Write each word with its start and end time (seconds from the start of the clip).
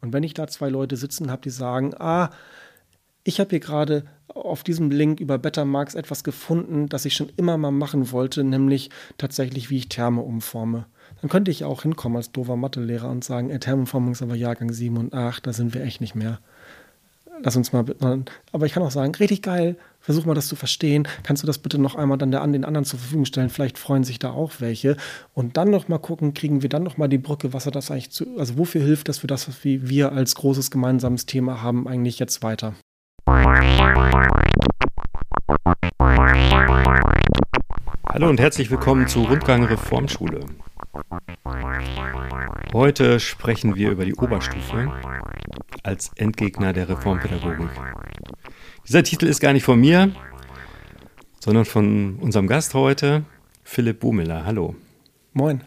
Und 0.00 0.12
wenn 0.12 0.22
ich 0.22 0.34
da 0.34 0.46
zwei 0.46 0.68
Leute 0.68 0.96
sitzen 0.96 1.30
habe, 1.30 1.42
die 1.42 1.50
sagen, 1.50 1.94
ah, 1.98 2.30
ich 3.24 3.38
habe 3.38 3.50
hier 3.50 3.60
gerade 3.60 4.04
auf 4.28 4.62
diesem 4.62 4.90
Link 4.90 5.20
über 5.20 5.38
Bettermarks 5.38 5.94
etwas 5.94 6.24
gefunden, 6.24 6.88
das 6.88 7.04
ich 7.04 7.14
schon 7.14 7.30
immer 7.36 7.58
mal 7.58 7.70
machen 7.70 8.12
wollte, 8.12 8.44
nämlich 8.44 8.90
tatsächlich, 9.18 9.70
wie 9.70 9.78
ich 9.78 9.88
Therme 9.88 10.22
umforme. 10.22 10.86
Dann 11.20 11.30
könnte 11.30 11.50
ich 11.50 11.64
auch 11.64 11.82
hinkommen 11.82 12.16
als 12.16 12.32
doofer 12.32 12.56
Mathelehrer 12.56 13.10
und 13.10 13.24
sagen, 13.24 13.50
ey, 13.50 13.58
Thermenformung 13.58 14.12
ist 14.12 14.22
aber 14.22 14.36
Jahrgang 14.36 14.72
7 14.72 14.96
und 14.96 15.12
8, 15.12 15.46
da 15.46 15.52
sind 15.52 15.74
wir 15.74 15.82
echt 15.82 16.00
nicht 16.00 16.14
mehr. 16.14 16.40
Lass 17.42 17.56
uns 17.56 17.72
mal, 17.72 17.86
aber 18.52 18.66
ich 18.66 18.72
kann 18.72 18.82
auch 18.82 18.90
sagen, 18.90 19.14
richtig 19.14 19.40
geil, 19.40 19.76
versuch 19.98 20.26
mal 20.26 20.34
das 20.34 20.46
zu 20.46 20.56
verstehen. 20.56 21.08
Kannst 21.22 21.42
du 21.42 21.46
das 21.46 21.56
bitte 21.56 21.78
noch 21.78 21.94
einmal 21.94 22.18
dann 22.18 22.30
der, 22.30 22.42
an 22.42 22.52
den 22.52 22.66
anderen 22.66 22.84
zur 22.84 22.98
Verfügung 22.98 23.24
stellen? 23.24 23.48
Vielleicht 23.48 23.78
freuen 23.78 24.04
sich 24.04 24.18
da 24.18 24.30
auch 24.30 24.52
welche. 24.58 24.98
Und 25.32 25.56
dann 25.56 25.70
noch 25.70 25.88
mal 25.88 25.98
gucken, 25.98 26.34
kriegen 26.34 26.60
wir 26.60 26.68
dann 26.68 26.82
noch 26.82 26.98
mal 26.98 27.08
die 27.08 27.16
Brücke, 27.16 27.54
was 27.54 27.64
hat 27.64 27.76
das 27.76 27.90
eigentlich 27.90 28.10
zu, 28.10 28.26
also 28.38 28.58
wofür 28.58 28.82
hilft 28.82 29.08
das 29.08 29.18
für 29.18 29.26
das, 29.26 29.48
was 29.48 29.64
wir 29.64 30.12
als 30.12 30.34
großes 30.34 30.70
gemeinsames 30.70 31.24
Thema 31.24 31.62
haben, 31.62 31.88
eigentlich 31.88 32.18
jetzt 32.18 32.42
weiter? 32.42 32.74
Hallo 38.06 38.28
und 38.28 38.40
herzlich 38.40 38.70
willkommen 38.70 39.06
zu 39.06 39.22
Rundgang 39.22 39.64
Reformschule. 39.64 40.40
Heute 42.74 43.18
sprechen 43.18 43.76
wir 43.76 43.90
über 43.90 44.04
die 44.04 44.14
Oberstufe 44.14 44.92
als 45.82 46.10
Endgegner 46.16 46.72
der 46.72 46.88
Reformpädagogik. 46.88 47.70
Dieser 48.86 49.02
Titel 49.02 49.26
ist 49.26 49.40
gar 49.40 49.52
nicht 49.52 49.64
von 49.64 49.80
mir, 49.80 50.14
sondern 51.38 51.64
von 51.64 52.16
unserem 52.16 52.46
Gast 52.46 52.74
heute, 52.74 53.24
Philipp 53.64 54.00
Bohmiller. 54.00 54.44
Hallo. 54.44 54.74
Moin. 55.32 55.62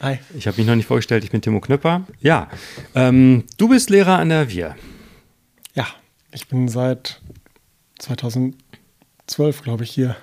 Hi. 0.00 0.18
Ich 0.36 0.46
habe 0.46 0.56
mich 0.58 0.66
noch 0.66 0.76
nicht 0.76 0.86
vorgestellt, 0.86 1.24
ich 1.24 1.30
bin 1.30 1.42
Timo 1.42 1.60
Knöpper. 1.60 2.06
Ja, 2.20 2.48
ähm, 2.94 3.44
du 3.56 3.68
bist 3.68 3.90
Lehrer 3.90 4.18
an 4.18 4.28
der 4.28 4.48
Wir. 4.48 4.76
Ja, 5.74 5.86
ich 6.32 6.46
bin 6.46 6.68
seit 6.68 7.20
2012, 7.98 9.62
glaube 9.62 9.84
ich, 9.84 9.90
hier. 9.90 10.16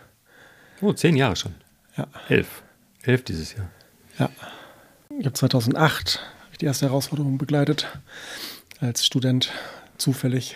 Oh, 0.82 0.94
zehn 0.94 1.18
Jahre 1.18 1.36
schon. 1.36 1.56
Ja. 1.98 2.08
Elf. 2.30 2.64
Elf 3.04 3.24
dieses 3.24 3.54
Jahr. 3.54 3.70
Ja. 4.18 4.30
Ich 5.20 5.26
habe 5.26 5.34
2008 5.34 6.20
die 6.62 6.66
erste 6.66 6.86
Herausforderung 6.86 7.38
begleitet 7.38 8.00
als 8.80 9.06
Student 9.06 9.52
zufällig. 9.98 10.56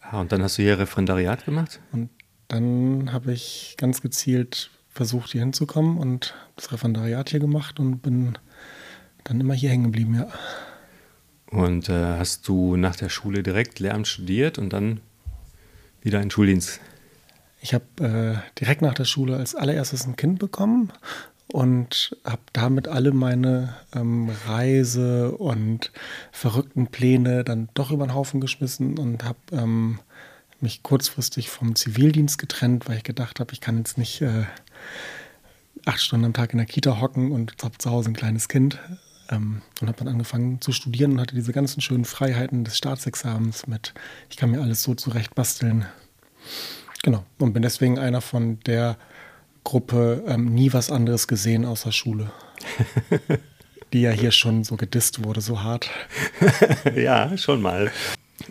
Ah, 0.00 0.20
und 0.20 0.32
dann 0.32 0.42
hast 0.42 0.58
du 0.58 0.62
hier 0.62 0.78
Referendariat 0.78 1.44
gemacht? 1.44 1.80
Und 1.92 2.10
dann 2.48 3.12
habe 3.12 3.32
ich 3.32 3.74
ganz 3.76 4.00
gezielt 4.00 4.70
versucht, 4.88 5.32
hier 5.32 5.42
hinzukommen 5.42 5.98
und 5.98 6.34
das 6.56 6.72
Referendariat 6.72 7.30
hier 7.30 7.40
gemacht 7.40 7.78
und 7.78 8.00
bin 8.00 8.38
dann 9.24 9.40
immer 9.40 9.54
hier 9.54 9.70
hängen 9.70 9.84
geblieben, 9.84 10.14
ja. 10.14 10.28
Und 11.50 11.88
äh, 11.88 12.18
hast 12.18 12.48
du 12.48 12.76
nach 12.76 12.96
der 12.96 13.08
Schule 13.08 13.42
direkt 13.42 13.78
Lehramt 13.78 14.08
studiert 14.08 14.58
und 14.58 14.72
dann 14.72 15.00
wieder 16.02 16.20
in 16.20 16.30
Schuldienst? 16.30 16.80
Ich 17.60 17.74
habe 17.74 17.84
äh, 18.00 18.58
direkt 18.58 18.82
nach 18.82 18.94
der 18.94 19.04
Schule 19.04 19.36
als 19.36 19.54
allererstes 19.54 20.06
ein 20.06 20.16
Kind 20.16 20.38
bekommen 20.38 20.92
und 21.52 22.16
habe 22.24 22.42
damit 22.52 22.88
alle 22.88 23.12
meine 23.12 23.74
ähm, 23.94 24.30
Reise 24.46 25.32
und 25.32 25.92
verrückten 26.30 26.88
Pläne 26.88 27.42
dann 27.44 27.68
doch 27.74 27.90
über 27.90 28.06
den 28.06 28.14
Haufen 28.14 28.40
geschmissen 28.40 28.98
und 28.98 29.24
habe 29.24 29.38
ähm, 29.52 29.98
mich 30.60 30.82
kurzfristig 30.82 31.48
vom 31.48 31.74
Zivildienst 31.74 32.38
getrennt, 32.38 32.88
weil 32.88 32.98
ich 32.98 33.04
gedacht 33.04 33.40
habe, 33.40 33.52
ich 33.52 33.60
kann 33.60 33.78
jetzt 33.78 33.96
nicht 33.96 34.20
äh, 34.20 34.44
acht 35.84 36.00
Stunden 36.00 36.26
am 36.26 36.32
Tag 36.34 36.52
in 36.52 36.58
der 36.58 36.66
Kita 36.66 37.00
hocken 37.00 37.32
und 37.32 37.54
habe 37.62 37.78
zu 37.78 37.90
Hause 37.90 38.10
ein 38.10 38.16
kleines 38.16 38.48
Kind. 38.48 38.78
Ähm, 39.30 39.62
und 39.80 39.88
habe 39.88 39.98
dann 39.98 40.08
angefangen 40.08 40.60
zu 40.60 40.72
studieren 40.72 41.12
und 41.12 41.20
hatte 41.20 41.34
diese 41.34 41.52
ganzen 41.52 41.80
schönen 41.80 42.04
Freiheiten 42.04 42.64
des 42.64 42.78
Staatsexamens 42.78 43.66
mit, 43.66 43.94
ich 44.30 44.36
kann 44.36 44.50
mir 44.50 44.60
alles 44.60 44.82
so 44.82 44.94
zurecht 44.94 45.34
basteln. 45.34 45.86
Genau. 47.02 47.24
Und 47.38 47.52
bin 47.52 47.62
deswegen 47.62 47.98
einer 47.98 48.20
von 48.20 48.58
der 48.60 48.96
Gruppe 49.68 50.24
ähm, 50.26 50.46
nie 50.54 50.72
was 50.72 50.90
anderes 50.90 51.28
gesehen 51.28 51.66
außer 51.66 51.92
Schule. 51.92 52.30
die 53.92 54.00
ja 54.00 54.10
hier 54.10 54.30
schon 54.30 54.64
so 54.64 54.76
gedisst 54.76 55.24
wurde, 55.24 55.42
so 55.42 55.62
hart. 55.62 55.90
ja, 56.96 57.36
schon 57.36 57.60
mal. 57.60 57.92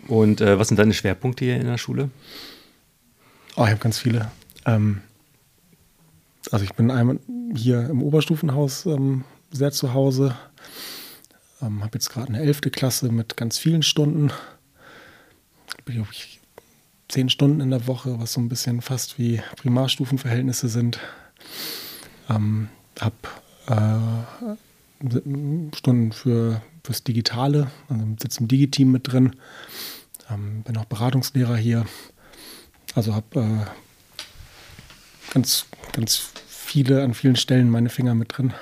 Und 0.06 0.40
äh, 0.40 0.60
was 0.60 0.68
sind 0.68 0.76
deine 0.76 0.94
Schwerpunkte 0.94 1.44
hier 1.44 1.56
in 1.56 1.66
der 1.66 1.76
Schule? 1.76 2.10
Oh, 3.56 3.64
ich 3.64 3.70
habe 3.70 3.80
ganz 3.80 3.98
viele. 3.98 4.30
Ähm, 4.64 5.02
also 6.52 6.64
ich 6.64 6.74
bin 6.74 6.88
einmal 6.92 7.18
hier 7.52 7.90
im 7.90 8.00
Oberstufenhaus 8.04 8.86
ähm, 8.86 9.24
sehr 9.50 9.72
zu 9.72 9.94
Hause. 9.94 10.36
Ähm, 11.60 11.82
habe 11.82 11.94
jetzt 11.94 12.10
gerade 12.10 12.28
eine 12.28 12.42
elfte 12.42 12.70
Klasse 12.70 13.10
mit 13.10 13.36
ganz 13.36 13.58
vielen 13.58 13.82
Stunden. 13.82 14.30
Bin 15.84 16.06
ich 16.12 16.37
zehn 17.08 17.28
Stunden 17.30 17.60
in 17.60 17.70
der 17.70 17.86
Woche, 17.86 18.20
was 18.20 18.32
so 18.32 18.40
ein 18.40 18.48
bisschen 18.48 18.82
fast 18.82 19.18
wie 19.18 19.40
Primarstufenverhältnisse 19.56 20.68
sind. 20.68 21.00
Ähm, 22.28 22.68
hab 23.00 23.14
äh, 23.66 24.56
Stunden 25.74 26.12
für 26.12 26.60
fürs 26.88 27.04
Digitale, 27.04 27.70
also 27.90 28.04
sitze 28.18 28.40
im 28.40 28.48
Digiteam 28.48 28.90
mit 28.90 29.12
drin. 29.12 29.36
Ähm, 30.30 30.62
bin 30.62 30.76
auch 30.78 30.86
Beratungslehrer 30.86 31.56
hier. 31.56 31.84
Also 32.94 33.14
habe 33.14 33.40
äh, 33.40 35.32
ganz, 35.34 35.66
ganz 35.92 36.32
viele 36.48 37.02
an 37.02 37.12
vielen 37.12 37.36
Stellen 37.36 37.68
meine 37.68 37.90
Finger 37.90 38.14
mit 38.14 38.38
drin. 38.38 38.54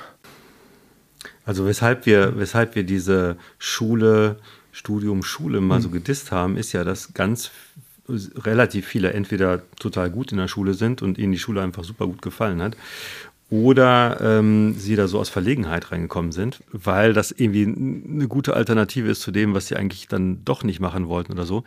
Also 1.44 1.66
weshalb 1.66 2.04
wir, 2.06 2.36
weshalb 2.36 2.74
wir 2.74 2.82
diese 2.82 3.36
Schule, 3.58 4.40
Studium, 4.72 5.22
Schule 5.22 5.60
mal 5.60 5.76
hm. 5.76 5.82
so 5.82 5.90
gedisst 5.90 6.32
haben, 6.32 6.56
ist 6.56 6.72
ja, 6.72 6.82
dass 6.82 7.14
ganz 7.14 7.52
relativ 8.08 8.86
viele 8.86 9.12
entweder 9.12 9.62
total 9.78 10.10
gut 10.10 10.32
in 10.32 10.38
der 10.38 10.48
Schule 10.48 10.74
sind 10.74 11.02
und 11.02 11.18
ihnen 11.18 11.32
die 11.32 11.38
Schule 11.38 11.62
einfach 11.62 11.84
super 11.84 12.06
gut 12.06 12.22
gefallen 12.22 12.62
hat 12.62 12.76
oder 13.48 14.18
ähm, 14.20 14.74
sie 14.76 14.96
da 14.96 15.06
so 15.06 15.20
aus 15.20 15.28
Verlegenheit 15.28 15.92
reingekommen 15.92 16.32
sind, 16.32 16.64
weil 16.72 17.12
das 17.12 17.30
irgendwie 17.30 17.64
eine 17.64 18.26
gute 18.26 18.54
Alternative 18.54 19.08
ist 19.08 19.20
zu 19.20 19.30
dem, 19.30 19.54
was 19.54 19.68
sie 19.68 19.76
eigentlich 19.76 20.08
dann 20.08 20.44
doch 20.44 20.64
nicht 20.64 20.80
machen 20.80 21.06
wollten 21.06 21.32
oder 21.32 21.46
so. 21.46 21.62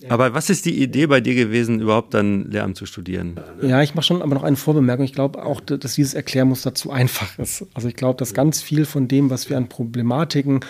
Ja. 0.00 0.12
Aber 0.12 0.32
was 0.32 0.48
ist 0.48 0.64
die 0.64 0.82
Idee 0.82 1.06
bei 1.06 1.20
dir 1.20 1.34
gewesen, 1.34 1.80
überhaupt 1.80 2.14
dann 2.14 2.50
Lehramt 2.50 2.78
zu 2.78 2.86
studieren? 2.86 3.38
Ja, 3.60 3.82
ich 3.82 3.94
mache 3.94 4.06
schon 4.06 4.22
aber 4.22 4.34
noch 4.34 4.44
eine 4.44 4.56
Vorbemerkung. 4.56 5.04
Ich 5.04 5.12
glaube 5.12 5.44
auch, 5.44 5.60
dass 5.60 5.94
dieses 5.94 6.14
Erklärmuster 6.14 6.74
zu 6.74 6.90
einfach 6.90 7.38
ist. 7.38 7.66
Also 7.74 7.88
ich 7.88 7.96
glaube, 7.96 8.18
dass 8.18 8.32
ganz 8.32 8.62
viel 8.62 8.86
von 8.86 9.06
dem, 9.06 9.28
was 9.28 9.50
wir 9.50 9.58
an 9.58 9.68
Problematiken 9.68 10.60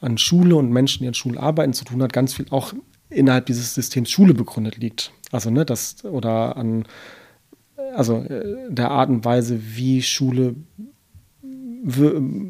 an 0.00 0.16
Schule 0.16 0.56
und 0.56 0.72
Menschen, 0.72 1.02
die 1.02 1.08
an 1.08 1.14
Schule 1.14 1.38
arbeiten, 1.38 1.74
zu 1.74 1.84
tun 1.84 2.02
hat, 2.02 2.14
ganz 2.14 2.32
viel 2.32 2.46
auch 2.48 2.72
innerhalb 3.10 3.46
dieses 3.46 3.74
Systems 3.74 4.10
Schule 4.10 4.34
begründet 4.34 4.78
liegt. 4.78 5.12
Also, 5.32 5.50
ne, 5.50 5.64
das 5.64 6.04
oder 6.04 6.56
an 6.56 6.84
also 7.94 8.22
äh, 8.22 8.68
der 8.68 8.90
Art 8.90 9.10
und 9.10 9.24
Weise, 9.24 9.60
wie 9.76 10.02
Schule 10.02 10.56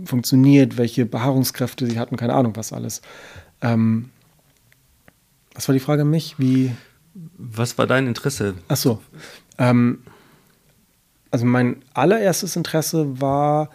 funktioniert, 0.04 0.76
welche 0.76 1.06
Beharrungskräfte 1.06 1.86
sie 1.86 2.00
hatten, 2.00 2.16
keine 2.16 2.34
Ahnung, 2.34 2.56
was 2.56 2.72
alles. 2.72 3.00
Ähm, 3.62 4.10
was 5.54 5.68
war 5.68 5.72
die 5.72 5.80
Frage 5.80 6.02
an 6.02 6.10
mich? 6.10 6.38
Wie. 6.38 6.72
Was 7.36 7.78
war 7.78 7.86
dein 7.86 8.06
Interesse? 8.06 8.54
Ach 8.68 8.76
so. 8.76 9.00
Ähm, 9.58 10.02
also 11.30 11.46
mein 11.46 11.76
allererstes 11.94 12.56
Interesse 12.56 13.20
war 13.20 13.70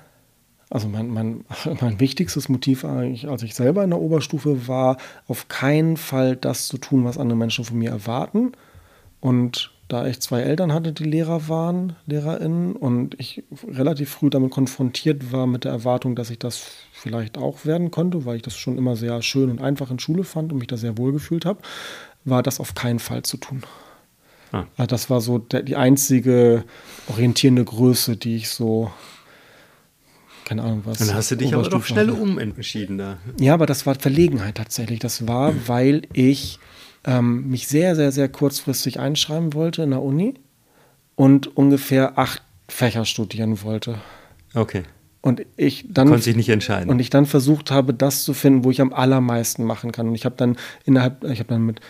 also 0.70 0.88
mein, 0.88 1.10
mein, 1.10 1.46
mein 1.82 2.00
wichtigstes 2.00 2.50
Motiv 2.50 2.86
eigentlich, 2.86 3.28
als 3.28 3.44
ich 3.44 3.56
selber 3.56 3.84
in 3.84 3.92
der 3.92 4.02
Oberstufe 4.02 4.68
war, 4.68 4.98
auf 5.28 5.48
keinen 5.48 5.98
Fall 5.98 6.36
das 6.36 6.68
zu 6.68 6.78
tun, 6.78 7.06
was 7.06 7.18
andere 7.18 7.38
Menschen 7.38 7.66
von 7.66 7.78
mir 7.78 7.92
erwarten. 7.92 8.54
Und 9.20 9.72
da 9.88 10.08
ich 10.08 10.20
zwei 10.20 10.42
Eltern 10.42 10.74
hatte, 10.74 10.92
die 10.94 11.04
Lehrer 11.04 11.48
waren, 11.48 11.96
LehrerInnen, 12.08 12.76
und 12.76 13.20
ich 13.20 13.44
relativ 13.68 14.10
früh 14.10 14.30
damit 14.30 14.52
konfrontiert 14.52 15.32
war 15.32 15.46
mit 15.46 15.64
der 15.64 15.72
Erwartung, 15.72 16.16
dass 16.16 16.32
ich 16.32 16.40
das 16.40 16.64
vielleicht 16.92 17.38
auch 17.38 17.66
werden 17.66 17.92
konnte, 17.92 18.26
weil 18.26 18.38
ich 18.38 18.42
das 18.42 18.58
schon 18.58 18.78
immer 18.78 18.96
sehr 18.96 19.22
schön 19.22 19.52
und 19.52 19.62
einfach 19.62 19.92
in 19.92 20.00
Schule 20.00 20.24
fand 20.24 20.52
und 20.52 20.60
mich 20.60 20.68
da 20.68 20.78
sehr 20.78 20.98
wohl 20.98 21.12
gefühlt 21.12 21.46
habe, 21.46 21.60
war 22.24 22.42
das 22.42 22.60
auf 22.60 22.74
keinen 22.74 23.00
Fall 23.00 23.22
zu 23.22 23.38
tun. 23.38 23.62
Ah. 24.52 24.66
Das 24.88 25.10
war 25.10 25.22
so 25.22 25.38
der, 25.38 25.62
die 25.62 25.76
einzige 25.76 26.64
orientierende 27.08 27.64
Größe, 27.64 28.18
die 28.18 28.38
ich 28.38 28.50
so 28.50 28.92
keine 30.46 30.64
Ahnung 30.64 30.82
was. 30.86 31.00
Dann 31.00 31.14
hast 31.14 31.32
du 31.32 31.36
dich 31.36 31.54
aber 31.54 31.68
doch 31.68 31.84
schnell 31.84 32.10
umentschieden 32.10 32.98
da. 32.98 33.18
Ja, 33.40 33.54
aber 33.54 33.66
das 33.66 33.86
war 33.86 33.96
Verlegenheit 33.96 34.56
tatsächlich. 34.56 35.00
Das 35.00 35.28
war, 35.28 35.54
weil 35.68 36.04
ich 36.14 36.60
ähm, 37.04 37.50
mich 37.50 37.68
sehr, 37.68 37.96
sehr, 37.96 38.12
sehr 38.12 38.30
kurzfristig 38.30 39.00
einschreiben 39.00 39.54
wollte 39.54 39.84
in 39.84 39.90
der 39.90 40.02
Uni 40.02 40.36
und 41.16 41.58
ungefähr 41.58 42.18
acht 42.18 42.42
Fächer 42.70 43.06
studieren 43.06 43.62
wollte. 43.64 43.96
Okay. 44.54 44.84
Und 45.22 45.44
ich 45.58 45.86
dann 45.90 46.08
konnte 46.08 46.24
sich 46.24 46.36
nicht 46.36 46.50
entscheiden. 46.50 46.90
Und 46.90 47.00
ich 47.00 47.10
dann 47.10 47.26
versucht 47.26 47.72
habe, 47.72 47.94
das 47.94 48.24
zu 48.24 48.34
finden, 48.34 48.64
wo 48.64 48.70
ich 48.70 48.80
am 48.80 48.94
allermeisten 48.94 49.64
machen 49.64 49.92
kann. 49.92 50.08
Und 50.08 50.16
ich 50.16 50.26
habe 50.26 50.36
dann 50.38 50.56
innerhalb, 50.84 51.24
ich 51.24 51.40
habe 51.40 51.50
dann 51.50 51.66
mit 51.66 51.82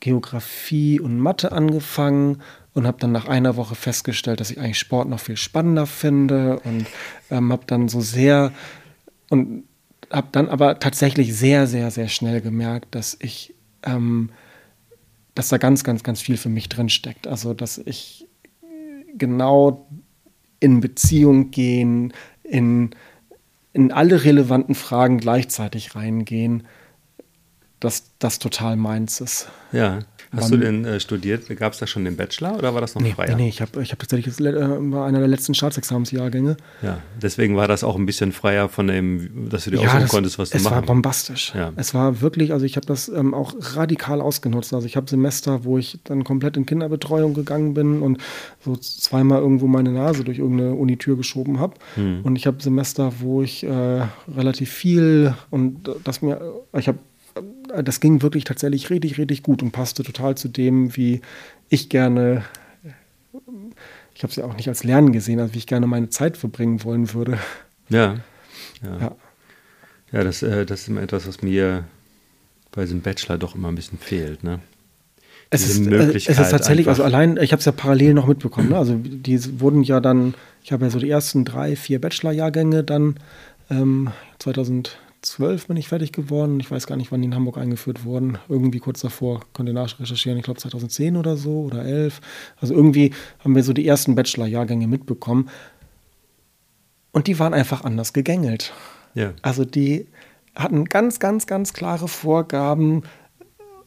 Geografie 0.00 1.00
und 1.00 1.18
Mathe 1.18 1.52
angefangen 1.52 2.42
und 2.74 2.86
habe 2.86 2.98
dann 2.98 3.12
nach 3.12 3.28
einer 3.28 3.56
Woche 3.56 3.74
festgestellt, 3.74 4.40
dass 4.40 4.50
ich 4.50 4.58
eigentlich 4.58 4.78
Sport 4.78 5.08
noch 5.08 5.20
viel 5.20 5.36
spannender 5.36 5.86
finde 5.86 6.60
und 6.60 6.86
ähm, 7.30 7.52
habe 7.52 7.64
dann 7.66 7.88
so 7.88 8.00
sehr 8.00 8.52
und 9.28 9.64
habe 10.10 10.28
dann 10.32 10.48
aber 10.48 10.78
tatsächlich 10.78 11.34
sehr, 11.34 11.66
sehr, 11.66 11.90
sehr 11.90 12.08
schnell 12.08 12.40
gemerkt, 12.40 12.94
dass 12.94 13.16
ich, 13.20 13.54
ähm, 13.82 14.30
dass 15.34 15.48
da 15.48 15.56
ganz, 15.58 15.84
ganz, 15.84 16.02
ganz 16.02 16.20
viel 16.20 16.36
für 16.36 16.50
mich 16.50 16.68
drin 16.68 16.88
steckt. 16.88 17.26
Also, 17.26 17.54
dass 17.54 17.78
ich 17.78 18.28
genau 19.16 19.88
in 20.60 20.80
Beziehung 20.80 21.50
gehen, 21.50 22.12
in, 22.42 22.90
in 23.72 23.90
alle 23.90 24.24
relevanten 24.24 24.74
Fragen 24.74 25.18
gleichzeitig 25.18 25.94
reingehen, 25.96 26.66
dass 27.80 28.12
das 28.18 28.38
total 28.38 28.76
meins 28.76 29.20
ist. 29.20 29.48
Ja. 29.72 30.00
Hast 30.34 30.50
du 30.50 30.56
denn 30.56 30.84
äh, 30.84 30.98
studiert? 30.98 31.54
Gab 31.56 31.74
es 31.74 31.78
da 31.78 31.86
schon 31.86 32.04
den 32.04 32.16
Bachelor 32.16 32.56
oder 32.56 32.72
war 32.72 32.80
das 32.80 32.94
noch 32.94 33.02
nee, 33.02 33.12
freier? 33.12 33.36
Nee, 33.36 33.48
ich 33.48 33.60
habe 33.60 33.82
ich 33.82 33.92
hab 33.92 33.98
tatsächlich 33.98 34.40
äh, 34.40 34.54
war 34.92 35.06
einer 35.06 35.18
der 35.18 35.28
letzten 35.28 35.54
Staatsexamensjahrgänge. 35.54 36.56
Ja, 36.80 37.02
deswegen 37.20 37.56
war 37.56 37.68
das 37.68 37.84
auch 37.84 37.96
ein 37.96 38.06
bisschen 38.06 38.32
freier 38.32 38.70
von 38.70 38.86
dem, 38.86 39.50
dass 39.50 39.64
du 39.64 39.70
dir 39.70 39.76
ja, 39.76 39.82
aussuchen 39.82 40.00
das, 40.00 40.10
konntest, 40.10 40.38
was 40.38 40.50
du 40.50 40.56
es 40.56 40.64
machen. 40.64 40.72
Es 40.72 40.80
war 40.80 40.86
bombastisch. 40.86 41.52
Ja. 41.54 41.72
Es 41.76 41.92
war 41.92 42.22
wirklich, 42.22 42.52
also 42.52 42.64
ich 42.64 42.76
habe 42.76 42.86
das 42.86 43.08
ähm, 43.08 43.34
auch 43.34 43.54
radikal 43.58 44.22
ausgenutzt. 44.22 44.72
Also 44.72 44.86
ich 44.86 44.96
habe 44.96 45.08
Semester, 45.08 45.64
wo 45.64 45.76
ich 45.76 45.98
dann 46.04 46.24
komplett 46.24 46.56
in 46.56 46.64
Kinderbetreuung 46.64 47.34
gegangen 47.34 47.74
bin 47.74 48.00
und 48.00 48.18
so 48.64 48.74
zweimal 48.76 49.40
irgendwo 49.40 49.66
meine 49.66 49.90
Nase 49.90 50.24
durch 50.24 50.38
irgendeine 50.38 50.74
Unitür 50.74 51.18
geschoben 51.18 51.60
habe. 51.60 51.74
Hm. 51.96 52.20
Und 52.22 52.36
ich 52.36 52.46
habe 52.46 52.62
Semester, 52.62 53.12
wo 53.20 53.42
ich 53.42 53.64
äh, 53.64 54.06
relativ 54.34 54.70
viel 54.70 55.34
und 55.50 55.90
das 56.04 56.22
mir, 56.22 56.40
ich 56.78 56.88
habe 56.88 56.98
das 57.82 58.00
ging 58.00 58.22
wirklich 58.22 58.44
tatsächlich 58.44 58.90
richtig, 58.90 59.18
richtig 59.18 59.42
gut 59.42 59.62
und 59.62 59.72
passte 59.72 60.02
total 60.02 60.36
zu 60.36 60.48
dem, 60.48 60.96
wie 60.96 61.20
ich 61.68 61.88
gerne, 61.88 62.44
ich 64.14 64.22
habe 64.22 64.30
es 64.30 64.36
ja 64.36 64.44
auch 64.44 64.56
nicht 64.56 64.68
als 64.68 64.84
Lernen 64.84 65.12
gesehen, 65.12 65.40
also 65.40 65.54
wie 65.54 65.58
ich 65.58 65.66
gerne 65.66 65.86
meine 65.86 66.10
Zeit 66.10 66.36
verbringen 66.36 66.84
wollen 66.84 67.12
würde. 67.14 67.38
Ja. 67.88 68.16
Ja, 68.82 68.98
ja. 68.98 69.16
ja 70.12 70.24
das, 70.24 70.42
äh, 70.42 70.66
das 70.66 70.82
ist 70.82 70.88
immer 70.88 71.02
etwas, 71.02 71.26
was 71.26 71.42
mir 71.42 71.84
bei 72.72 72.82
diesem 72.82 73.00
Bachelor 73.00 73.38
doch 73.38 73.54
immer 73.54 73.68
ein 73.68 73.74
bisschen 73.74 73.98
fehlt. 73.98 74.44
Ne? 74.44 74.60
Es 75.50 75.68
ist, 75.68 75.86
äh, 75.86 76.12
es 76.14 76.26
ist 76.26 76.50
tatsächlich, 76.50 76.88
also 76.88 77.04
allein, 77.04 77.36
ich 77.36 77.52
habe 77.52 77.60
es 77.60 77.66
ja 77.66 77.72
parallel 77.72 78.14
noch 78.14 78.26
mitbekommen. 78.26 78.70
Ne? 78.70 78.78
Also 78.78 78.96
die 78.96 79.60
wurden 79.60 79.82
ja 79.82 80.00
dann, 80.00 80.34
ich 80.64 80.72
habe 80.72 80.84
ja 80.84 80.90
so 80.90 80.98
die 80.98 81.10
ersten 81.10 81.44
drei, 81.44 81.76
vier 81.76 82.00
Bachelor-Jahrgänge 82.00 82.84
dann 82.84 83.16
ähm, 83.70 84.10
2000 84.38 84.98
2012 85.22 85.68
bin 85.68 85.76
ich 85.76 85.88
fertig 85.88 86.12
geworden. 86.12 86.58
Ich 86.58 86.70
weiß 86.70 86.86
gar 86.86 86.96
nicht, 86.96 87.12
wann 87.12 87.22
die 87.22 87.26
in 87.26 87.34
Hamburg 87.34 87.56
eingeführt 87.56 88.04
wurden. 88.04 88.38
Irgendwie 88.48 88.80
kurz 88.80 89.00
davor, 89.00 89.40
könnt 89.54 89.68
ihr 89.68 89.72
nachrecherchieren, 89.72 90.38
ich 90.38 90.44
glaube 90.44 90.60
2010 90.60 91.16
oder 91.16 91.36
so 91.36 91.62
oder 91.62 91.84
11. 91.84 92.20
Also 92.60 92.74
irgendwie 92.74 93.12
haben 93.38 93.54
wir 93.54 93.62
so 93.62 93.72
die 93.72 93.86
ersten 93.86 94.16
Bachelor-Jahrgänge 94.16 94.88
mitbekommen. 94.88 95.48
Und 97.12 97.28
die 97.28 97.38
waren 97.38 97.54
einfach 97.54 97.84
anders 97.84 98.12
gegängelt. 98.12 98.72
Ja. 99.14 99.32
Also 99.42 99.64
die 99.64 100.06
hatten 100.56 100.86
ganz, 100.86 101.20
ganz, 101.20 101.46
ganz 101.46 101.72
klare 101.72 102.08
Vorgaben, 102.08 103.02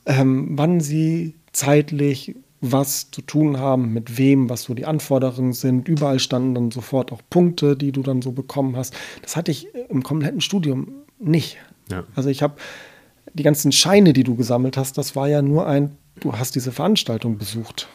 ähm, 0.06 0.50
wann 0.52 0.80
sie 0.80 1.36
zeitlich 1.52 2.36
was 2.62 3.12
zu 3.12 3.22
tun 3.22 3.60
haben, 3.60 3.94
mit 3.94 4.18
wem, 4.18 4.50
was 4.50 4.64
so 4.64 4.74
die 4.74 4.86
Anforderungen 4.86 5.54
sind. 5.54 5.88
Überall 5.88 6.20
standen 6.20 6.56
dann 6.56 6.72
sofort 6.72 7.12
auch 7.12 7.22
Punkte, 7.30 7.76
die 7.76 7.92
du 7.92 8.02
dann 8.02 8.22
so 8.22 8.32
bekommen 8.32 8.78
hast. 8.78 8.96
Das 9.22 9.36
hatte 9.36 9.52
ich 9.52 9.68
im 9.90 10.02
kompletten 10.02 10.42
Studium 10.42 11.05
nicht. 11.20 11.58
Ja. 11.90 12.04
Also 12.16 12.30
ich 12.30 12.42
habe 12.42 12.56
die 13.34 13.44
ganzen 13.44 13.72
Scheine, 13.72 14.14
die 14.14 14.24
du 14.24 14.36
gesammelt 14.36 14.78
hast, 14.78 14.98
das 14.98 15.16
war 15.16 15.28
ja 15.28 15.42
nur 15.42 15.68
ein, 15.68 15.98
du 16.20 16.34
hast 16.34 16.56
diese 16.56 16.72
Veranstaltung 16.72 17.38
besucht. 17.38 17.88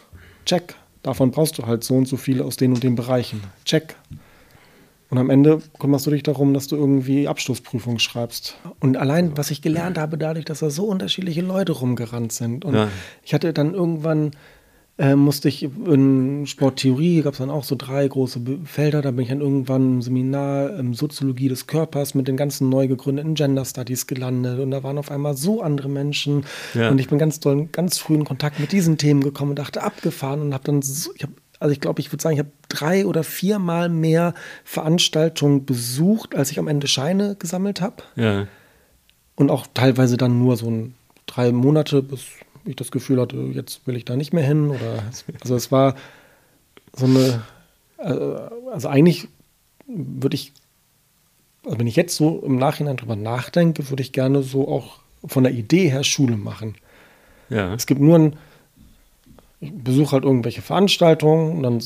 Check. 0.45 0.75
Davon 1.03 1.31
brauchst 1.31 1.57
du 1.57 1.65
halt 1.65 1.83
so 1.83 1.95
und 1.95 2.07
so 2.07 2.15
viele 2.15 2.45
aus 2.45 2.57
den 2.57 2.73
und 2.73 2.83
den 2.83 2.95
Bereichen. 2.95 3.41
Check. 3.65 3.95
Und 5.09 5.17
am 5.17 5.29
Ende 5.29 5.61
kümmerst 5.79 6.05
du 6.05 6.11
dich 6.11 6.23
darum, 6.23 6.53
dass 6.53 6.67
du 6.67 6.77
irgendwie 6.77 7.27
Abschlussprüfung 7.27 7.99
schreibst. 7.99 8.55
Und 8.79 8.95
allein, 8.95 9.35
was 9.35 9.51
ich 9.51 9.61
gelernt 9.61 9.97
habe, 9.97 10.17
dadurch, 10.17 10.45
dass 10.45 10.59
da 10.59 10.69
so 10.69 10.85
unterschiedliche 10.85 11.41
Leute 11.41 11.73
rumgerannt 11.73 12.31
sind. 12.31 12.63
Und 12.63 12.75
ja. 12.75 12.87
ich 13.23 13.33
hatte 13.33 13.51
dann 13.51 13.73
irgendwann 13.73 14.31
äh, 14.97 15.15
musste 15.15 15.47
ich 15.47 15.63
in 15.63 16.45
Sporttheorie, 16.45 17.21
gab 17.21 17.33
es 17.33 17.39
dann 17.39 17.49
auch 17.49 17.63
so 17.63 17.75
drei 17.75 18.07
große 18.07 18.39
Felder, 18.65 19.01
da 19.01 19.11
bin 19.11 19.23
ich 19.23 19.29
dann 19.29 19.41
irgendwann 19.41 19.95
im 19.95 20.01
Seminar 20.01 20.77
ähm, 20.77 20.93
Soziologie 20.93 21.47
des 21.47 21.67
Körpers 21.67 22.13
mit 22.13 22.27
den 22.27 22.37
ganzen 22.37 22.69
neu 22.69 22.87
gegründeten 22.87 23.35
Gender 23.35 23.65
Studies 23.65 24.05
gelandet 24.05 24.59
und 24.59 24.71
da 24.71 24.83
waren 24.83 24.97
auf 24.97 25.09
einmal 25.09 25.35
so 25.35 25.61
andere 25.61 25.89
Menschen 25.89 26.45
ja. 26.73 26.89
und 26.89 26.99
ich 26.99 27.07
bin 27.07 27.17
ganz 27.17 27.39
doll, 27.39 27.67
ganz 27.71 27.97
früh 27.97 28.15
in 28.15 28.25
Kontakt 28.25 28.59
mit 28.59 28.71
diesen 28.71 28.97
Themen 28.97 29.21
gekommen 29.21 29.51
und 29.51 29.59
dachte 29.59 29.81
abgefahren 29.83 30.41
und 30.41 30.53
habe 30.53 30.63
dann, 30.65 30.81
so, 30.81 31.11
ich 31.15 31.23
habe 31.23 31.33
also 31.61 31.73
ich 31.73 31.79
glaube, 31.79 32.01
ich 32.01 32.11
würde 32.11 32.23
sagen, 32.23 32.33
ich 32.33 32.39
habe 32.39 32.51
drei 32.69 33.05
oder 33.05 33.23
viermal 33.23 33.87
mehr 33.87 34.33
Veranstaltungen 34.63 35.63
besucht, 35.63 36.35
als 36.35 36.49
ich 36.49 36.57
am 36.57 36.67
Ende 36.67 36.87
Scheine 36.87 37.35
gesammelt 37.35 37.81
habe. 37.81 37.97
Ja. 38.15 38.47
Und 39.35 39.51
auch 39.51 39.67
teilweise 39.71 40.17
dann 40.17 40.39
nur 40.39 40.57
so 40.57 40.71
ein 40.71 40.95
drei 41.27 41.51
Monate 41.51 42.01
bis 42.01 42.25
ich 42.65 42.75
das 42.75 42.91
Gefühl 42.91 43.19
hatte, 43.19 43.37
jetzt 43.37 43.85
will 43.87 43.95
ich 43.95 44.05
da 44.05 44.15
nicht 44.15 44.33
mehr 44.33 44.43
hin. 44.43 44.69
Oder 44.69 45.03
also 45.41 45.55
es 45.55 45.71
war 45.71 45.95
so 46.93 47.05
eine, 47.05 47.43
äh, 47.97 48.71
also 48.71 48.87
eigentlich 48.87 49.27
würde 49.87 50.35
ich, 50.35 50.53
also 51.65 51.79
wenn 51.79 51.87
ich 51.87 51.95
jetzt 51.95 52.15
so 52.15 52.41
im 52.41 52.57
Nachhinein 52.57 52.97
drüber 52.97 53.15
nachdenke, 53.15 53.89
würde 53.89 54.03
ich 54.03 54.13
gerne 54.13 54.43
so 54.43 54.67
auch 54.67 54.99
von 55.25 55.43
der 55.43 55.53
Idee 55.53 55.89
her 55.89 56.03
Schule 56.03 56.37
machen. 56.37 56.75
Ja. 57.49 57.73
Es 57.73 57.85
gibt 57.85 58.01
nur 58.01 58.17
ein, 58.17 58.37
ich 59.59 59.73
besuche 59.73 60.13
halt 60.13 60.23
irgendwelche 60.23 60.61
Veranstaltungen 60.61 61.57
und 61.57 61.63
dann 61.63 61.81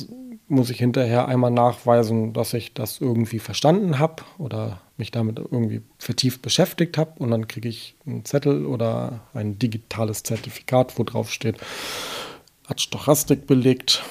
muss 0.48 0.70
ich 0.70 0.78
hinterher 0.78 1.28
einmal 1.28 1.52
nachweisen, 1.52 2.34
dass 2.34 2.54
ich 2.54 2.74
das 2.74 3.02
irgendwie 3.02 3.40
verstanden 3.40 4.00
habe 4.00 4.24
oder 4.38 4.82
mich 4.98 5.12
damit 5.12 5.40
irgendwie 5.40 5.82
vertieft 5.98 6.42
beschäftigt 6.42 6.98
habe 6.98 7.14
und 7.18 7.32
dann 7.32 7.48
kriege 7.48 7.68
ich 7.68 7.96
einen 8.06 8.26
Zettel 8.26 8.66
oder 8.66 9.28
ein 9.34 9.60
digitales 9.60 10.24
Zertifikat, 10.24 10.98
wo 10.98 11.04
drauf 11.04 11.32
steht, 11.32 11.58
hat 12.68 12.82
Stochastik 12.82 13.46
belegt, 13.46 14.04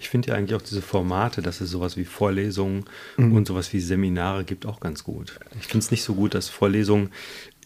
ich 0.00 0.08
finde 0.08 0.28
ja 0.28 0.34
eigentlich 0.36 0.54
auch 0.54 0.62
diese 0.62 0.80
Formate, 0.80 1.42
dass 1.42 1.60
es 1.60 1.70
sowas 1.70 1.96
wie 1.96 2.04
Vorlesungen 2.04 2.84
mhm. 3.16 3.32
und 3.32 3.46
sowas 3.48 3.72
wie 3.72 3.80
Seminare 3.80 4.44
gibt, 4.44 4.64
auch 4.64 4.78
ganz 4.78 5.02
gut. 5.02 5.38
Ich 5.58 5.66
finde 5.66 5.84
es 5.84 5.90
nicht 5.90 6.04
so 6.04 6.14
gut, 6.14 6.34
dass 6.34 6.48
Vorlesungen 6.48 7.10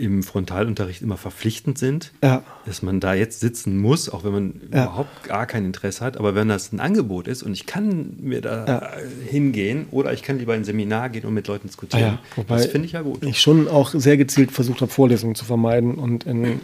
im 0.03 0.25
Frontalunterricht 0.25 1.01
immer 1.01 1.17
verpflichtend 1.17 1.79
sind, 1.79 2.13
ja. 2.23 2.43
dass 2.67 2.83
man 2.83 2.99
da 2.99 3.15
jetzt 3.15 3.39
sitzen 3.39 3.79
muss, 3.79 4.09
auch 4.09 4.25
wenn 4.25 4.33
man 4.33 4.61
ja. 4.73 4.85
überhaupt 4.85 5.23
gar 5.23 5.47
kein 5.47 5.65
Interesse 5.65 6.05
hat. 6.05 6.17
Aber 6.17 6.35
wenn 6.35 6.49
das 6.49 6.73
ein 6.73 6.81
Angebot 6.81 7.29
ist 7.29 7.45
und 7.45 7.53
ich 7.53 7.67
kann 7.67 8.17
mir 8.21 8.41
da 8.41 8.67
ja. 8.67 8.93
hingehen 9.29 9.87
oder 9.93 10.13
ich 10.13 10.23
kann 10.23 10.39
lieber 10.39 10.55
in 10.55 10.63
ein 10.63 10.65
Seminar 10.65 11.09
gehen 11.09 11.25
und 11.25 11.35
mit 11.35 11.47
Leuten 11.47 11.69
diskutieren, 11.69 12.19
Wobei 12.35 12.57
das 12.57 12.67
finde 12.67 12.87
ich 12.87 12.93
ja 12.93 13.03
gut. 13.03 13.23
Ich 13.23 13.41
schon 13.41 13.69
auch 13.69 13.91
sehr 13.95 14.17
gezielt 14.17 14.51
versucht 14.51 14.81
habe, 14.81 14.91
Vorlesungen 14.91 15.37
zu 15.37 15.45
vermeiden 15.45 15.95
und 15.95 16.25
in 16.25 16.61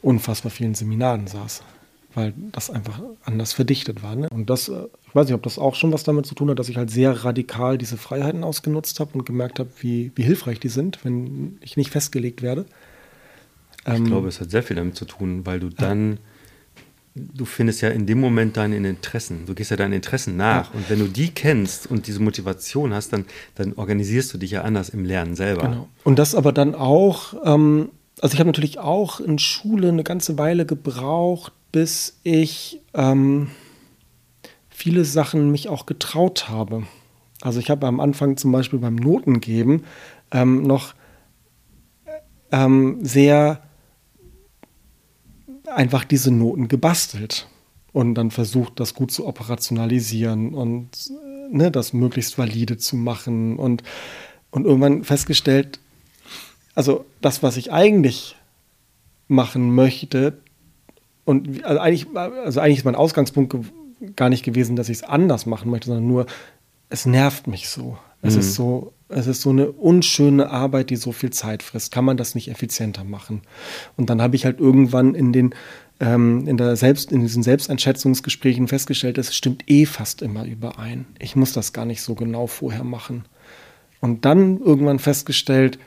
unfassbar 0.00 0.50
vielen 0.50 0.74
Seminaren 0.74 1.26
saß 1.26 1.62
weil 2.16 2.32
das 2.50 2.70
einfach 2.70 2.98
anders 3.24 3.52
verdichtet 3.52 4.02
war. 4.02 4.16
Ne? 4.16 4.28
Und 4.30 4.48
das, 4.48 4.70
äh, 4.70 4.86
ich 5.06 5.14
weiß 5.14 5.26
nicht, 5.26 5.34
ob 5.34 5.42
das 5.42 5.58
auch 5.58 5.74
schon 5.74 5.92
was 5.92 6.02
damit 6.02 6.24
zu 6.24 6.34
tun 6.34 6.48
hat, 6.48 6.58
dass 6.58 6.70
ich 6.70 6.78
halt 6.78 6.90
sehr 6.90 7.24
radikal 7.24 7.76
diese 7.76 7.98
Freiheiten 7.98 8.42
ausgenutzt 8.42 8.98
habe 9.00 9.12
und 9.12 9.26
gemerkt 9.26 9.58
habe, 9.58 9.68
wie, 9.80 10.12
wie 10.14 10.22
hilfreich 10.22 10.58
die 10.58 10.70
sind, 10.70 11.04
wenn 11.04 11.58
ich 11.60 11.76
nicht 11.76 11.90
festgelegt 11.90 12.40
werde. 12.40 12.64
Ich 13.86 13.92
ähm, 13.92 14.06
glaube, 14.06 14.28
es 14.28 14.40
hat 14.40 14.50
sehr 14.50 14.62
viel 14.62 14.76
damit 14.76 14.96
zu 14.96 15.04
tun, 15.04 15.44
weil 15.44 15.60
du 15.60 15.68
dann, 15.68 16.18
du 17.14 17.44
findest 17.44 17.82
ja 17.82 17.90
in 17.90 18.06
dem 18.06 18.18
Moment 18.18 18.56
deine 18.56 18.76
Interessen, 18.76 19.44
du 19.44 19.54
gehst 19.54 19.70
ja 19.70 19.76
deinen 19.76 19.92
Interessen 19.92 20.38
nach. 20.38 20.72
Ja. 20.72 20.78
Und 20.78 20.88
wenn 20.88 20.98
du 20.98 21.08
die 21.08 21.28
kennst 21.28 21.86
und 21.86 22.06
diese 22.06 22.20
Motivation 22.20 22.94
hast, 22.94 23.12
dann, 23.12 23.26
dann 23.56 23.74
organisierst 23.74 24.32
du 24.32 24.38
dich 24.38 24.52
ja 24.52 24.62
anders 24.62 24.88
im 24.88 25.04
Lernen 25.04 25.36
selber. 25.36 25.68
Genau. 25.68 25.88
Und 26.02 26.18
das 26.18 26.34
aber 26.34 26.52
dann 26.52 26.74
auch, 26.74 27.34
ähm, 27.44 27.90
also 28.22 28.32
ich 28.32 28.40
habe 28.40 28.48
natürlich 28.48 28.78
auch 28.78 29.20
in 29.20 29.38
Schule 29.38 29.90
eine 29.90 30.02
ganze 30.02 30.38
Weile 30.38 30.64
gebraucht, 30.64 31.52
bis 31.76 32.18
ich 32.22 32.80
ähm, 32.94 33.50
viele 34.70 35.04
Sachen 35.04 35.50
mich 35.50 35.68
auch 35.68 35.84
getraut 35.84 36.48
habe. 36.48 36.86
Also 37.42 37.60
ich 37.60 37.68
habe 37.68 37.86
am 37.86 38.00
Anfang 38.00 38.38
zum 38.38 38.50
Beispiel 38.50 38.78
beim 38.78 38.94
Notengeben 38.94 39.84
ähm, 40.30 40.62
noch 40.62 40.94
ähm, 42.50 43.04
sehr 43.04 43.60
einfach 45.66 46.04
diese 46.04 46.30
Noten 46.30 46.68
gebastelt 46.68 47.46
und 47.92 48.14
dann 48.14 48.30
versucht, 48.30 48.80
das 48.80 48.94
gut 48.94 49.10
zu 49.10 49.26
operationalisieren 49.26 50.54
und 50.54 50.88
ne, 51.50 51.70
das 51.70 51.92
möglichst 51.92 52.38
valide 52.38 52.78
zu 52.78 52.96
machen 52.96 53.58
und, 53.58 53.82
und 54.50 54.64
irgendwann 54.64 55.04
festgestellt, 55.04 55.78
also 56.74 57.04
das, 57.20 57.42
was 57.42 57.58
ich 57.58 57.70
eigentlich 57.70 58.34
machen 59.28 59.74
möchte, 59.74 60.38
und 61.26 61.64
also 61.64 61.80
eigentlich, 61.80 62.06
also 62.16 62.60
eigentlich 62.60 62.78
ist 62.78 62.84
mein 62.84 62.94
Ausgangspunkt 62.94 63.54
gar 64.14 64.30
nicht 64.30 64.44
gewesen, 64.44 64.76
dass 64.76 64.88
ich 64.88 64.98
es 64.98 65.02
anders 65.02 65.44
machen 65.44 65.70
möchte, 65.70 65.88
sondern 65.88 66.06
nur, 66.06 66.26
es 66.88 67.04
nervt 67.04 67.48
mich 67.48 67.68
so. 67.68 67.98
Es 68.22 68.34
mhm. 68.34 68.40
ist 68.40 68.54
so, 68.54 68.92
es 69.08 69.26
ist 69.26 69.42
so 69.42 69.50
eine 69.50 69.72
unschöne 69.72 70.50
Arbeit, 70.50 70.88
die 70.88 70.96
so 70.96 71.12
viel 71.12 71.30
Zeit 71.30 71.62
frisst. 71.62 71.92
Kann 71.92 72.04
man 72.04 72.16
das 72.16 72.34
nicht 72.34 72.48
effizienter 72.48 73.04
machen? 73.04 73.42
Und 73.96 74.08
dann 74.08 74.22
habe 74.22 74.36
ich 74.36 74.44
halt 74.44 74.60
irgendwann 74.60 75.14
in 75.14 75.32
den 75.32 75.54
ähm, 75.98 76.46
in, 76.46 76.56
der 76.56 76.76
Selbst, 76.76 77.10
in 77.10 77.22
diesen 77.22 77.42
Selbsteinschätzungsgesprächen 77.42 78.68
festgestellt, 78.68 79.18
es 79.18 79.34
stimmt 79.34 79.64
eh 79.66 79.86
fast 79.86 80.22
immer 80.22 80.44
überein. 80.44 81.06
Ich 81.18 81.36
muss 81.36 81.52
das 81.52 81.72
gar 81.72 81.86
nicht 81.86 82.02
so 82.02 82.14
genau 82.14 82.46
vorher 82.46 82.84
machen. 82.84 83.24
Und 84.00 84.24
dann 84.24 84.60
irgendwann 84.60 84.98
festgestellt, 84.98 85.78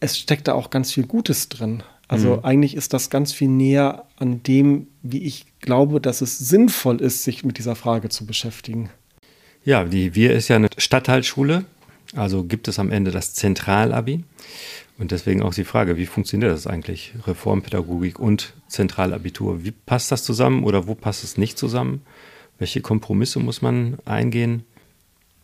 es 0.00 0.18
steckt 0.18 0.48
da 0.48 0.54
auch 0.54 0.70
ganz 0.70 0.92
viel 0.92 1.06
Gutes 1.06 1.48
drin. 1.48 1.82
Also 2.08 2.36
mhm. 2.36 2.44
eigentlich 2.44 2.74
ist 2.74 2.94
das 2.94 3.10
ganz 3.10 3.32
viel 3.32 3.48
näher 3.48 4.04
an 4.16 4.42
dem, 4.42 4.88
wie 5.02 5.22
ich 5.22 5.46
glaube, 5.60 6.00
dass 6.00 6.22
es 6.22 6.38
sinnvoll 6.38 7.00
ist, 7.00 7.22
sich 7.22 7.44
mit 7.44 7.58
dieser 7.58 7.76
Frage 7.76 8.08
zu 8.08 8.26
beschäftigen. 8.26 8.90
Ja, 9.64 9.84
die 9.84 10.14
Wir 10.14 10.32
ist 10.32 10.48
ja 10.48 10.56
eine 10.56 10.68
Stadtteilschule. 10.76 11.64
Also 12.16 12.44
gibt 12.44 12.68
es 12.68 12.78
am 12.78 12.90
Ende 12.90 13.10
das 13.10 13.34
Zentralabi. 13.34 14.24
Und 14.98 15.12
deswegen 15.12 15.42
auch 15.42 15.54
die 15.54 15.64
Frage, 15.64 15.96
wie 15.96 16.06
funktioniert 16.06 16.50
das 16.50 16.66
eigentlich? 16.66 17.12
Reformpädagogik 17.26 18.18
und 18.18 18.54
Zentralabitur. 18.66 19.62
Wie 19.62 19.70
passt 19.70 20.10
das 20.10 20.24
zusammen 20.24 20.64
oder 20.64 20.88
wo 20.88 20.94
passt 20.94 21.22
es 21.22 21.36
nicht 21.36 21.58
zusammen? 21.58 22.02
Welche 22.58 22.80
Kompromisse 22.80 23.38
muss 23.38 23.62
man 23.62 23.98
eingehen? 24.06 24.64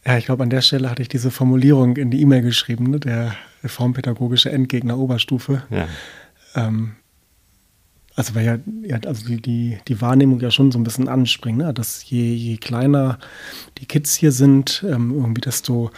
Ja, 0.04 0.18
ich 0.18 0.26
glaube, 0.26 0.42
an 0.42 0.50
der 0.50 0.61
Stelle 0.61 0.90
hatte 0.90 1.02
ich 1.02 1.09
diese 1.09 1.30
Formulierung 1.30 1.97
in 1.97 2.11
die 2.11 2.21
E-Mail 2.21 2.42
geschrieben, 2.42 2.90
ne? 2.90 2.99
der 2.99 3.37
reformpädagogische 3.62 4.50
Endgegner 4.50 4.99
Oberstufe. 4.99 5.62
Ja. 5.71 5.88
Ähm, 6.54 6.96
also 8.16 8.34
weil 8.34 8.62
ja, 8.82 8.99
also 9.06 9.26
die, 9.26 9.40
die, 9.40 9.78
die, 9.88 10.00
Wahrnehmung 10.00 10.40
ja 10.40 10.50
schon 10.50 10.70
so 10.70 10.78
ein 10.78 10.84
bisschen 10.84 11.08
anspringt, 11.08 11.58
ne? 11.58 11.75
dass 11.75 12.08
je, 12.08 12.32
je 12.34 12.56
kleiner 12.58 13.18
die 13.78 13.87
Kids 13.87 14.14
hier 14.14 14.30
sind, 14.30 14.84
ähm, 14.88 15.11
irgendwie 15.11 15.40
desto 15.40 15.90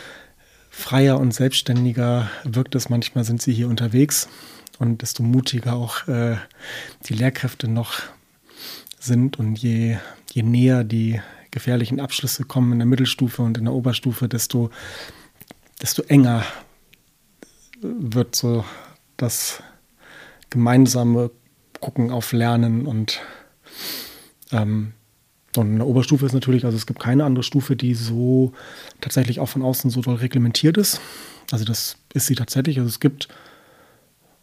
freier 0.70 1.20
und 1.20 1.32
selbstständiger 1.32 2.30
wirkt 2.44 2.74
es. 2.74 2.88
Manchmal 2.88 3.24
sind 3.24 3.42
sie 3.42 3.52
hier 3.52 3.68
unterwegs 3.68 4.28
und 4.78 5.02
desto 5.02 5.22
mutiger 5.22 5.74
auch 5.74 6.08
äh, 6.08 6.36
die 7.06 7.14
Lehrkräfte 7.14 7.68
noch 7.68 8.00
sind 8.98 9.38
und 9.38 9.58
je, 9.58 9.98
je 10.32 10.42
näher 10.42 10.84
die 10.84 11.20
gefährlichen 11.50 12.00
Abschlüsse 12.00 12.44
kommen 12.44 12.72
in 12.72 12.78
der 12.78 12.86
Mittelstufe 12.86 13.42
und 13.42 13.56
in 13.58 13.64
der 13.64 13.74
Oberstufe, 13.74 14.28
desto, 14.28 14.70
desto 15.80 16.02
enger 16.02 16.44
wird 17.80 18.34
so 18.34 18.64
das 19.16 19.62
gemeinsame 20.50 21.30
Gucken 21.80 22.10
auf 22.10 22.32
Lernen 22.32 22.86
und 22.86 23.20
ähm, 24.52 24.92
und 25.56 25.76
in 25.76 25.80
Oberstufe 25.80 26.26
ist 26.26 26.32
natürlich, 26.32 26.64
also 26.64 26.76
es 26.76 26.86
gibt 26.86 27.00
keine 27.00 27.24
andere 27.24 27.42
Stufe, 27.42 27.76
die 27.76 27.94
so 27.94 28.52
tatsächlich 29.00 29.40
auch 29.40 29.48
von 29.48 29.62
außen 29.62 29.90
so 29.90 30.02
doll 30.02 30.16
reglementiert 30.16 30.76
ist. 30.76 31.00
Also 31.50 31.64
das 31.64 31.96
ist 32.12 32.26
sie 32.26 32.34
tatsächlich. 32.34 32.78
Also 32.78 32.88
es 32.88 33.00
gibt 33.00 33.28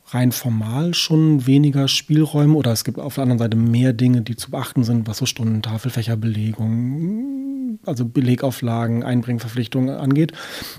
rein 0.08 0.32
formal 0.32 0.94
schon 0.94 1.46
weniger 1.46 1.88
Spielräume 1.88 2.56
oder 2.56 2.72
es 2.72 2.84
gibt 2.84 3.00
auf 3.00 3.16
der 3.16 3.24
anderen 3.24 3.40
Seite 3.40 3.58
mehr 3.58 3.94
Dinge, 3.94 4.22
die 4.22 4.36
zu 4.36 4.52
beachten 4.52 4.84
sind, 4.84 5.08
was 5.08 5.18
so 5.18 5.26
Stundentafel, 5.26 5.92
Fächerbelegung, 5.92 7.80
also 7.86 8.06
Belegauflagen, 8.06 9.04
Einbringverpflichtungen 9.04 9.96
angeht. 9.96 10.34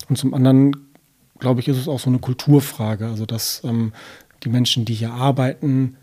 Und 0.09 0.17
zum 0.17 0.35
anderen, 0.35 0.77
glaube 1.39 1.61
ich, 1.61 1.69
ist 1.69 1.79
es 1.79 1.89
auch 1.89 2.01
so 2.01 2.11
eine 2.11 2.19
Kulturfrage, 2.21 3.07
also 3.07 3.27
dass 3.27 3.63
ähm, 3.65 3.93
die 4.45 4.51
Menschen, 4.51 4.85
die 4.85 4.95
hier 4.95 5.13
arbeiten, 5.13 5.97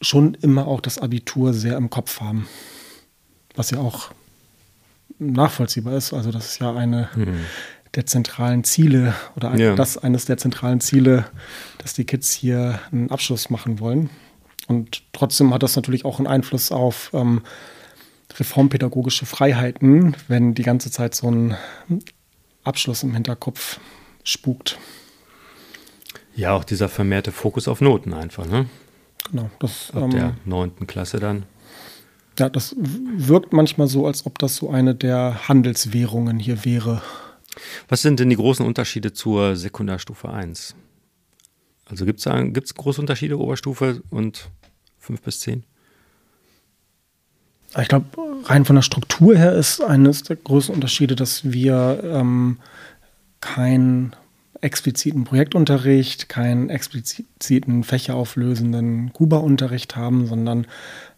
schon 0.00 0.34
immer 0.34 0.66
auch 0.66 0.80
das 0.80 0.98
Abitur 0.98 1.52
sehr 1.54 1.76
im 1.76 1.90
Kopf 1.90 2.20
haben. 2.20 2.48
Was 3.54 3.70
ja 3.70 3.78
auch 3.78 4.10
nachvollziehbar 5.18 5.94
ist. 5.94 6.12
Also 6.12 6.32
das 6.32 6.46
ist 6.46 6.60
ja 6.60 6.74
eine 6.74 7.08
mhm 7.14 7.40
der 7.94 8.06
zentralen 8.06 8.64
Ziele 8.64 9.14
oder 9.36 9.54
ja. 9.56 9.74
das 9.74 9.98
eines 9.98 10.24
der 10.24 10.38
zentralen 10.38 10.80
Ziele, 10.80 11.26
dass 11.78 11.94
die 11.94 12.04
Kids 12.04 12.32
hier 12.32 12.80
einen 12.90 13.10
Abschluss 13.10 13.50
machen 13.50 13.80
wollen. 13.80 14.10
Und 14.66 15.02
trotzdem 15.12 15.52
hat 15.52 15.62
das 15.62 15.76
natürlich 15.76 16.04
auch 16.04 16.18
einen 16.18 16.26
Einfluss 16.26 16.72
auf 16.72 17.10
ähm, 17.12 17.42
reformpädagogische 18.38 19.26
Freiheiten, 19.26 20.16
wenn 20.28 20.54
die 20.54 20.62
ganze 20.62 20.90
Zeit 20.90 21.14
so 21.14 21.30
ein 21.30 21.56
Abschluss 22.64 23.02
im 23.02 23.12
Hinterkopf 23.12 23.78
spukt. 24.24 24.78
Ja, 26.34 26.52
auch 26.52 26.64
dieser 26.64 26.88
vermehrte 26.88 27.32
Fokus 27.32 27.68
auf 27.68 27.80
Noten 27.80 28.14
einfach, 28.14 28.46
ne? 28.46 28.66
Genau. 29.30 29.50
Das, 29.58 29.90
Ab 29.94 30.04
ähm, 30.04 30.10
der 30.10 30.36
neunten 30.44 30.86
Klasse 30.86 31.20
dann. 31.20 31.44
Ja, 32.38 32.48
das 32.48 32.74
wirkt 32.78 33.52
manchmal 33.52 33.88
so, 33.88 34.06
als 34.06 34.24
ob 34.24 34.38
das 34.38 34.56
so 34.56 34.70
eine 34.70 34.94
der 34.94 35.48
Handelswährungen 35.48 36.38
hier 36.38 36.64
wäre. 36.64 37.02
Was 37.88 38.00
sind 38.02 38.20
denn 38.20 38.30
die 38.30 38.36
großen 38.36 38.64
Unterschiede 38.64 39.12
zur 39.12 39.56
Sekundarstufe 39.56 40.30
1? 40.30 40.74
Also 41.86 42.06
gibt 42.06 42.24
es 42.24 42.52
gibt's 42.54 42.74
große 42.74 43.00
Unterschiede 43.00 43.38
Oberstufe 43.38 44.02
und 44.08 44.48
5 44.98 45.20
bis 45.20 45.40
10? 45.40 45.64
Ich 47.80 47.88
glaube, 47.88 48.06
rein 48.44 48.64
von 48.64 48.76
der 48.76 48.82
Struktur 48.82 49.36
her 49.36 49.52
ist 49.52 49.82
eines 49.82 50.22
der 50.22 50.36
größten 50.36 50.74
Unterschiede, 50.74 51.16
dass 51.16 51.52
wir 51.52 52.00
ähm, 52.04 52.58
keinen 53.40 54.14
expliziten 54.62 55.24
Projektunterricht, 55.24 56.28
keinen 56.28 56.70
expliziten 56.70 57.84
fächerauflösenden 57.84 59.12
Kuba-Unterricht 59.12 59.96
haben, 59.96 60.26
sondern 60.26 60.66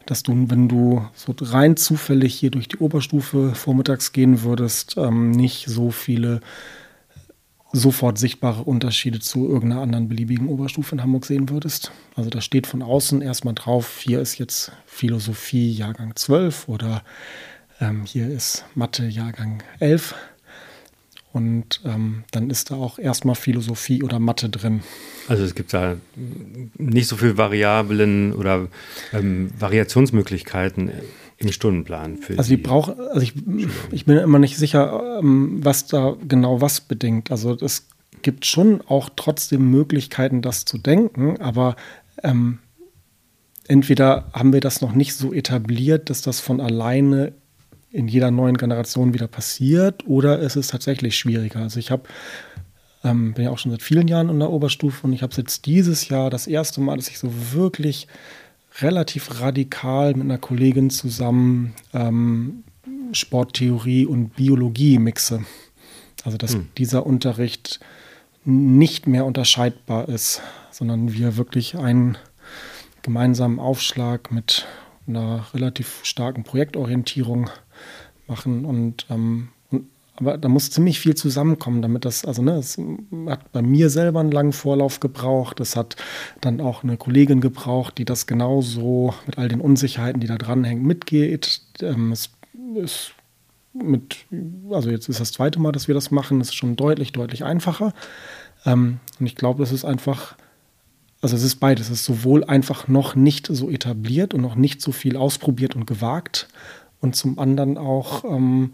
dass 0.07 0.23
du, 0.23 0.33
wenn 0.49 0.69
du 0.69 1.07
so 1.15 1.35
rein 1.41 1.77
zufällig 1.77 2.35
hier 2.35 2.51
durch 2.51 2.69
die 2.69 2.79
Oberstufe 2.79 3.55
vormittags 3.55 4.13
gehen 4.13 4.43
würdest, 4.43 4.97
ähm, 4.97 5.31
nicht 5.31 5.67
so 5.67 5.91
viele 5.91 6.41
sofort 7.73 8.19
sichtbare 8.19 8.63
Unterschiede 8.63 9.19
zu 9.19 9.49
irgendeiner 9.49 9.83
anderen 9.83 10.09
beliebigen 10.09 10.49
Oberstufe 10.49 10.95
in 10.95 11.03
Hamburg 11.03 11.27
sehen 11.27 11.49
würdest. 11.49 11.93
Also 12.15 12.31
da 12.31 12.41
steht 12.41 12.67
von 12.67 12.83
außen 12.83 13.21
erstmal 13.21 13.55
drauf, 13.55 14.01
hier 14.01 14.21
ist 14.21 14.39
jetzt 14.39 14.73
Philosophie 14.87 15.73
Jahrgang 15.73 16.15
12 16.15 16.69
oder 16.69 17.03
ähm, 17.81 18.05
hier 18.07 18.29
ist 18.29 18.65
Mathe 18.75 19.07
Jahrgang 19.07 19.63
11. 19.81 20.15
Und 21.35 21.81
ähm, 21.85 22.23
dann 22.31 22.49
ist 22.49 22.71
da 22.71 22.76
auch 22.76 22.97
erstmal 22.97 23.35
Philosophie 23.35 24.05
oder 24.05 24.21
Mathe 24.21 24.49
drin. 24.49 24.85
Also 25.26 25.43
es 25.43 25.57
gibt 25.57 25.75
da 25.75 25.97
nicht 26.79 27.09
so 27.09 27.17
viele 27.17 27.37
Variablen 27.37 28.33
oder 28.33 28.69
ähm, 29.12 29.50
Variationsmöglichkeiten 29.59 30.93
im 31.38 31.50
Stundenplan 31.50 32.19
für 32.19 32.38
Also 32.38 32.50
die 32.50 32.57
braucht, 32.57 32.97
also 33.00 33.21
ich, 33.21 33.35
ich 33.91 34.05
bin 34.05 34.17
immer 34.19 34.38
nicht 34.38 34.57
sicher, 34.57 35.19
ähm, 35.19 35.59
was 35.64 35.88
da 35.88 36.17
genau 36.26 36.61
was 36.61 36.81
bedingt. 36.81 37.33
Also 37.33 37.57
es 37.61 37.88
gibt 38.23 38.47
schon 38.47 38.81
auch 38.83 39.11
trotzdem 39.17 39.69
Möglichkeiten, 39.73 40.41
das 40.41 40.64
zu 40.64 40.79
denken, 40.79 41.41
aber 41.41 41.75
ähm, 42.23 42.61
entweder 43.67 44.31
haben 44.33 44.53
wir 44.53 44.61
das 44.61 44.81
noch 44.81 44.93
nicht 44.93 45.14
so 45.14 45.33
etabliert, 45.33 46.11
dass 46.11 46.23
das 46.23 46.38
von 46.38 46.61
alleine 46.61 47.33
in 47.95 48.09
jeder 48.09 48.33
neuen 48.33 48.57
Generation 48.57 49.15
wieder 49.15 49.29
passiert 49.29 50.05
oder 50.07 50.41
ist 50.41 50.57
es 50.57 50.67
tatsächlich 50.67 51.17
schwieriger? 51.17 51.61
Also 51.61 51.79
ich 51.79 51.93
habe 51.93 52.03
ähm, 53.05 53.35
bin 53.35 53.45
ja 53.45 53.51
auch 53.51 53.59
schon 53.59 53.71
seit 53.71 53.83
vielen 53.83 54.09
Jahren 54.09 54.31
in 54.31 54.41
der 54.41 54.51
Oberstufe 54.51 55.07
und 55.07 55.13
ich 55.13 55.23
habe 55.23 55.33
jetzt 55.37 55.67
dieses 55.67 56.09
Jahr 56.09 56.29
das 56.29 56.49
erste 56.49 56.81
Mal, 56.81 56.97
dass 56.97 57.09
ich 57.09 57.19
so 57.19 57.31
wirklich 57.53 58.09
relativ 58.81 59.41
radikal 59.41 60.15
mit 60.15 60.23
einer 60.23 60.39
Kollegin 60.39 60.91
zusammen 60.91 61.75
ähm, 61.93 62.65
Sporttheorie 63.13 64.07
und 64.07 64.35
Biologie 64.35 64.99
mixe. 64.99 65.45
Also 66.25 66.37
dass 66.37 66.55
hm. 66.55 66.69
dieser 66.77 67.07
Unterricht 67.07 67.79
nicht 68.45 69.07
mehr 69.07 69.25
unterscheidbar 69.25 70.09
ist, 70.09 70.43
sondern 70.73 71.13
wir 71.13 71.37
wirklich 71.37 71.77
einen 71.77 72.19
gemeinsamen 73.03 73.61
Aufschlag 73.61 74.33
mit 74.33 74.67
einer 75.07 75.47
relativ 75.55 76.01
starken 76.03 76.43
Projektorientierung 76.43 77.51
machen 78.26 78.64
und, 78.64 79.07
ähm, 79.11 79.49
und 79.71 79.87
aber 80.16 80.38
da 80.38 80.49
muss 80.49 80.71
ziemlich 80.71 81.00
viel 81.00 81.14
zusammenkommen, 81.16 81.83
damit 81.83 82.04
das, 82.04 82.25
also 82.25 82.40
ne, 82.43 82.52
es 82.52 82.78
hat 83.26 83.50
bei 83.50 83.62
mir 83.62 83.90
selber 83.90 84.21
einen 84.21 84.31
langen 84.31 84.52
Vorlauf 84.52 85.00
gebraucht. 85.00 85.59
Es 85.59 85.75
hat 85.75 85.97
dann 86.40 86.61
auch 86.61 86.85
eine 86.85 86.97
Kollegin 86.97 87.40
gebraucht, 87.40 87.99
die 87.99 88.04
das 88.04 88.26
genauso 88.26 89.14
mit 89.26 89.38
all 89.38 89.49
den 89.49 89.61
Unsicherheiten, 89.61 90.21
die 90.21 90.28
da 90.28 90.37
dranhängen, 90.37 90.85
mitgeht. 90.85 91.62
Ähm, 91.81 92.12
es 92.12 92.31
ist 92.76 93.14
mit, 93.73 94.19
also 94.71 94.90
jetzt 94.90 95.09
ist 95.09 95.19
das 95.19 95.33
zweite 95.33 95.59
Mal, 95.59 95.73
dass 95.73 95.88
wir 95.88 95.95
das 95.97 96.12
machen, 96.12 96.40
es 96.40 96.50
ist 96.50 96.54
schon 96.54 96.76
deutlich, 96.76 97.11
deutlich 97.11 97.45
einfacher. 97.45 97.93
Ähm, 98.64 99.00
und 99.19 99.26
ich 99.26 99.35
glaube, 99.35 99.61
das 99.61 99.73
ist 99.73 99.85
einfach, 99.85 100.37
also 101.21 101.35
es 101.35 101.43
ist 101.43 101.57
beides. 101.57 101.87
Es 101.87 102.00
ist 102.00 102.04
sowohl 102.04 102.45
einfach 102.45 102.87
noch 102.87 103.16
nicht 103.16 103.49
so 103.49 103.69
etabliert 103.69 104.33
und 104.33 104.43
noch 104.43 104.54
nicht 104.54 104.81
so 104.81 104.93
viel 104.93 105.16
ausprobiert 105.16 105.75
und 105.75 105.87
gewagt 105.87 106.49
und 107.05 107.15
zum 107.15 107.39
anderen 107.39 107.77
auch 107.77 108.25
ähm, 108.25 108.73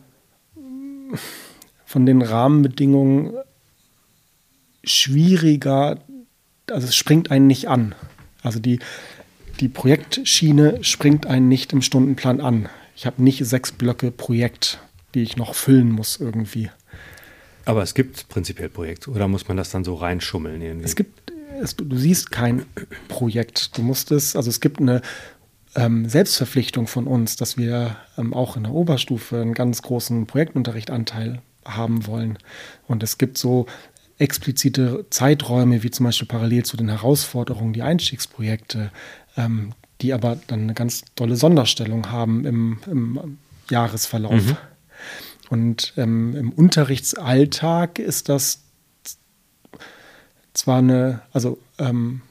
von 1.84 2.06
den 2.06 2.22
Rahmenbedingungen 2.22 3.32
schwieriger, 4.84 5.98
also 6.70 6.86
es 6.86 6.94
springt 6.94 7.32
einen 7.32 7.48
nicht 7.48 7.68
an. 7.68 7.96
Also 8.42 8.60
die, 8.60 8.78
die 9.58 9.68
Projektschiene 9.68 10.82
springt 10.84 11.26
einen 11.26 11.48
nicht 11.48 11.72
im 11.72 11.82
Stundenplan 11.82 12.40
an. 12.40 12.68
Ich 12.94 13.04
habe 13.04 13.22
nicht 13.22 13.44
sechs 13.44 13.72
Blöcke 13.72 14.12
Projekt, 14.12 14.78
die 15.14 15.22
ich 15.22 15.36
noch 15.36 15.54
füllen 15.54 15.90
muss 15.90 16.18
irgendwie. 16.20 16.70
Aber 17.64 17.82
es 17.82 17.94
gibt 17.94 18.28
prinzipiell 18.28 18.68
Projekte 18.68 19.10
oder 19.10 19.26
muss 19.26 19.48
man 19.48 19.56
das 19.56 19.70
dann 19.70 19.82
so 19.82 19.96
reinschummeln 19.96 20.62
irgendwie? 20.62 20.86
Es 20.86 20.94
gibt, 20.94 21.32
es, 21.60 21.74
du 21.74 21.96
siehst 21.96 22.30
kein 22.30 22.64
Projekt. 23.08 23.76
Du 23.76 23.82
musst 23.82 24.12
es, 24.12 24.36
also 24.36 24.48
es 24.48 24.60
gibt 24.60 24.80
eine 24.80 25.02
ähm, 25.74 26.08
Selbstverpflichtung 26.08 26.86
von 26.86 27.06
uns, 27.06 27.36
dass 27.36 27.56
wir 27.56 27.96
ähm, 28.18 28.34
auch 28.34 28.56
in 28.56 28.64
der 28.64 28.72
Oberstufe 28.72 29.40
einen 29.40 29.54
ganz 29.54 29.82
großen 29.82 30.26
Projektunterrichtanteil 30.26 31.42
haben 31.64 32.06
wollen. 32.06 32.38
Und 32.86 33.02
es 33.02 33.18
gibt 33.18 33.38
so 33.38 33.66
explizite 34.18 35.06
Zeiträume, 35.10 35.82
wie 35.82 35.90
zum 35.90 36.04
Beispiel 36.04 36.28
parallel 36.28 36.64
zu 36.64 36.76
den 36.76 36.88
Herausforderungen, 36.88 37.72
die 37.72 37.82
Einstiegsprojekte, 37.82 38.90
ähm, 39.36 39.72
die 40.00 40.12
aber 40.12 40.38
dann 40.46 40.62
eine 40.62 40.74
ganz 40.74 41.04
tolle 41.14 41.36
Sonderstellung 41.36 42.10
haben 42.10 42.44
im, 42.44 42.78
im 42.86 43.38
Jahresverlauf. 43.70 44.44
Mhm. 44.44 44.56
Und 45.48 45.94
ähm, 45.96 46.36
im 46.36 46.52
Unterrichtsalltag 46.52 47.98
ist 47.98 48.28
das 48.28 48.62
zwar 50.52 50.78
eine, 50.78 51.22
also 51.32 51.58
ähm, 51.78 52.22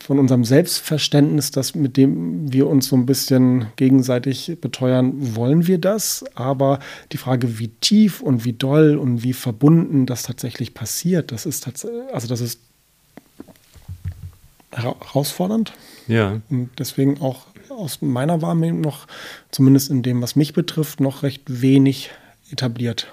von 0.00 0.18
unserem 0.18 0.44
Selbstverständnis, 0.44 1.52
das 1.52 1.74
mit 1.74 1.96
dem 1.96 2.52
wir 2.52 2.66
uns 2.66 2.88
so 2.88 2.96
ein 2.96 3.06
bisschen 3.06 3.66
gegenseitig 3.76 4.58
beteuern, 4.60 5.12
wollen 5.36 5.66
wir 5.66 5.78
das. 5.78 6.24
Aber 6.34 6.80
die 7.12 7.16
Frage, 7.16 7.58
wie 7.58 7.68
tief 7.68 8.20
und 8.20 8.44
wie 8.44 8.52
doll 8.52 8.96
und 8.96 9.22
wie 9.22 9.32
verbunden 9.32 10.06
das 10.06 10.24
tatsächlich 10.24 10.74
passiert, 10.74 11.30
das 11.30 11.46
ist 11.46 11.64
tatsächlich, 11.64 12.02
also 12.12 12.26
das 12.26 12.40
ist 12.40 12.60
herausfordernd. 14.72 15.72
Ja. 16.08 16.40
Und 16.50 16.70
deswegen 16.78 17.20
auch 17.20 17.46
aus 17.70 18.02
meiner 18.02 18.42
Wahrnehmung 18.42 18.80
noch, 18.80 19.06
zumindest 19.50 19.90
in 19.90 20.02
dem, 20.02 20.22
was 20.22 20.36
mich 20.36 20.52
betrifft, 20.52 21.00
noch 21.00 21.22
recht 21.22 21.42
wenig 21.46 22.10
etabliert. 22.50 23.12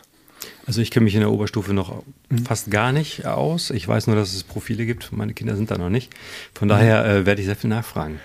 Also 0.65 0.82
ich 0.82 0.91
kenne 0.91 1.03
mich 1.03 1.15
in 1.15 1.20
der 1.20 1.32
Oberstufe 1.32 1.74
noch 1.74 2.03
mhm. 2.29 2.46
fast 2.46 2.72
gar 2.72 2.91
nicht 2.91 3.25
aus. 3.25 3.70
Ich 3.70 3.88
weiß 3.88 4.08
nur, 4.08 4.15
dass 4.15 4.34
es 4.34 4.43
Profile 4.43 4.86
gibt. 4.86 5.12
Meine 5.12 5.34
Kinder 5.34 5.55
sind 5.55 5.72
da 5.72 5.77
noch 5.77 5.89
nicht. 5.89 6.13
Von 6.53 6.70
daher 6.70 7.05
äh, 7.05 7.25
werde 7.25 7.41
ich 7.41 7.48
sehr 7.48 7.55
viel 7.55 7.70
nachfragen. 7.70 8.20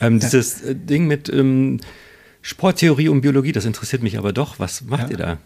Ähm, 0.00 0.14
ja. 0.14 0.20
Dieses 0.20 0.62
äh, 0.62 0.74
Ding 0.76 1.06
mit 1.06 1.28
ähm, 1.28 1.80
Sporttheorie 2.42 3.08
und 3.08 3.22
Biologie, 3.22 3.52
das 3.52 3.64
interessiert 3.64 4.02
mich 4.02 4.18
aber 4.18 4.32
doch. 4.32 4.58
Was 4.58 4.82
macht 4.82 5.04
ja. 5.04 5.10
ihr 5.10 5.16
da? 5.16 5.38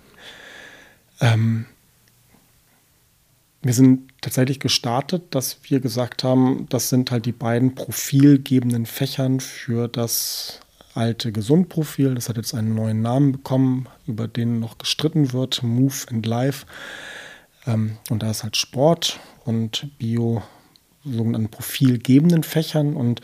Ähm, 1.20 1.64
wir 3.62 3.72
sind 3.72 4.12
tatsächlich 4.20 4.60
gestartet, 4.60 5.34
dass 5.34 5.58
wir 5.62 5.80
gesagt 5.80 6.24
haben, 6.24 6.66
das 6.68 6.90
sind 6.90 7.10
halt 7.10 7.24
die 7.24 7.32
beiden 7.32 7.74
profilgebenden 7.74 8.84
Fächern 8.84 9.40
für 9.40 9.88
das 9.88 10.60
alte 10.94 11.32
Gesundprofil. 11.32 12.14
Das 12.14 12.28
hat 12.28 12.36
jetzt 12.36 12.54
einen 12.54 12.74
neuen 12.74 13.02
Namen 13.02 13.32
bekommen, 13.32 13.88
über 14.06 14.28
den 14.28 14.60
noch 14.60 14.78
gestritten 14.78 15.32
wird, 15.32 15.62
Move 15.62 15.94
and 16.10 16.24
Life. 16.26 16.66
Ähm, 17.66 17.98
und 18.10 18.22
da 18.22 18.30
ist 18.30 18.42
halt 18.42 18.56
Sport 18.56 19.18
und 19.44 19.88
Bio 19.98 20.42
sogenannten 21.04 21.50
profilgebenden 21.50 22.42
Fächern. 22.42 22.94
Und 22.94 23.20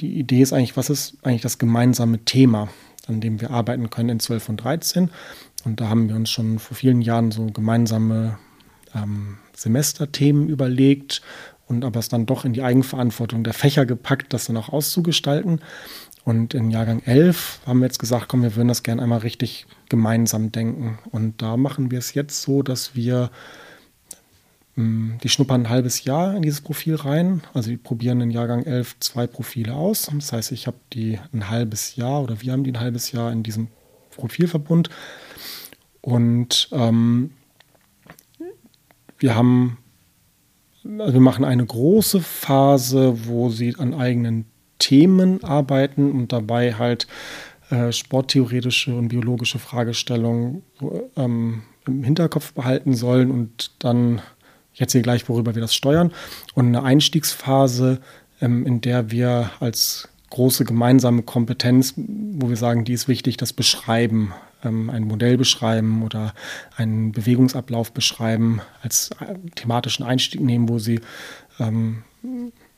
die 0.00 0.18
Idee 0.18 0.42
ist 0.42 0.52
eigentlich, 0.52 0.76
was 0.76 0.90
ist 0.90 1.16
eigentlich 1.22 1.42
das 1.42 1.58
gemeinsame 1.58 2.24
Thema, 2.24 2.68
an 3.06 3.20
dem 3.20 3.40
wir 3.40 3.50
arbeiten 3.50 3.90
können 3.90 4.10
in 4.10 4.20
12 4.20 4.48
und 4.48 4.56
13. 4.58 5.10
Und 5.64 5.80
da 5.80 5.88
haben 5.88 6.08
wir 6.08 6.16
uns 6.16 6.30
schon 6.30 6.58
vor 6.58 6.76
vielen 6.76 7.02
Jahren 7.02 7.30
so 7.30 7.46
gemeinsame 7.46 8.38
ähm, 8.94 9.38
Semesterthemen 9.54 10.48
überlegt 10.48 11.20
und 11.66 11.84
aber 11.84 12.00
es 12.00 12.08
dann 12.08 12.26
doch 12.26 12.44
in 12.44 12.54
die 12.54 12.62
Eigenverantwortung 12.62 13.44
der 13.44 13.52
Fächer 13.52 13.84
gepackt, 13.84 14.32
das 14.32 14.46
dann 14.46 14.56
auch 14.56 14.70
auszugestalten. 14.70 15.60
Und 16.28 16.52
in 16.52 16.70
Jahrgang 16.70 17.00
11 17.06 17.60
haben 17.64 17.78
wir 17.78 17.86
jetzt 17.86 17.98
gesagt, 17.98 18.28
komm, 18.28 18.42
wir 18.42 18.54
würden 18.54 18.68
das 18.68 18.82
gerne 18.82 19.00
einmal 19.00 19.20
richtig 19.20 19.66
gemeinsam 19.88 20.52
denken. 20.52 20.98
Und 21.10 21.40
da 21.40 21.56
machen 21.56 21.90
wir 21.90 21.98
es 21.98 22.12
jetzt 22.12 22.42
so, 22.42 22.62
dass 22.62 22.94
wir, 22.94 23.30
hm, 24.74 25.16
die 25.22 25.30
schnuppern 25.30 25.62
ein 25.62 25.68
halbes 25.70 26.04
Jahr 26.04 26.36
in 26.36 26.42
dieses 26.42 26.60
Profil 26.60 26.96
rein. 26.96 27.40
Also 27.54 27.70
die 27.70 27.78
probieren 27.78 28.20
in 28.20 28.30
Jahrgang 28.30 28.64
11 28.64 28.96
zwei 29.00 29.26
Profile 29.26 29.72
aus. 29.72 30.10
Das 30.12 30.34
heißt, 30.34 30.52
ich 30.52 30.66
habe 30.66 30.76
die 30.92 31.18
ein 31.32 31.48
halbes 31.48 31.96
Jahr 31.96 32.22
oder 32.22 32.42
wir 32.42 32.52
haben 32.52 32.62
die 32.62 32.72
ein 32.72 32.80
halbes 32.80 33.10
Jahr 33.10 33.32
in 33.32 33.42
diesem 33.42 33.68
Profilverbund. 34.10 34.90
Und 36.02 36.68
ähm, 36.72 37.30
wir 39.16 39.34
haben, 39.34 39.78
also 40.98 41.14
wir 41.14 41.20
machen 41.20 41.46
eine 41.46 41.64
große 41.64 42.20
Phase, 42.20 43.26
wo 43.26 43.48
sie 43.48 43.76
an 43.76 43.94
eigenen 43.94 44.44
Themen 44.78 45.42
arbeiten 45.44 46.10
und 46.12 46.32
dabei 46.32 46.74
halt 46.74 47.06
äh, 47.70 47.92
sporttheoretische 47.92 48.94
und 48.94 49.08
biologische 49.08 49.58
Fragestellungen 49.58 50.62
ähm, 51.16 51.62
im 51.86 52.02
Hinterkopf 52.02 52.52
behalten 52.52 52.94
sollen 52.94 53.30
und 53.30 53.72
dann, 53.78 54.22
ich 54.72 54.80
erzähle 54.80 55.02
gleich, 55.02 55.28
worüber 55.28 55.54
wir 55.54 55.62
das 55.62 55.74
steuern, 55.74 56.12
und 56.54 56.66
eine 56.66 56.82
Einstiegsphase, 56.82 58.00
ähm, 58.40 58.66
in 58.66 58.80
der 58.80 59.10
wir 59.10 59.50
als 59.60 60.08
große 60.30 60.64
gemeinsame 60.64 61.22
Kompetenz, 61.22 61.94
wo 61.96 62.48
wir 62.48 62.56
sagen, 62.56 62.84
die 62.84 62.92
ist 62.92 63.08
wichtig, 63.08 63.36
das 63.36 63.52
Beschreiben, 63.52 64.32
ähm, 64.62 64.90
ein 64.90 65.04
Modell 65.04 65.36
beschreiben 65.36 66.02
oder 66.02 66.34
einen 66.76 67.12
Bewegungsablauf 67.12 67.92
beschreiben, 67.92 68.60
als 68.82 69.10
äh, 69.20 69.34
thematischen 69.54 70.04
Einstieg 70.04 70.40
nehmen, 70.40 70.68
wo 70.68 70.78
sie 70.78 71.00
ähm, 71.58 72.02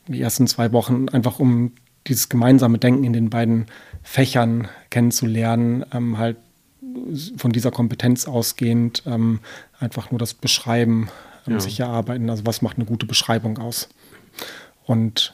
die 0.07 0.21
ersten 0.21 0.47
zwei 0.47 0.71
Wochen 0.71 1.09
einfach 1.09 1.39
um 1.39 1.73
dieses 2.07 2.29
gemeinsame 2.29 2.77
Denken 2.77 3.03
in 3.03 3.13
den 3.13 3.29
beiden 3.29 3.67
Fächern 4.03 4.67
kennenzulernen, 4.89 5.85
ähm, 5.93 6.17
halt 6.17 6.37
von 7.37 7.51
dieser 7.51 7.71
Kompetenz 7.71 8.27
ausgehend 8.27 9.03
ähm, 9.05 9.39
einfach 9.79 10.11
nur 10.11 10.19
das 10.19 10.33
Beschreiben 10.33 11.09
ähm, 11.47 11.53
ja. 11.53 11.59
sich 11.59 11.79
erarbeiten. 11.79 12.29
Also 12.29 12.45
was 12.45 12.61
macht 12.61 12.77
eine 12.77 12.85
gute 12.85 13.05
Beschreibung 13.05 13.57
aus? 13.57 13.89
Und 14.85 15.33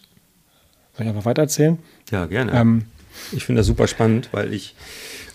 soll 0.96 1.06
ich 1.06 1.10
einfach 1.10 1.26
weitererzählen? 1.26 1.80
Ja, 2.12 2.26
gerne. 2.26 2.52
Ähm, 2.54 2.86
ich 3.32 3.46
finde 3.46 3.62
das 3.62 3.68
super 3.68 3.88
spannend, 3.88 4.30
weil 4.32 4.54
ich, 4.54 4.76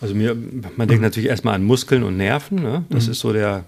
also 0.01 0.15
mir, 0.15 0.37
man 0.77 0.87
denkt 0.87 1.03
natürlich 1.03 1.29
erstmal 1.29 1.55
an 1.55 1.65
Muskeln 1.65 2.05
und 2.05 2.17
Nerven. 2.17 2.63
Ne? 2.63 2.85
Das 2.91 3.07
mhm. 3.07 3.13
ist 3.13 3.21
so 3.21 3.33
der, 3.33 3.65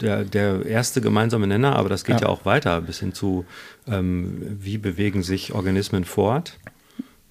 der, 0.00 0.24
der 0.24 0.64
erste 0.64 1.00
gemeinsame 1.00 1.46
Nenner, 1.46 1.76
aber 1.76 1.88
das 1.88 2.04
geht 2.04 2.20
ja, 2.20 2.26
ja 2.26 2.28
auch 2.28 2.44
weiter 2.44 2.80
bis 2.80 3.00
hin 3.00 3.12
zu, 3.12 3.44
ähm, 3.86 4.40
wie 4.60 4.78
bewegen 4.78 5.22
sich 5.22 5.52
Organismen 5.52 6.04
fort 6.04 6.58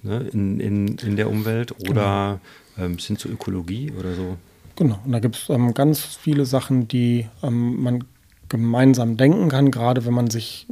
ne, 0.04 0.28
in, 0.32 0.60
in, 0.60 0.98
in 0.98 1.16
der 1.16 1.30
Umwelt 1.30 1.74
oder 1.90 2.40
genau. 2.76 2.86
ähm, 2.86 3.00
sind 3.00 3.20
zur 3.20 3.32
Ökologie 3.32 3.92
oder 3.98 4.14
so. 4.14 4.38
Genau, 4.76 5.00
und 5.06 5.12
da 5.12 5.20
gibt 5.20 5.36
es 5.36 5.50
ähm, 5.50 5.74
ganz 5.74 6.00
viele 6.02 6.46
Sachen, 6.46 6.88
die 6.88 7.28
ähm, 7.44 7.82
man 7.82 8.04
gemeinsam 8.50 9.18
denken 9.18 9.50
kann, 9.50 9.72
gerade 9.72 10.06
wenn 10.06 10.14
man 10.14 10.30
sich 10.30 10.68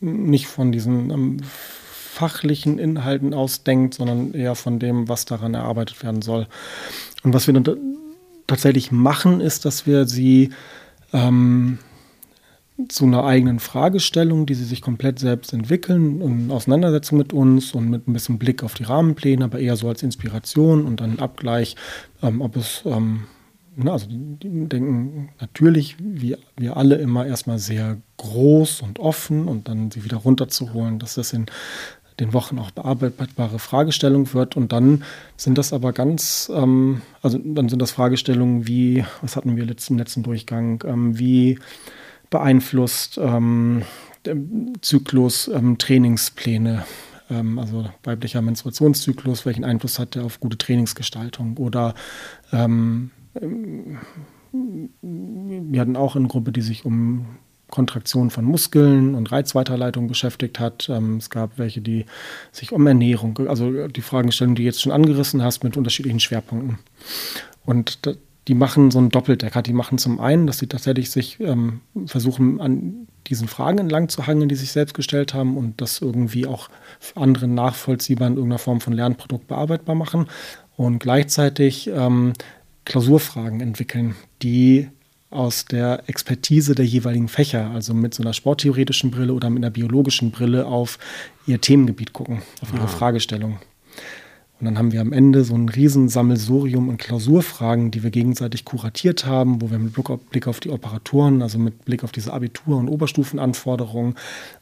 nicht 0.00 0.46
von 0.46 0.72
diesen 0.72 1.10
ähm, 1.10 1.36
fachlichen 1.42 2.78
Inhalten 2.78 3.32
ausdenkt, 3.32 3.94
sondern 3.94 4.34
eher 4.34 4.54
von 4.54 4.78
dem, 4.78 5.08
was 5.08 5.24
daran 5.24 5.54
erarbeitet 5.54 6.02
werden 6.02 6.22
soll. 6.22 6.46
Und 7.22 7.32
was 7.32 7.46
wir 7.46 7.54
dann 7.54 7.78
tatsächlich 8.46 8.92
machen, 8.92 9.40
ist, 9.40 9.64
dass 9.64 9.86
wir 9.86 10.06
sie 10.06 10.50
ähm, 11.12 11.78
zu 12.88 13.04
einer 13.04 13.24
eigenen 13.24 13.60
Fragestellung, 13.60 14.46
die 14.46 14.54
sie 14.54 14.64
sich 14.64 14.82
komplett 14.82 15.18
selbst 15.18 15.52
entwickeln 15.52 16.20
in 16.20 16.50
Auseinandersetzung 16.50 17.18
mit 17.18 17.32
uns 17.32 17.74
und 17.74 17.88
mit 17.90 18.08
ein 18.08 18.12
bisschen 18.12 18.38
Blick 18.38 18.62
auf 18.62 18.74
die 18.74 18.84
Rahmenpläne, 18.84 19.44
aber 19.44 19.58
eher 19.58 19.76
so 19.76 19.88
als 19.88 20.02
Inspiration 20.02 20.84
und 20.84 21.00
dann 21.00 21.18
Abgleich, 21.18 21.76
ähm, 22.22 22.40
ob 22.40 22.56
es, 22.56 22.82
ähm, 22.86 23.24
na, 23.76 23.92
also 23.92 24.06
die 24.08 24.68
denken 24.68 25.30
natürlich, 25.40 25.96
wie 25.98 26.36
wir 26.56 26.76
alle 26.76 26.96
immer 26.96 27.26
erstmal 27.26 27.58
sehr 27.58 27.98
groß 28.16 28.82
und 28.82 28.98
offen 28.98 29.48
und 29.48 29.68
dann 29.68 29.90
sie 29.90 30.04
wieder 30.04 30.18
runterzuholen, 30.18 30.98
dass 30.98 31.14
das 31.14 31.32
in 31.32 31.46
den 32.20 32.32
Wochen 32.32 32.58
auch 32.58 32.70
bearbeitbare 32.70 33.58
Fragestellung 33.58 34.32
wird. 34.34 34.56
Und 34.56 34.72
dann 34.72 35.04
sind 35.36 35.58
das 35.58 35.72
aber 35.72 35.92
ganz, 35.92 36.50
ähm, 36.54 37.02
also 37.22 37.38
dann 37.38 37.68
sind 37.68 37.80
das 37.80 37.92
Fragestellungen 37.92 38.66
wie, 38.66 39.04
was 39.22 39.36
hatten 39.36 39.56
wir 39.56 39.62
im 39.62 39.98
letzten 39.98 40.22
Durchgang, 40.22 40.82
ähm, 40.86 41.18
wie 41.18 41.58
beeinflusst 42.32 43.18
ähm, 43.22 43.82
Zyklus 44.80 45.48
ähm, 45.48 45.78
Trainingspläne, 45.78 46.84
ähm, 47.30 47.60
also 47.60 47.88
weiblicher 48.02 48.42
Menstruationszyklus, 48.42 49.46
welchen 49.46 49.64
Einfluss 49.64 50.00
hat 50.00 50.16
der 50.16 50.24
auf 50.24 50.40
gute 50.40 50.58
Trainingsgestaltung 50.58 51.56
oder 51.58 51.94
ähm, 52.52 53.10
wir 54.52 55.80
hatten 55.80 55.96
auch 55.96 56.16
eine 56.16 56.28
Gruppe, 56.28 56.52
die 56.52 56.60
sich 56.62 56.84
um 56.84 57.26
Kontraktion 57.68 58.28
von 58.30 58.44
Muskeln 58.44 59.14
und 59.14 59.32
Reizweiterleitung 59.32 60.06
beschäftigt 60.06 60.58
hat. 60.60 60.88
Ähm, 60.90 61.16
es 61.16 61.30
gab 61.30 61.58
welche, 61.58 61.80
die 61.80 62.04
sich 62.50 62.72
um 62.72 62.86
Ernährung, 62.86 63.38
also 63.48 63.88
die 63.88 64.02
Fragestellung, 64.02 64.54
die 64.54 64.62
du 64.62 64.66
jetzt 64.66 64.82
schon 64.82 64.92
angerissen 64.92 65.42
hast, 65.42 65.64
mit 65.64 65.76
unterschiedlichen 65.76 66.20
Schwerpunkten. 66.20 66.78
Und 67.64 68.16
die 68.48 68.54
machen 68.54 68.90
so 68.90 68.98
einen 68.98 69.10
Doppeldecker. 69.10 69.62
Die 69.62 69.72
machen 69.72 69.98
zum 69.98 70.20
einen, 70.20 70.46
dass 70.46 70.58
sie 70.58 70.66
tatsächlich 70.66 71.10
sich 71.10 71.38
ähm, 71.40 71.80
versuchen, 72.06 72.60
an 72.60 73.06
diesen 73.28 73.46
Fragen 73.46 73.78
entlang 73.78 74.08
zu 74.08 74.26
hangeln, 74.26 74.48
die 74.48 74.56
sich 74.56 74.72
selbst 74.72 74.94
gestellt 74.94 75.32
haben 75.32 75.56
und 75.56 75.80
das 75.80 76.00
irgendwie 76.00 76.46
auch 76.46 76.68
für 76.98 77.20
andere 77.20 77.46
nachvollziehbar 77.46 78.28
in 78.28 78.34
irgendeiner 78.34 78.58
Form 78.58 78.80
von 78.80 78.92
Lernprodukt 78.92 79.46
bearbeitbar 79.46 79.94
machen 79.94 80.26
und 80.76 80.98
gleichzeitig 80.98 81.88
ähm, 81.88 82.32
Klausurfragen 82.84 83.60
entwickeln, 83.60 84.16
die 84.42 84.88
aus 85.30 85.64
der 85.64 86.02
Expertise 86.08 86.74
der 86.74 86.84
jeweiligen 86.84 87.28
Fächer, 87.28 87.70
also 87.70 87.94
mit 87.94 88.12
so 88.12 88.22
einer 88.22 88.34
sporttheoretischen 88.34 89.10
Brille 89.10 89.32
oder 89.32 89.50
mit 89.50 89.62
einer 89.62 89.70
biologischen 89.70 90.30
Brille 90.30 90.66
auf 90.66 90.98
ihr 91.46 91.60
Themengebiet 91.60 92.12
gucken, 92.12 92.42
auf 92.60 92.72
ihre 92.74 92.84
ah. 92.84 92.88
Fragestellung. 92.88 93.58
Und 94.62 94.66
dann 94.66 94.78
haben 94.78 94.92
wir 94.92 95.00
am 95.00 95.12
Ende 95.12 95.42
so 95.42 95.56
ein 95.56 95.68
Riesensammelsurium 95.68 96.88
und 96.88 96.98
Klausurfragen, 96.98 97.90
die 97.90 98.04
wir 98.04 98.12
gegenseitig 98.12 98.64
kuratiert 98.64 99.26
haben, 99.26 99.60
wo 99.60 99.72
wir 99.72 99.78
mit 99.80 99.92
Blick 100.30 100.46
auf 100.46 100.60
die 100.60 100.70
Operatoren, 100.70 101.42
also 101.42 101.58
mit 101.58 101.84
Blick 101.84 102.04
auf 102.04 102.12
diese 102.12 102.32
Abitur- 102.32 102.78
und 102.78 102.88
Oberstufenanforderungen, 102.88 104.14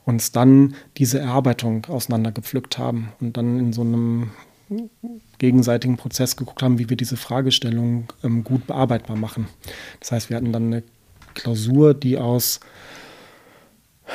uns 0.06 0.32
dann 0.32 0.74
diese 0.96 1.18
Erarbeitung 1.18 1.84
auseinandergepflückt 1.84 2.78
haben 2.78 3.12
und 3.20 3.36
dann 3.36 3.58
in 3.58 3.74
so 3.74 3.82
einem 3.82 4.30
gegenseitigen 5.36 5.98
Prozess 5.98 6.34
geguckt 6.34 6.62
haben, 6.62 6.78
wie 6.78 6.88
wir 6.88 6.96
diese 6.96 7.18
Fragestellung 7.18 8.10
ähm, 8.24 8.42
gut 8.42 8.66
bearbeitbar 8.66 9.18
machen. 9.18 9.48
Das 9.98 10.12
heißt, 10.12 10.30
wir 10.30 10.38
hatten 10.38 10.50
dann 10.50 10.68
eine 10.68 10.82
Klausur, 11.34 11.92
die 11.92 12.16
aus 12.16 12.60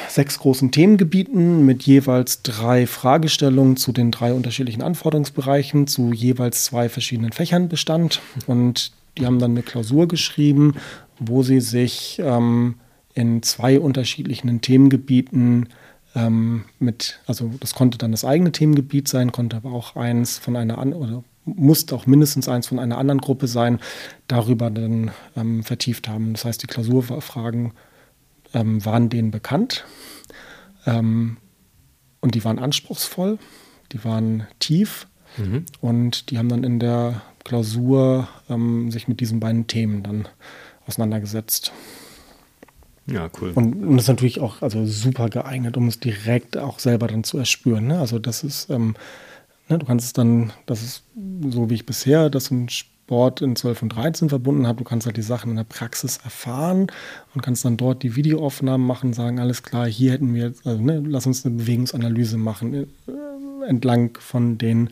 sechs 0.08 0.40
großen 0.40 0.72
Themengebieten 0.72 1.66
mit 1.66 1.84
jeweils 1.84 2.42
drei 2.42 2.88
Fragestellungen 2.88 3.78
zu 3.78 3.92
den 3.92 4.12
drei 4.12 4.34
unterschiedlichen 4.34 4.82
Anforderungsbereichen 4.82 5.88
zu 5.88 6.12
jeweils 6.12 6.66
zwei 6.66 6.90
verschiedenen 6.90 7.32
Fächern 7.32 7.70
bestand. 7.70 8.22
Und 8.48 8.92
die 9.18 9.26
haben 9.26 9.40
dann 9.40 9.52
eine 9.52 9.64
Klausur 9.64 10.08
geschrieben, 10.08 10.76
wo 11.20 11.44
sie 11.44 11.62
sich 11.62 12.22
ähm, 12.24 12.76
in 13.14 13.42
zwei 13.44 13.80
unterschiedlichen 13.80 14.62
Themengebieten 14.62 15.70
ähm, 16.16 16.66
mit, 16.80 17.20
also 17.26 17.52
das 17.60 17.74
konnte 17.74 17.98
dann 17.98 18.12
das 18.12 18.26
eigene 18.26 18.52
Themengebiet 18.52 19.08
sein, 19.08 19.32
konnte 19.32 19.58
aber 19.58 19.72
auch 19.72 19.96
eins 19.96 20.38
von 20.38 20.56
einer 20.56 20.78
anderen, 20.78 21.04
oder 21.04 21.24
musste 21.46 21.96
auch 21.96 22.08
mindestens 22.08 22.50
eins 22.50 22.68
von 22.68 22.80
einer 22.80 22.98
anderen 22.98 23.22
Gruppe 23.22 23.48
sein, 23.48 23.80
darüber 24.28 24.70
dann 24.70 25.12
ähm, 25.38 25.64
vertieft 25.64 26.08
haben. 26.08 26.34
Das 26.34 26.46
heißt, 26.46 26.62
die 26.64 26.68
Klausurfragen 26.68 27.72
ähm, 28.56 28.84
waren 28.86 29.10
denen 29.10 29.30
bekannt 29.30 29.86
ähm, 30.88 31.38
und 32.22 32.34
die 32.34 32.44
waren 32.44 32.58
anspruchsvoll, 32.58 33.38
die 33.92 34.04
waren 34.04 34.48
tief 34.60 35.08
mhm. 35.38 35.66
und 35.82 36.32
die 36.32 36.40
haben 36.40 36.50
dann 36.50 36.64
in 36.64 36.80
der 36.80 37.22
Klausur 37.44 38.28
ähm, 38.50 38.90
sich 38.90 39.08
mit 39.08 39.20
diesen 39.20 39.40
beiden 39.40 39.68
Themen 39.68 40.02
dann 40.02 40.28
auseinandergesetzt. 40.88 41.72
Ja, 43.08 43.30
cool. 43.40 43.52
Und, 43.54 43.76
und 43.84 43.98
das 43.98 44.06
ist 44.06 44.10
natürlich 44.10 44.40
auch 44.40 44.64
also 44.64 44.86
super 44.86 45.30
geeignet, 45.30 45.78
um 45.78 45.88
es 45.88 46.00
direkt 46.00 46.58
auch 46.58 46.80
selber 46.80 47.08
dann 47.08 47.24
zu 47.24 47.38
erspüren. 47.38 47.88
Ne? 47.88 48.00
Also 48.00 48.18
das 48.18 48.44
ist, 48.44 48.72
ähm, 48.72 48.96
ne, 49.70 49.78
du 49.78 49.86
kannst 49.86 50.08
es 50.08 50.14
dann, 50.14 50.54
das 50.66 50.82
ist 50.82 51.04
so 51.50 51.70
wie 51.70 51.76
ich 51.76 51.86
bisher 51.86 52.32
das 52.32 52.50
in 52.50 52.68
Sport 53.06 53.42
in 53.42 53.56
12 53.56 53.84
und 53.84 53.90
13 53.90 54.30
verbunden 54.30 54.66
habe. 54.66 54.80
Du 54.80 54.84
kannst 54.84 55.06
halt 55.06 55.16
die 55.16 55.22
Sachen 55.22 55.52
in 55.52 55.58
der 55.58 55.64
Praxis 55.64 56.18
erfahren 56.24 56.88
und 57.36 57.42
kannst 57.42 57.64
dann 57.64 57.78
dort 57.78 58.02
die 58.02 58.16
Videoaufnahmen 58.16 58.86
machen, 58.86 59.14
sagen, 59.14 59.40
alles 59.40 59.62
klar, 59.62 59.86
hier 59.86 60.14
hätten 60.14 60.34
wir, 60.34 60.54
also, 60.64 60.82
ne, 60.82 61.04
lass 61.06 61.28
uns 61.28 61.46
eine 61.46 61.56
Bewegungsanalyse 61.56 62.38
machen, 62.38 62.74
äh, 62.74 62.86
entlang 63.68 64.18
von 64.20 64.58
den 64.58 64.90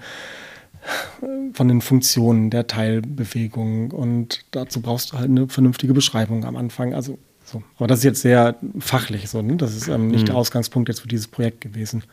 von 1.54 1.70
den 1.70 1.80
Funktionen 1.80 2.50
der 2.50 2.68
Teilbewegung 2.68 3.92
und 3.92 4.44
dazu 4.52 4.82
brauchst 4.82 5.14
du 5.14 5.18
halt 5.18 5.30
eine 5.30 5.48
vernünftige 5.48 5.94
Beschreibung 5.94 6.44
am 6.44 6.58
Anfang. 6.58 6.94
Also 6.94 7.18
so. 7.46 7.64
Aber 7.78 7.88
das 7.88 8.00
ist 8.00 8.04
jetzt 8.04 8.22
sehr 8.22 8.58
fachlich 8.80 9.30
so. 9.30 9.42
Ne? 9.42 9.56
Das 9.56 9.74
ist 9.76 9.88
ähm, 9.88 10.10
nicht 10.10 10.24
mhm. 10.24 10.26
der 10.26 10.36
Ausgangspunkt 10.36 10.90
jetzt 10.90 11.00
für 11.00 11.08
dieses 11.08 11.28
Projekt 11.28 11.62
gewesen. 11.62 12.04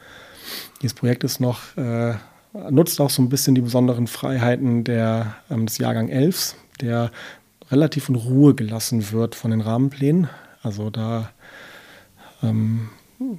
Dieses 0.82 0.94
Projekt 0.94 1.24
ist 1.24 1.40
noch 1.40 1.76
äh, 1.76 2.14
nutzt 2.52 3.00
auch 3.00 3.10
so 3.10 3.22
ein 3.22 3.28
bisschen 3.28 3.54
die 3.54 3.60
besonderen 3.60 4.06
Freiheiten 4.06 4.84
der, 4.84 5.36
ähm, 5.50 5.66
des 5.66 5.78
Jahrgang 5.78 6.08
11, 6.08 6.54
der 6.80 7.10
relativ 7.70 8.08
in 8.08 8.16
Ruhe 8.16 8.54
gelassen 8.54 9.12
wird 9.12 9.34
von 9.34 9.50
den 9.50 9.60
Rahmenplänen. 9.60 10.28
Also 10.62 10.90
da 10.90 11.30
ähm, 12.42 12.90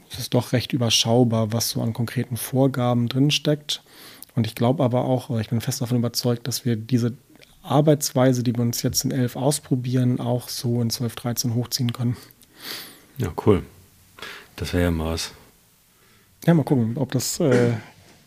ist 0.10 0.20
es 0.20 0.30
doch 0.30 0.54
recht 0.54 0.74
überschaubar, 0.74 1.52
was 1.52 1.70
so 1.70 1.82
an 1.82 1.94
konkreten 1.94 2.38
Vorgaben 2.38 3.10
drinsteckt. 3.10 3.84
Und 4.36 4.48
ich 4.48 4.56
glaube 4.56 4.84
aber 4.84 5.04
auch, 5.04 5.30
oder 5.30 5.42
ich 5.42 5.50
bin 5.50 5.62
fest 5.62 5.82
davon 5.82 5.98
überzeugt, 5.98 6.48
dass 6.48 6.64
wir 6.64 6.76
diese 6.76 7.14
Arbeitsweise, 7.64 8.44
die 8.44 8.56
wir 8.56 8.62
uns 8.62 8.82
jetzt 8.82 9.04
in 9.04 9.12
11 9.12 9.36
ausprobieren, 9.36 10.20
auch 10.20 10.50
so 10.50 10.82
in 10.82 10.90
12, 10.90 11.16
13 11.16 11.54
hochziehen 11.56 11.94
können. 11.94 12.16
Ja, 13.18 13.32
cool. 13.46 13.64
Das 14.56 14.74
wäre 14.74 14.84
ja 14.84 14.92
mal 14.92 15.14
was. 15.14 15.32
Ja, 16.46 16.54
mal 16.54 16.64
gucken, 16.64 16.98
ob 16.98 17.12
das 17.12 17.40
äh, 17.40 17.74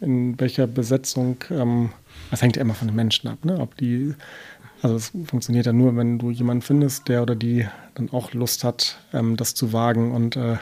in 0.05 0.39
welcher 0.41 0.67
Besetzung, 0.67 1.37
ähm, 1.51 1.91
das 2.31 2.43
hängt 2.43 2.57
ja 2.57 2.63
immer 2.63 2.75
von 2.75 2.89
den 2.89 2.97
Menschen 2.97 3.29
ab, 3.29 3.45
ne? 3.45 3.59
Ob 3.59 3.77
die, 3.77 4.15
also 4.83 4.97
es 4.97 5.13
funktioniert 5.27 5.67
ja 5.67 5.73
nur, 5.73 5.97
wenn 5.97 6.19
du 6.19 6.31
jemanden 6.31 6.63
findest, 6.63 7.09
der 7.09 7.23
oder 7.23 7.35
die 7.35 7.67
dann 7.95 8.11
auch 8.11 8.33
Lust 8.33 8.65
hat, 8.65 8.99
ähm, 9.13 9.37
das 9.37 9.55
zu 9.55 9.73
wagen 9.73 10.13
und 10.13 10.37
äh, 10.37 10.59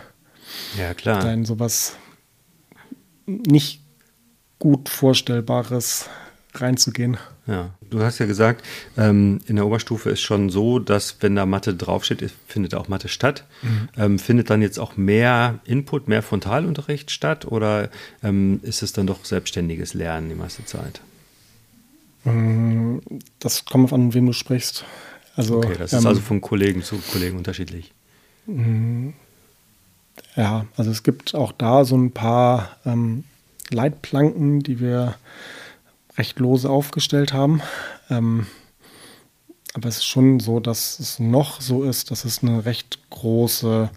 ja, 0.78 0.94
klar. 0.94 1.20
da 1.20 1.32
in 1.32 1.44
sowas 1.44 1.96
nicht 3.26 3.82
gut 4.58 4.88
Vorstellbares 4.88 6.08
reinzugehen. 6.54 7.16
Ja, 7.46 7.70
du 7.92 8.02
hast 8.02 8.18
ja 8.18 8.26
gesagt, 8.26 8.64
ähm, 8.96 9.40
in 9.46 9.56
der 9.56 9.66
Oberstufe 9.66 10.10
ist 10.10 10.20
schon 10.20 10.50
so, 10.50 10.78
dass 10.78 11.16
wenn 11.20 11.36
da 11.36 11.46
Mathe 11.46 11.74
draufsteht, 11.74 12.32
findet 12.46 12.74
auch 12.74 12.88
Mathe 12.88 13.08
statt. 13.08 13.44
Mhm. 13.62 13.88
Ähm, 13.96 14.18
findet 14.18 14.50
dann 14.50 14.62
jetzt 14.62 14.78
auch 14.78 14.96
mehr 14.96 15.60
Input, 15.64 16.08
mehr 16.08 16.22
Frontalunterricht 16.22 17.10
statt 17.10 17.46
oder 17.46 17.90
ähm, 18.22 18.60
ist 18.62 18.82
es 18.82 18.92
dann 18.92 19.06
doch 19.06 19.24
selbstständiges 19.24 19.94
Lernen 19.94 20.28
die 20.28 20.34
meiste 20.34 20.64
Zeit? 20.64 21.00
Mm, 22.24 22.98
das 23.38 23.64
kommt 23.64 23.84
auf 23.84 23.92
an, 23.92 24.14
wem 24.14 24.26
du 24.26 24.32
sprichst. 24.32 24.84
Also, 25.34 25.58
okay, 25.58 25.74
das 25.78 25.92
ist 25.92 26.00
ähm, 26.00 26.06
also 26.06 26.20
von 26.20 26.40
Kollegen 26.40 26.82
zu 26.82 26.98
Kollegen 27.12 27.36
unterschiedlich. 27.38 27.92
Mm, 28.46 29.10
ja, 30.36 30.66
also 30.76 30.90
es 30.90 31.02
gibt 31.02 31.34
auch 31.34 31.52
da 31.52 31.84
so 31.84 31.96
ein 31.96 32.12
paar 32.12 32.76
ähm, 32.84 33.24
Leitplanken, 33.70 34.62
die 34.62 34.80
wir 34.80 35.16
recht 36.16 36.38
lose 36.38 36.68
aufgestellt 36.68 37.32
haben. 37.32 37.62
Ähm, 38.10 38.46
aber 39.74 39.88
es 39.88 39.98
ist 39.98 40.06
schon 40.06 40.40
so, 40.40 40.60
dass 40.60 40.98
es 40.98 41.18
noch 41.18 41.60
so 41.60 41.84
ist, 41.84 42.10
dass 42.10 42.24
es 42.24 42.42
eine 42.42 42.64
recht 42.64 42.98
große 43.10 43.90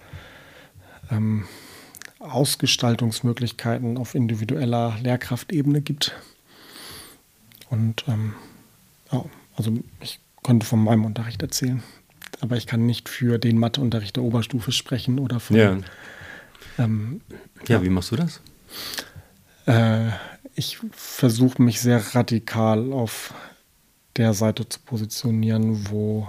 ähm, 1.12 1.45
Ausgestaltungsmöglichkeiten 2.19 3.97
auf 3.97 4.15
individueller 4.15 4.97
Lehrkraftebene 5.01 5.82
gibt. 5.82 6.15
Und 7.69 8.06
ähm, 8.08 8.36
ja, 9.12 9.25
also 9.56 9.73
ich 9.99 10.19
konnte 10.43 10.65
von 10.65 10.84
meinem 10.84 11.06
Unterricht 11.06 11.41
erzählen, 11.41 11.84
aber 12.39 12.56
ich 12.56 12.67
kann 12.67 12.86
nicht 12.86 13.10
für 13.10 13.38
den 13.38 13.58
Matheunterricht 13.58 14.15
der 14.15 14.23
Oberstufe 14.23 14.71
sprechen 14.71 15.19
oder 15.19 15.39
von. 15.39 15.56
Ja, 15.58 15.78
ähm, 16.78 17.21
ja, 17.67 17.78
ja. 17.78 17.84
wie 17.84 17.89
machst 17.89 18.12
du 18.12 18.15
das? 18.15 18.41
Äh, 19.65 20.10
ich 20.56 20.78
versuche 20.91 21.62
mich 21.62 21.82
sehr 21.82 22.15
radikal 22.15 22.93
auf 22.93 23.34
der 24.15 24.34
Seite 24.34 24.67
zu 24.69 24.80
positionieren, 24.80 25.89
wo 25.89 26.28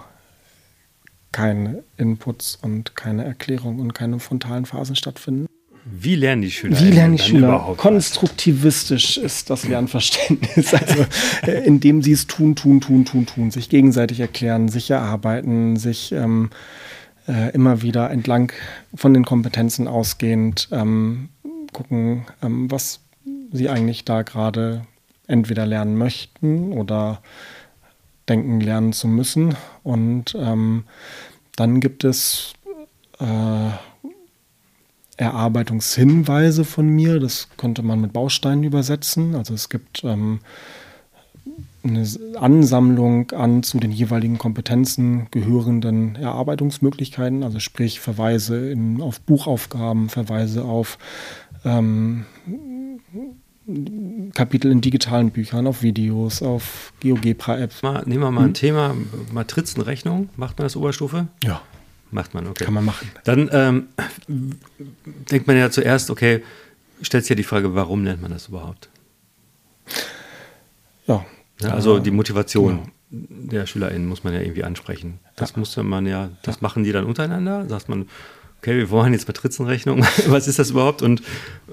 keine 1.33 1.85
Inputs 1.97 2.59
und 2.61 2.97
keine 2.97 3.25
Erklärung 3.25 3.79
und 3.79 3.93
keine 3.93 4.19
frontalen 4.19 4.67
Phasen 4.67 4.97
stattfinden. 4.97 5.47
Wie 5.85 6.17
lernen 6.17 6.43
die 6.43 6.51
Schüler? 6.51 6.81
Wie 6.81 6.91
lernen 6.91 7.17
die 7.17 7.23
Schüler? 7.23 7.75
Konstruktivistisch 7.77 9.19
ist 9.19 9.51
das 9.51 9.69
Lernverständnis. 9.69 10.75
Also, 10.75 11.07
äh, 11.47 11.65
indem 11.65 12.03
sie 12.03 12.11
es 12.11 12.27
tun, 12.27 12.57
tun, 12.57 12.81
tun, 12.81 13.05
tun, 13.05 13.27
tun, 13.27 13.51
sich 13.53 13.69
gegenseitig 13.69 14.19
erklären, 14.19 14.69
sich 14.69 14.91
erarbeiten, 14.91 15.77
sich 15.77 16.11
ähm, 16.11 16.51
äh, 17.29 17.53
immer 17.53 17.83
wieder 17.83 18.11
entlang 18.11 18.53
von 18.97 19.15
den 19.15 19.25
Kompetenzen 19.25 19.87
ausgehend 19.87 20.69
ähm, 20.73 21.29
gucken, 21.73 22.27
ähm, 22.43 22.69
was 22.69 23.01
sie 23.53 23.69
eigentlich 23.69 24.05
da 24.05 24.23
gerade 24.23 24.87
entweder 25.27 25.67
lernen 25.67 25.97
möchten 25.97 26.73
oder 26.73 27.21
denken 28.29 28.61
lernen 28.61 28.93
zu 28.93 29.09
müssen. 29.09 29.57
Und 29.83 30.37
ähm, 30.39 30.85
dann 31.57 31.81
gibt 31.81 32.05
es 32.05 32.55
äh, 33.19 33.71
Erarbeitungshinweise 35.17 36.65
von 36.65 36.89
mir. 36.89 37.21
Das 37.21 37.49
könnte 37.57 37.83
man 37.83 38.01
mit 38.01 38.13
Bausteinen 38.13 38.65
übersetzen. 38.65 39.35
Also 39.35 39.55
es 39.55 39.69
gibt 39.69 40.05
ähm, 40.05 40.41
eine 41.83 42.07
Ansammlung 42.39 43.31
an 43.31 43.63
zu 43.63 43.79
den 43.79 43.93
jeweiligen 43.93 44.39
Kompetenzen 44.39 45.29
gehörenden 45.31 46.17
Erarbeitungsmöglichkeiten, 46.17 47.45
also 47.45 47.61
sprich 47.61 48.01
Verweise 48.01 48.71
in, 48.71 49.01
auf 49.01 49.21
Buchaufgaben, 49.21 50.09
Verweise 50.09 50.65
auf 50.65 50.99
ähm, 51.65 52.27
Kapitel 54.35 54.71
in 54.71 54.81
digitalen 54.81 55.31
Büchern, 55.31 55.67
auf 55.67 55.83
Videos, 55.83 56.41
auf 56.41 56.93
GeoGebra-Apps. 57.01 57.83
Nehmen 57.83 58.23
wir 58.23 58.31
mal 58.31 58.43
hm? 58.43 58.51
ein 58.51 58.55
Thema, 58.55 58.95
Matrizenrechnung. 59.33 60.29
Macht 60.37 60.59
man 60.59 60.67
das 60.67 60.77
Oberstufe? 60.77 61.27
Ja. 61.43 61.63
Macht 62.13 62.35
man, 62.35 62.47
okay. 62.47 62.65
Kann 62.65 62.75
man 62.75 62.85
machen. 62.85 63.11
Dann 63.25 63.51
ähm, 63.53 63.89
denkt 65.31 65.49
man 65.49 65.57
ja 65.57 65.71
zuerst, 65.71 66.11
okay, 66.11 66.43
stellt 67.03 67.25
sich 67.25 67.31
ja 67.31 67.37
die 67.37 67.43
Frage, 67.43 67.75
warum 67.75 68.05
lernt 68.05 68.23
man 68.23 68.31
das 68.31 68.49
überhaupt? 68.49 68.89
Ja. 71.09 71.25
ja 71.61 71.71
also 71.71 71.99
die 71.99 72.13
Motivation 72.13 72.91
genau. 73.11 73.27
der 73.51 73.67
SchülerInnen 73.67 74.07
muss 74.07 74.23
man 74.23 74.33
ja 74.33 74.41
irgendwie 74.41 74.63
ansprechen. 74.63 75.19
Das 75.35 75.51
ja. 75.53 75.59
muss 75.59 75.77
man 75.77 76.07
ja, 76.07 76.31
das 76.43 76.61
machen 76.61 76.85
die 76.85 76.93
dann 76.93 77.05
untereinander. 77.05 77.69
Sagt 77.69 77.89
man, 77.89 78.09
okay, 78.67 78.77
wir 78.77 78.91
wollen 78.91 79.13
jetzt 79.13 79.29
Matrizenrechnung, 79.29 80.01
was 80.27 80.49
ist 80.49 80.59
das 80.59 80.71
überhaupt? 80.71 81.01
Und 81.01 81.23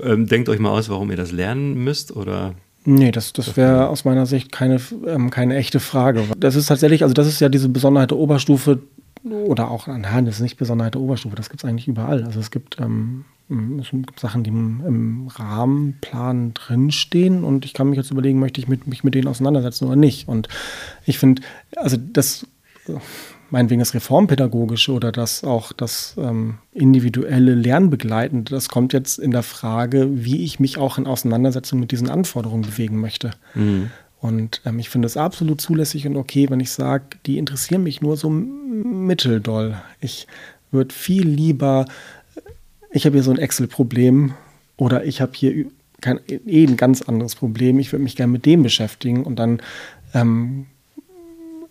ähm, 0.02 0.28
denkt 0.28 0.48
euch 0.48 0.60
mal 0.60 0.70
aus, 0.70 0.90
warum 0.90 1.10
ihr 1.10 1.18
das 1.18 1.32
lernen 1.32 1.84
müsst 1.84 2.16
oder 2.16 2.54
Nee, 2.86 3.12
das, 3.12 3.32
das 3.32 3.56
wäre 3.56 3.88
aus 3.88 4.04
meiner 4.04 4.26
Sicht 4.26 4.52
keine, 4.52 4.78
ähm, 5.08 5.30
keine 5.30 5.56
echte 5.56 5.80
Frage. 5.80 6.26
Das 6.38 6.56
ist 6.56 6.66
tatsächlich, 6.66 7.04
also 7.04 7.14
das 7.14 7.28
ist 7.28 7.40
ja 7.40 7.48
diese 7.48 7.70
Besonderheit 7.70 8.12
der 8.12 8.18
Oberstufe 8.18 8.80
oder 9.24 9.72
auch, 9.72 9.88
nein, 9.88 10.26
das 10.26 10.36
ist 10.36 10.42
nicht 10.42 10.58
Besonderheit 10.58 10.94
der 10.94 11.00
Oberstufe, 11.00 11.38
das 11.38 11.50
gibt 11.50 11.64
es 11.64 11.70
eigentlich 11.70 11.88
überall. 11.88 12.26
Also 12.26 12.42
es 12.42 12.52
gibt, 12.52 12.82
ähm, 12.82 13.24
es 13.80 13.90
gibt 13.90 14.20
Sachen, 14.20 14.44
die 14.44 14.50
im, 14.50 14.84
im, 14.86 15.28
Rahmenplan 15.28 16.54
drinstehen 16.56 17.46
und 17.46 17.64
ich 17.64 17.74
kann 17.74 17.90
mich 17.90 17.96
jetzt 17.96 18.12
überlegen, 18.12 18.40
möchte 18.40 18.60
ich 18.60 18.68
mit, 18.68 18.86
mich 18.86 19.06
mit 19.06 19.16
denen 19.16 19.30
auseinandersetzen 19.30 19.86
oder 19.86 19.96
nicht. 19.96 20.28
Und 20.28 20.50
ich 21.06 21.20
finde, 21.20 21.42
also 21.78 21.96
das 21.98 22.46
meinetwegen 23.54 23.80
das 23.80 23.94
Reformpädagogische 23.94 24.92
oder 24.92 25.12
das 25.12 25.44
auch 25.44 25.74
das 25.74 26.16
ähm, 26.18 26.58
individuelle 26.72 27.54
Lernbegleitende, 27.54 28.50
das 28.50 28.68
kommt 28.68 28.94
jetzt 28.94 29.20
in 29.20 29.30
der 29.30 29.44
Frage, 29.44 30.10
wie 30.12 30.44
ich 30.44 30.60
mich 30.60 30.80
auch 30.80 30.98
in 30.98 31.06
Auseinandersetzung 31.06 31.80
mit 31.80 31.92
diesen 31.92 32.10
Anforderungen 32.10 32.64
bewegen 32.64 33.00
möchte. 33.00 33.30
Mhm. 33.54 33.92
Und 34.20 34.62
ähm, 34.66 34.80
ich 34.80 34.90
finde 34.90 35.06
es 35.06 35.18
absolut 35.18 35.62
zulässig 35.62 36.08
und 36.08 36.18
okay, 36.18 36.50
wenn 36.50 36.60
ich 36.60 36.72
sage, 36.72 37.04
die 37.28 37.38
interessieren 37.38 37.84
mich 37.84 38.02
nur 38.02 38.18
so 38.18 38.32
mitteldoll. 38.32 39.80
Ich 40.02 40.26
würde 40.72 40.92
viel 40.92 41.28
lieber, 41.28 41.86
ich 42.90 43.06
habe 43.06 43.18
hier 43.18 43.24
so 43.24 43.32
ein 43.32 43.38
Excel-Problem 43.38 44.34
oder 44.78 45.06
ich 45.06 45.22
habe 45.22 45.34
hier 45.36 45.66
kein, 46.02 46.20
eh 46.28 46.66
ein 46.66 46.76
ganz 46.76 47.04
anderes 47.04 47.36
Problem. 47.36 47.78
Ich 47.78 47.92
würde 47.92 48.04
mich 48.04 48.16
gerne 48.16 48.32
mit 48.32 48.48
dem 48.48 48.64
beschäftigen 48.64 49.24
und 49.24 49.38
dann 49.38 49.62
ähm, 50.16 50.66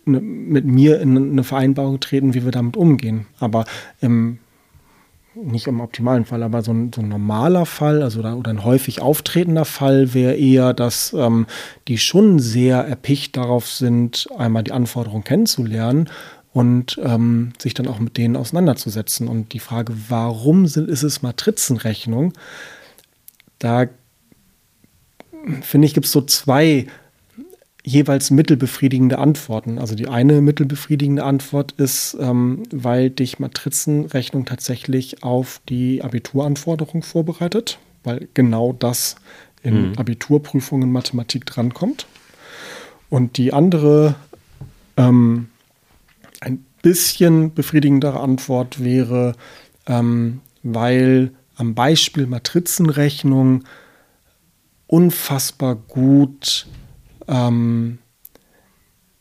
ne, 0.05 0.21
mit 0.21 0.65
mir 0.65 0.99
in 0.99 1.17
eine 1.17 1.43
Vereinbarung 1.43 1.99
treten, 1.99 2.33
wie 2.33 2.43
wir 2.43 2.51
damit 2.51 2.77
umgehen. 2.77 3.25
Aber 3.39 3.65
im, 4.01 4.39
nicht 5.35 5.67
im 5.67 5.81
optimalen 5.81 6.25
Fall, 6.25 6.43
aber 6.43 6.61
so 6.61 6.71
ein, 6.71 6.91
so 6.93 7.01
ein 7.01 7.09
normaler 7.09 7.65
Fall, 7.65 8.01
also 8.01 8.19
oder, 8.19 8.37
oder, 8.37 8.51
ein 8.51 8.63
häufig 8.63 9.01
auftretender 9.01 9.65
Fall 9.65 10.13
wäre 10.13 10.35
eher, 10.35 10.73
dass 10.73 11.13
ähm, 11.13 11.47
die 11.87 11.97
schon 11.97 12.39
sehr 12.39 12.77
erpicht 12.79 13.37
darauf 13.37 13.67
sind, 13.67 14.27
einmal 14.37 14.63
die 14.63 14.71
Anforderungen 14.71 15.23
kennenzulernen 15.23 16.09
und 16.53 16.99
ähm, 17.03 17.53
sich 17.59 17.73
dann 17.73 17.87
auch 17.87 17.99
mit 17.99 18.17
denen 18.17 18.35
auseinanderzusetzen. 18.35 19.27
Und 19.27 19.53
die 19.53 19.59
Frage, 19.59 19.93
warum 20.09 20.67
sind, 20.67 20.87
ist 20.89 21.03
es 21.03 21.23
Matrizenrechnung? 21.23 22.33
Da 23.57 23.87
finde 25.61 25.87
ich, 25.87 25.93
gibt 25.93 26.05
es 26.05 26.11
so 26.11 26.21
zwei 26.21 26.87
jeweils 27.83 28.31
mittelbefriedigende 28.31 29.19
Antworten. 29.19 29.77
Also 29.77 29.95
die 29.95 30.07
eine 30.07 30.41
mittelbefriedigende 30.41 31.23
Antwort 31.23 31.73
ist, 31.73 32.17
ähm, 32.19 32.63
weil 32.71 33.09
dich 33.09 33.39
Matrizenrechnung 33.39 34.45
tatsächlich 34.45 35.23
auf 35.23 35.61
die 35.67 36.01
Abituranforderung 36.01 37.03
vorbereitet, 37.03 37.79
weil 38.03 38.27
genau 38.33 38.73
das 38.73 39.17
in 39.63 39.89
mhm. 39.89 39.97
Abiturprüfungen 39.97 40.91
Mathematik 40.91 41.45
drankommt. 41.45 42.07
Und 43.09 43.37
die 43.37 43.53
andere, 43.53 44.15
ähm, 44.97 45.49
ein 46.39 46.65
bisschen 46.81 47.53
befriedigendere 47.53 48.19
Antwort 48.19 48.83
wäre, 48.83 49.33
ähm, 49.87 50.41
weil 50.63 51.31
am 51.55 51.75
Beispiel 51.75 52.27
Matrizenrechnung 52.27 53.63
unfassbar 54.87 55.75
gut 55.75 56.67
ähm, 57.27 57.99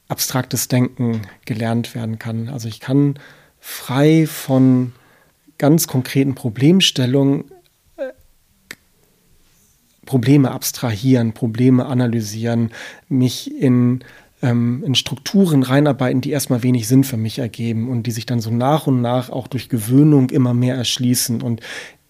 abstraktes 0.09 0.69
Denken 0.69 1.23
gelernt 1.45 1.95
werden 1.95 2.19
kann. 2.19 2.49
Also 2.49 2.69
ich 2.69 2.81
kann 2.81 3.19
frei 3.61 4.27
von 4.27 4.93
ganz 5.57 5.87
konkreten 5.87 6.35
Problemstellungen 6.35 7.45
äh, 7.97 8.09
Probleme 10.05 10.51
abstrahieren, 10.51 11.33
Probleme 11.33 11.87
analysieren, 11.87 12.73
mich 13.09 13.55
in, 13.55 14.05
ähm, 14.43 14.83
in 14.85 14.95
Strukturen 14.95 15.63
reinarbeiten, 15.63 16.21
die 16.21 16.31
erstmal 16.31 16.63
wenig 16.63 16.89
Sinn 16.89 17.05
für 17.05 17.17
mich 17.17 17.39
ergeben 17.39 17.89
und 17.89 18.03
die 18.07 18.11
sich 18.11 18.27
dann 18.27 18.41
so 18.41 18.51
nach 18.51 18.87
und 18.87 19.01
nach 19.01 19.31
auch 19.31 19.47
durch 19.47 19.69
Gewöhnung 19.69 20.31
immer 20.31 20.53
mehr 20.53 20.75
erschließen 20.75 21.41
und 21.41 21.61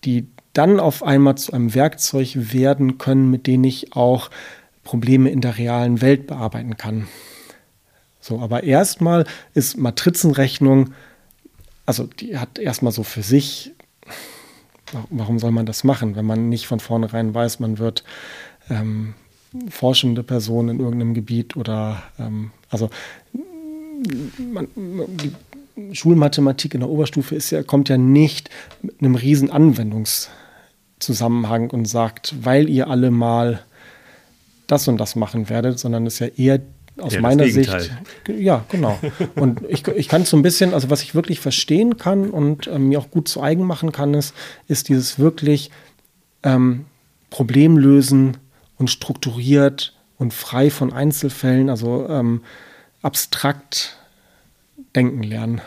die 0.05 0.27
dann 0.55 0.81
auf 0.81 1.03
einmal 1.03 1.37
zu 1.37 1.53
einem 1.53 1.75
Werkzeug 1.75 2.33
werden 2.35 2.99
können, 2.99 3.31
mit 3.31 3.47
dem 3.47 3.65
ich 3.65 3.95
auch 3.95 4.31
Probleme 4.85 5.31
in 5.31 5.41
der 5.41 5.59
realen 5.59 6.01
Welt 6.01 6.27
bearbeiten 6.27 6.77
kann. 6.77 7.09
So, 8.21 8.41
aber 8.41 8.63
erstmal 8.63 9.27
ist 9.55 9.77
Matrizenrechnung, 9.77 10.93
also 11.87 12.07
die 12.07 12.39
hat 12.39 12.59
erstmal 12.59 12.93
so 12.93 13.03
für 13.03 13.23
sich, 13.23 13.73
warum 15.11 15.39
soll 15.39 15.51
man 15.51 15.67
das 15.67 15.85
machen, 15.85 16.17
wenn 16.17 16.25
man 16.25 16.49
nicht 16.49 16.67
von 16.67 16.81
vornherein 16.81 17.35
weiß, 17.35 17.61
man 17.61 17.79
wird 17.79 18.05
ähm, 18.71 19.15
forschende 19.69 20.23
Person 20.23 20.69
in 20.69 20.79
irgendeinem 20.79 21.15
Gebiet 21.15 21.57
oder 21.57 22.03
ähm, 22.19 22.53
also 22.71 22.91
man, 24.39 24.69
die 24.77 25.33
Schulmathematik 25.93 26.75
in 26.75 26.81
der 26.81 26.91
Oberstufe 26.91 27.35
ist 27.35 27.51
ja, 27.51 27.63
kommt 27.63 27.89
ja 27.89 27.97
nicht 27.97 28.51
mit 28.83 29.01
einem 29.01 29.15
riesen 29.15 29.51
Anwendungszusammenhang 29.51 31.71
und 31.71 31.87
sagt, 31.87 32.35
weil 32.45 32.69
ihr 32.69 32.89
alle 32.89 33.11
mal 33.11 33.63
das 34.73 34.89
und 34.89 34.99
das 34.99 35.15
machen 35.15 35.49
werdet, 35.49 35.79
sondern 35.79 36.07
es 36.07 36.15
ist 36.15 36.21
ja 36.21 36.27
eher 36.27 36.61
aus 36.99 37.15
ja, 37.15 37.21
meiner 37.21 37.47
Sicht. 37.49 37.91
Ja, 38.29 38.65
genau. 38.69 38.99
Und 39.35 39.63
ich, 39.69 39.87
ich 39.89 40.09
kann 40.09 40.25
so 40.25 40.37
ein 40.37 40.43
bisschen, 40.43 40.75
also 40.75 40.91
was 40.91 41.03
ich 41.03 41.15
wirklich 41.15 41.41
verstehen 41.41 41.97
kann 41.97 42.31
und 42.31 42.67
ähm, 42.67 42.89
mir 42.89 42.99
auch 42.99 43.11
gut 43.11 43.29
zu 43.29 43.43
eigen 43.43 43.65
machen 43.65 43.93
kann, 43.93 44.15
ist, 44.15 44.35
ist 44.69 44.89
dieses 44.89 45.19
wirklich 45.19 45.71
ähm, 46.43 46.87
Problemlösen 47.31 48.37
und 48.79 48.91
strukturiert 48.91 49.95
und 50.19 50.35
frei 50.35 50.71
von 50.71 50.93
Einzelfällen, 50.93 51.71
also 51.71 52.09
ähm, 52.09 52.43
abstrakt 53.01 53.97
denken 54.95 55.23
lernen. 55.23 55.61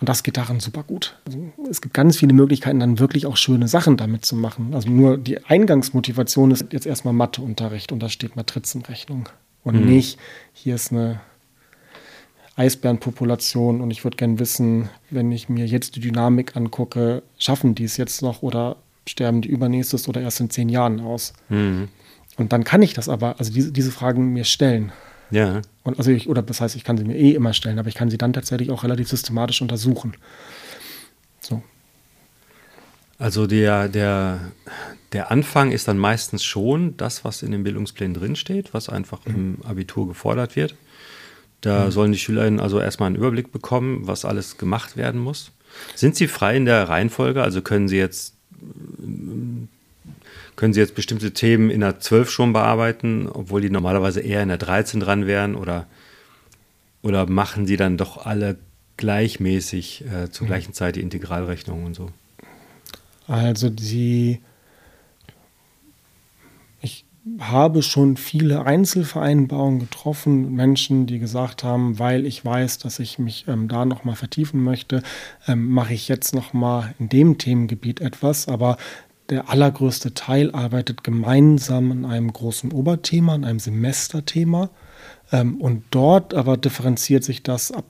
Und 0.00 0.08
das 0.08 0.22
geht 0.22 0.38
daran 0.38 0.60
super 0.60 0.82
gut. 0.82 1.18
Also 1.26 1.38
es 1.68 1.82
gibt 1.82 1.92
ganz 1.92 2.16
viele 2.16 2.32
Möglichkeiten, 2.32 2.80
dann 2.80 2.98
wirklich 2.98 3.26
auch 3.26 3.36
schöne 3.36 3.68
Sachen 3.68 3.98
damit 3.98 4.24
zu 4.24 4.34
machen. 4.34 4.74
Also 4.74 4.88
nur 4.88 5.18
die 5.18 5.44
Eingangsmotivation 5.44 6.50
ist 6.50 6.72
jetzt 6.72 6.86
erstmal 6.86 7.12
Matheunterricht 7.12 7.92
und 7.92 8.02
da 8.02 8.08
steht 8.08 8.34
Matrizenrechnung. 8.34 9.28
Und 9.62 9.78
mhm. 9.78 9.86
nicht, 9.86 10.18
hier 10.54 10.74
ist 10.74 10.90
eine 10.90 11.20
Eisbärenpopulation 12.56 13.82
und 13.82 13.90
ich 13.90 14.02
würde 14.04 14.16
gerne 14.16 14.38
wissen, 14.38 14.88
wenn 15.10 15.30
ich 15.32 15.50
mir 15.50 15.66
jetzt 15.66 15.96
die 15.96 16.00
Dynamik 16.00 16.56
angucke, 16.56 17.22
schaffen 17.38 17.74
die 17.74 17.84
es 17.84 17.98
jetzt 17.98 18.22
noch 18.22 18.42
oder 18.42 18.76
sterben 19.06 19.42
die 19.42 19.48
übernächstes 19.48 20.08
oder 20.08 20.22
erst 20.22 20.40
in 20.40 20.48
zehn 20.48 20.70
Jahren 20.70 21.00
aus? 21.00 21.34
Mhm. 21.50 21.88
Und 22.38 22.54
dann 22.54 22.64
kann 22.64 22.80
ich 22.80 22.94
das 22.94 23.10
aber, 23.10 23.38
also 23.38 23.52
diese, 23.52 23.70
diese 23.70 23.90
Fragen 23.90 24.32
mir 24.32 24.44
stellen. 24.44 24.92
Ja. 25.30 25.62
Und 25.82 25.98
also 25.98 26.10
ich, 26.10 26.28
oder 26.28 26.42
das 26.42 26.60
heißt, 26.60 26.76
ich 26.76 26.84
kann 26.84 26.98
sie 26.98 27.04
mir 27.04 27.16
eh 27.16 27.32
immer 27.32 27.52
stellen, 27.52 27.78
aber 27.78 27.88
ich 27.88 27.94
kann 27.94 28.10
sie 28.10 28.18
dann 28.18 28.32
tatsächlich 28.32 28.70
auch 28.70 28.84
relativ 28.84 29.08
systematisch 29.08 29.62
untersuchen. 29.62 30.14
So. 31.40 31.62
Also 33.18 33.46
der, 33.46 33.88
der, 33.88 34.52
der 35.12 35.30
Anfang 35.30 35.72
ist 35.72 35.88
dann 35.88 35.98
meistens 35.98 36.42
schon 36.42 36.96
das, 36.96 37.24
was 37.24 37.42
in 37.42 37.52
den 37.52 37.62
Bildungsplänen 37.62 38.14
drinsteht, 38.14 38.72
was 38.72 38.88
einfach 38.88 39.24
mhm. 39.26 39.34
im 39.34 39.66
Abitur 39.66 40.08
gefordert 40.08 40.56
wird. 40.56 40.74
Da 41.60 41.86
mhm. 41.86 41.90
sollen 41.90 42.12
die 42.12 42.18
Schülerinnen 42.18 42.60
also 42.60 42.80
erstmal 42.80 43.08
einen 43.08 43.16
Überblick 43.16 43.52
bekommen, 43.52 44.06
was 44.06 44.24
alles 44.24 44.58
gemacht 44.58 44.96
werden 44.96 45.20
muss. 45.20 45.52
Sind 45.94 46.16
sie 46.16 46.28
frei 46.28 46.56
in 46.56 46.64
der 46.64 46.88
Reihenfolge? 46.88 47.42
Also 47.42 47.62
können 47.62 47.88
sie 47.88 47.98
jetzt 47.98 48.34
können 50.56 50.72
Sie 50.72 50.80
jetzt 50.80 50.94
bestimmte 50.94 51.32
Themen 51.32 51.70
in 51.70 51.80
der 51.80 52.00
12 52.00 52.30
schon 52.30 52.52
bearbeiten, 52.52 53.28
obwohl 53.28 53.60
die 53.60 53.70
normalerweise 53.70 54.20
eher 54.20 54.42
in 54.42 54.48
der 54.48 54.58
13 54.58 55.00
dran 55.00 55.26
wären? 55.26 55.54
Oder, 55.54 55.86
oder 57.02 57.28
machen 57.28 57.66
Sie 57.66 57.76
dann 57.76 57.96
doch 57.96 58.26
alle 58.26 58.56
gleichmäßig 58.96 60.04
äh, 60.04 60.30
zur 60.30 60.44
mhm. 60.44 60.48
gleichen 60.48 60.74
Zeit 60.74 60.96
die 60.96 61.00
Integralrechnung 61.00 61.84
und 61.84 61.94
so? 61.94 62.10
Also 63.26 63.70
die 63.70 64.40
ich 66.82 67.04
habe 67.38 67.82
schon 67.82 68.16
viele 68.16 68.64
Einzelvereinbarungen 68.64 69.80
getroffen, 69.80 70.54
Menschen, 70.54 71.06
die 71.06 71.18
gesagt 71.18 71.62
haben, 71.62 71.98
weil 71.98 72.26
ich 72.26 72.44
weiß, 72.44 72.78
dass 72.78 72.98
ich 72.98 73.18
mich 73.18 73.46
ähm, 73.46 73.68
da 73.68 73.84
nochmal 73.84 74.16
vertiefen 74.16 74.64
möchte, 74.64 75.02
ähm, 75.46 75.70
mache 75.70 75.94
ich 75.94 76.08
jetzt 76.08 76.34
nochmal 76.34 76.94
in 76.98 77.08
dem 77.08 77.38
Themengebiet 77.38 78.00
etwas. 78.00 78.48
Aber 78.48 78.78
der 79.30 79.48
allergrößte 79.48 80.14
Teil 80.14 80.50
arbeitet 80.50 81.04
gemeinsam 81.04 81.92
an 81.92 82.04
einem 82.04 82.32
großen 82.32 82.72
Oberthema, 82.72 83.34
an 83.34 83.44
einem 83.44 83.60
Semesterthema. 83.60 84.70
Ähm, 85.32 85.60
und 85.60 85.84
dort 85.90 86.34
aber 86.34 86.56
differenziert 86.56 87.24
sich 87.24 87.42
das 87.42 87.72
ab 87.72 87.84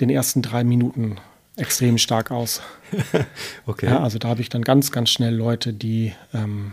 den 0.00 0.10
ersten 0.10 0.42
drei 0.42 0.64
Minuten 0.64 1.16
extrem 1.56 1.98
stark 1.98 2.30
aus. 2.30 2.62
okay. 3.66 3.86
Ja, 3.86 4.00
also 4.00 4.18
da 4.18 4.28
habe 4.28 4.40
ich 4.40 4.48
dann 4.48 4.62
ganz, 4.62 4.90
ganz 4.92 5.10
schnell 5.10 5.34
Leute, 5.34 5.72
die, 5.72 6.12
ähm, 6.32 6.72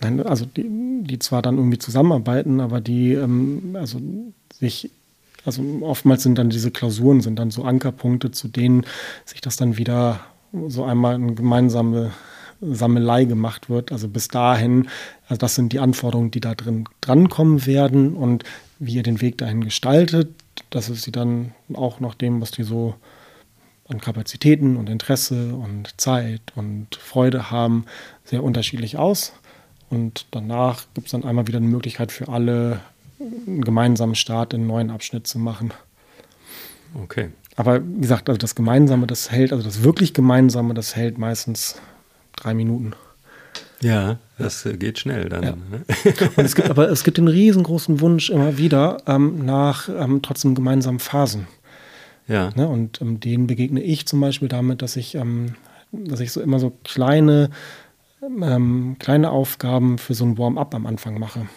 nein, 0.00 0.24
also 0.26 0.44
die, 0.44 0.66
die 1.02 1.18
zwar 1.18 1.42
dann 1.42 1.56
irgendwie 1.56 1.78
zusammenarbeiten, 1.78 2.60
aber 2.60 2.80
die 2.80 3.12
ähm, 3.12 3.76
also 3.78 4.00
sich 4.52 4.90
also 5.44 5.62
oftmals 5.80 6.22
sind 6.22 6.38
dann 6.38 6.50
diese 6.50 6.70
Klausuren 6.70 7.20
sind 7.20 7.36
dann 7.38 7.50
so 7.50 7.64
Ankerpunkte, 7.64 8.30
zu 8.30 8.46
denen 8.46 8.86
sich 9.24 9.40
das 9.40 9.56
dann 9.56 9.76
wieder 9.76 10.20
so 10.68 10.84
einmal 10.84 11.14
eine 11.14 11.34
gemeinsame 11.34 12.12
Sammelei 12.62 13.24
gemacht 13.24 13.68
wird. 13.68 13.92
Also 13.92 14.08
bis 14.08 14.28
dahin, 14.28 14.88
also 15.28 15.38
das 15.38 15.54
sind 15.56 15.72
die 15.72 15.80
Anforderungen, 15.80 16.30
die 16.30 16.40
da 16.40 16.54
drin 16.54 16.84
drankommen 17.00 17.66
werden 17.66 18.14
und 18.14 18.44
wie 18.78 18.94
ihr 18.94 19.02
den 19.02 19.20
Weg 19.20 19.38
dahin 19.38 19.62
gestaltet, 19.62 20.30
das 20.70 20.88
ist 20.88 21.02
sie 21.02 21.12
dann 21.12 21.52
auch 21.74 22.00
nach 22.00 22.14
dem, 22.14 22.40
was 22.40 22.50
die 22.50 22.62
so 22.62 22.94
an 23.88 24.00
Kapazitäten 24.00 24.76
und 24.76 24.88
Interesse 24.88 25.54
und 25.54 26.00
Zeit 26.00 26.40
und 26.54 26.94
Freude 26.94 27.50
haben, 27.50 27.84
sehr 28.24 28.42
unterschiedlich 28.42 28.96
aus. 28.96 29.32
Und 29.90 30.26
danach 30.30 30.84
gibt 30.94 31.08
es 31.08 31.12
dann 31.12 31.24
einmal 31.24 31.46
wieder 31.46 31.58
eine 31.58 31.66
Möglichkeit 31.66 32.12
für 32.12 32.28
alle, 32.28 32.80
einen 33.20 33.62
gemeinsamen 33.62 34.14
Start 34.14 34.54
in 34.54 34.60
einen 34.60 34.68
neuen 34.68 34.90
Abschnitt 34.90 35.26
zu 35.26 35.38
machen. 35.38 35.72
Okay. 37.02 37.28
Aber 37.56 37.84
wie 37.84 38.00
gesagt, 38.00 38.28
also 38.28 38.38
das 38.38 38.54
Gemeinsame, 38.54 39.06
das 39.06 39.30
hält, 39.30 39.52
also 39.52 39.62
das 39.62 39.82
wirklich 39.82 40.14
Gemeinsame, 40.14 40.72
das 40.72 40.96
hält 40.96 41.18
meistens 41.18 41.76
drei 42.42 42.54
Minuten. 42.54 42.94
Ja, 43.82 44.18
das 44.38 44.64
ja. 44.64 44.72
geht 44.72 44.98
schnell 44.98 45.28
dann. 45.28 45.42
Ja. 45.42 45.50
Ne? 45.52 45.84
Und 46.36 46.44
es 46.44 46.54
gibt 46.54 46.70
aber 46.70 46.88
es 46.88 47.04
gibt 47.04 47.18
den 47.18 47.28
riesengroßen 47.28 48.00
Wunsch 48.00 48.30
immer 48.30 48.56
wieder 48.58 49.02
ähm, 49.06 49.44
nach 49.44 49.88
ähm, 49.88 50.22
trotzdem 50.22 50.54
gemeinsamen 50.54 51.00
Phasen. 51.00 51.46
Ja. 52.28 52.50
Ne? 52.54 52.68
Und 52.68 53.00
ähm, 53.00 53.18
denen 53.20 53.46
begegne 53.46 53.82
ich 53.82 54.06
zum 54.06 54.20
Beispiel 54.20 54.48
damit, 54.48 54.82
dass 54.82 54.96
ich, 54.96 55.16
ähm, 55.16 55.54
dass 55.90 56.20
ich 56.20 56.30
so 56.32 56.40
immer 56.40 56.60
so 56.60 56.72
kleine, 56.84 57.50
ähm, 58.22 58.96
kleine 59.00 59.30
Aufgaben 59.30 59.98
für 59.98 60.14
so 60.14 60.24
ein 60.24 60.38
Warm-up 60.38 60.74
am 60.74 60.86
Anfang 60.86 61.18
mache. 61.18 61.48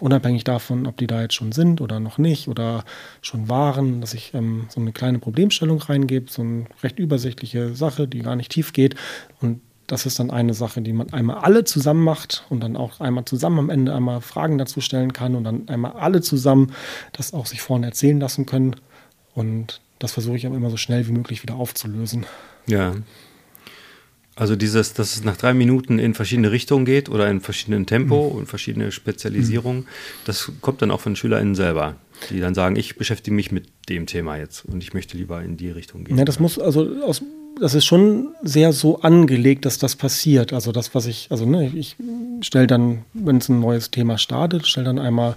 Unabhängig 0.00 0.44
davon, 0.44 0.86
ob 0.86 0.96
die 0.96 1.08
da 1.08 1.22
jetzt 1.22 1.34
schon 1.34 1.50
sind 1.52 1.80
oder 1.80 1.98
noch 1.98 2.18
nicht 2.18 2.46
oder 2.46 2.84
schon 3.20 3.48
waren, 3.48 4.00
dass 4.00 4.14
ich 4.14 4.32
ähm, 4.34 4.66
so 4.68 4.80
eine 4.80 4.92
kleine 4.92 5.18
Problemstellung 5.18 5.80
reingebe, 5.80 6.30
so 6.30 6.42
eine 6.42 6.66
recht 6.82 6.98
übersichtliche 6.98 7.74
Sache, 7.74 8.06
die 8.06 8.20
gar 8.20 8.36
nicht 8.36 8.52
tief 8.52 8.72
geht. 8.72 8.96
Und 9.40 9.60
das 9.88 10.04
ist 10.04 10.20
dann 10.20 10.30
eine 10.30 10.54
Sache, 10.54 10.82
die 10.82 10.92
man 10.92 11.12
einmal 11.12 11.38
alle 11.38 11.64
zusammen 11.64 12.04
macht 12.04 12.44
und 12.50 12.60
dann 12.60 12.76
auch 12.76 13.00
einmal 13.00 13.24
zusammen 13.24 13.58
am 13.58 13.70
Ende 13.70 13.94
einmal 13.94 14.20
Fragen 14.20 14.58
dazu 14.58 14.80
stellen 14.80 15.14
kann 15.14 15.34
und 15.34 15.44
dann 15.44 15.68
einmal 15.68 15.92
alle 15.92 16.20
zusammen 16.20 16.72
das 17.12 17.32
auch 17.32 17.46
sich 17.46 17.62
vorne 17.62 17.86
erzählen 17.86 18.20
lassen 18.20 18.44
können. 18.44 18.76
Und 19.34 19.80
das 19.98 20.12
versuche 20.12 20.36
ich 20.36 20.46
aber 20.46 20.56
immer 20.56 20.70
so 20.70 20.76
schnell 20.76 21.08
wie 21.08 21.12
möglich 21.12 21.42
wieder 21.42 21.54
aufzulösen. 21.54 22.26
Ja. 22.66 22.96
Also 24.36 24.56
dieses, 24.56 24.92
dass 24.92 25.16
es 25.16 25.24
nach 25.24 25.36
drei 25.36 25.54
Minuten 25.54 25.98
in 25.98 26.14
verschiedene 26.14 26.52
Richtungen 26.52 26.84
geht 26.84 27.08
oder 27.08 27.28
in 27.28 27.40
verschiedenen 27.40 27.86
Tempo 27.86 28.30
mhm. 28.30 28.38
und 28.40 28.46
verschiedene 28.46 28.92
Spezialisierungen, 28.92 29.80
mhm. 29.80 29.86
das 30.26 30.52
kommt 30.60 30.82
dann 30.82 30.90
auch 30.90 31.00
von 31.00 31.16
SchülerInnen 31.16 31.54
selber, 31.54 31.96
die 32.30 32.40
dann 32.40 32.54
sagen, 32.54 32.76
ich 32.76 32.96
beschäftige 32.96 33.34
mich 33.34 33.50
mit 33.52 33.68
dem 33.88 34.06
Thema 34.06 34.36
jetzt 34.36 34.64
und 34.66 34.82
ich 34.82 34.92
möchte 34.92 35.16
lieber 35.16 35.42
in 35.42 35.56
die 35.56 35.70
Richtung 35.70 36.04
gehen. 36.04 36.18
Ja, 36.18 36.24
das 36.24 36.38
muss, 36.38 36.58
also 36.58 37.02
aus, 37.02 37.22
das 37.60 37.74
ist 37.74 37.84
schon 37.84 38.34
sehr 38.42 38.72
so 38.72 39.00
angelegt, 39.00 39.64
dass 39.64 39.78
das 39.78 39.96
passiert. 39.96 40.52
Also 40.52 40.72
das, 40.72 40.94
was 40.94 41.06
ich, 41.06 41.28
also 41.30 41.46
ne, 41.46 41.70
ich 41.74 41.96
stelle 42.40 42.66
dann, 42.66 43.04
wenn 43.14 43.38
es 43.38 43.48
ein 43.48 43.60
neues 43.60 43.90
Thema 43.90 44.18
startet, 44.18 44.66
stelle 44.66 44.86
dann 44.86 44.98
einmal 44.98 45.36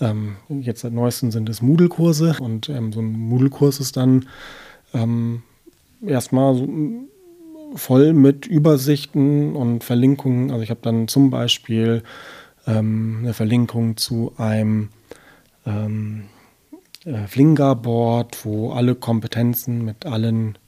ähm, 0.00 0.36
jetzt 0.48 0.80
seit 0.80 0.92
neuestem 0.92 1.30
sind 1.30 1.48
es 1.48 1.62
Moodle-Kurse 1.62 2.36
und 2.40 2.68
ähm, 2.68 2.92
so 2.92 3.00
ein 3.00 3.12
Moodle-Kurs 3.12 3.80
ist 3.80 3.96
dann 3.96 4.26
ähm, 4.94 5.42
erstmal 6.04 6.54
so 6.54 6.68
voll 7.74 8.12
mit 8.12 8.46
Übersichten 8.46 9.54
und 9.54 9.84
Verlinkungen. 9.84 10.50
Also 10.50 10.62
ich 10.62 10.70
habe 10.70 10.80
dann 10.82 11.08
zum 11.08 11.30
Beispiel 11.30 12.02
ähm, 12.66 13.18
eine 13.22 13.32
Verlinkung 13.32 13.96
zu 13.96 14.32
einem 14.36 14.90
ähm, 15.66 16.24
äh, 17.04 17.26
Flinga-Board, 17.26 18.44
wo 18.44 18.72
alle 18.72 18.94
Kompetenzen 18.94 19.84
mit 19.84 20.04
allen 20.04 20.58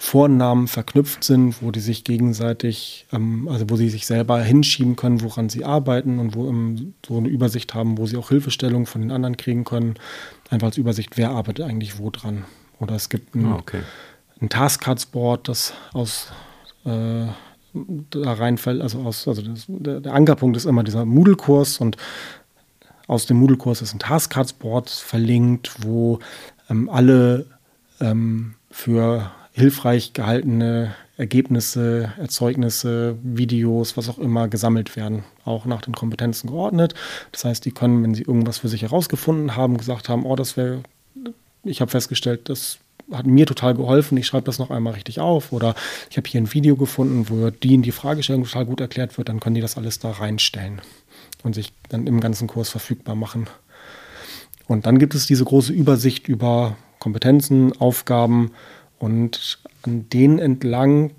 Vornamen 0.00 0.68
verknüpft 0.68 1.24
sind, 1.24 1.60
wo 1.60 1.72
die 1.72 1.80
sich 1.80 2.04
gegenseitig, 2.04 3.06
ähm, 3.12 3.48
also 3.48 3.68
wo 3.68 3.76
sie 3.76 3.88
sich 3.88 4.06
selber 4.06 4.40
hinschieben 4.40 4.94
können, 4.94 5.22
woran 5.22 5.48
sie 5.48 5.64
arbeiten 5.64 6.20
und 6.20 6.36
wo 6.36 6.48
ähm, 6.48 6.94
so 7.06 7.18
eine 7.18 7.28
Übersicht 7.28 7.74
haben, 7.74 7.98
wo 7.98 8.06
sie 8.06 8.16
auch 8.16 8.28
Hilfestellung 8.28 8.86
von 8.86 9.00
den 9.00 9.10
anderen 9.10 9.36
kriegen 9.36 9.64
können. 9.64 9.94
Einfach 10.50 10.68
als 10.68 10.76
Übersicht, 10.76 11.16
wer 11.16 11.30
arbeitet 11.30 11.64
eigentlich 11.64 11.98
wo 11.98 12.10
dran. 12.10 12.44
Oder 12.78 12.94
es 12.94 13.08
gibt 13.08 13.34
ein, 13.34 13.46
ah, 13.46 13.56
okay. 13.56 13.80
ein 14.40 14.48
Taskcards-Board, 14.48 15.48
das 15.48 15.74
aus 15.92 16.28
äh, 16.84 17.26
da 18.10 18.32
reinfällt, 18.32 18.80
also 18.80 19.00
aus, 19.00 19.26
also 19.26 19.42
das, 19.42 19.66
der, 19.68 20.14
Ankerpunkt 20.14 20.56
ist 20.56 20.64
immer 20.64 20.84
dieser 20.84 21.04
Moodle-Kurs 21.04 21.78
und 21.78 21.96
aus 23.08 23.26
dem 23.26 23.38
Moodle-Kurs 23.38 23.82
ist 23.82 23.94
ein 23.94 23.98
Taskcards-Board 23.98 24.90
verlinkt, 24.90 25.74
wo 25.80 26.20
ähm, 26.70 26.88
alle 26.88 27.46
ähm, 28.00 28.54
für 28.70 29.32
hilfreich 29.58 30.12
gehaltene 30.12 30.94
Ergebnisse, 31.16 32.12
Erzeugnisse, 32.16 33.16
Videos, 33.22 33.96
was 33.96 34.08
auch 34.08 34.18
immer 34.18 34.48
gesammelt 34.48 34.96
werden, 34.96 35.24
auch 35.44 35.66
nach 35.66 35.82
den 35.82 35.94
Kompetenzen 35.94 36.48
geordnet. 36.48 36.94
Das 37.32 37.44
heißt, 37.44 37.64
die 37.64 37.72
können, 37.72 38.02
wenn 38.02 38.14
sie 38.14 38.22
irgendwas 38.22 38.58
für 38.58 38.68
sich 38.68 38.82
herausgefunden 38.82 39.56
haben, 39.56 39.76
gesagt 39.76 40.08
haben, 40.08 40.24
oh, 40.24 40.36
das 40.36 40.56
wäre, 40.56 40.82
ich 41.64 41.80
habe 41.80 41.90
festgestellt, 41.90 42.48
das 42.48 42.78
hat 43.10 43.26
mir 43.26 43.46
total 43.46 43.74
geholfen, 43.74 44.16
ich 44.18 44.26
schreibe 44.26 44.44
das 44.44 44.58
noch 44.58 44.70
einmal 44.70 44.92
richtig 44.92 45.18
auf 45.18 45.52
oder 45.52 45.74
ich 46.10 46.16
habe 46.18 46.28
hier 46.28 46.40
ein 46.40 46.52
Video 46.52 46.76
gefunden, 46.76 47.28
wo 47.28 47.50
die 47.50 47.74
in 47.74 47.82
die 47.82 47.92
Fragestellung 47.92 48.44
total 48.44 48.66
gut 48.66 48.80
erklärt 48.80 49.18
wird, 49.18 49.28
dann 49.28 49.40
können 49.40 49.54
die 49.54 49.60
das 49.60 49.76
alles 49.76 49.98
da 49.98 50.10
reinstellen 50.10 50.82
und 51.42 51.54
sich 51.54 51.72
dann 51.88 52.06
im 52.06 52.20
ganzen 52.20 52.46
Kurs 52.46 52.68
verfügbar 52.68 53.14
machen. 53.14 53.48
Und 54.66 54.86
dann 54.86 54.98
gibt 54.98 55.14
es 55.14 55.26
diese 55.26 55.44
große 55.44 55.72
Übersicht 55.72 56.28
über 56.28 56.76
Kompetenzen, 56.98 57.72
Aufgaben, 57.80 58.52
und 58.98 59.58
an 59.82 60.08
denen 60.10 60.38
entlang 60.38 61.12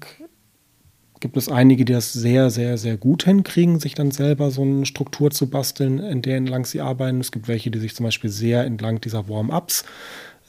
gibt 1.19 1.35
es 1.35 1.49
einige, 1.49 1.85
die 1.85 1.93
das 1.93 2.13
sehr, 2.13 2.49
sehr, 2.49 2.77
sehr 2.77 2.97
gut 2.97 3.23
hinkriegen, 3.23 3.79
sich 3.79 3.93
dann 3.93 4.11
selber 4.11 4.51
so 4.51 4.61
eine 4.61 4.85
Struktur 4.85 5.31
zu 5.31 5.49
basteln, 5.49 5.99
in 5.99 6.21
der 6.21 6.37
entlang 6.37 6.65
sie 6.65 6.79
arbeiten. 6.79 7.19
Es 7.19 7.31
gibt 7.31 7.47
welche, 7.47 7.71
die 7.71 7.79
sich 7.79 7.95
zum 7.95 8.05
Beispiel 8.05 8.29
sehr 8.29 8.63
entlang 8.63 9.01
dieser 9.01 9.27
Warm-ups 9.27 9.83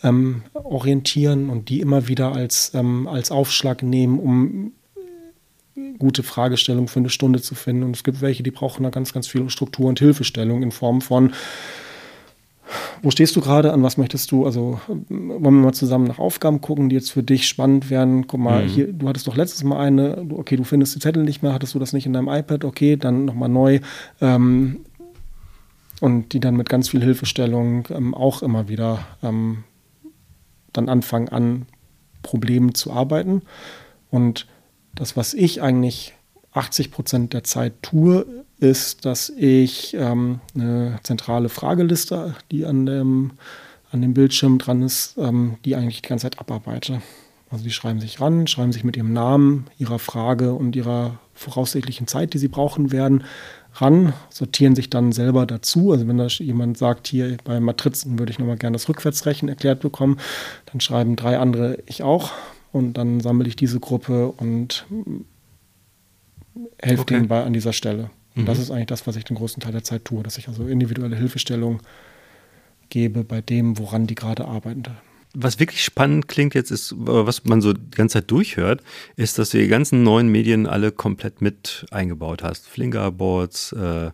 ähm, 0.02 0.42
orientieren 0.54 1.50
und 1.50 1.68
die 1.68 1.80
immer 1.80 2.06
wieder 2.08 2.32
als, 2.32 2.72
ähm, 2.74 3.08
als 3.08 3.30
Aufschlag 3.30 3.82
nehmen, 3.82 4.20
um 4.20 4.72
gute 5.98 6.22
Fragestellungen 6.22 6.88
für 6.88 7.00
eine 7.00 7.10
Stunde 7.10 7.40
zu 7.40 7.54
finden. 7.54 7.82
Und 7.82 7.96
es 7.96 8.04
gibt 8.04 8.20
welche, 8.20 8.42
die 8.42 8.50
brauchen 8.50 8.82
da 8.82 8.90
ganz, 8.90 9.12
ganz 9.12 9.26
viel 9.26 9.48
Struktur 9.50 9.88
und 9.88 9.98
Hilfestellung 9.98 10.62
in 10.62 10.72
Form 10.72 11.00
von 11.00 11.32
wo 13.02 13.10
stehst 13.10 13.36
du 13.36 13.40
gerade? 13.40 13.72
An 13.72 13.82
was 13.82 13.96
möchtest 13.96 14.30
du? 14.30 14.46
Also 14.46 14.80
wollen 14.86 15.42
wir 15.42 15.50
mal 15.50 15.72
zusammen 15.72 16.06
nach 16.06 16.18
Aufgaben 16.18 16.60
gucken, 16.60 16.88
die 16.88 16.96
jetzt 16.96 17.10
für 17.10 17.22
dich 17.22 17.46
spannend 17.46 17.90
werden. 17.90 18.26
Guck 18.26 18.40
mal, 18.40 18.64
mhm. 18.64 18.68
hier, 18.68 18.92
du 18.92 19.08
hattest 19.08 19.26
doch 19.26 19.36
letztes 19.36 19.64
Mal 19.64 19.78
eine, 19.80 20.26
okay, 20.30 20.56
du 20.56 20.64
findest 20.64 20.94
die 20.94 21.00
Zettel 21.00 21.24
nicht 21.24 21.42
mehr, 21.42 21.52
hattest 21.52 21.74
du 21.74 21.78
das 21.78 21.92
nicht 21.92 22.06
in 22.06 22.12
deinem 22.12 22.28
iPad? 22.28 22.64
Okay, 22.64 22.96
dann 22.96 23.24
nochmal 23.24 23.48
neu. 23.48 23.80
Ähm, 24.20 24.80
und 26.00 26.32
die 26.32 26.40
dann 26.40 26.56
mit 26.56 26.68
ganz 26.68 26.88
viel 26.88 27.02
Hilfestellung 27.02 27.86
ähm, 27.90 28.14
auch 28.14 28.42
immer 28.42 28.68
wieder 28.68 29.06
ähm, 29.22 29.64
dann 30.72 30.88
anfangen 30.88 31.28
an 31.28 31.66
Problemen 32.22 32.74
zu 32.74 32.92
arbeiten. 32.92 33.42
Und 34.10 34.46
das, 34.94 35.16
was 35.16 35.34
ich 35.34 35.62
eigentlich 35.62 36.14
80 36.52 36.90
Prozent 36.90 37.32
der 37.32 37.44
Zeit 37.44 37.74
tue, 37.82 38.26
ist, 38.60 39.04
dass 39.04 39.30
ich 39.30 39.94
ähm, 39.94 40.40
eine 40.54 40.98
zentrale 41.02 41.48
Frageliste, 41.48 42.34
die 42.50 42.66
an 42.66 42.86
dem, 42.86 43.32
an 43.90 44.02
dem 44.02 44.14
Bildschirm 44.14 44.58
dran 44.58 44.82
ist, 44.82 45.16
ähm, 45.18 45.56
die 45.64 45.76
eigentlich 45.76 46.02
die 46.02 46.08
ganze 46.08 46.24
Zeit 46.24 46.38
abarbeite. 46.38 47.00
Also 47.50 47.64
die 47.64 47.72
schreiben 47.72 48.00
sich 48.00 48.20
ran, 48.20 48.46
schreiben 48.46 48.72
sich 48.72 48.84
mit 48.84 48.96
ihrem 48.96 49.12
Namen, 49.12 49.66
ihrer 49.78 49.98
Frage 49.98 50.52
und 50.52 50.76
ihrer 50.76 51.18
voraussichtlichen 51.34 52.06
Zeit, 52.06 52.32
die 52.32 52.38
sie 52.38 52.48
brauchen 52.48 52.92
werden, 52.92 53.24
ran, 53.74 54.12
sortieren 54.28 54.76
sich 54.76 54.90
dann 54.90 55.10
selber 55.10 55.46
dazu. 55.46 55.90
Also 55.90 56.06
wenn 56.06 56.18
da 56.18 56.26
jemand 56.26 56.78
sagt, 56.78 57.08
hier 57.08 57.38
bei 57.42 57.58
Matrizen 57.58 58.18
würde 58.18 58.30
ich 58.30 58.38
nochmal 58.38 58.56
gerne 58.56 58.76
das 58.76 58.88
Rückwärtsrechen 58.88 59.48
erklärt 59.48 59.80
bekommen, 59.80 60.18
dann 60.66 60.80
schreiben 60.80 61.16
drei 61.16 61.38
andere 61.38 61.78
ich 61.86 62.02
auch 62.02 62.30
und 62.72 62.94
dann 62.94 63.20
sammle 63.20 63.48
ich 63.48 63.56
diese 63.56 63.80
Gruppe 63.80 64.28
und 64.28 64.86
helfe 66.78 67.02
okay. 67.02 67.14
denen 67.14 67.28
bei 67.28 67.42
an 67.42 67.52
dieser 67.52 67.72
Stelle. 67.72 68.10
Und 68.36 68.42
mhm. 68.42 68.46
das 68.46 68.58
ist 68.58 68.70
eigentlich 68.70 68.86
das, 68.86 69.06
was 69.06 69.16
ich 69.16 69.24
den 69.24 69.36
größten 69.36 69.62
Teil 69.62 69.72
der 69.72 69.84
Zeit 69.84 70.04
tue, 70.04 70.22
dass 70.22 70.38
ich 70.38 70.48
also 70.48 70.66
individuelle 70.66 71.16
Hilfestellung 71.16 71.80
gebe 72.88 73.24
bei 73.24 73.40
dem, 73.40 73.78
woran 73.78 74.06
die 74.06 74.14
gerade 74.14 74.46
arbeiten. 74.46 74.84
Was 75.32 75.60
wirklich 75.60 75.84
spannend 75.84 76.26
klingt 76.26 76.54
jetzt 76.54 76.72
ist, 76.72 76.92
was 76.96 77.44
man 77.44 77.60
so 77.60 77.72
die 77.72 77.90
ganze 77.92 78.14
Zeit 78.14 78.30
durchhört, 78.30 78.82
ist, 79.14 79.38
dass 79.38 79.50
du 79.50 79.58
die 79.58 79.68
ganzen 79.68 80.02
neuen 80.02 80.28
Medien 80.28 80.66
alle 80.66 80.90
komplett 80.90 81.40
mit 81.40 81.86
eingebaut 81.92 82.42
hast. 82.42 82.66
Flingerboards, 82.66 83.72
äh, 83.72 84.10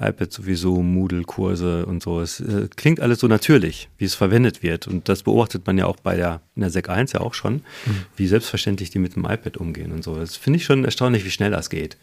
iPad 0.00 0.32
sowieso, 0.32 0.82
Moodle-Kurse 0.82 1.84
und 1.86 2.02
so. 2.02 2.20
Es 2.20 2.40
äh, 2.40 2.68
klingt 2.74 3.00
alles 3.00 3.20
so 3.20 3.28
natürlich, 3.28 3.90
wie 3.98 4.06
es 4.06 4.14
verwendet 4.14 4.62
wird. 4.62 4.88
Und 4.88 5.08
das 5.08 5.22
beobachtet 5.22 5.66
man 5.66 5.76
ja 5.76 5.86
auch 5.86 5.96
bei 5.96 6.16
der, 6.16 6.40
in 6.56 6.62
der 6.62 6.70
SEC 6.70 6.88
1 6.88 7.12
ja 7.12 7.20
auch 7.20 7.34
schon, 7.34 7.56
mhm. 7.84 8.06
wie 8.16 8.26
selbstverständlich 8.26 8.90
die 8.90 8.98
mit 8.98 9.16
dem 9.16 9.24
iPad 9.24 9.58
umgehen 9.58 9.92
und 9.92 10.02
so. 10.02 10.16
Das 10.16 10.36
finde 10.36 10.56
ich 10.56 10.64
schon 10.64 10.84
erstaunlich, 10.84 11.24
wie 11.26 11.30
schnell 11.30 11.50
das 11.50 11.68
geht. 11.68 11.98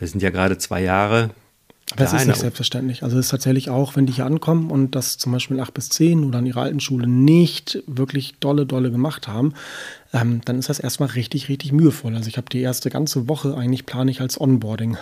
Das 0.00 0.10
sind 0.10 0.22
ja 0.22 0.30
gerade 0.30 0.58
zwei 0.58 0.82
Jahre. 0.82 1.30
Es 1.96 2.12
ist 2.12 2.26
nicht 2.26 2.38
selbstverständlich. 2.38 3.02
Also 3.02 3.18
es 3.18 3.26
ist 3.26 3.30
tatsächlich 3.30 3.68
auch, 3.68 3.96
wenn 3.96 4.06
die 4.06 4.12
hier 4.12 4.26
ankommen 4.26 4.70
und 4.70 4.94
das 4.94 5.18
zum 5.18 5.32
Beispiel 5.32 5.58
8 5.58 5.74
bis 5.74 5.88
10 5.88 6.24
oder 6.24 6.38
an 6.38 6.46
ihrer 6.46 6.62
alten 6.62 6.80
Schule 6.80 7.06
nicht 7.08 7.82
wirklich 7.86 8.34
dolle, 8.38 8.64
dolle 8.64 8.90
gemacht 8.90 9.26
haben, 9.26 9.54
ähm, 10.12 10.40
dann 10.44 10.58
ist 10.58 10.68
das 10.68 10.78
erstmal 10.78 11.10
richtig, 11.10 11.48
richtig 11.48 11.72
mühevoll. 11.72 12.14
Also 12.14 12.28
ich 12.28 12.36
habe 12.36 12.48
die 12.50 12.60
erste 12.60 12.90
ganze 12.90 13.28
Woche 13.28 13.56
eigentlich 13.56 13.86
plane 13.86 14.10
ich 14.10 14.20
als 14.20 14.40
Onboarding 14.40 14.96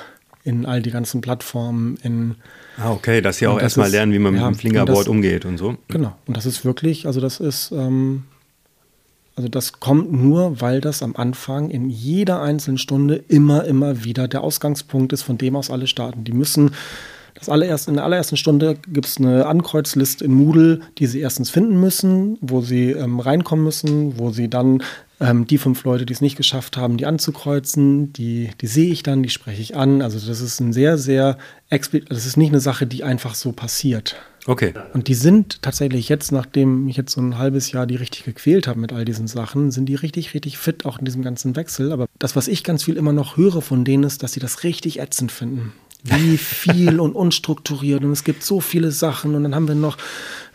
in 0.44 0.64
all 0.64 0.80
die 0.80 0.90
ganzen 0.90 1.20
Plattformen. 1.20 1.98
In, 2.02 2.36
ah, 2.78 2.92
okay, 2.92 3.20
dass 3.20 3.38
sie 3.38 3.46
auch 3.46 3.60
erstmal 3.60 3.90
lernen, 3.90 4.12
wie 4.12 4.18
man 4.18 4.34
ja, 4.34 4.48
mit 4.48 4.58
dem 4.58 4.60
Fingerboard 4.60 5.00
das, 5.00 5.08
umgeht 5.08 5.44
und 5.44 5.58
so. 5.58 5.76
Genau, 5.88 6.16
und 6.26 6.36
das 6.36 6.46
ist 6.46 6.64
wirklich, 6.64 7.06
also 7.06 7.20
das 7.20 7.38
ist, 7.38 7.70
ähm, 7.70 8.24
also 9.38 9.48
das 9.48 9.74
kommt 9.78 10.12
nur, 10.12 10.60
weil 10.60 10.80
das 10.80 11.00
am 11.00 11.14
Anfang 11.14 11.70
in 11.70 11.90
jeder 11.90 12.42
einzelnen 12.42 12.76
Stunde 12.76 13.22
immer, 13.28 13.64
immer 13.66 14.02
wieder 14.02 14.26
der 14.26 14.42
Ausgangspunkt 14.42 15.12
ist, 15.12 15.22
von 15.22 15.38
dem 15.38 15.54
aus 15.54 15.70
alle 15.70 15.86
starten. 15.86 16.24
Die 16.24 16.32
müssen 16.32 16.72
das 17.34 17.48
allererst, 17.48 17.86
in 17.86 17.94
der 17.94 18.02
allerersten 18.02 18.36
Stunde 18.36 18.74
gibt 18.88 19.06
es 19.06 19.18
eine 19.18 19.46
Ankreuzliste 19.46 20.24
in 20.24 20.34
Moodle, 20.34 20.80
die 20.98 21.06
sie 21.06 21.20
erstens 21.20 21.50
finden 21.50 21.78
müssen, 21.78 22.36
wo 22.40 22.62
sie 22.62 22.90
ähm, 22.90 23.20
reinkommen 23.20 23.64
müssen, 23.64 24.18
wo 24.18 24.30
sie 24.30 24.50
dann 24.50 24.82
ähm, 25.20 25.46
die 25.46 25.58
fünf 25.58 25.84
Leute, 25.84 26.06
die 26.06 26.12
es 26.12 26.20
nicht 26.20 26.36
geschafft 26.36 26.76
haben, 26.76 26.96
die 26.96 27.06
anzukreuzen, 27.06 28.12
die, 28.12 28.50
die 28.60 28.66
sehe 28.66 28.92
ich 28.92 29.02
dann, 29.02 29.22
die 29.22 29.30
spreche 29.30 29.60
ich 29.60 29.76
an. 29.76 30.02
Also 30.02 30.18
das 30.18 30.40
ist 30.40 30.60
ein 30.60 30.72
sehr, 30.72 30.98
sehr 30.98 31.38
explizit, 31.70 32.10
das 32.10 32.26
ist 32.26 32.36
nicht 32.36 32.50
eine 32.50 32.60
Sache, 32.60 32.86
die 32.86 33.04
einfach 33.04 33.34
so 33.34 33.52
passiert. 33.52 34.16
Okay. 34.46 34.72
Und 34.94 35.08
die 35.08 35.14
sind 35.14 35.60
tatsächlich 35.60 36.08
jetzt, 36.08 36.32
nachdem 36.32 36.88
ich 36.88 36.96
jetzt 36.96 37.12
so 37.12 37.20
ein 37.20 37.36
halbes 37.36 37.70
Jahr 37.70 37.86
die 37.86 37.96
richtig 37.96 38.24
gequält 38.24 38.66
habe 38.66 38.80
mit 38.80 38.94
all 38.94 39.04
diesen 39.04 39.26
Sachen, 39.26 39.70
sind 39.70 39.86
die 39.86 39.94
richtig, 39.94 40.32
richtig 40.32 40.56
fit, 40.56 40.86
auch 40.86 40.98
in 40.98 41.04
diesem 41.04 41.22
ganzen 41.22 41.54
Wechsel. 41.54 41.92
Aber 41.92 42.06
das, 42.18 42.34
was 42.34 42.48
ich 42.48 42.64
ganz 42.64 42.84
viel 42.84 42.96
immer 42.96 43.12
noch 43.12 43.36
höre 43.36 43.60
von 43.60 43.84
denen, 43.84 44.04
ist, 44.04 44.22
dass 44.22 44.32
sie 44.32 44.40
das 44.40 44.64
richtig 44.64 45.00
ätzend 45.00 45.32
finden. 45.32 45.74
Wie 46.02 46.38
viel 46.38 46.98
und 46.98 47.14
unstrukturiert. 47.14 48.04
Und 48.04 48.12
es 48.12 48.24
gibt 48.24 48.42
so 48.42 48.60
viele 48.60 48.90
Sachen. 48.90 49.34
Und 49.34 49.42
dann 49.42 49.54
haben 49.54 49.68
wir 49.68 49.74
noch 49.74 49.98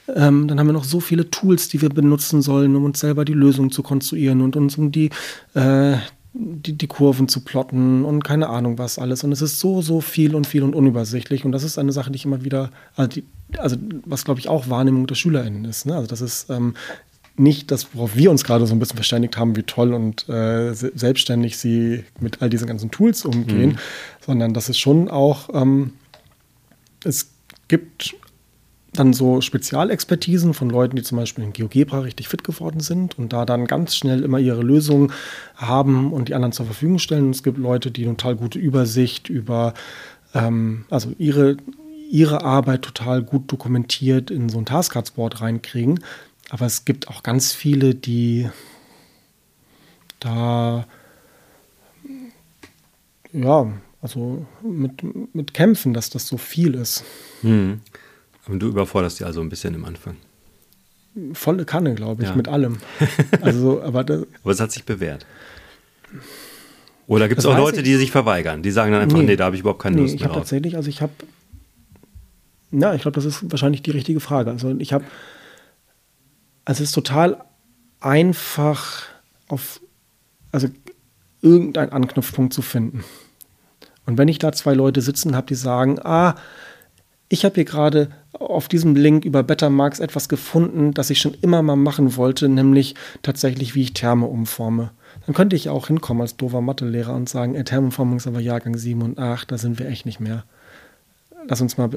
ähm, 0.07 0.47
dann 0.47 0.59
haben 0.59 0.67
wir 0.67 0.73
noch 0.73 0.83
so 0.83 0.99
viele 0.99 1.29
Tools, 1.29 1.69
die 1.69 1.81
wir 1.81 1.89
benutzen 1.89 2.41
sollen, 2.41 2.75
um 2.75 2.83
uns 2.83 2.99
selber 2.99 3.25
die 3.25 3.33
Lösung 3.33 3.71
zu 3.71 3.83
konstruieren 3.83 4.41
und 4.41 4.55
uns 4.55 4.77
um 4.77 4.91
die, 4.91 5.09
äh, 5.53 5.95
die, 6.33 6.73
die 6.73 6.87
Kurven 6.87 7.27
zu 7.27 7.41
plotten 7.41 8.03
und 8.03 8.23
keine 8.23 8.49
Ahnung 8.49 8.77
was 8.77 8.99
alles. 8.99 9.23
Und 9.23 9.31
es 9.31 9.41
ist 9.41 9.59
so, 9.59 9.81
so 9.81 10.01
viel 10.01 10.35
und 10.35 10.47
viel 10.47 10.63
und 10.63 10.75
unübersichtlich. 10.75 11.45
Und 11.45 11.51
das 11.51 11.63
ist 11.63 11.77
eine 11.77 11.91
Sache, 11.91 12.11
die 12.11 12.17
ich 12.17 12.25
immer 12.25 12.43
wieder, 12.43 12.71
also, 12.95 13.09
die, 13.09 13.23
also 13.57 13.77
was 14.05 14.25
glaube 14.25 14.39
ich 14.39 14.49
auch 14.49 14.69
Wahrnehmung 14.69 15.07
der 15.07 15.15
SchülerInnen 15.15 15.65
ist. 15.65 15.85
Ne? 15.85 15.95
Also 15.95 16.07
das 16.07 16.21
ist 16.21 16.49
ähm, 16.49 16.75
nicht 17.37 17.71
das, 17.71 17.87
worauf 17.93 18.15
wir 18.15 18.29
uns 18.29 18.43
gerade 18.43 18.67
so 18.67 18.75
ein 18.75 18.79
bisschen 18.79 18.97
verständigt 18.97 19.37
haben, 19.37 19.55
wie 19.55 19.63
toll 19.63 19.93
und 19.93 20.27
äh, 20.29 20.73
selbstständig 20.73 21.57
sie 21.57 22.03
mit 22.19 22.41
all 22.41 22.49
diesen 22.49 22.67
ganzen 22.67 22.91
Tools 22.91 23.25
umgehen, 23.25 23.71
mhm. 23.71 23.77
sondern 24.25 24.53
das 24.53 24.69
ist 24.69 24.77
schon 24.77 25.09
auch, 25.09 25.49
ähm, 25.53 25.93
es 27.03 27.31
gibt 27.67 28.15
dann 28.93 29.13
so 29.13 29.41
Spezialexpertisen 29.41 30.53
von 30.53 30.69
Leuten, 30.69 30.95
die 30.95 31.03
zum 31.03 31.17
Beispiel 31.17 31.43
in 31.43 31.53
GeoGebra 31.53 31.99
richtig 31.99 32.27
fit 32.27 32.43
geworden 32.43 32.79
sind 32.79 33.17
und 33.17 33.33
da 33.33 33.45
dann 33.45 33.65
ganz 33.65 33.95
schnell 33.95 34.23
immer 34.23 34.39
ihre 34.39 34.61
Lösungen 34.61 35.11
haben 35.55 36.13
und 36.13 36.29
die 36.29 36.35
anderen 36.35 36.51
zur 36.51 36.65
Verfügung 36.65 36.99
stellen. 36.99 37.25
Und 37.25 37.35
es 37.35 37.43
gibt 37.43 37.57
Leute, 37.57 37.91
die 37.91 38.05
eine 38.05 38.17
total 38.17 38.35
gute 38.35 38.59
Übersicht 38.59 39.29
über, 39.29 39.73
ähm, 40.33 40.85
also 40.89 41.13
ihre, 41.17 41.57
ihre 42.09 42.43
Arbeit 42.43 42.83
total 42.83 43.23
gut 43.23 43.51
dokumentiert 43.51 44.31
in 44.31 44.49
so 44.49 44.59
ein 44.59 44.65
Taskcards-Board 44.65 45.41
reinkriegen. 45.41 45.99
Aber 46.49 46.65
es 46.65 46.85
gibt 46.85 47.07
auch 47.07 47.23
ganz 47.23 47.53
viele, 47.53 47.95
die 47.95 48.49
da 50.19 50.85
ja, 53.33 53.67
also 54.01 54.45
mit, 54.61 55.03
mit 55.33 55.53
kämpfen, 55.53 55.93
dass 55.93 56.09
das 56.09 56.27
so 56.27 56.37
viel 56.37 56.75
ist. 56.75 57.03
Hm. 57.41 57.81
Und 58.47 58.59
du 58.59 58.67
überforderst 58.67 59.19
die 59.19 59.23
also 59.23 59.41
ein 59.41 59.49
bisschen 59.49 59.73
im 59.73 59.85
Anfang. 59.85 60.17
Volle 61.33 61.65
Kanne, 61.65 61.95
glaube 61.95 62.23
ich, 62.23 62.29
ja. 62.29 62.35
mit 62.35 62.47
allem. 62.47 62.77
Also, 63.41 63.81
aber, 63.83 64.03
das, 64.03 64.25
aber 64.41 64.51
es 64.51 64.59
hat 64.59 64.71
sich 64.71 64.83
bewährt. 64.83 65.25
Oder 67.07 67.27
gibt 67.27 67.39
es 67.39 67.45
auch 67.45 67.57
Leute, 67.57 67.77
ich, 67.77 67.83
die 67.83 67.95
sich 67.95 68.11
verweigern? 68.11 68.63
Die 68.63 68.71
sagen 68.71 68.91
dann 68.91 69.01
einfach, 69.01 69.17
nee, 69.17 69.25
nee 69.25 69.35
da 69.35 69.45
habe 69.45 69.55
ich 69.55 69.61
überhaupt 69.61 69.81
keine 69.81 69.97
nee, 69.97 70.01
Lust 70.03 70.13
mehr. 70.13 70.21
Ich 70.21 70.23
habe 70.23 70.35
tatsächlich, 70.35 70.75
also 70.75 70.89
ich 70.89 71.01
habe, 71.01 71.11
na, 72.71 72.95
ich 72.95 73.01
glaube, 73.01 73.15
das 73.15 73.25
ist 73.25 73.51
wahrscheinlich 73.51 73.83
die 73.83 73.91
richtige 73.91 74.19
Frage. 74.19 74.51
Also 74.51 74.75
ich 74.79 74.93
habe, 74.93 75.05
also 76.65 76.81
es 76.81 76.89
ist 76.89 76.95
total 76.95 77.43
einfach 77.99 79.03
auf, 79.47 79.81
also 80.51 80.67
irgendeinen 81.41 81.91
Anknüpfpunkt 81.91 82.53
zu 82.53 82.61
finden. 82.61 83.03
Und 84.05 84.17
wenn 84.17 84.27
ich 84.27 84.39
da 84.39 84.51
zwei 84.51 84.73
Leute 84.73 85.01
sitzen 85.01 85.35
habe, 85.35 85.47
die 85.47 85.55
sagen, 85.55 85.99
ah, 85.99 86.35
ich 87.29 87.45
habe 87.45 87.55
hier 87.55 87.65
gerade 87.65 88.09
auf 88.33 88.67
diesem 88.67 88.95
Link 88.95 89.25
über 89.25 89.43
Bettermarks 89.43 89.99
etwas 89.99 90.27
gefunden, 90.27 90.93
das 90.93 91.09
ich 91.09 91.19
schon 91.19 91.35
immer 91.41 91.61
mal 91.61 91.75
machen 91.75 92.15
wollte, 92.15 92.49
nämlich 92.49 92.95
tatsächlich, 93.21 93.75
wie 93.75 93.83
ich 93.83 93.93
Therme 93.93 94.25
umforme. 94.25 94.91
Dann 95.25 95.35
könnte 95.35 95.55
ich 95.55 95.69
auch 95.69 95.87
hinkommen 95.87 96.21
als 96.21 96.35
doofer 96.35 96.61
Mathelehrer 96.61 97.13
und 97.13 97.29
sagen, 97.29 97.55
ey, 97.55 97.63
Thermenformung 97.63 98.17
ist 98.17 98.27
aber 98.27 98.39
Jahrgang 98.39 98.75
7 98.75 99.01
und 99.01 99.19
8, 99.19 99.51
da 99.51 99.57
sind 99.57 99.79
wir 99.79 99.87
echt 99.87 100.05
nicht 100.05 100.19
mehr. 100.19 100.43
Lass 101.47 101.61
uns 101.61 101.77
mal, 101.77 101.89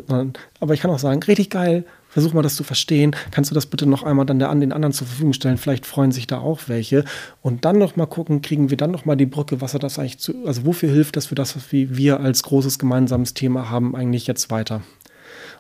aber 0.61 0.75
ich 0.75 0.81
kann 0.81 0.91
auch 0.91 0.99
sagen, 0.99 1.23
richtig 1.23 1.51
geil, 1.51 1.85
versuch 2.09 2.33
mal 2.33 2.43
das 2.43 2.57
zu 2.57 2.65
verstehen. 2.65 3.15
Kannst 3.31 3.51
du 3.51 3.55
das 3.55 3.67
bitte 3.67 3.87
noch 3.87 4.03
einmal 4.03 4.27
dann 4.27 4.41
der, 4.41 4.51
an 4.51 4.61
den 4.61 4.73
anderen 4.73 4.93
zur 4.93 5.07
Verfügung 5.07 5.35
stellen? 5.35 5.57
Vielleicht 5.57 5.87
freuen 5.87 6.11
sich 6.11 6.27
da 6.27 6.39
auch 6.39 6.63
welche. 6.67 7.05
Und 7.43 7.65
dann 7.65 7.79
noch 7.79 7.95
mal 7.95 8.07
gucken, 8.07 8.43
kriegen 8.43 8.71
wir 8.71 8.77
dann 8.77 8.91
noch 8.91 9.05
mal 9.05 9.15
die 9.15 9.27
Brücke, 9.27 9.61
was 9.61 9.73
hat 9.73 9.85
das 9.85 9.99
eigentlich 9.99 10.19
zu, 10.19 10.47
also 10.47 10.67
wofür 10.67 10.91
hilft 10.91 11.17
das 11.17 11.27
für 11.27 11.37
das, 11.37 11.55
was 11.55 11.71
wir 11.71 12.21
als 12.21 12.43
großes 12.43 12.81
gemeinsames 12.81 13.35
Thema 13.35 13.71
haben, 13.71 13.95
eigentlich 13.95 14.27
jetzt 14.27 14.51
weiter? 14.51 14.83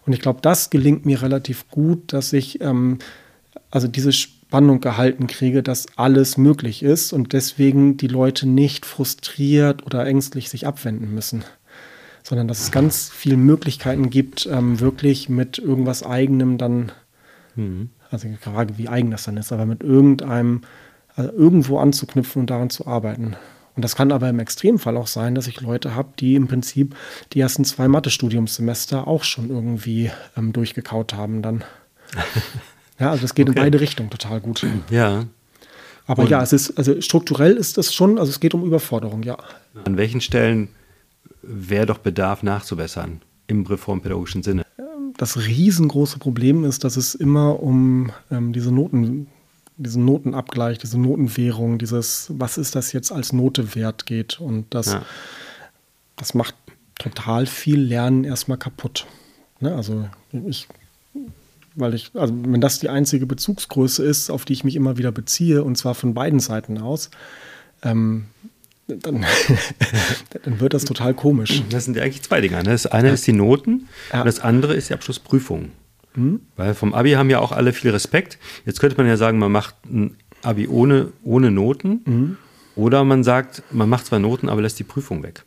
Und 0.06 0.12
ich 0.12 0.20
glaube, 0.20 0.40
das 0.40 0.70
gelingt 0.70 1.04
mir 1.04 1.20
relativ 1.20 1.68
gut, 1.68 2.12
dass 2.12 2.32
ich 2.32 2.60
ähm, 2.60 2.98
also 3.70 3.88
diese 3.88 4.12
Spannung 4.12 4.80
gehalten 4.80 5.26
kriege, 5.26 5.62
dass 5.62 5.86
alles 5.96 6.36
möglich 6.36 6.82
ist 6.82 7.12
und 7.12 7.32
deswegen 7.32 7.96
die 7.96 8.06
Leute 8.06 8.48
nicht 8.48 8.86
frustriert 8.86 9.84
oder 9.84 10.06
ängstlich 10.06 10.48
sich 10.48 10.66
abwenden 10.66 11.12
müssen, 11.12 11.44
sondern 12.22 12.46
dass 12.46 12.60
es 12.60 12.70
ganz 12.70 13.10
viele 13.10 13.36
Möglichkeiten 13.36 14.08
gibt, 14.08 14.46
ähm, 14.46 14.78
wirklich 14.78 15.28
mit 15.28 15.58
irgendwas 15.58 16.04
Eigenem 16.04 16.58
dann, 16.58 16.92
mhm. 17.56 17.90
also 18.10 18.28
die 18.28 18.36
Frage, 18.36 18.78
wie 18.78 18.88
eigen 18.88 19.10
das 19.10 19.24
dann 19.24 19.36
ist, 19.36 19.52
aber 19.52 19.66
mit 19.66 19.82
irgendeinem, 19.82 20.60
also 21.16 21.32
irgendwo 21.32 21.78
anzuknüpfen 21.78 22.42
und 22.42 22.50
daran 22.50 22.70
zu 22.70 22.86
arbeiten. 22.86 23.36
Und 23.76 23.82
das 23.84 23.94
kann 23.94 24.10
aber 24.10 24.28
im 24.30 24.38
Extremfall 24.38 24.96
auch 24.96 25.06
sein, 25.06 25.34
dass 25.34 25.46
ich 25.46 25.60
Leute 25.60 25.94
habe, 25.94 26.08
die 26.18 26.34
im 26.34 26.48
Prinzip 26.48 26.96
die 27.34 27.40
ersten 27.40 27.64
zwei 27.64 27.88
Mathe-Studiumssemester 27.88 29.06
auch 29.06 29.22
schon 29.22 29.50
irgendwie 29.50 30.10
ähm, 30.36 30.54
durchgekaut 30.54 31.12
haben 31.12 31.42
dann. 31.42 31.62
ja, 32.98 33.10
also 33.10 33.22
das 33.22 33.34
geht 33.34 33.48
okay. 33.48 33.58
in 33.58 33.64
beide 33.64 33.80
Richtungen 33.80 34.08
total 34.08 34.40
gut. 34.40 34.66
Ja. 34.90 35.26
Aber 36.06 36.22
Und 36.22 36.30
ja, 36.30 36.42
es 36.42 36.54
ist, 36.54 36.78
also 36.78 37.00
strukturell 37.02 37.52
ist 37.52 37.76
das 37.76 37.92
schon, 37.92 38.18
also 38.18 38.30
es 38.30 38.40
geht 38.40 38.54
um 38.54 38.64
Überforderung, 38.64 39.22
ja. 39.24 39.36
An 39.84 39.98
welchen 39.98 40.22
Stellen 40.22 40.68
wäre 41.42 41.84
doch 41.84 41.98
Bedarf 41.98 42.42
nachzubessern 42.42 43.20
im 43.46 43.66
reformpädagogischen 43.66 44.42
Sinne? 44.42 44.64
Das 45.18 45.36
riesengroße 45.36 46.18
Problem 46.18 46.64
ist, 46.64 46.84
dass 46.84 46.96
es 46.96 47.14
immer 47.14 47.62
um 47.62 48.10
ähm, 48.30 48.52
diese 48.52 48.72
Noten 48.72 49.28
diesen 49.76 50.04
Notenabgleich, 50.04 50.78
diese 50.78 50.98
Notenwährung, 50.98 51.78
dieses, 51.78 52.30
was 52.30 52.58
ist 52.58 52.74
das 52.74 52.92
jetzt 52.92 53.12
als 53.12 53.32
Note 53.32 53.74
wert 53.74 54.06
geht. 54.06 54.40
Und 54.40 54.66
das, 54.70 54.86
ja. 54.86 55.02
das 56.16 56.34
macht 56.34 56.54
total 56.98 57.46
viel 57.46 57.80
Lernen 57.80 58.24
erstmal 58.24 58.58
kaputt. 58.58 59.06
Ne? 59.60 59.74
Also 59.74 60.08
ich, 60.46 60.66
weil 61.74 61.94
ich, 61.94 62.10
also 62.14 62.34
wenn 62.44 62.60
das 62.60 62.78
die 62.78 62.88
einzige 62.88 63.26
Bezugsgröße 63.26 64.02
ist, 64.04 64.30
auf 64.30 64.44
die 64.44 64.54
ich 64.54 64.64
mich 64.64 64.76
immer 64.76 64.96
wieder 64.96 65.12
beziehe, 65.12 65.62
und 65.62 65.76
zwar 65.76 65.94
von 65.94 66.14
beiden 66.14 66.40
Seiten 66.40 66.78
aus, 66.78 67.10
ähm, 67.82 68.26
dann, 68.86 69.26
dann, 70.44 70.60
wird 70.60 70.72
das 70.72 70.84
total 70.84 71.12
komisch. 71.12 71.62
Das 71.70 71.84
sind 71.84 71.96
ja 71.96 72.02
eigentlich 72.02 72.22
zwei 72.22 72.40
Dinge. 72.40 72.56
Ne? 72.58 72.64
Das 72.70 72.86
eine 72.86 73.08
ja. 73.08 73.14
ist 73.14 73.26
die 73.26 73.32
Noten 73.32 73.88
ja. 74.12 74.20
und 74.20 74.26
das 74.26 74.40
andere 74.40 74.74
ist 74.74 74.88
die 74.88 74.94
Abschlussprüfung. 74.94 75.70
Mhm. 76.16 76.40
Weil 76.56 76.74
vom 76.74 76.94
Abi 76.94 77.12
haben 77.12 77.30
ja 77.30 77.38
auch 77.38 77.52
alle 77.52 77.72
viel 77.72 77.90
Respekt. 77.90 78.38
Jetzt 78.64 78.80
könnte 78.80 78.96
man 78.96 79.06
ja 79.06 79.16
sagen, 79.16 79.38
man 79.38 79.52
macht 79.52 79.74
ein 79.84 80.16
Abi 80.42 80.66
ohne, 80.68 81.12
ohne 81.22 81.50
Noten. 81.50 82.00
Mhm. 82.04 82.36
Oder 82.74 83.04
man 83.04 83.24
sagt, 83.24 83.62
man 83.70 83.88
macht 83.88 84.06
zwar 84.06 84.18
Noten, 84.18 84.48
aber 84.48 84.62
lässt 84.62 84.78
die 84.78 84.84
Prüfung 84.84 85.22
weg. 85.22 85.44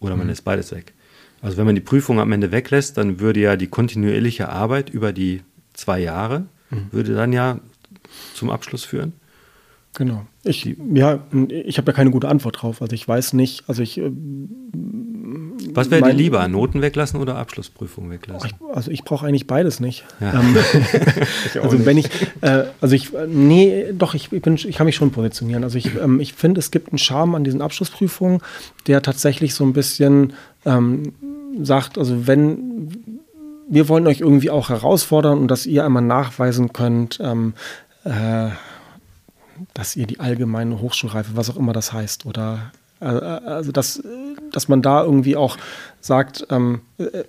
Oder 0.00 0.16
man 0.16 0.26
mhm. 0.26 0.30
lässt 0.30 0.44
beides 0.44 0.72
weg. 0.72 0.94
Also 1.40 1.56
wenn 1.56 1.66
man 1.66 1.74
die 1.74 1.80
Prüfung 1.80 2.20
am 2.20 2.32
Ende 2.32 2.52
weglässt, 2.52 2.96
dann 2.96 3.20
würde 3.20 3.40
ja 3.40 3.56
die 3.56 3.66
kontinuierliche 3.66 4.48
Arbeit 4.48 4.90
über 4.90 5.12
die 5.12 5.42
zwei 5.74 6.00
Jahre, 6.00 6.46
mhm. 6.70 6.86
würde 6.90 7.14
dann 7.14 7.32
ja 7.32 7.60
zum 8.34 8.50
Abschluss 8.50 8.84
führen. 8.84 9.12
Genau. 9.94 10.26
Ich, 10.42 10.64
ja, 10.92 11.24
ich 11.48 11.78
habe 11.78 11.86
da 11.86 11.92
keine 11.92 12.10
gute 12.10 12.28
Antwort 12.28 12.62
drauf. 12.62 12.82
Also 12.82 12.94
ich 12.94 13.06
weiß 13.06 13.32
nicht, 13.34 13.68
also 13.68 13.82
ich. 13.82 14.00
Was 15.76 15.90
wäre 15.90 16.02
dir 16.02 16.12
lieber, 16.12 16.46
Noten 16.48 16.82
weglassen 16.82 17.20
oder 17.20 17.36
Abschlussprüfung 17.36 18.10
weglassen? 18.10 18.50
Ich, 18.50 18.76
also 18.76 18.90
ich 18.90 19.04
brauche 19.04 19.26
eigentlich 19.26 19.46
beides 19.46 19.80
nicht. 19.80 20.04
Ja. 20.20 20.40
Ähm, 20.40 20.56
also 21.62 21.76
nicht. 21.76 21.86
wenn 21.86 21.98
ich, 21.98 22.06
äh, 22.40 22.64
also 22.80 22.94
ich, 22.94 23.10
nee, 23.28 23.86
doch, 23.92 24.14
ich, 24.14 24.32
ich, 24.32 24.42
bin, 24.42 24.54
ich 24.54 24.76
kann 24.76 24.86
mich 24.86 24.96
schon 24.96 25.10
positionieren. 25.10 25.64
Also 25.64 25.78
ich, 25.78 25.94
ähm, 25.96 26.20
ich 26.20 26.34
finde, 26.34 26.58
es 26.58 26.70
gibt 26.70 26.90
einen 26.90 26.98
Charme 26.98 27.34
an 27.34 27.44
diesen 27.44 27.62
Abschlussprüfungen, 27.62 28.40
der 28.86 29.02
tatsächlich 29.02 29.54
so 29.54 29.64
ein 29.64 29.72
bisschen 29.72 30.32
ähm, 30.64 31.12
sagt, 31.62 31.98
also 31.98 32.26
wenn 32.26 32.90
wir 33.68 33.88
wollen 33.88 34.06
euch 34.06 34.20
irgendwie 34.20 34.50
auch 34.50 34.68
herausfordern 34.68 35.38
und 35.38 35.48
dass 35.48 35.66
ihr 35.66 35.84
einmal 35.84 36.02
nachweisen 36.02 36.72
könnt, 36.72 37.18
ähm, 37.20 37.54
äh, 38.04 38.50
dass 39.72 39.96
ihr 39.96 40.06
die 40.06 40.20
allgemeine 40.20 40.80
Hochschulreife, 40.80 41.36
was 41.36 41.50
auch 41.50 41.56
immer 41.56 41.72
das 41.72 41.92
heißt, 41.92 42.26
oder 42.26 42.72
also 43.04 43.72
dass, 43.72 44.02
dass 44.52 44.68
man 44.68 44.82
da 44.82 45.02
irgendwie 45.02 45.36
auch 45.36 45.56
sagt, 46.00 46.46
ähm, 46.50 46.80
äh, 46.98 47.24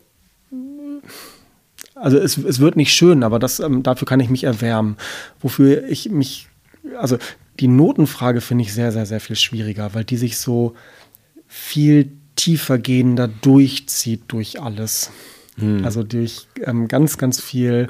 also 1.95 2.17
es, 2.17 2.37
es 2.37 2.59
wird 2.59 2.75
nicht 2.75 2.93
schön, 2.93 3.23
aber 3.23 3.39
das, 3.39 3.59
ähm, 3.59 3.81
dafür 3.81 4.05
kann 4.05 4.19
ich 4.19 4.29
mich 4.29 4.43
erwärmen. 4.43 4.97
Wofür 5.39 5.87
ich 5.87 6.09
mich, 6.09 6.47
also 6.97 7.17
die 7.59 7.67
Notenfrage 7.67 8.41
finde 8.41 8.63
ich 8.63 8.73
sehr, 8.73 8.91
sehr, 8.91 9.05
sehr 9.05 9.21
viel 9.21 9.37
schwieriger, 9.37 9.93
weil 9.93 10.03
die 10.03 10.17
sich 10.17 10.37
so 10.37 10.75
viel 11.47 12.11
tiefer 12.35 12.77
gehender 12.77 13.27
durchzieht 13.27 14.23
durch 14.27 14.61
alles. 14.61 15.11
Hm. 15.57 15.85
Also 15.85 16.03
durch 16.03 16.47
ähm, 16.63 16.89
ganz, 16.89 17.17
ganz 17.17 17.39
viel 17.39 17.87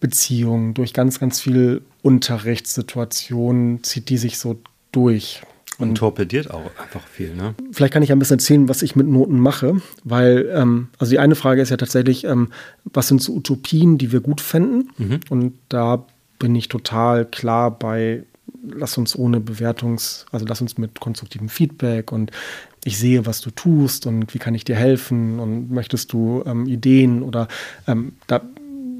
Beziehungen, 0.00 0.74
durch 0.74 0.92
ganz, 0.92 1.20
ganz 1.20 1.40
viel 1.40 1.82
Unterrichtssituationen 2.02 3.84
zieht 3.84 4.08
die 4.08 4.18
sich 4.18 4.38
so 4.38 4.60
durch. 4.90 5.42
Und, 5.78 5.96
torpediert 5.96 6.50
auch 6.50 6.70
einfach 6.80 7.06
viel, 7.06 7.34
ne? 7.34 7.54
Vielleicht 7.72 7.92
kann 7.92 8.02
ich 8.02 8.12
ein 8.12 8.18
bisschen 8.18 8.38
erzählen, 8.38 8.68
was 8.68 8.82
ich 8.82 8.94
mit 8.94 9.06
Noten 9.06 9.38
mache, 9.38 9.80
weil, 10.04 10.50
ähm, 10.54 10.88
also 10.98 11.10
die 11.10 11.18
eine 11.18 11.34
Frage 11.34 11.62
ist 11.62 11.70
ja 11.70 11.76
tatsächlich, 11.76 12.24
ähm, 12.24 12.48
was 12.84 13.08
sind 13.08 13.22
so 13.22 13.34
Utopien, 13.34 13.98
die 13.98 14.12
wir 14.12 14.20
gut 14.20 14.40
fänden? 14.40 14.90
Mhm. 14.98 15.20
Und 15.30 15.54
da 15.68 16.06
bin 16.38 16.54
ich 16.54 16.68
total 16.68 17.24
klar 17.24 17.70
bei, 17.70 18.24
lass 18.68 18.98
uns 18.98 19.16
ohne 19.16 19.38
Bewertungs-, 19.38 20.26
also 20.30 20.44
lass 20.46 20.60
uns 20.60 20.78
mit 20.78 21.00
konstruktivem 21.00 21.48
Feedback 21.48 22.12
und 22.12 22.30
ich 22.84 22.98
sehe, 22.98 23.26
was 23.26 23.40
du 23.40 23.50
tust 23.50 24.06
und 24.06 24.34
wie 24.34 24.38
kann 24.38 24.54
ich 24.54 24.64
dir 24.64 24.74
helfen 24.74 25.38
und 25.38 25.70
möchtest 25.70 26.12
du 26.12 26.42
ähm, 26.46 26.66
Ideen 26.66 27.22
oder 27.22 27.48
ähm, 27.86 28.12
da 28.26 28.42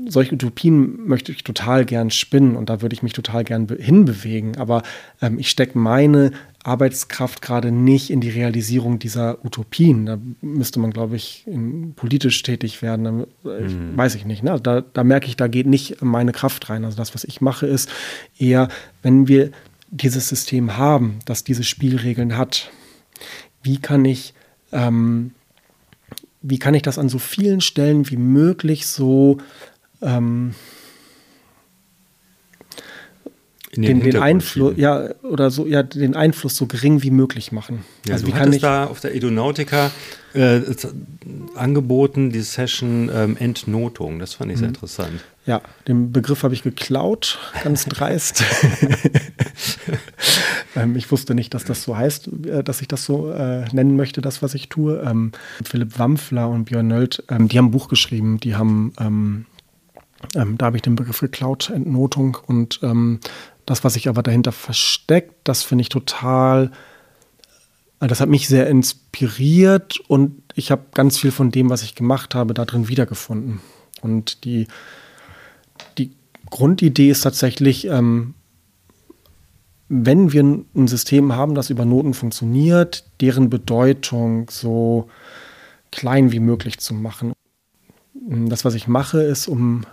solche 0.09 0.34
Utopien 0.34 1.07
möchte 1.07 1.32
ich 1.32 1.44
total 1.44 1.84
gern 1.84 2.11
spinnen 2.11 2.57
und 2.57 2.68
da 2.68 2.82
würde 2.82 2.94
ich 2.94 3.03
mich 3.03 3.12
total 3.12 3.44
gern 3.44 3.68
hinbewegen. 3.68 4.57
Aber 4.57 4.82
ähm, 5.20 5.38
ich 5.38 5.50
stecke 5.50 5.78
meine 5.78 6.32
Arbeitskraft 6.64 7.42
gerade 7.42 7.72
nicht 7.72 8.11
in 8.11 8.20
die 8.20 8.30
Realisierung 8.30 8.98
dieser 8.98 9.44
Utopien. 9.44 10.07
Da 10.07 10.18
müsste 10.40 10.80
man, 10.80 10.92
glaube 10.92 11.16
ich, 11.16 11.46
politisch 11.96 12.42
tätig 12.42 12.82
werden. 12.82 13.26
Ich, 13.44 13.74
mhm. 13.74 13.96
Weiß 13.96 14.14
ich 14.14 14.24
nicht. 14.24 14.42
Ne? 14.42 14.61
Da, 14.62 14.80
da 14.80 15.05
merke 15.05 15.26
ich, 15.26 15.36
da 15.36 15.48
geht 15.48 15.66
nicht 15.66 16.03
meine 16.03 16.32
Kraft 16.32 16.70
rein. 16.70 16.84
Also 16.84 16.96
das, 16.96 17.14
was 17.14 17.24
ich 17.24 17.40
mache, 17.40 17.66
ist 17.66 17.90
eher, 18.38 18.68
wenn 19.03 19.28
wir 19.28 19.50
dieses 19.90 20.28
System 20.28 20.76
haben, 20.76 21.18
das 21.24 21.44
diese 21.44 21.64
Spielregeln 21.64 22.36
hat, 22.36 22.70
wie 23.62 23.78
kann 23.78 24.05
ich, 24.05 24.34
ähm, 24.72 25.32
wie 26.40 26.59
kann 26.59 26.74
ich 26.74 26.82
das 26.82 26.98
an 26.98 27.09
so 27.09 27.18
vielen 27.18 27.61
Stellen 27.61 28.09
wie 28.11 28.16
möglich 28.16 28.86
so 28.86 29.38
ähm, 30.03 30.55
den, 33.74 34.00
den 34.00 34.16
Einfluss, 34.16 34.74
ja, 34.76 35.14
oder 35.22 35.50
so, 35.50 35.66
ja, 35.66 35.82
den 35.82 36.14
Einfluss 36.14 36.57
so 36.57 36.66
gering 36.66 37.03
wie 37.03 37.11
möglich 37.11 37.53
machen. 37.53 37.84
Ja, 38.07 38.14
also 38.14 38.26
wie 38.26 38.32
kann 38.32 38.53
ich 38.53 38.61
da 38.61 38.84
auf 38.84 39.00
der 39.00 39.14
Edonautica 39.14 39.90
äh, 40.34 40.61
angeboten, 41.55 42.30
die 42.30 42.40
Session 42.40 43.11
ähm, 43.14 43.36
Entnotung. 43.38 44.18
Das 44.18 44.34
fand 44.34 44.53
ich 44.53 44.59
sehr 44.59 44.68
mhm. 44.68 44.74
interessant. 44.74 45.24
Ja, 45.46 45.62
den 45.88 46.12
Begriff 46.12 46.42
habe 46.42 46.53
ich 46.53 46.62
geklaut, 46.62 47.38
ganz 47.64 47.86
dreist. 47.86 48.44
ähm, 50.76 50.94
ich 50.94 51.11
wusste 51.11 51.34
nicht, 51.34 51.55
dass 51.55 51.64
das 51.64 51.82
so 51.82 51.96
heißt, 51.96 52.28
äh, 52.46 52.62
dass 52.62 52.82
ich 52.82 52.88
das 52.88 53.07
so 53.07 53.30
äh, 53.32 53.64
nennen 53.72 53.96
möchte, 53.96 54.20
das, 54.20 54.42
was 54.42 54.55
ich 54.55 54.68
tue. 54.68 55.03
Ähm, 55.05 55.32
Philipp 55.64 55.98
Wampfler 55.98 56.48
und 56.48 56.66
Björn 56.66 56.88
Nöld, 56.88 57.24
ähm, 57.30 57.48
die 57.48 57.57
haben 57.57 57.66
ein 57.66 57.70
Buch 57.72 57.88
geschrieben, 57.88 58.38
die 58.38 58.55
haben 58.55 58.92
ähm, 60.35 60.59
da 60.59 60.66
habe 60.66 60.77
ich 60.77 60.83
den 60.83 60.97
Begriff 60.97 61.20
geklaut, 61.20 61.70
Entnotung. 61.70 62.39
Und 62.47 62.81
ähm, 62.83 63.20
das, 63.66 63.85
was 63.85 63.95
sich 63.95 64.09
aber 64.09 64.23
dahinter 64.23 64.53
versteckt, 64.53 65.35
das 65.45 65.62
finde 65.62 65.83
ich 65.83 65.89
total, 65.89 66.70
äh, 68.01 68.07
das 68.07 68.20
hat 68.20 68.29
mich 68.29 68.49
sehr 68.49 68.66
inspiriert 68.68 70.01
und 70.09 70.43
ich 70.55 70.70
habe 70.70 70.83
ganz 70.95 71.18
viel 71.18 71.31
von 71.31 71.51
dem, 71.51 71.70
was 71.70 71.83
ich 71.83 71.95
gemacht 71.95 72.35
habe, 72.35 72.55
da 72.55 72.64
drin 72.64 72.89
wiedergefunden. 72.89 73.61
Und 74.01 74.45
die, 74.45 74.66
die 75.99 76.12
Grundidee 76.51 77.11
ist 77.11 77.23
tatsächlich, 77.23 77.87
ähm, 77.87 78.35
wenn 79.89 80.33
wir 80.33 80.43
ein 80.43 80.89
System 80.89 81.35
haben, 81.35 81.55
das 81.55 81.70
über 81.70 81.85
Noten 81.85 82.14
funktioniert, 82.14 83.05
deren 83.20 83.51
Bedeutung 83.51 84.49
so 84.51 85.09
klein 85.91 86.33
wie 86.33 86.41
möglich 86.41 86.79
zu 86.79 86.95
machen. 86.95 87.35
Das, 88.14 88.64
was 88.64 88.75
ich 88.75 88.89
mache, 88.89 89.20
ist, 89.23 89.49
um 89.49 89.85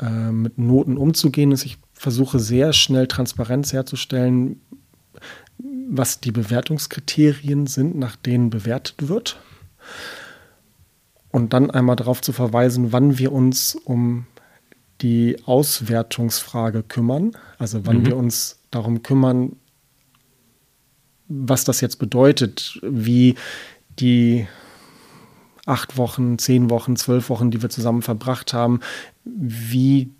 äh, 0.00 0.30
mit 0.30 0.58
Noten 0.58 0.96
umzugehen 0.96 1.52
ist, 1.52 1.64
ich 1.64 1.78
versuche 1.92 2.38
sehr 2.38 2.72
schnell 2.72 3.06
Transparenz 3.06 3.72
herzustellen, 3.72 4.60
was 5.90 6.20
die 6.20 6.32
Bewertungskriterien 6.32 7.66
sind, 7.66 7.96
nach 7.96 8.16
denen 8.16 8.50
bewertet 8.50 9.08
wird. 9.08 9.40
Und 11.30 11.52
dann 11.52 11.70
einmal 11.70 11.96
darauf 11.96 12.20
zu 12.20 12.32
verweisen, 12.32 12.92
wann 12.92 13.18
wir 13.18 13.32
uns 13.32 13.74
um 13.74 14.26
die 15.00 15.36
Auswertungsfrage 15.44 16.82
kümmern. 16.82 17.32
Also 17.58 17.86
wann 17.86 17.98
mhm. 17.98 18.06
wir 18.06 18.16
uns 18.16 18.60
darum 18.70 19.02
kümmern, 19.02 19.56
was 21.28 21.64
das 21.64 21.80
jetzt 21.80 21.98
bedeutet, 21.98 22.80
wie 22.82 23.34
die 23.98 24.46
acht 25.66 25.98
Wochen, 25.98 26.38
zehn 26.38 26.70
Wochen, 26.70 26.96
zwölf 26.96 27.28
Wochen, 27.28 27.50
die 27.50 27.60
wir 27.60 27.68
zusammen 27.68 28.02
verbracht 28.02 28.54
haben, 28.54 28.80
wie, 29.36 30.10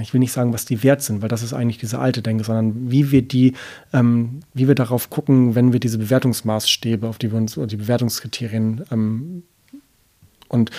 ich 0.00 0.12
will 0.12 0.20
nicht 0.20 0.32
sagen, 0.32 0.52
was 0.52 0.64
die 0.64 0.82
wert 0.82 1.02
sind, 1.02 1.22
weil 1.22 1.28
das 1.28 1.42
ist 1.42 1.52
eigentlich 1.52 1.78
diese 1.78 1.98
alte 1.98 2.22
Denke, 2.22 2.44
sondern 2.44 2.90
wie 2.90 3.10
wir 3.10 3.22
die, 3.22 3.54
ähm, 3.92 4.40
wie 4.52 4.68
wir 4.68 4.74
darauf 4.74 5.10
gucken, 5.10 5.54
wenn 5.54 5.72
wir 5.72 5.80
diese 5.80 5.98
Bewertungsmaßstäbe, 5.98 7.08
auf 7.08 7.18
die 7.18 7.32
wir 7.32 7.38
uns, 7.38 7.56
oder 7.56 7.66
die 7.66 7.76
Bewertungskriterien 7.76 8.84
ähm, 8.90 9.42
und 10.48 10.70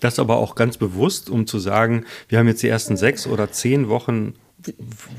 das 0.00 0.18
aber 0.18 0.36
auch 0.36 0.56
ganz 0.56 0.78
bewusst, 0.78 1.30
um 1.30 1.46
zu 1.46 1.60
sagen, 1.60 2.04
wir 2.28 2.38
haben 2.38 2.48
jetzt 2.48 2.62
die 2.62 2.68
ersten 2.68 2.96
sechs 2.96 3.26
oder 3.26 3.52
zehn 3.52 3.88
Wochen 3.88 4.34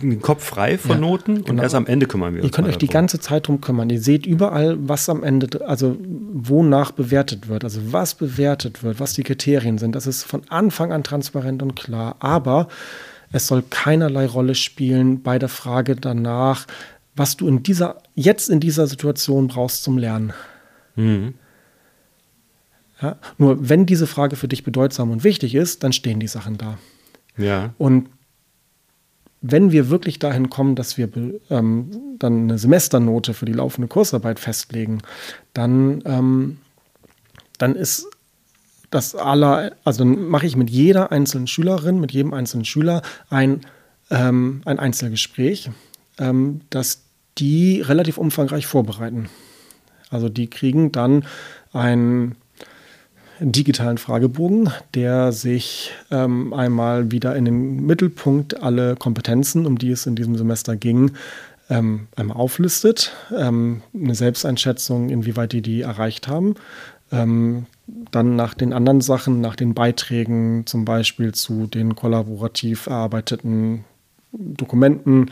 den 0.01 0.21
Kopf 0.21 0.43
frei 0.43 0.77
von 0.77 0.91
ja, 0.91 0.97
Noten 0.97 1.37
und 1.37 1.45
genau. 1.45 1.63
erst 1.63 1.75
am 1.75 1.85
Ende 1.85 2.05
kümmern 2.05 2.33
wir 2.33 2.41
uns. 2.41 2.51
Ihr 2.51 2.55
könnt 2.55 2.67
euch 2.67 2.77
die 2.77 2.87
ganze 2.87 3.19
Zeit 3.19 3.47
drum 3.47 3.61
kümmern. 3.61 3.89
Ihr 3.89 4.01
seht 4.01 4.25
überall, 4.25 4.77
was 4.79 5.09
am 5.09 5.23
Ende, 5.23 5.65
also 5.67 5.97
wonach 6.33 6.91
bewertet 6.91 7.47
wird, 7.47 7.63
also 7.63 7.81
was 7.91 8.15
bewertet 8.15 8.83
wird, 8.83 8.99
was 8.99 9.13
die 9.13 9.23
Kriterien 9.23 9.77
sind. 9.77 9.95
Das 9.95 10.07
ist 10.07 10.23
von 10.23 10.43
Anfang 10.49 10.91
an 10.91 11.03
transparent 11.03 11.61
und 11.61 11.75
klar. 11.75 12.15
Aber 12.19 12.67
es 13.31 13.47
soll 13.47 13.63
keinerlei 13.69 14.25
Rolle 14.25 14.55
spielen 14.55 15.23
bei 15.23 15.39
der 15.39 15.49
Frage 15.49 15.95
danach, 15.95 16.67
was 17.15 17.37
du 17.37 17.47
in 17.47 17.63
dieser, 17.63 17.97
jetzt 18.15 18.49
in 18.49 18.59
dieser 18.59 18.87
Situation 18.87 19.47
brauchst 19.47 19.83
zum 19.83 19.97
Lernen. 19.97 20.33
Mhm. 20.95 21.33
Ja? 23.01 23.17
Nur 23.37 23.69
wenn 23.69 23.85
diese 23.85 24.07
Frage 24.07 24.35
für 24.35 24.47
dich 24.47 24.63
bedeutsam 24.63 25.11
und 25.11 25.23
wichtig 25.23 25.55
ist, 25.55 25.83
dann 25.83 25.93
stehen 25.93 26.19
die 26.19 26.27
Sachen 26.27 26.57
da. 26.57 26.77
Ja. 27.37 27.73
Und 27.77 28.09
wenn 29.43 29.73
wir 29.73 29.89
wirklich 29.89 30.19
dahin 30.19 30.49
kommen, 30.49 30.75
dass 30.75 30.97
wir 30.97 31.09
ähm, 31.49 31.91
dann 32.17 32.43
eine 32.43 32.57
Semesternote 32.57 33.33
für 33.33 33.45
die 33.45 33.51
laufende 33.51 33.89
Kursarbeit 33.89 34.39
festlegen, 34.39 35.01
dann, 35.53 36.01
ähm, 36.05 36.57
dann 37.57 37.75
ist 37.75 38.07
das 38.89 39.15
aller, 39.15 39.73
also 39.83 40.05
dann 40.05 40.29
mache 40.29 40.45
ich 40.45 40.55
mit 40.55 40.69
jeder 40.69 41.11
einzelnen 41.11 41.47
Schülerin, 41.47 41.99
mit 41.99 42.13
jedem 42.13 42.33
einzelnen 42.33 42.63
Schüler 42.63 43.01
ein, 43.29 43.61
ähm, 44.09 44.61
ein 44.63 44.79
Einzelgespräch, 44.79 45.69
ähm, 46.19 46.61
das 46.69 47.03
die 47.37 47.81
relativ 47.81 48.17
umfangreich 48.17 48.65
vorbereiten. 48.65 49.27
Also 50.09 50.29
die 50.29 50.49
kriegen 50.49 50.93
dann 50.93 51.25
ein 51.73 52.35
digitalen 53.51 53.97
Fragebogen, 53.97 54.69
der 54.93 55.31
sich 55.31 55.91
ähm, 56.11 56.53
einmal 56.53 57.11
wieder 57.11 57.35
in 57.35 57.45
den 57.45 57.85
Mittelpunkt 57.85 58.61
alle 58.61 58.95
Kompetenzen, 58.95 59.65
um 59.65 59.77
die 59.77 59.91
es 59.91 60.05
in 60.05 60.15
diesem 60.15 60.35
Semester 60.37 60.75
ging, 60.75 61.11
ähm, 61.69 62.07
einmal 62.15 62.37
auflistet. 62.37 63.13
Ähm, 63.35 63.81
eine 63.93 64.15
Selbsteinschätzung, 64.15 65.09
inwieweit 65.09 65.51
die 65.51 65.61
die 65.61 65.81
erreicht 65.81 66.27
haben. 66.27 66.55
Ähm, 67.11 67.65
dann 68.11 68.35
nach 68.35 68.53
den 68.53 68.73
anderen 68.73 69.01
Sachen, 69.01 69.41
nach 69.41 69.55
den 69.55 69.73
Beiträgen 69.73 70.65
zum 70.65 70.85
Beispiel 70.85 71.33
zu 71.33 71.67
den 71.67 71.95
kollaborativ 71.95 72.87
erarbeiteten 72.87 73.83
Dokumenten, 74.31 75.31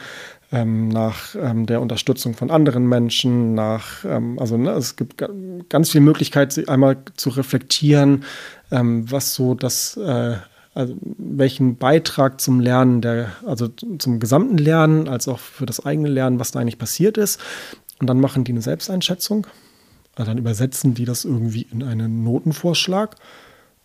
ähm, 0.52 0.90
nach 0.90 1.36
ähm, 1.36 1.66
der 1.66 1.82
Unterstützung 1.82 2.34
von 2.34 2.52
anderen 2.52 2.88
Menschen, 2.88 3.54
nach, 3.54 4.04
ähm, 4.04 4.38
also 4.40 4.58
ne, 4.58 4.72
es 4.72 4.96
gibt 4.96 5.24
ganz 5.70 5.92
viel 5.92 6.02
Möglichkeit, 6.02 6.68
einmal 6.68 6.98
zu 7.16 7.30
reflektieren, 7.30 8.26
ähm, 8.70 9.10
was 9.10 9.34
so 9.34 9.56
das, 9.56 9.96
äh, 9.98 10.36
also 10.74 10.96
welchen 11.02 11.78
Beitrag 11.78 12.42
zum 12.42 12.60
Lernen, 12.60 13.02
der, 13.02 13.32
also 13.46 13.68
zum 13.70 14.20
gesamten 14.20 14.58
Lernen, 14.58 15.08
als 15.08 15.28
auch 15.28 15.40
für 15.40 15.66
das 15.66 15.86
eigene 15.86 16.10
Lernen, 16.10 16.40
was 16.40 16.52
da 16.52 16.60
eigentlich 16.60 16.80
passiert 16.80 17.18
ist. 17.18 17.40
Und 18.00 18.08
dann 18.08 18.20
machen 18.20 18.44
die 18.44 18.52
eine 18.52 18.62
Selbsteinschätzung. 18.62 19.48
Also 20.16 20.32
dann 20.32 20.38
übersetzen 20.38 20.94
die 20.94 21.06
das 21.06 21.24
irgendwie 21.24 21.68
in 21.72 21.84
einen 21.84 22.24
Notenvorschlag 22.24 23.16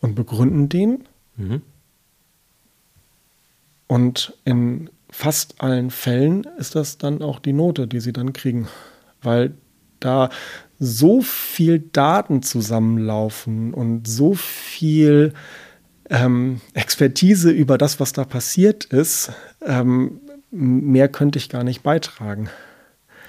und 0.01 0.15
begründen 0.15 0.69
den. 0.69 1.05
Mhm. 1.37 1.61
Und 3.87 4.33
in 4.43 4.89
fast 5.09 5.61
allen 5.61 5.89
Fällen 5.89 6.45
ist 6.57 6.75
das 6.75 6.97
dann 6.97 7.21
auch 7.21 7.39
die 7.39 7.53
Note, 7.53 7.87
die 7.87 7.99
sie 7.99 8.13
dann 8.13 8.33
kriegen, 8.33 8.67
weil 9.21 9.53
da 9.99 10.29
so 10.79 11.21
viel 11.21 11.79
Daten 11.79 12.43
zusammenlaufen 12.43 13.73
und 13.73 14.07
so 14.07 14.35
viel 14.35 15.33
ähm, 16.09 16.61
Expertise 16.73 17.49
über 17.49 17.77
das, 17.77 17.99
was 17.99 18.13
da 18.13 18.25
passiert 18.25 18.85
ist, 18.85 19.31
ähm, 19.65 20.21
mehr 20.51 21.09
könnte 21.09 21.39
ich 21.39 21.49
gar 21.49 21.63
nicht 21.63 21.83
beitragen. 21.83 22.49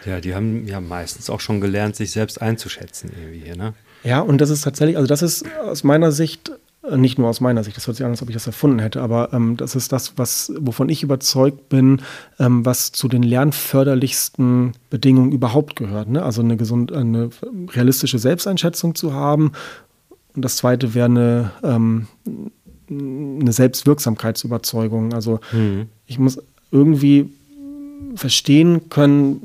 Ja, 0.05 0.20
die 0.20 0.35
haben 0.35 0.66
ja 0.66 0.81
meistens 0.81 1.29
auch 1.29 1.41
schon 1.41 1.61
gelernt, 1.61 1.97
sich 1.97 2.12
selbst 2.12 2.41
einzuschätzen 2.41 3.11
irgendwie, 3.18 3.57
ne? 3.57 3.74
Ja, 4.05 4.20
und 4.20 4.41
das 4.41 4.51
ist 4.51 4.62
tatsächlich, 4.62 4.97
also 4.97 5.09
das 5.09 5.22
ist 5.22 5.45
aus 5.61 5.83
meiner 5.83 6.12
Sicht 6.12 6.53
nicht 6.97 7.18
nur 7.18 7.28
aus 7.28 7.41
meiner 7.41 7.64
Sicht, 7.64 7.76
das 7.76 7.86
hört 7.86 7.97
sich 7.97 8.05
an, 8.05 8.12
als 8.12 8.22
ob 8.22 8.28
ich 8.28 8.34
das 8.34 8.47
erfunden 8.47 8.78
hätte, 8.78 9.03
aber 9.03 9.32
ähm, 9.32 9.57
das 9.57 9.74
ist 9.74 9.93
das, 9.93 10.14
was, 10.16 10.53
wovon 10.59 10.89
ich 10.89 11.03
überzeugt 11.03 11.68
bin, 11.68 12.03
ähm, 12.39 12.64
was 12.64 12.93
zu 12.93 13.09
den 13.09 13.22
lernförderlichsten 13.22 14.72
Bedingungen 14.91 15.32
überhaupt 15.32 15.76
gehört. 15.76 16.09
Ne? 16.09 16.22
Also 16.22 16.43
eine, 16.43 16.57
gesund, 16.57 16.93
eine 16.93 17.30
realistische 17.70 18.18
Selbsteinschätzung 18.18 18.95
zu 18.95 19.12
haben. 19.12 19.53
Und 20.34 20.45
das 20.45 20.57
zweite 20.57 20.95
wäre 20.95 21.07
eine, 21.07 21.51
ähm, 21.62 22.07
eine 22.91 23.53
Selbstwirksamkeitsüberzeugung. 23.53 25.12
Also 25.12 25.41
mhm. 25.53 25.86
ich 26.07 26.18
muss 26.18 26.39
irgendwie 26.70 27.30
verstehen 28.14 28.89
können, 28.89 29.41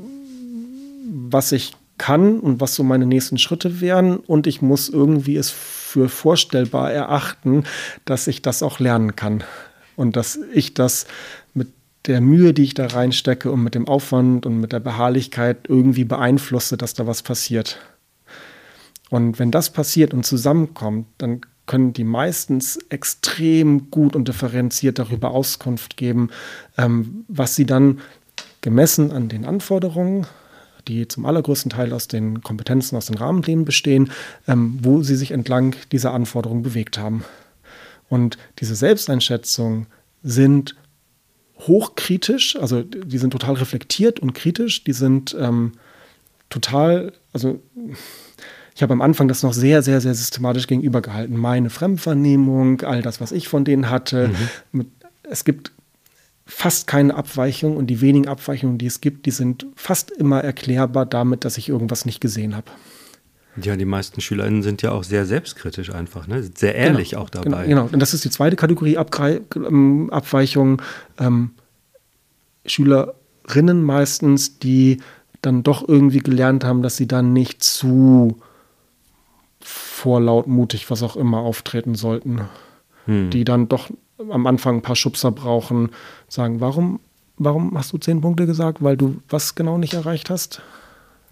was 1.30 1.52
ich 1.52 1.72
kann 1.98 2.40
und 2.40 2.60
was 2.60 2.74
so 2.74 2.82
meine 2.82 3.06
nächsten 3.06 3.38
Schritte 3.38 3.80
wären. 3.80 4.16
Und 4.16 4.46
ich 4.46 4.62
muss 4.62 4.88
irgendwie 4.88 5.36
es 5.36 5.50
für 5.94 6.08
vorstellbar 6.08 6.90
erachten, 6.90 7.62
dass 8.04 8.26
ich 8.26 8.42
das 8.42 8.64
auch 8.64 8.80
lernen 8.80 9.14
kann. 9.14 9.44
Und 9.94 10.16
dass 10.16 10.40
ich 10.52 10.74
das 10.74 11.06
mit 11.54 11.68
der 12.06 12.20
Mühe, 12.20 12.52
die 12.52 12.64
ich 12.64 12.74
da 12.74 12.88
reinstecke 12.88 13.52
und 13.52 13.62
mit 13.62 13.76
dem 13.76 13.86
Aufwand 13.86 14.44
und 14.44 14.58
mit 14.58 14.72
der 14.72 14.80
Beharrlichkeit 14.80 15.66
irgendwie 15.68 16.02
beeinflusse, 16.02 16.76
dass 16.76 16.94
da 16.94 17.06
was 17.06 17.22
passiert. 17.22 17.78
Und 19.08 19.38
wenn 19.38 19.52
das 19.52 19.70
passiert 19.70 20.12
und 20.12 20.26
zusammenkommt, 20.26 21.06
dann 21.18 21.42
können 21.66 21.92
die 21.92 22.02
meistens 22.02 22.76
extrem 22.88 23.92
gut 23.92 24.16
und 24.16 24.26
differenziert 24.26 24.98
darüber 24.98 25.30
Auskunft 25.30 25.96
geben, 25.96 26.30
ähm, 26.76 27.24
was 27.28 27.54
sie 27.54 27.66
dann 27.66 28.00
gemessen 28.62 29.12
an 29.12 29.28
den 29.28 29.44
Anforderungen 29.44 30.26
die 30.88 31.08
zum 31.08 31.26
allergrößten 31.26 31.70
Teil 31.70 31.92
aus 31.92 32.08
den 32.08 32.42
Kompetenzen, 32.42 32.96
aus 32.96 33.06
den 33.06 33.16
Rahmenplänen 33.16 33.64
bestehen, 33.64 34.10
ähm, 34.46 34.78
wo 34.82 35.02
sie 35.02 35.16
sich 35.16 35.30
entlang 35.30 35.76
dieser 35.92 36.12
Anforderungen 36.12 36.62
bewegt 36.62 36.98
haben. 36.98 37.24
Und 38.08 38.38
diese 38.60 38.74
Selbsteinschätzungen 38.74 39.86
sind 40.22 40.76
hochkritisch, 41.60 42.56
also 42.56 42.82
die 42.82 43.18
sind 43.18 43.30
total 43.30 43.54
reflektiert 43.54 44.20
und 44.20 44.34
kritisch, 44.34 44.84
die 44.84 44.92
sind 44.92 45.34
ähm, 45.38 45.72
total, 46.50 47.12
also 47.32 47.60
ich 48.74 48.82
habe 48.82 48.92
am 48.92 49.02
Anfang 49.02 49.28
das 49.28 49.42
noch 49.42 49.52
sehr, 49.52 49.82
sehr, 49.82 50.00
sehr 50.00 50.14
systematisch 50.14 50.66
gegenübergehalten. 50.66 51.36
Meine 51.36 51.70
Fremdvernehmung, 51.70 52.82
all 52.82 53.02
das, 53.02 53.20
was 53.20 53.30
ich 53.30 53.48
von 53.48 53.64
denen 53.64 53.88
hatte. 53.88 54.30
Mhm. 54.72 54.86
Es 55.22 55.44
gibt 55.44 55.72
fast 56.46 56.86
keine 56.86 57.14
Abweichung 57.14 57.76
und 57.76 57.86
die 57.86 58.00
wenigen 58.00 58.28
Abweichungen, 58.28 58.78
die 58.78 58.86
es 58.86 59.00
gibt, 59.00 59.26
die 59.26 59.30
sind 59.30 59.66
fast 59.74 60.10
immer 60.10 60.42
erklärbar 60.42 61.06
damit, 61.06 61.44
dass 61.44 61.58
ich 61.58 61.68
irgendwas 61.68 62.04
nicht 62.04 62.20
gesehen 62.20 62.54
habe. 62.54 62.70
Ja, 63.62 63.76
die 63.76 63.84
meisten 63.84 64.20
SchülerInnen 64.20 64.62
sind 64.62 64.82
ja 64.82 64.90
auch 64.90 65.04
sehr 65.04 65.26
selbstkritisch 65.26 65.90
einfach, 65.90 66.26
ne? 66.26 66.42
sehr 66.42 66.74
ehrlich 66.74 67.10
genau, 67.10 67.22
auch 67.22 67.30
dabei. 67.30 67.66
Genau, 67.66 67.88
und 67.90 68.00
das 68.00 68.12
ist 68.12 68.24
die 68.24 68.30
zweite 68.30 68.56
Kategorie 68.56 68.98
Abgre 68.98 69.42
ähm, 69.54 70.10
Abweichung. 70.10 70.82
Ähm, 71.18 71.50
Schülerinnen 72.66 73.82
meistens, 73.82 74.58
die 74.58 75.00
dann 75.40 75.62
doch 75.62 75.86
irgendwie 75.86 76.18
gelernt 76.18 76.64
haben, 76.64 76.82
dass 76.82 76.96
sie 76.96 77.06
dann 77.06 77.32
nicht 77.32 77.62
zu 77.62 78.38
vorlaut, 79.60 80.46
mutig, 80.46 80.90
was 80.90 81.02
auch 81.02 81.16
immer 81.16 81.38
auftreten 81.38 81.94
sollten. 81.94 82.40
Hm. 83.06 83.30
Die 83.30 83.44
dann 83.44 83.68
doch 83.68 83.90
am 84.18 84.46
Anfang 84.46 84.76
ein 84.76 84.82
paar 84.82 84.96
Schubser 84.96 85.30
brauchen, 85.30 85.90
sagen, 86.28 86.60
warum, 86.60 87.00
warum 87.36 87.76
hast 87.76 87.92
du 87.92 87.98
zehn 87.98 88.20
Punkte 88.20 88.46
gesagt? 88.46 88.82
Weil 88.82 88.96
du 88.96 89.16
was 89.28 89.54
genau 89.54 89.78
nicht 89.78 89.94
erreicht 89.94 90.30
hast? 90.30 90.62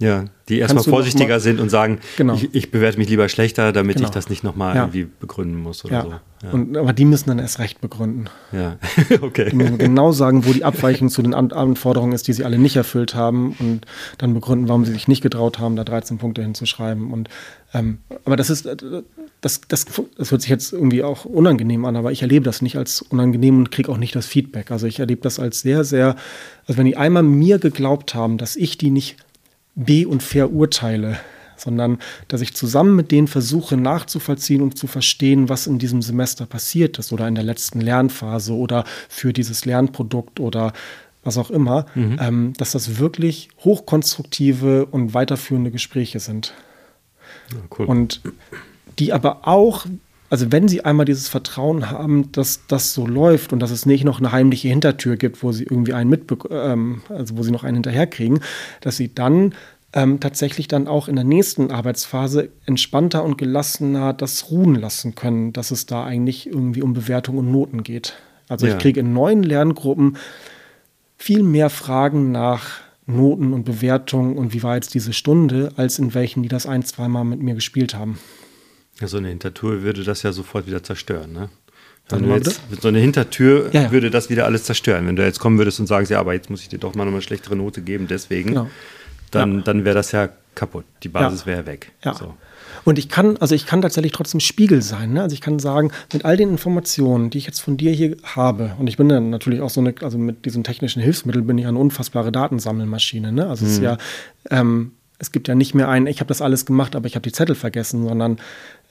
Ja, 0.03 0.25
die 0.49 0.59
erstmal 0.59 0.83
vorsichtiger 0.83 1.39
sind 1.39 1.61
und 1.61 1.69
sagen, 1.69 2.01
genau. 2.17 2.35
ich, 2.35 2.53
ich, 2.53 2.71
bewerte 2.73 2.99
mich 2.99 3.09
lieber 3.09 3.29
schlechter, 3.29 3.73
damit 3.73 3.97
genau. 3.97 4.09
ich 4.09 4.13
das 4.13 4.29
nicht 4.29 4.43
nochmal 4.43 4.75
ja. 4.75 4.83
irgendwie 4.83 5.05
begründen 5.05 5.57
muss 5.57 5.85
oder 5.85 5.95
ja. 5.95 6.03
so. 6.03 6.11
Ja. 6.43 6.51
Und, 6.51 6.77
aber 6.77 6.93
die 6.93 7.05
müssen 7.05 7.29
dann 7.29 7.39
erst 7.39 7.61
recht 7.61 7.81
begründen. 7.81 8.25
Ja, 8.51 8.79
okay. 9.21 9.51
Die 9.51 9.57
müssen 9.57 9.79
genau 9.79 10.11
sagen, 10.11 10.45
wo 10.45 10.53
die 10.53 10.65
Abweichung 10.65 11.09
zu 11.09 11.23
den 11.23 11.35
Anforderungen 11.35 12.13
ist, 12.13 12.27
die 12.27 12.33
sie 12.33 12.45
alle 12.45 12.59
nicht 12.59 12.75
erfüllt 12.75 13.15
haben 13.15 13.55
und 13.61 13.87
dann 14.19 14.35
begründen, 14.35 14.67
warum 14.67 14.85
sie 14.85 14.93
sich 14.93 15.07
nicht 15.07 15.23
getraut 15.23 15.61
haben, 15.61 15.77
da 15.77 15.85
13 15.85 16.19
Punkte 16.19 16.43
hinzuschreiben. 16.43 17.13
Und, 17.13 17.29
ähm, 17.73 17.99
aber 18.25 18.35
das 18.35 18.51
ist, 18.51 18.67
das, 19.41 19.61
das, 19.69 19.87
das 20.17 20.31
hört 20.33 20.41
sich 20.41 20.51
jetzt 20.51 20.73
irgendwie 20.73 21.05
auch 21.05 21.25
unangenehm 21.25 21.85
an, 21.85 21.95
aber 21.95 22.11
ich 22.11 22.23
erlebe 22.23 22.45
das 22.45 22.61
nicht 22.61 22.77
als 22.77 23.03
unangenehm 23.03 23.59
und 23.59 23.71
kriege 23.71 23.89
auch 23.93 23.99
nicht 23.99 24.17
das 24.17 24.27
Feedback. 24.27 24.73
Also 24.73 24.89
ich 24.89 24.99
erlebe 24.99 25.21
das 25.23 25.39
als 25.39 25.61
sehr, 25.61 25.85
sehr, 25.85 26.17
also 26.67 26.77
wenn 26.77 26.87
die 26.87 26.97
einmal 26.97 27.23
mir 27.23 27.61
geglaubt 27.61 28.17
haben, 28.17 28.37
dass 28.37 28.57
ich 28.57 28.79
die 28.79 28.91
nicht 28.91 29.17
be- 29.75 30.07
und 30.07 30.23
verurteile, 30.23 31.19
sondern 31.57 31.99
dass 32.29 32.41
ich 32.41 32.55
zusammen 32.55 32.97
mit 32.97 33.11
denen 33.11 33.29
versuche 33.29 33.77
nachzuvollziehen 33.77 34.63
und 34.63 34.77
zu 34.77 34.87
verstehen, 34.87 35.49
was 35.49 35.67
in 35.67 35.79
diesem 35.79 36.03
Semester 36.03 36.47
passiert 36.47 36.99
ist 36.99 37.13
oder 37.13 37.29
in 37.29 37.35
der 37.35 37.45
letzten 37.45 37.81
Lernphase 37.81 38.55
oder 38.55 38.85
für 39.09 39.33
dieses 39.33 39.65
Lernprodukt 39.65 40.41
oder 40.41 40.73
was 41.25 41.39
auch 41.39 41.51
immer, 41.51 41.87
mhm. 41.95 42.17
ähm, 42.21 42.53
dass 42.57 42.73
das 42.73 42.99
wirklich 42.99 43.49
hochkonstruktive 43.65 44.87
und 44.87 45.15
weiterführende 45.15 45.71
Gespräche 45.71 46.19
sind. 46.21 46.53
Ja, 47.53 47.59
cool. 47.79 47.87
Und 47.87 48.21
die 48.99 49.13
aber 49.13 49.47
auch, 49.47 49.87
also 50.33 50.51
wenn 50.51 50.67
sie 50.67 50.83
einmal 50.83 51.05
dieses 51.05 51.29
Vertrauen 51.29 51.91
haben, 51.91 52.33
dass 52.33 52.67
das 52.67 52.95
so 52.95 53.07
läuft 53.07 53.53
und 53.53 53.61
dass 53.61 53.71
es 53.71 53.85
nicht 53.85 54.03
noch 54.03 54.19
eine 54.19 54.33
heimliche 54.33 54.69
Hintertür 54.69 55.19
gibt, 55.19 55.43
wo 55.43 55.53
sie 55.53 55.65
irgendwie 55.65 55.93
einen 55.93 56.09
mitbekommen, 56.09 56.55
ähm, 56.59 57.03
also 57.11 57.37
wo 57.37 57.43
sie 57.43 57.51
noch 57.51 57.65
einen 57.65 57.75
hinterherkriegen, 57.75 58.41
dass 58.81 58.97
sie 58.97 59.15
dann 59.15 59.55
ähm, 59.93 60.21
tatsächlich 60.21 60.69
dann 60.69 60.89
auch 60.89 61.09
in 61.09 61.17
der 61.17 61.27
nächsten 61.27 61.71
Arbeitsphase 61.71 62.49
entspannter 62.65 63.25
und 63.25 63.37
gelassener 63.37 64.15
das 64.15 64.51
ruhen 64.51 64.75
lassen 64.75 65.15
können, 65.15 65.53
dass 65.53 65.71
es 65.71 65.85
da 65.85 66.03
eigentlich 66.03 66.47
irgendwie 66.47 66.81
um 66.81 66.95
Bewertung 66.95 67.37
und 67.37 67.53
Noten 67.53 67.83
geht. 67.83 68.15
Also 68.49 68.67
ja. 68.67 68.73
ich 68.73 68.79
kriege 68.81 69.01
in 69.01 69.13
neuen 69.13 69.43
Lerngruppen 69.43 70.17
viel 71.19 71.43
mehr 71.43 71.69
Fragen 71.69 72.33
nach 72.33 72.81
Noten 73.05 73.53
und 73.53 73.65
Bewertungen 73.65 74.39
und 74.39 74.55
wie 74.55 74.63
war 74.63 74.77
jetzt 74.77 74.95
diese 74.95 75.13
Stunde, 75.13 75.73
als 75.77 75.99
in 75.99 76.15
welchen 76.15 76.43
die 76.43 76.49
das 76.49 76.65
ein, 76.65 76.87
zweimal 76.87 77.27
mit 77.27 77.43
mir 77.43 77.55
gespielt 77.55 77.95
haben. 77.95 78.19
Ja, 79.01 79.09
so 79.09 79.17
eine 79.17 79.29
Hintertür 79.29 79.83
würde 79.83 80.05
das 80.05 80.23
ja 80.23 80.33
sofort 80.33 80.67
wieder 80.67 80.83
zerstören, 80.83 81.33
ne? 81.33 81.49
Wenn 82.09 82.25
du 82.25 82.35
jetzt, 82.35 82.61
so 82.81 82.89
eine 82.89 82.99
Hintertür 82.99 83.71
ja, 83.73 83.83
ja. 83.83 83.93
würde 83.93 84.11
das 84.11 84.29
wieder 84.29 84.45
alles 84.45 84.65
zerstören. 84.65 85.07
Wenn 85.07 85.17
du 85.17 85.25
jetzt 85.25 85.39
kommen 85.39 85.57
würdest 85.57 85.81
und 85.81 85.87
sagst, 85.87 86.11
ja, 86.11 86.21
aber 86.21 86.35
jetzt 86.35 86.51
muss 86.51 86.61
ich 86.61 86.69
dir 86.69 86.79
doch 86.79 86.95
mal 86.95 87.05
noch 87.05 87.13
eine 87.13 87.23
schlechtere 87.23 87.57
Note 87.57 87.81
geben, 87.81 88.07
deswegen. 88.09 88.51
Genau 88.51 88.69
dann, 89.33 89.57
ja. 89.57 89.61
dann 89.63 89.85
wäre 89.85 89.95
das 89.95 90.13
ja 90.13 90.29
kaputt. 90.55 90.85
Die 91.03 91.09
Basis 91.09 91.47
wäre 91.47 91.67
weg. 91.67 91.93
Ja. 92.05 92.15
So. 92.15 92.35
Und 92.85 92.99
ich 92.99 93.09
kann, 93.09 93.37
also 93.39 93.55
ich 93.55 93.67
kann 93.67 93.83
tatsächlich 93.83 94.13
trotzdem 94.13 94.41
Spiegel 94.41 94.83
sein. 94.83 95.13
Ne? 95.13 95.23
Also 95.23 95.35
ich 95.35 95.41
kann 95.41 95.59
sagen, 95.59 95.91
mit 96.13 96.25
all 96.25 96.37
den 96.37 96.51
Informationen, 96.51 97.31
die 97.31 97.39
ich 97.39 97.47
jetzt 97.47 97.61
von 97.61 97.77
dir 97.77 97.93
hier 97.93 98.17
habe, 98.23 98.75
und 98.79 98.87
ich 98.87 98.97
bin 98.97 99.09
dann 99.09 99.31
natürlich 99.31 99.61
auch 99.61 99.71
so 99.71 99.81
eine, 99.81 99.95
also 100.03 100.19
mit 100.19 100.45
diesen 100.45 100.65
technischen 100.65 101.03
Hilfsmitteln 101.03 101.47
bin 101.47 101.59
ich 101.59 101.67
eine 101.67 101.79
unfassbare 101.79 102.33
Datensammelmaschine. 102.33 103.33
Ne? 103.33 103.49
Also 103.49 103.65
mhm. 103.65 103.71
es 103.71 103.75
ist 103.75 103.79
mhm. 103.81 103.85
ja, 103.85 103.99
ähm, 104.51 104.93
es 105.19 105.31
gibt 105.31 105.49
ja 105.49 105.55
nicht 105.55 105.75
mehr 105.75 105.89
ein, 105.89 106.07
ich 106.07 106.19
habe 106.19 106.29
das 106.29 106.43
alles 106.43 106.67
gemacht, 106.67 106.97
aber 106.97 107.07
ich 107.07 107.15
habe 107.15 107.23
die 107.23 107.33
Zettel 107.33 107.55
vergessen, 107.55 108.09
sondern 108.09 108.39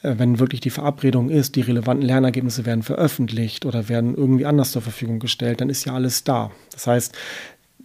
wenn 0.03 0.39
wirklich 0.39 0.61
die 0.61 0.69
Verabredung 0.69 1.29
ist, 1.29 1.55
die 1.55 1.61
relevanten 1.61 2.05
Lernergebnisse 2.05 2.65
werden 2.65 2.83
veröffentlicht 2.83 3.65
oder 3.65 3.87
werden 3.87 4.15
irgendwie 4.15 4.45
anders 4.45 4.71
zur 4.71 4.81
Verfügung 4.81 5.19
gestellt, 5.19 5.61
dann 5.61 5.69
ist 5.69 5.85
ja 5.85 5.93
alles 5.93 6.23
da. 6.23 6.51
Das 6.71 6.87
heißt, 6.87 7.15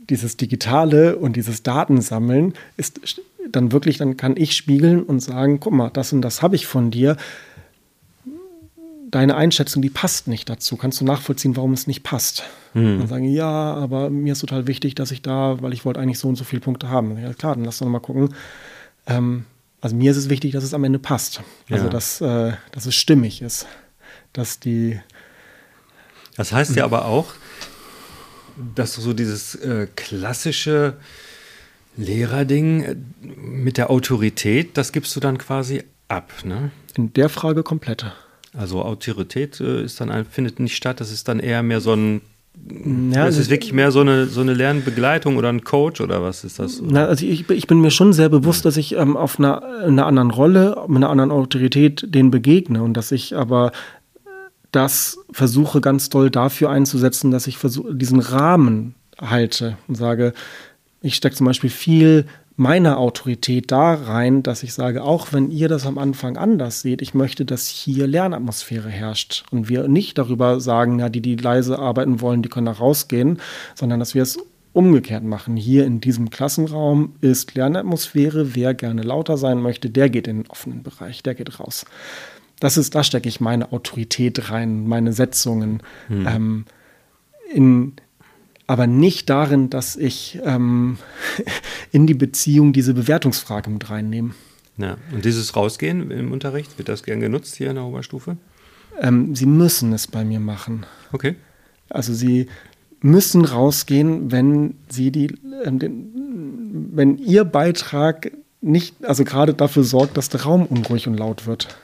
dieses 0.09 0.37
Digitale 0.37 1.17
und 1.17 1.37
dieses 1.37 1.62
Datensammeln 1.62 2.55
ist 2.77 3.01
dann 3.51 3.73
wirklich, 3.73 3.99
dann 3.99 4.17
kann 4.17 4.37
ich 4.37 4.55
spiegeln 4.55 5.03
und 5.03 5.21
sagen, 5.21 5.61
guck 5.61 5.73
mal, 5.73 5.91
das 5.91 6.12
und 6.12 6.23
das 6.23 6.43
habe 6.43 6.57
ich 6.57 6.67
von 6.67 6.91
dir. 6.91 7.17
Deine 9.11 9.37
Einschätzung, 9.37 9.83
die 9.83 9.91
passt 9.91 10.27
nicht 10.27 10.49
dazu. 10.49 10.77
Kannst 10.77 11.01
du 11.01 11.05
nachvollziehen, 11.05 11.57
warum 11.57 11.73
es 11.73 11.87
nicht 11.87 12.03
passt? 12.03 12.45
Hm. 12.73 12.99
Dann 12.99 13.09
sagen, 13.09 13.25
ja, 13.25 13.75
aber 13.75 14.11
mir 14.11 14.33
ist 14.33 14.41
total 14.41 14.67
wichtig, 14.67 14.95
dass 14.95 15.11
ich 15.11 15.23
da, 15.23 15.62
weil 15.62 15.73
ich 15.73 15.85
wollte 15.85 16.01
eigentlich 16.01 16.19
so 16.19 16.29
und 16.29 16.37
so 16.37 16.45
viele 16.45 16.61
Punkte 16.61 16.89
haben. 16.89 17.17
Ja, 17.19 17.33
klar, 17.35 17.55
dann 17.55 17.64
lass 17.64 17.79
doch 17.79 17.87
mal 17.87 18.01
gucken. 18.01 18.35
Ähm, 19.07 19.45
also 19.87 19.95
mir 19.95 20.11
ist 20.11 20.16
es 20.16 20.28
wichtig, 20.28 20.51
dass 20.51 20.64
es 20.64 20.74
am 20.74 20.82
Ende 20.82 20.99
passt. 20.99 21.43
Also 21.70 21.84
ja. 21.84 21.91
dass, 21.91 22.20
äh, 22.20 22.55
dass 22.72 22.87
es 22.87 22.97
stimmig 22.97 23.41
ist. 23.41 23.68
Dass 24.32 24.59
die. 24.59 24.99
Das 26.37 26.51
heißt 26.51 26.74
ja 26.74 26.82
aber 26.84 27.05
auch, 27.05 27.34
dass 28.74 28.95
so 28.95 29.12
dieses 29.12 29.55
äh, 29.55 29.87
klassische 29.95 30.97
Lehrerding 31.97 32.82
äh, 32.82 32.97
mit 33.22 33.76
der 33.76 33.89
Autorität, 33.89 34.76
das 34.76 34.91
gibst 34.91 35.14
du 35.14 35.20
dann 35.20 35.39
quasi 35.39 35.84
ab, 36.09 36.32
ne? 36.43 36.72
In 36.97 37.12
der 37.12 37.28
Frage 37.28 37.62
komplett. 37.62 38.07
Also 38.53 38.82
Autorität 38.82 39.61
äh, 39.61 39.84
ist 39.84 40.01
dann 40.01 40.24
findet 40.24 40.59
nicht 40.59 40.74
statt, 40.74 40.99
das 40.99 41.12
ist 41.12 41.28
dann 41.28 41.39
eher 41.39 41.62
mehr 41.62 41.80
so 41.80 41.93
ein 41.93 42.22
ja, 43.13 43.27
es 43.29 43.39
ist 43.39 43.51
wirklich 43.51 43.73
mehr 43.73 43.93
so 43.93 44.01
eine, 44.01 44.27
so 44.27 44.41
eine 44.41 44.55
Lernbegleitung 44.55 45.37
oder 45.37 45.49
ein 45.49 45.63
Coach 45.63 46.01
oder 46.01 46.23
was 46.23 46.43
ist 46.43 46.59
das? 46.59 46.83
Na, 46.83 47.07
also 47.07 47.25
ich, 47.25 47.49
ich 47.49 47.67
bin 47.67 47.81
mir 47.81 47.91
schon 47.91 48.13
sehr 48.13 48.29
bewusst, 48.29 48.65
dass 48.65 48.77
ich 48.77 48.97
ähm, 48.97 49.17
auf 49.17 49.39
einer, 49.39 49.63
einer 49.63 50.07
anderen 50.07 50.31
Rolle, 50.31 50.85
mit 50.89 50.97
einer 50.97 51.11
anderen 51.11 51.31
Autorität 51.31 52.07
denen 52.15 52.31
begegne 52.31 52.83
und 52.83 52.95
dass 52.95 53.13
ich 53.13 53.37
aber 53.37 53.73
das 54.73 55.19
versuche 55.31 55.81
ganz 55.81 56.09
doll 56.09 56.31
dafür 56.31 56.71
einzusetzen, 56.71 57.31
dass 57.31 57.47
ich 57.47 57.57
versuche, 57.57 57.95
diesen 57.95 58.21
Rahmen 58.21 58.95
halte 59.19 59.79
und 59.89 59.95
sage, 59.95 60.33
ich 61.01 61.15
stecke 61.15 61.37
zum 61.37 61.47
Beispiel 61.47 61.71
viel 61.71 62.27
meiner 62.57 62.99
Autorität 62.99 63.71
da 63.71 63.95
rein, 63.95 64.43
dass 64.43 64.63
ich 64.63 64.73
sage, 64.73 65.05
auch 65.05 65.33
wenn 65.33 65.51
ihr 65.51 65.69
das 65.69 65.87
am 65.87 65.99
Anfang 65.99 66.37
anders 66.39 66.81
seht, 66.81 67.03
ich 67.03 67.13
möchte, 67.13 67.45
dass 67.45 67.67
hier 67.67 68.07
Lernatmosphäre 68.07 68.89
herrscht 68.89 69.45
und 69.51 69.69
wir 69.69 69.89
nicht 69.89 70.17
darüber 70.17 70.59
sagen, 70.61 70.99
ja, 70.99 71.11
die, 71.11 71.21
die 71.21 71.37
leise 71.37 71.79
arbeiten 71.79 72.21
wollen, 72.21 72.43
die 72.43 72.49
können 72.49 72.67
da 72.67 72.73
rausgehen, 72.73 73.41
sondern 73.75 74.01
dass 74.01 74.15
wir 74.15 74.23
es 74.23 74.39
umgekehrt 74.73 75.25
machen. 75.25 75.57
Hier 75.57 75.87
in 75.87 76.01
diesem 76.01 76.31
Klassenraum 76.31 77.15
ist 77.21 77.55
Lernatmosphäre. 77.55 78.55
Wer 78.55 78.75
gerne 78.75 79.03
lauter 79.03 79.37
sein 79.37 79.61
möchte, 79.61 79.91
der 79.91 80.11
geht 80.11 80.27
in 80.27 80.43
den 80.43 80.51
offenen 80.51 80.83
Bereich, 80.83 81.23
der 81.23 81.35
geht 81.35 81.61
raus. 81.61 81.85
Das 82.61 82.79
ist, 82.79 82.95
da 82.95 83.05
stecke 83.05 83.29
ich 83.29 83.41
meine 83.41 83.73
Autorität 83.73 84.51
rein, 84.51 84.87
meine 84.87 85.13
Setzungen. 85.13 85.83
Hm. 86.09 86.27
Ähm, 86.27 86.65
in, 87.53 87.93
aber 88.67 88.87
nicht 88.87 89.31
darin, 89.31 89.71
dass 89.71 89.97
ich 89.97 90.39
ähm, 90.45 90.99
in 91.93 92.07
die 92.07 92.14
Beziehung 92.14 92.73
diese 92.73 92.95
Bewertungsfrage 92.95 93.71
mit 93.71 93.89
reinnehme. 93.91 94.35
Ja. 94.79 94.97
Und 95.12 95.25
dieses 95.25 95.57
Rausgehen 95.57 96.11
im 96.11 96.33
Unterricht, 96.33 96.77
wird 96.79 96.89
das 96.89 97.03
gern 97.03 97.21
genutzt 97.21 97.57
hier 97.57 97.71
in 97.71 97.77
der 97.77 97.85
Oberstufe? 97.85 98.37
Ähm, 99.01 99.35
sie 99.35 99.47
müssen 99.47 99.93
es 99.93 100.07
bei 100.07 100.25
mir 100.25 100.41
machen. 100.41 100.87
Okay. 101.12 101.37
Also 101.89 102.12
sie 102.12 102.49
müssen 103.01 103.45
rausgehen, 103.45 104.33
wenn 104.33 104.75
sie 104.89 105.11
die, 105.11 105.27
äh, 105.64 105.73
den, 105.73 106.91
wenn 106.93 107.19
ihr 107.19 107.45
Beitrag 107.45 108.33
nicht, 108.61 109.05
also 109.05 109.25
gerade 109.25 109.55
dafür 109.55 109.85
sorgt, 109.85 110.17
dass 110.17 110.29
der 110.29 110.43
Raum 110.43 110.67
unruhig 110.67 111.07
und 111.07 111.14
laut 111.14 111.47
wird. 111.47 111.77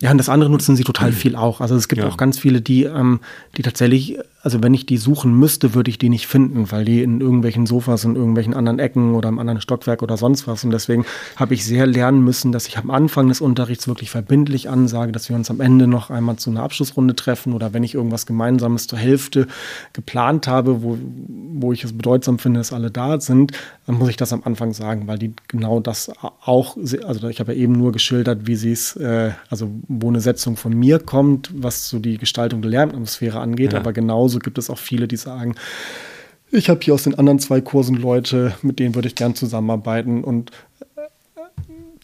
Ja, 0.00 0.10
und 0.10 0.18
das 0.18 0.28
andere 0.28 0.50
nutzen 0.50 0.76
sie 0.76 0.84
total 0.84 1.12
viel 1.12 1.36
auch. 1.36 1.60
Also 1.60 1.74
es 1.74 1.88
gibt 1.88 2.02
ja. 2.02 2.08
auch 2.08 2.16
ganz 2.16 2.38
viele, 2.38 2.60
die, 2.60 2.84
ähm, 2.84 3.20
die 3.56 3.62
tatsächlich, 3.62 4.18
also 4.42 4.62
wenn 4.62 4.74
ich 4.74 4.86
die 4.86 4.96
suchen 4.96 5.38
müsste, 5.38 5.74
würde 5.74 5.90
ich 5.90 5.98
die 5.98 6.08
nicht 6.08 6.26
finden, 6.26 6.70
weil 6.70 6.84
die 6.84 7.02
in 7.02 7.20
irgendwelchen 7.20 7.66
Sofas 7.66 8.04
in 8.04 8.16
irgendwelchen 8.16 8.54
anderen 8.54 8.78
Ecken 8.78 9.14
oder 9.14 9.28
im 9.28 9.38
anderen 9.38 9.60
Stockwerk 9.60 10.02
oder 10.02 10.16
sonst 10.16 10.46
was. 10.46 10.64
Und 10.64 10.70
deswegen 10.70 11.04
habe 11.36 11.54
ich 11.54 11.64
sehr 11.64 11.86
lernen 11.86 12.22
müssen, 12.22 12.52
dass 12.52 12.66
ich 12.66 12.78
am 12.78 12.90
Anfang 12.90 13.28
des 13.28 13.40
Unterrichts 13.40 13.88
wirklich 13.88 14.10
verbindlich 14.10 14.68
ansage, 14.68 15.12
dass 15.12 15.28
wir 15.28 15.36
uns 15.36 15.50
am 15.50 15.60
Ende 15.60 15.86
noch 15.86 16.10
einmal 16.10 16.36
zu 16.36 16.50
einer 16.50 16.62
Abschlussrunde 16.62 17.16
treffen 17.16 17.52
oder 17.52 17.72
wenn 17.72 17.84
ich 17.84 17.94
irgendwas 17.94 18.26
Gemeinsames 18.26 18.86
zur 18.86 18.98
Hälfte 18.98 19.46
geplant 19.92 20.46
habe, 20.46 20.82
wo, 20.82 20.98
wo 21.54 21.72
ich 21.72 21.84
es 21.84 21.92
bedeutsam 21.92 22.38
finde, 22.38 22.60
dass 22.60 22.72
alle 22.72 22.90
da 22.90 23.20
sind, 23.20 23.52
dann 23.86 23.96
muss 23.96 24.08
ich 24.08 24.16
das 24.16 24.32
am 24.32 24.42
Anfang 24.44 24.72
sagen, 24.72 25.06
weil 25.06 25.18
die 25.18 25.34
genau 25.48 25.80
das 25.80 26.10
auch, 26.44 26.76
also 26.76 27.28
ich 27.28 27.40
habe 27.40 27.54
ja 27.54 27.58
eben 27.58 27.72
nur 27.72 27.92
geschildert, 27.92 28.46
wie 28.46 28.56
sie 28.56 28.72
es 28.72 28.96
äh, 28.96 29.25
also 29.50 29.70
wo 29.88 30.08
eine 30.08 30.20
Setzung 30.20 30.56
von 30.56 30.72
mir 30.72 30.98
kommt, 30.98 31.50
was 31.54 31.88
so 31.88 31.98
die 31.98 32.18
Gestaltung 32.18 32.62
der 32.62 32.70
Lernatmosphäre 32.70 33.40
angeht. 33.40 33.72
Ja. 33.72 33.80
Aber 33.80 33.92
genauso 33.92 34.38
gibt 34.38 34.58
es 34.58 34.70
auch 34.70 34.78
viele, 34.78 35.08
die 35.08 35.16
sagen, 35.16 35.54
ich 36.50 36.68
habe 36.68 36.80
hier 36.82 36.94
aus 36.94 37.04
den 37.04 37.18
anderen 37.18 37.38
zwei 37.38 37.60
Kursen 37.60 37.96
Leute, 37.96 38.54
mit 38.62 38.78
denen 38.78 38.94
würde 38.94 39.08
ich 39.08 39.14
gern 39.14 39.34
zusammenarbeiten 39.34 40.22
und 40.22 40.50
äh, 40.96 41.00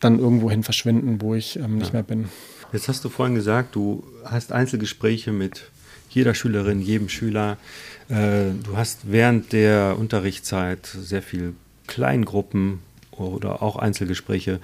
dann 0.00 0.18
irgendwohin 0.18 0.62
verschwinden, 0.62 1.20
wo 1.20 1.34
ich 1.34 1.56
ähm, 1.56 1.78
nicht 1.78 1.88
ja. 1.88 1.94
mehr 1.94 2.02
bin. 2.02 2.28
Jetzt 2.72 2.88
hast 2.88 3.04
du 3.04 3.08
vorhin 3.08 3.34
gesagt, 3.34 3.74
du 3.74 4.02
hast 4.24 4.52
Einzelgespräche 4.52 5.32
mit 5.32 5.70
jeder 6.10 6.34
Schülerin, 6.34 6.80
jedem 6.80 7.08
Schüler. 7.08 7.56
Äh, 8.08 8.50
du 8.64 8.76
hast 8.76 9.10
während 9.10 9.52
der 9.52 9.96
Unterrichtszeit 9.98 10.86
sehr 10.86 11.22
viel 11.22 11.54
Kleingruppen 11.86 12.80
oder 13.28 13.62
auch 13.62 13.76
Einzelgespräche. 13.76 14.60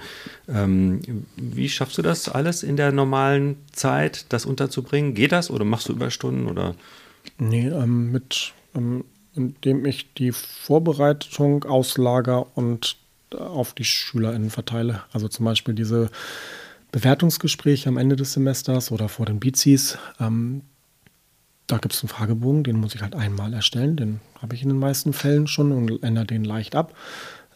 Ähm, 0.47 1.25
wie 1.35 1.69
schaffst 1.69 1.97
du 1.97 2.01
das 2.01 2.29
alles 2.29 2.63
in 2.63 2.77
der 2.77 2.91
normalen 2.91 3.57
Zeit, 3.71 4.25
das 4.29 4.45
unterzubringen? 4.45 5.13
Geht 5.13 5.31
das 5.31 5.49
oder 5.49 5.65
machst 5.65 5.89
du 5.89 5.93
Überstunden 5.93 6.47
oder? 6.47 6.75
Nee, 7.37 7.67
ähm, 7.67 8.11
mit, 8.11 8.53
ähm, 8.75 9.03
indem 9.35 9.85
ich 9.85 10.13
die 10.13 10.31
Vorbereitung 10.31 11.63
auslager 11.63 12.45
und 12.55 12.97
auf 13.35 13.73
die 13.73 13.85
SchülerInnen 13.85 14.49
verteile. 14.49 15.03
Also 15.13 15.27
zum 15.27 15.45
Beispiel 15.45 15.75
diese 15.75 16.09
Bewertungsgespräche 16.91 17.89
am 17.89 17.97
Ende 17.97 18.15
des 18.15 18.33
Semesters 18.33 18.91
oder 18.91 19.09
vor 19.09 19.25
den 19.25 19.39
Bizis. 19.39 19.97
Ähm, 20.19 20.61
da 21.67 21.77
gibt 21.77 21.93
es 21.93 22.01
einen 22.01 22.09
Fragebogen, 22.09 22.63
den 22.63 22.77
muss 22.77 22.95
ich 22.95 23.01
halt 23.01 23.15
einmal 23.15 23.53
erstellen. 23.53 23.95
Den 23.95 24.21
habe 24.41 24.55
ich 24.55 24.63
in 24.63 24.69
den 24.69 24.79
meisten 24.79 25.13
Fällen 25.13 25.47
schon 25.47 25.71
und 25.71 26.03
ändere 26.03 26.25
den 26.25 26.43
leicht 26.43 26.75
ab. 26.75 26.95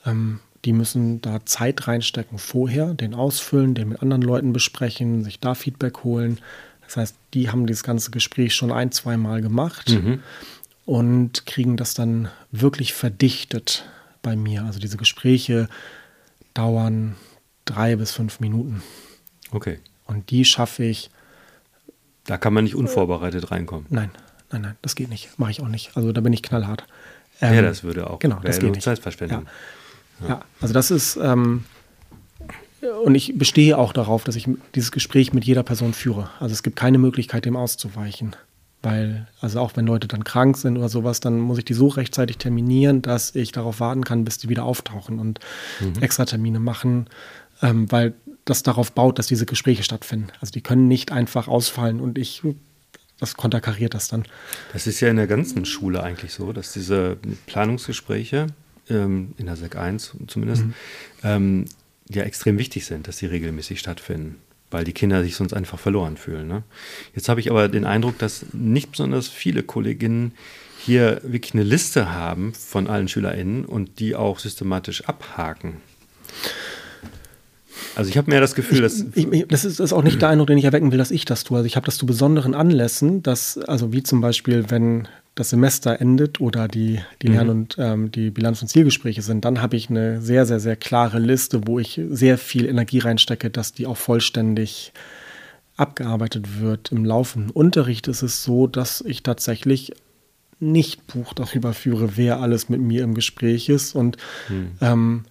Ähm, 0.05 0.39
die 0.65 0.73
müssen 0.73 1.21
da 1.21 1.45
Zeit 1.45 1.87
reinstecken 1.87 2.37
vorher, 2.37 2.93
den 2.93 3.13
ausfüllen, 3.13 3.75
den 3.75 3.89
mit 3.89 4.01
anderen 4.01 4.21
Leuten 4.21 4.53
besprechen, 4.53 5.23
sich 5.23 5.39
da 5.39 5.55
Feedback 5.55 6.03
holen. 6.03 6.39
Das 6.85 6.97
heißt, 6.97 7.15
die 7.33 7.49
haben 7.49 7.67
dieses 7.67 7.83
ganze 7.83 8.11
Gespräch 8.11 8.55
schon 8.55 8.71
ein, 8.71 8.91
zwei 8.91 9.17
Mal 9.17 9.41
gemacht 9.41 9.89
mhm. 9.89 10.21
und 10.85 11.45
kriegen 11.45 11.75
das 11.75 11.93
dann 11.93 12.29
wirklich 12.51 12.93
verdichtet 12.93 13.85
bei 14.21 14.35
mir. 14.35 14.63
Also 14.63 14.79
diese 14.79 14.97
Gespräche 14.97 15.67
dauern 16.53 17.15
drei 17.65 17.95
bis 17.95 18.11
fünf 18.11 18.39
Minuten. 18.39 18.81
Okay. 19.51 19.79
Und 20.05 20.29
die 20.31 20.45
schaffe 20.45 20.83
ich. 20.83 21.09
Da 22.25 22.37
kann 22.37 22.53
man 22.53 22.63
nicht 22.63 22.75
unvorbereitet 22.75 23.51
reinkommen. 23.51 23.85
Nein, 23.89 24.11
nein, 24.51 24.61
nein, 24.61 24.75
das 24.81 24.95
geht 24.95 25.09
nicht. 25.09 25.37
Mache 25.37 25.51
ich 25.51 25.61
auch 25.61 25.67
nicht. 25.67 25.95
Also 25.95 26.13
da 26.13 26.21
bin 26.21 26.31
ich 26.31 26.41
knallhart. 26.41 26.85
Ähm, 27.41 27.55
ja, 27.55 27.61
das 27.61 27.83
würde 27.83 28.09
auch. 28.09 28.19
Genau, 28.19 28.39
das 28.39 28.59
geht 28.59 28.71
nicht. 28.71 28.83
Zeitverschwendung. 28.83 29.43
Ja. 29.43 29.51
Ja, 30.27 30.41
also 30.61 30.73
das 30.73 30.91
ist, 30.91 31.17
ähm, 31.21 31.65
und 33.03 33.15
ich 33.15 33.37
bestehe 33.37 33.77
auch 33.77 33.93
darauf, 33.93 34.23
dass 34.23 34.35
ich 34.35 34.47
dieses 34.75 34.91
Gespräch 34.91 35.33
mit 35.33 35.45
jeder 35.45 35.63
Person 35.63 35.93
führe. 35.93 36.29
Also 36.39 36.53
es 36.53 36.63
gibt 36.63 36.75
keine 36.75 36.97
Möglichkeit, 36.97 37.45
dem 37.45 37.55
auszuweichen. 37.55 38.35
Weil, 38.81 39.27
also 39.39 39.61
auch 39.61 39.71
wenn 39.75 39.85
Leute 39.85 40.09
dann 40.09 40.25
krank 40.25 40.57
sind 40.57 40.77
oder 40.77 40.89
sowas, 40.89 41.21
dann 41.21 41.39
muss 41.39 41.57
ich 41.57 41.65
die 41.65 41.73
so 41.73 41.87
rechtzeitig 41.87 42.37
terminieren, 42.37 43.01
dass 43.01 43.33
ich 43.33 43.53
darauf 43.53 43.79
warten 43.79 44.03
kann, 44.03 44.25
bis 44.25 44.39
die 44.39 44.49
wieder 44.49 44.65
auftauchen 44.65 45.19
und 45.19 45.39
mhm. 45.79 46.03
extra 46.03 46.25
Termine 46.25 46.59
machen, 46.59 47.07
ähm, 47.61 47.89
weil 47.89 48.13
das 48.43 48.61
darauf 48.61 48.91
baut, 48.91 49.19
dass 49.19 49.27
diese 49.27 49.45
Gespräche 49.45 49.83
stattfinden. 49.83 50.27
Also 50.41 50.51
die 50.51 50.59
können 50.59 50.89
nicht 50.89 51.13
einfach 51.13 51.47
ausfallen 51.47 52.01
und 52.01 52.17
ich, 52.17 52.41
das 53.21 53.35
konterkariert 53.37 53.93
das 53.93 54.09
dann. 54.09 54.25
Das 54.73 54.85
ist 54.85 54.99
ja 54.99 55.07
in 55.07 55.15
der 55.15 55.27
ganzen 55.27 55.63
Schule 55.63 56.03
eigentlich 56.03 56.33
so, 56.33 56.51
dass 56.51 56.73
diese 56.73 57.17
Planungsgespräche 57.45 58.47
ähm, 58.89 59.33
in 59.37 59.45
der 59.45 59.55
SEC 59.55 59.75
1 59.75 60.15
zumindest, 60.27 60.65
mhm. 60.65 60.73
ähm, 61.23 61.65
ja 62.09 62.23
extrem 62.23 62.57
wichtig 62.57 62.85
sind, 62.85 63.07
dass 63.07 63.17
sie 63.17 63.25
regelmäßig 63.25 63.79
stattfinden, 63.79 64.37
weil 64.71 64.83
die 64.83 64.93
Kinder 64.93 65.23
sich 65.23 65.35
sonst 65.35 65.53
einfach 65.53 65.79
verloren 65.79 66.17
fühlen. 66.17 66.47
Ne? 66.47 66.63
Jetzt 67.15 67.29
habe 67.29 67.39
ich 67.39 67.49
aber 67.49 67.67
den 67.69 67.85
Eindruck, 67.85 68.17
dass 68.17 68.45
nicht 68.53 68.91
besonders 68.91 69.27
viele 69.27 69.63
Kolleginnen 69.63 70.33
hier 70.79 71.21
wirklich 71.23 71.53
eine 71.53 71.63
Liste 71.63 72.11
haben 72.11 72.53
von 72.53 72.87
allen 72.87 73.07
SchülerInnen 73.07 73.65
und 73.65 73.99
die 73.99 74.15
auch 74.15 74.39
systematisch 74.39 75.05
abhaken. 75.05 75.77
Also 77.95 78.09
ich 78.09 78.17
habe 78.17 78.29
mehr 78.29 78.41
das 78.41 78.55
Gefühl, 78.55 78.81
dass. 78.81 79.05
Ich, 79.13 79.31
ich, 79.31 79.47
das, 79.47 79.65
ist, 79.65 79.79
das, 79.79 79.85
ist, 79.85 79.93
auch 79.93 80.03
nicht 80.03 80.21
der 80.21 80.29
Eindruck, 80.29 80.47
den 80.47 80.57
ich 80.57 80.65
erwecken 80.65 80.91
will, 80.91 80.97
dass 80.97 81.11
ich 81.11 81.25
das 81.25 81.43
tue. 81.43 81.57
Also 81.57 81.67
ich 81.67 81.75
habe 81.75 81.85
das 81.85 81.97
zu 81.97 82.05
besonderen 82.05 82.55
Anlässen, 82.55 83.23
dass, 83.23 83.57
also 83.57 83.93
wie 83.93 84.03
zum 84.03 84.19
Beispiel, 84.19 84.65
wenn 84.69 85.07
das 85.35 85.49
Semester 85.49 85.99
endet 85.99 86.39
oder 86.39 86.67
die, 86.67 86.99
die 87.21 87.27
Lern- 87.27 87.47
mhm. 87.47 87.51
und 87.51 87.75
ähm, 87.79 88.11
die 88.11 88.29
Bilanz- 88.29 88.61
und 88.61 88.67
Zielgespräche 88.67 89.21
sind, 89.21 89.45
dann 89.45 89.61
habe 89.61 89.75
ich 89.75 89.89
eine 89.89 90.21
sehr, 90.21 90.45
sehr, 90.45 90.59
sehr 90.59 90.75
klare 90.75 91.19
Liste, 91.19 91.67
wo 91.67 91.79
ich 91.79 91.99
sehr 92.09 92.37
viel 92.37 92.67
Energie 92.67 92.99
reinstecke, 92.99 93.49
dass 93.49 93.73
die 93.73 93.87
auch 93.87 93.97
vollständig 93.97 94.93
abgearbeitet 95.75 96.61
wird. 96.61 96.91
Im 96.91 97.03
laufenden 97.03 97.49
Unterricht 97.49 98.07
ist 98.07 98.21
es 98.21 98.43
so, 98.43 98.67
dass 98.67 99.01
ich 99.01 99.23
tatsächlich 99.23 99.93
nicht 100.59 101.07
Buch 101.07 101.33
darüber 101.33 101.73
führe, 101.73 102.15
wer 102.15 102.39
alles 102.39 102.69
mit 102.69 102.79
mir 102.79 103.03
im 103.03 103.15
Gespräch 103.15 103.69
ist 103.69 103.95
und 103.95 104.17
mhm. 104.49 104.71
ähm, 104.81 105.25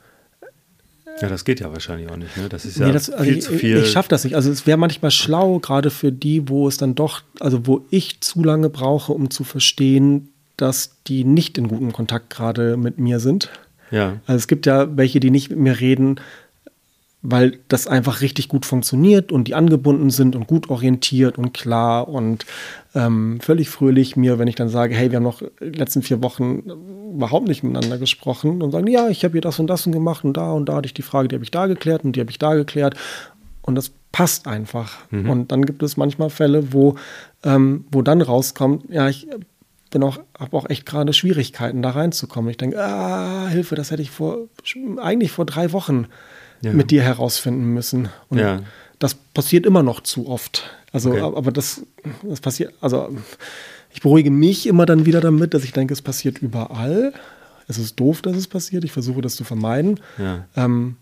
ja, 1.20 1.28
das 1.28 1.44
geht 1.44 1.60
ja 1.60 1.70
wahrscheinlich 1.72 2.10
auch 2.10 2.16
nicht. 2.16 2.36
Ne? 2.36 2.48
Das 2.48 2.64
ist 2.64 2.78
ja 2.78 2.86
nee, 2.86 2.92
das, 2.92 3.10
also 3.10 3.24
viel 3.24 3.38
ich, 3.38 3.44
zu 3.44 3.52
viel. 3.52 3.76
Ich, 3.78 3.84
ich 3.84 3.92
schaffe 3.92 4.08
das 4.08 4.24
nicht. 4.24 4.34
Also 4.34 4.50
es 4.50 4.66
wäre 4.66 4.78
manchmal 4.78 5.10
schlau, 5.10 5.58
gerade 5.58 5.90
für 5.90 6.12
die, 6.12 6.48
wo 6.48 6.68
es 6.68 6.76
dann 6.76 6.94
doch, 6.94 7.22
also 7.40 7.66
wo 7.66 7.84
ich 7.90 8.20
zu 8.20 8.42
lange 8.42 8.68
brauche, 8.70 9.12
um 9.12 9.30
zu 9.30 9.44
verstehen, 9.44 10.28
dass 10.56 10.96
die 11.06 11.24
nicht 11.24 11.58
in 11.58 11.68
gutem 11.68 11.92
Kontakt 11.92 12.30
gerade 12.30 12.76
mit 12.76 12.98
mir 12.98 13.20
sind. 13.20 13.50
Ja. 13.90 14.20
Also 14.26 14.38
es 14.38 14.48
gibt 14.48 14.66
ja 14.66 14.96
welche, 14.96 15.20
die 15.20 15.30
nicht 15.30 15.50
mit 15.50 15.58
mir 15.58 15.80
reden, 15.80 16.16
weil 17.22 17.60
das 17.68 17.86
einfach 17.86 18.20
richtig 18.20 18.48
gut 18.48 18.66
funktioniert 18.66 19.30
und 19.30 19.46
die 19.46 19.54
angebunden 19.54 20.10
sind 20.10 20.34
und 20.34 20.48
gut 20.48 20.68
orientiert 20.70 21.38
und 21.38 21.54
klar 21.54 22.08
und 22.08 22.44
ähm, 22.94 23.38
völlig 23.40 23.70
fröhlich 23.70 24.16
mir, 24.16 24.40
wenn 24.40 24.48
ich 24.48 24.56
dann 24.56 24.68
sage, 24.68 24.94
hey, 24.94 25.10
wir 25.10 25.16
haben 25.16 25.22
noch 25.22 25.40
die 25.60 25.78
letzten 25.78 26.02
vier 26.02 26.22
Wochen 26.22 26.64
überhaupt 27.14 27.46
nicht 27.46 27.62
miteinander 27.62 27.98
gesprochen 27.98 28.60
und 28.60 28.72
sagen, 28.72 28.88
ja, 28.88 29.08
ich 29.08 29.22
habe 29.24 29.32
hier 29.32 29.40
das 29.40 29.60
und 29.60 29.68
das 29.68 29.86
und 29.86 29.92
gemacht 29.92 30.24
und 30.24 30.36
da 30.36 30.50
und 30.50 30.68
da 30.68 30.76
hatte 30.76 30.86
ich 30.86 30.94
die 30.94 31.02
Frage, 31.02 31.28
die 31.28 31.36
habe 31.36 31.44
ich 31.44 31.52
da 31.52 31.66
geklärt 31.66 32.04
und 32.04 32.16
die 32.16 32.20
habe 32.20 32.30
ich 32.30 32.38
da 32.38 32.54
geklärt 32.54 32.96
und 33.62 33.76
das 33.76 33.92
passt 34.10 34.48
einfach. 34.48 34.98
Mhm. 35.10 35.30
Und 35.30 35.52
dann 35.52 35.64
gibt 35.64 35.82
es 35.84 35.96
manchmal 35.96 36.28
Fälle, 36.28 36.72
wo, 36.72 36.96
ähm, 37.44 37.84
wo 37.92 38.02
dann 38.02 38.20
rauskommt, 38.20 38.84
ja, 38.90 39.08
ich 39.08 39.28
bin 39.90 40.02
auch, 40.02 40.18
habe 40.38 40.56
auch 40.56 40.68
echt 40.68 40.86
gerade 40.86 41.12
Schwierigkeiten, 41.12 41.82
da 41.82 41.90
reinzukommen. 41.90 42.50
Ich 42.50 42.56
denke, 42.56 42.82
ah, 42.82 43.46
Hilfe, 43.48 43.76
das 43.76 43.92
hätte 43.92 44.02
ich 44.02 44.10
vor, 44.10 44.48
eigentlich 45.00 45.30
vor 45.30 45.46
drei 45.46 45.72
Wochen 45.72 46.06
ja. 46.62 46.72
mit 46.72 46.90
dir 46.90 47.02
herausfinden 47.02 47.66
müssen. 47.66 48.08
Und 48.28 48.38
ja. 48.38 48.60
das 48.98 49.14
passiert 49.14 49.66
immer 49.66 49.82
noch 49.82 50.00
zu 50.00 50.28
oft. 50.28 50.70
Also, 50.92 51.10
okay. 51.10 51.20
aber 51.20 51.52
das, 51.52 51.82
das 52.22 52.40
passiert, 52.40 52.74
also 52.80 53.10
ich 53.92 54.00
beruhige 54.00 54.30
mich 54.30 54.66
immer 54.66 54.86
dann 54.86 55.04
wieder 55.06 55.20
damit, 55.20 55.54
dass 55.54 55.62
ich 55.64 55.72
denke, 55.72 55.92
es 55.92 56.02
passiert 56.02 56.38
überall. 56.38 57.12
Es 57.68 57.78
ist 57.78 58.00
doof, 58.00 58.22
dass 58.22 58.36
es 58.36 58.48
passiert. 58.48 58.82
Ich 58.84 58.92
versuche 58.92 59.20
das 59.20 59.36
zu 59.36 59.44
vermeiden. 59.44 60.00
Ja, 60.18 60.46
ähm, 60.56 60.96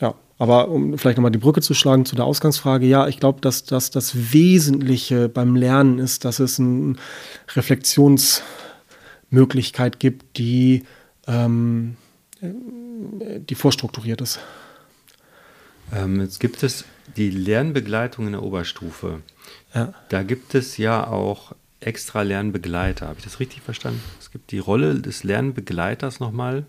ja. 0.00 0.14
aber 0.38 0.68
um 0.68 0.96
vielleicht 0.98 1.18
nochmal 1.18 1.32
die 1.32 1.38
Brücke 1.38 1.60
zu 1.60 1.74
schlagen 1.74 2.04
zu 2.04 2.16
der 2.16 2.24
Ausgangsfrage, 2.24 2.86
ja, 2.86 3.06
ich 3.08 3.20
glaube, 3.20 3.40
dass, 3.40 3.64
dass 3.64 3.90
das 3.90 4.32
Wesentliche 4.32 5.28
beim 5.28 5.56
Lernen 5.56 5.98
ist, 5.98 6.24
dass 6.24 6.40
es 6.40 6.58
eine 6.58 6.96
Reflexionsmöglichkeit 7.54 10.00
gibt, 10.00 10.38
die, 10.38 10.84
ähm, 11.26 11.96
die 12.40 13.54
vorstrukturiert 13.54 14.20
ist. 14.20 14.40
Ähm, 15.94 16.20
jetzt 16.20 16.40
gibt 16.40 16.62
es 16.62 16.84
die 17.16 17.30
Lernbegleitung 17.30 18.26
in 18.26 18.32
der 18.32 18.42
Oberstufe. 18.42 19.20
Ja. 19.74 19.92
Da 20.08 20.22
gibt 20.22 20.54
es 20.54 20.76
ja 20.76 21.06
auch 21.06 21.54
extra 21.80 22.22
Lernbegleiter. 22.22 23.08
Habe 23.08 23.18
ich 23.18 23.24
das 23.24 23.40
richtig 23.40 23.62
verstanden? 23.62 24.00
Es 24.20 24.30
gibt 24.30 24.50
die 24.52 24.58
Rolle 24.58 25.00
des 25.00 25.24
Lernbegleiters 25.24 26.20
nochmal. 26.20 26.64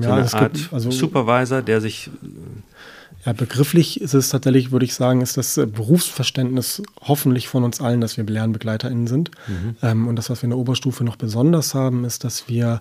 Ja, 0.00 0.02
so 0.02 0.12
eine 0.12 0.32
Art 0.32 0.54
gibt, 0.54 0.72
also, 0.72 0.90
Supervisor, 0.90 1.62
der 1.62 1.80
sich. 1.80 2.08
Äh, 2.22 3.26
ja, 3.26 3.32
begrifflich 3.32 4.00
ist 4.00 4.14
es 4.14 4.30
tatsächlich, 4.30 4.70
würde 4.70 4.84
ich 4.84 4.94
sagen, 4.94 5.20
ist 5.20 5.36
das 5.36 5.56
äh, 5.56 5.66
Berufsverständnis 5.66 6.82
hoffentlich 7.02 7.48
von 7.48 7.64
uns 7.64 7.80
allen, 7.80 8.00
dass 8.00 8.16
wir 8.16 8.24
LernbegleiterInnen 8.24 9.06
sind. 9.06 9.30
Mhm. 9.46 9.76
Ähm, 9.82 10.08
und 10.08 10.16
das, 10.16 10.30
was 10.30 10.40
wir 10.40 10.44
in 10.44 10.50
der 10.50 10.58
Oberstufe 10.58 11.04
noch 11.04 11.16
besonders 11.16 11.74
haben, 11.74 12.04
ist, 12.04 12.24
dass 12.24 12.48
wir 12.48 12.80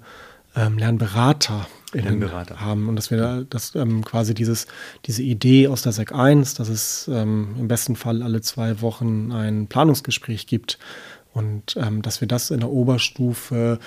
ähm, 0.56 0.78
Lernberater 0.78 1.68
Lernberater. 1.94 2.60
haben 2.60 2.88
und 2.88 2.96
dass 2.96 3.10
wir 3.10 3.18
da, 3.18 3.42
dass 3.42 3.76
ähm, 3.76 4.04
quasi 4.04 4.34
dieses, 4.34 4.68
diese 5.06 5.24
Idee 5.24 5.68
aus 5.68 5.82
der 5.82 5.92
SEC 5.92 6.14
1, 6.14 6.54
dass 6.54 6.70
es 6.70 7.10
ähm, 7.12 7.56
im 7.58 7.68
besten 7.68 7.96
Fall 7.96 8.22
alle 8.22 8.42
zwei 8.42 8.82
Wochen 8.82 9.32
ein 9.32 9.68
Planungsgespräch 9.68 10.46
gibt 10.48 10.78
und 11.34 11.76
ähm, 11.78 12.02
dass 12.02 12.22
wir 12.22 12.28
das 12.28 12.52
in 12.52 12.60
der 12.60 12.70
Oberstufe 12.70 13.80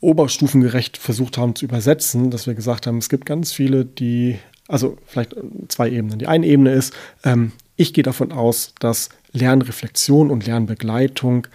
oberstufengerecht 0.00 0.98
versucht 0.98 1.38
haben 1.38 1.56
zu 1.56 1.64
übersetzen, 1.64 2.30
dass 2.30 2.46
wir 2.46 2.54
gesagt 2.54 2.86
haben, 2.86 2.98
es 2.98 3.08
gibt 3.08 3.24
ganz 3.24 3.52
viele, 3.52 3.84
die, 3.84 4.38
also 4.68 4.98
vielleicht 5.06 5.34
zwei 5.68 5.90
Ebenen. 5.90 6.18
Die 6.18 6.26
eine 6.26 6.46
Ebene 6.46 6.72
ist, 6.72 6.92
ähm, 7.24 7.52
ich 7.76 7.94
gehe 7.94 8.04
davon 8.04 8.30
aus, 8.30 8.74
dass 8.78 9.08
Lernreflexion 9.32 10.30
und 10.30 10.46
Lernbegleitung 10.46 11.48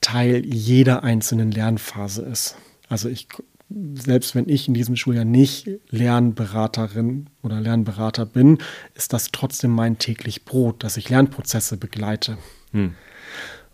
Teil 0.00 0.44
jeder 0.44 1.02
einzelnen 1.02 1.50
Lernphase 1.50 2.22
ist. 2.22 2.56
Also 2.88 3.08
ich 3.08 3.28
selbst 3.94 4.34
wenn 4.34 4.48
ich 4.48 4.68
in 4.68 4.74
diesem 4.74 4.96
Schuljahr 4.96 5.24
nicht 5.24 5.68
Lernberaterin 5.90 7.28
oder 7.42 7.60
Lernberater 7.60 8.26
bin, 8.26 8.58
ist 8.94 9.12
das 9.12 9.30
trotzdem 9.32 9.70
mein 9.70 9.98
täglich 9.98 10.44
Brot, 10.44 10.82
dass 10.82 10.96
ich 10.96 11.08
Lernprozesse 11.08 11.76
begleite. 11.76 12.38
Hm. 12.72 12.94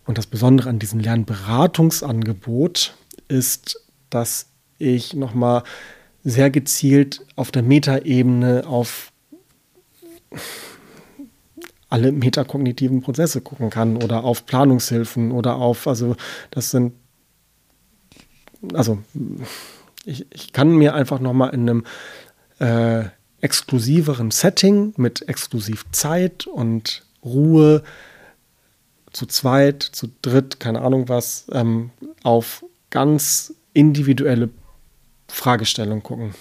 Und 0.07 0.18
das 0.18 0.26
Besondere 0.26 0.68
an 0.68 0.78
diesem 0.78 1.01
Lernberatungsangebot 1.01 2.96
ist, 3.28 3.84
dass 4.11 4.46
ich 4.78 5.14
nochmal 5.14 5.62
sehr 6.24 6.51
gezielt 6.51 7.26
auf 7.36 7.51
der 7.51 7.62
Metaebene 7.62 8.64
auf 8.66 9.12
alle 11.90 12.12
metakognitiven 12.12 13.01
Prozesse 13.01 13.40
gucken 13.40 13.70
kann 13.70 13.96
oder 14.03 14.24
auf 14.24 14.46
Planungshilfen 14.46 15.32
oder 15.32 15.57
auf, 15.57 15.86
also 15.86 16.16
das 16.51 16.70
sind, 16.70 16.92
also 18.74 18.99
ich, 20.09 20.26
ich 20.32 20.52
kann 20.52 20.70
mir 20.70 20.94
einfach 20.94 21.20
nochmal 21.20 21.54
in 21.54 21.68
einem 21.68 21.84
äh, 22.59 23.09
exklusiveren 23.40 24.30
Setting 24.30 24.94
mit 24.96 25.28
exklusiv 25.28 25.84
Zeit 25.92 26.46
und 26.46 27.04
Ruhe 27.24 27.82
zu 29.12 29.26
zweit, 29.26 29.82
zu 29.82 30.09
dritt, 30.22 30.61
keine 30.61 30.82
Ahnung 30.82 31.09
was, 31.09 31.46
ähm, 31.52 31.90
auf 32.22 32.64
ganz 32.90 33.54
individuelle 33.74 34.50
Fragestellungen 35.28 36.02
gucken. 36.02 36.34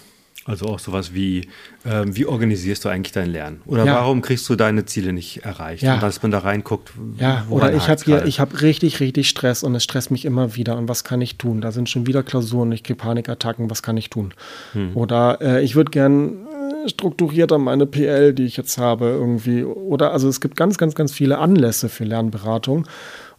Also 0.48 0.68
auch 0.68 0.80
sowas 0.80 1.14
wie, 1.14 1.50
ähm, 1.86 2.16
wie 2.16 2.26
organisierst 2.26 2.86
du 2.86 2.90
eigentlich 2.90 3.12
dein 3.12 3.30
Lernen? 3.30 3.60
Oder 3.66 3.84
ja. 3.84 3.96
warum 3.96 4.22
kriegst 4.22 4.48
du 4.48 4.56
deine 4.56 4.86
Ziele 4.86 5.12
nicht 5.12 5.44
erreicht? 5.44 5.84
Ja. 5.84 5.96
Und 5.96 6.04
dass 6.04 6.22
man 6.22 6.32
da 6.32 6.40
reinguckt. 6.40 6.94
Ja, 7.20 7.46
oder 7.50 7.74
ich 7.74 7.90
habe 7.90 8.02
hier, 8.02 8.26
ich 8.26 8.40
habe 8.40 8.62
richtig, 8.62 9.02
richtig 9.02 9.28
Stress 9.28 9.62
und 9.62 9.76
es 9.76 9.84
stresst 9.84 10.10
mich 10.10 10.24
immer 10.24 10.56
wieder. 10.56 10.78
Und 10.78 10.88
was 10.88 11.04
kann 11.04 11.20
ich 11.20 11.38
tun? 11.38 11.60
Da 11.60 11.74
sind 11.74 11.90
schon 11.90 12.08
wieder 12.08 12.24
Klausuren, 12.24 12.72
ich 12.72 12.84
kriege 12.84 12.98
Panikattacken, 12.98 13.70
was 13.70 13.84
kann 13.84 13.98
ich 13.98 14.10
tun? 14.10 14.34
Hm. 14.72 14.96
Oder 14.96 15.40
äh, 15.42 15.64
ich 15.66 15.76
würde 15.76 15.92
gern 15.92 16.48
äh, 16.86 16.88
strukturierter 16.88 17.58
meine 17.58 17.86
PL, 17.86 18.34
die 18.34 18.46
ich 18.46 18.56
jetzt 18.56 18.78
habe, 18.78 19.08
irgendwie. 19.08 19.66
Oder 19.66 20.14
also 20.14 20.30
es 20.30 20.40
gibt 20.40 20.56
ganz, 20.56 20.78
ganz, 20.78 20.96
ganz 20.96 21.12
viele 21.12 21.40
Anlässe 21.40 21.90
für 21.90 22.06
Lernberatung. 22.06 22.88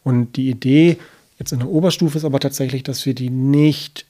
Und 0.05 0.37
die 0.37 0.51
Idee 0.51 0.99
jetzt 1.39 1.53
in 1.53 1.61
der 1.61 1.69
Oberstufe 1.69 2.19
ist 2.19 2.25
aber 2.27 2.39
tatsächlich, 2.39 2.83
dass 2.83 3.07
wir 3.07 3.15
die 3.15 3.31
nicht 3.31 4.05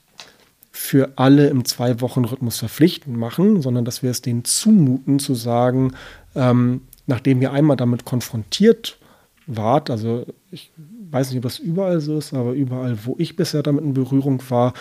für 0.81 1.11
alle 1.17 1.49
im 1.49 1.65
Zwei-Wochen-Rhythmus 1.65 2.57
verpflichtend 2.59 3.17
machen, 3.17 3.61
sondern 3.61 3.83
dass 3.83 4.01
wir 4.01 4.11
es 4.11 4.21
denen 4.21 4.45
zumuten, 4.45 5.19
zu 5.19 5.35
sagen, 5.35 5.91
ähm, 6.35 6.83
nachdem 7.05 7.41
ihr 7.41 7.51
einmal 7.51 7.75
damit 7.75 8.05
konfrontiert 8.05 8.97
wart, 9.45 9.89
also 9.89 10.25
ich 10.51 10.71
weiß 11.11 11.29
nicht, 11.29 11.39
ob 11.39 11.43
das 11.43 11.59
überall 11.59 11.99
so 11.99 12.17
ist, 12.17 12.33
aber 12.33 12.53
überall, 12.53 12.97
wo 13.03 13.15
ich 13.19 13.35
bisher 13.35 13.61
damit 13.61 13.83
in 13.83 13.93
Berührung 13.93 14.41
war, 14.49 14.73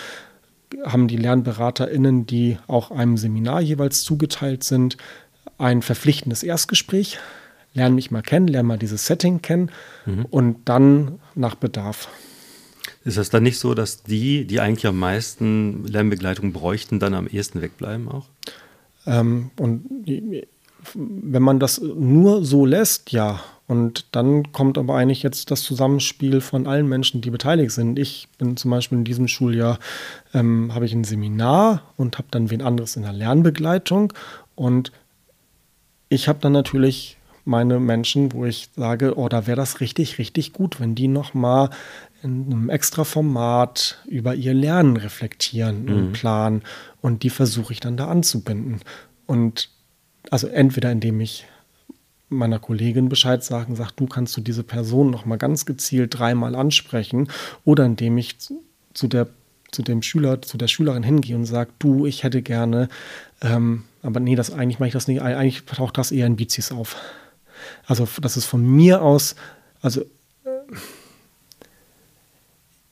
haben 0.85 1.09
die 1.09 1.17
LernberaterInnen, 1.17 2.27
die 2.27 2.59
auch 2.69 2.93
einem 2.93 3.17
Seminar 3.17 3.61
jeweils 3.61 4.03
zugeteilt 4.03 4.63
sind, 4.63 4.99
ein 5.59 5.83
verpflichtendes 5.83 6.45
Erstgespräch. 6.45 7.19
Lern 7.75 7.97
mich 7.97 8.13
mal 8.13 8.23
kennen, 8.23 8.47
lern 8.47 8.67
mal 8.67 8.79
dieses 8.79 9.07
Setting 9.07 9.43
kennen 9.43 9.73
mhm. 10.07 10.27
und 10.31 10.69
dann 10.69 11.19
nach 11.35 11.57
Bedarf. 11.57 12.09
Ist 13.05 13.17
das 13.17 13.31
dann 13.31 13.43
nicht 13.43 13.59
so, 13.59 13.75
dass 13.75 14.03
die, 14.03 14.45
die 14.45 14.61
eigentlich 14.61 14.87
am 14.87 14.99
meisten 14.99 15.87
Lernbegleitung 15.87 16.53
bräuchten, 16.53 16.99
dann 16.99 17.15
am 17.15 17.27
ehesten 17.27 17.63
wegbleiben 17.63 18.09
auch? 18.09 18.27
Ähm, 19.07 19.51
und 19.59 19.85
wenn 20.95 21.43
man 21.43 21.59
das 21.59 21.81
nur 21.81 22.45
so 22.45 22.67
lässt, 22.67 23.13
ja. 23.13 23.41
Und 23.67 24.07
dann 24.13 24.53
kommt 24.53 24.79
aber 24.79 24.97
eigentlich 24.97 25.23
jetzt 25.23 25.51
das 25.51 25.63
Zusammenspiel 25.63 26.41
von 26.41 26.67
allen 26.67 26.89
Menschen, 26.89 27.21
die 27.21 27.31
beteiligt 27.31 27.73
sind. 27.73 27.99
Ich 27.99 28.29
bin 28.39 28.57
zum 28.57 28.71
Beispiel 28.71 28.99
in 28.99 29.05
diesem 29.05 29.29
Schuljahr, 29.29 29.79
ähm, 30.33 30.75
habe 30.75 30.87
ich 30.87 30.95
ein 30.95 31.05
Seminar 31.05 31.83
und 31.99 32.17
habe 32.17 32.29
dann 32.31 32.51
wen 32.51 32.63
anderes 32.63 32.97
in 32.97 33.03
der 33.03 33.13
Lernbegleitung. 33.13 34.15
Und 34.55 34.91
ich 36.09 36.29
habe 36.29 36.39
dann 36.41 36.53
natürlich 36.53 37.19
meine 37.45 37.79
Menschen, 37.81 38.33
wo 38.33 38.45
ich 38.45 38.71
sage, 38.77 39.19
oh, 39.19 39.29
da 39.29 39.47
wäre 39.47 39.57
das 39.57 39.81
richtig, 39.81 40.19
richtig 40.19 40.53
gut, 40.53 40.81
wenn 40.81 40.95
die 40.95 41.09
nochmal 41.09 41.71
in 42.23 42.47
einem 42.47 42.69
extra 42.69 43.05
Format 43.05 43.99
über 44.07 44.35
ihr 44.35 44.55
Lernen 44.55 44.97
reflektieren 44.97 45.85
mhm. 45.85 45.93
und 45.93 46.13
planen. 46.13 46.63
Und 47.01 47.23
die 47.23 47.31
versuche 47.31 47.73
ich 47.73 47.81
dann 47.81 47.97
da 47.97 48.09
anzubinden. 48.09 48.81
Und 49.27 49.71
also 50.31 50.49
entweder 50.49 50.91
indem 50.91 51.21
ich 51.21 51.47
meiner 52.29 52.59
Kollegin 52.59 53.09
Bescheid 53.09 53.43
sagen, 53.43 53.77
sag, 53.77 53.93
du 53.93 54.07
kannst 54.07 54.37
du 54.37 54.41
diese 54.41 54.63
Person 54.63 55.11
noch 55.11 55.25
mal 55.25 55.39
ganz 55.39 55.65
gezielt 55.65 56.19
dreimal 56.19 56.55
ansprechen, 56.55 57.29
oder 57.65 57.87
indem 57.87 58.19
ich 58.19 58.37
zu 58.93 59.07
der 59.09 59.29
zu 59.71 59.83
dem 59.83 60.03
Schüler, 60.03 60.41
zu 60.41 60.57
der 60.57 60.69
Schülerin 60.69 61.03
hingehe 61.03 61.37
und 61.37 61.45
sage, 61.45 61.71
du, 61.79 62.07
ich 62.07 62.23
hätte 62.23 62.41
gerne, 62.41 62.89
ähm, 63.43 63.85
aber 64.03 64.19
nee, 64.19 64.35
das 64.35 64.51
eigentlich 64.51 64.79
mache 64.79 64.89
ich 64.89 64.95
das 64.95 65.09
nicht, 65.09 65.21
eigentlich 65.21 65.65
taucht 65.65 65.99
das 65.99 66.11
eher 66.11 66.27
in 66.27 66.37
Bizis 66.37 66.73
auf. 66.73 66.97
Also 67.87 68.09
das 68.23 68.37
ist 68.37 68.47
von 68.47 68.65
mir 68.65 69.03
aus, 69.03 69.35
also 69.83 70.01
äh, 70.01 70.07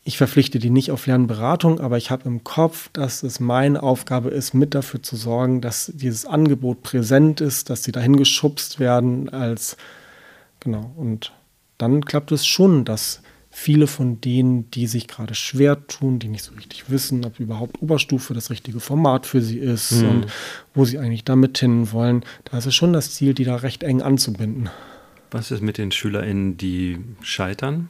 ich 0.07 0.19
verpflichte 0.19 0.61
die 0.61 0.71
nicht 0.71 0.93
auf 0.93 1.09
Lernberatung, 1.09 1.81
aber 1.81 1.97
ich 1.97 2.13
habe 2.13 2.29
im 2.29 2.45
Kopf, 2.45 2.91
dass 2.93 3.25
es 3.25 3.41
meine 3.41 3.83
Aufgabe 3.83 4.31
ist, 4.31 4.55
mit 4.55 4.73
dafür 4.73 5.03
zu 5.03 5.17
sorgen, 5.17 5.61
dass 5.61 5.91
dieses 5.93 6.27
Angebot 6.27 6.85
präsent 6.85 7.41
ist, 7.41 7.71
dass 7.71 7.83
sie 7.83 7.91
dahin 7.91 8.17
geschubst 8.17 8.79
werden 8.79 9.29
als 9.29 9.77
genau. 10.61 10.93
Und 10.97 11.33
dann 11.77 12.05
klappt 12.05 12.31
es 12.31 12.47
schon, 12.47 12.85
dass 12.85 13.21
viele 13.51 13.89
von 13.89 14.21
denen, 14.21 14.71
die 14.71 14.87
sich 14.87 15.09
gerade 15.09 15.35
schwer 15.35 15.89
tun, 15.89 16.21
die 16.21 16.29
nicht 16.29 16.45
so 16.45 16.55
richtig 16.55 16.89
wissen, 16.89 17.25
ob 17.25 17.41
überhaupt 17.41 17.83
Oberstufe 17.83 18.33
das 18.33 18.49
richtige 18.49 18.79
Format 18.79 19.27
für 19.27 19.43
sie 19.43 19.59
ist 19.59 19.91
mhm. 19.91 20.09
und 20.09 20.27
wo 20.73 20.85
sie 20.85 21.01
eigentlich 21.01 21.25
damit 21.25 21.59
hin 21.59 21.91
wollen, 21.91 22.25
da 22.45 22.59
ist 22.59 22.67
es 22.67 22.77
schon 22.77 22.93
das 22.93 23.13
Ziel, 23.13 23.35
die 23.35 23.45
da 23.45 23.57
recht 23.57 23.83
eng 23.83 24.03
anzubinden. 24.03 24.71
Was 25.33 25.51
ist 25.51 25.63
mit 25.63 25.79
den 25.79 25.91
SchülerInnen, 25.91 26.57
die 26.57 26.99
scheitern? 27.23 27.89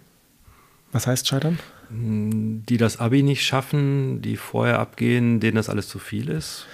Was 0.92 1.06
heißt 1.06 1.28
scheitern? 1.28 1.58
Die 1.90 2.76
das 2.76 2.98
Abi 2.98 3.22
nicht 3.22 3.44
schaffen, 3.44 4.20
die 4.22 4.36
vorher 4.36 4.78
abgehen, 4.78 5.40
denen 5.40 5.56
das 5.56 5.68
alles 5.68 5.88
zu 5.88 5.98
viel 5.98 6.28
ist? 6.28 6.66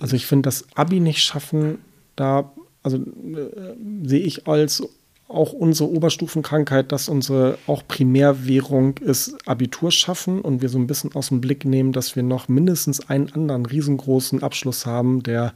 Also 0.00 0.16
ich 0.16 0.26
finde, 0.26 0.46
das 0.46 0.66
Abi 0.74 1.00
nicht 1.00 1.22
schaffen, 1.22 1.78
da 2.16 2.52
also 2.82 2.96
äh, 2.98 3.76
sehe 4.04 4.20
ich 4.20 4.46
als 4.46 4.82
auch 5.28 5.52
unsere 5.52 5.88
Oberstufenkrankheit, 5.90 6.90
dass 6.90 7.08
unsere 7.08 7.56
auch 7.68 7.86
Primärwährung 7.86 8.98
ist 8.98 9.46
Abitur 9.46 9.92
schaffen 9.92 10.40
und 10.40 10.60
wir 10.60 10.68
so 10.68 10.78
ein 10.78 10.88
bisschen 10.88 11.14
aus 11.14 11.28
dem 11.28 11.40
Blick 11.40 11.64
nehmen, 11.64 11.92
dass 11.92 12.16
wir 12.16 12.24
noch 12.24 12.48
mindestens 12.48 13.08
einen 13.08 13.32
anderen 13.32 13.64
riesengroßen 13.64 14.42
Abschluss 14.42 14.86
haben, 14.86 15.22
der 15.22 15.54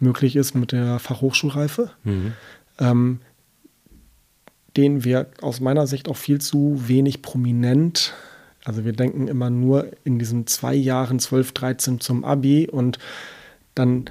möglich 0.00 0.34
ist 0.34 0.54
mit 0.54 0.72
der 0.72 0.98
Fachhochschulreife, 0.98 1.90
mhm. 2.02 2.32
ähm, 2.80 3.20
den 4.76 5.04
wir 5.04 5.28
aus 5.40 5.60
meiner 5.60 5.86
Sicht 5.86 6.08
auch 6.08 6.16
viel 6.16 6.40
zu 6.40 6.82
wenig 6.88 7.22
prominent 7.22 8.14
also 8.64 8.84
wir 8.84 8.92
denken 8.92 9.28
immer 9.28 9.50
nur 9.50 9.90
in 10.04 10.18
diesen 10.18 10.46
zwei 10.46 10.74
Jahren 10.74 11.18
12, 11.18 11.52
13 11.52 12.00
zum 12.00 12.24
Abi 12.24 12.68
und 12.70 12.98
dann 13.74 14.10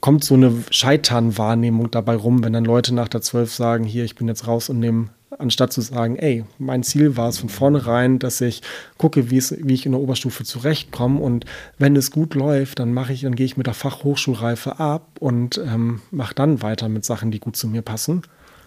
kommt 0.00 0.24
so 0.24 0.34
eine 0.34 0.52
Scheitern-Wahrnehmung 0.70 1.90
dabei 1.90 2.16
rum, 2.16 2.42
wenn 2.42 2.52
dann 2.52 2.64
Leute 2.64 2.94
nach 2.94 3.08
der 3.08 3.20
12 3.20 3.52
sagen, 3.52 3.84
hier, 3.84 4.04
ich 4.04 4.14
bin 4.14 4.28
jetzt 4.28 4.46
raus 4.46 4.70
und 4.70 4.80
nehme, 4.80 5.08
anstatt 5.38 5.72
zu 5.72 5.80
sagen, 5.80 6.16
ey, 6.16 6.44
mein 6.58 6.82
Ziel 6.82 7.16
war 7.16 7.28
es 7.28 7.38
von 7.38 7.48
vornherein, 7.48 8.18
dass 8.18 8.40
ich 8.40 8.62
gucke, 8.98 9.30
wie 9.30 9.38
ich 9.38 9.86
in 9.86 9.92
der 9.92 10.00
Oberstufe 10.00 10.44
zurechtkomme 10.44 11.20
und 11.20 11.44
wenn 11.78 11.96
es 11.96 12.10
gut 12.10 12.34
läuft, 12.34 12.78
dann 12.78 12.92
mache 12.92 13.12
ich, 13.12 13.22
dann 13.22 13.34
gehe 13.34 13.46
ich 13.46 13.56
mit 13.56 13.66
der 13.66 13.74
Fachhochschulreife 13.74 14.80
ab 14.80 15.06
und 15.20 15.58
ähm, 15.58 16.00
mache 16.10 16.34
dann 16.34 16.62
weiter 16.62 16.88
mit 16.88 17.04
Sachen, 17.04 17.30
die 17.30 17.40
gut 17.40 17.56
zu 17.56 17.68
mir 17.68 17.82
passen. 17.82 18.22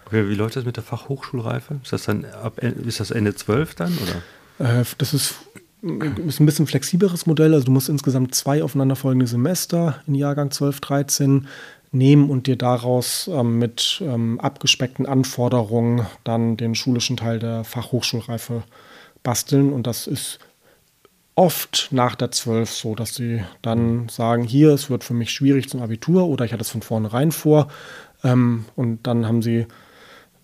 Okay, 0.06 0.28
wie 0.28 0.34
läuft 0.34 0.56
das 0.56 0.64
mit 0.64 0.76
der 0.76 0.84
Fachhochschulreife? 0.84 1.80
Ist 1.82 1.92
das 1.92 2.04
dann 2.04 2.24
ab, 2.24 2.58
ist 2.58 3.00
das 3.00 3.10
Ende 3.10 3.34
12 3.34 3.74
dann, 3.74 3.92
oder? 3.98 4.22
Äh, 4.58 4.84
das 4.98 5.14
ist 5.14 5.34
ist 6.26 6.40
ein 6.40 6.46
bisschen 6.46 6.66
flexibleres 6.66 7.26
Modell. 7.26 7.52
Also 7.52 7.66
du 7.66 7.72
musst 7.72 7.88
insgesamt 7.88 8.34
zwei 8.34 8.62
aufeinanderfolgende 8.62 9.26
Semester 9.26 10.00
in 10.06 10.14
Jahrgang 10.14 10.50
12, 10.50 10.80
13 10.80 11.46
nehmen 11.92 12.30
und 12.30 12.46
dir 12.46 12.56
daraus 12.56 13.28
ähm, 13.32 13.58
mit 13.58 14.02
ähm, 14.04 14.40
abgespeckten 14.40 15.06
Anforderungen 15.06 16.06
dann 16.24 16.56
den 16.56 16.74
schulischen 16.74 17.16
Teil 17.16 17.38
der 17.38 17.64
Fachhochschulreife 17.64 18.62
basteln. 19.22 19.72
Und 19.72 19.86
das 19.86 20.06
ist 20.06 20.38
oft 21.34 21.88
nach 21.90 22.14
der 22.14 22.30
12 22.30 22.70
so, 22.70 22.94
dass 22.94 23.14
sie 23.14 23.42
dann 23.62 24.08
sagen, 24.08 24.44
hier, 24.44 24.70
es 24.70 24.88
wird 24.88 25.04
für 25.04 25.14
mich 25.14 25.30
schwierig 25.30 25.68
zum 25.68 25.82
Abitur 25.82 26.26
oder 26.26 26.44
ich 26.44 26.52
hatte 26.52 26.62
es 26.62 26.70
von 26.70 26.82
vornherein 26.82 27.30
vor. 27.30 27.68
Ähm, 28.22 28.64
und 28.74 29.06
dann 29.06 29.26
haben 29.26 29.42
sie 29.42 29.66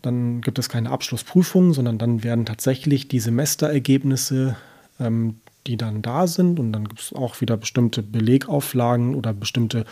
dann 0.02 0.40
gibt 0.40 0.58
es 0.58 0.68
keine 0.68 0.90
Abschlussprüfung, 0.90 1.72
sondern 1.72 1.98
dann 1.98 2.22
werden 2.22 2.46
tatsächlich 2.46 3.08
die 3.08 3.20
Semesterergebnisse 3.20 4.56
ähm, 4.98 5.36
die 5.66 5.76
dann 5.76 6.02
da 6.02 6.26
sind. 6.26 6.58
Und 6.58 6.72
dann 6.72 6.88
gibt 6.88 7.00
es 7.00 7.12
auch 7.12 7.40
wieder 7.40 7.56
bestimmte 7.56 8.02
Belegauflagen 8.02 9.14
oder 9.14 9.32
bestimmte 9.32 9.84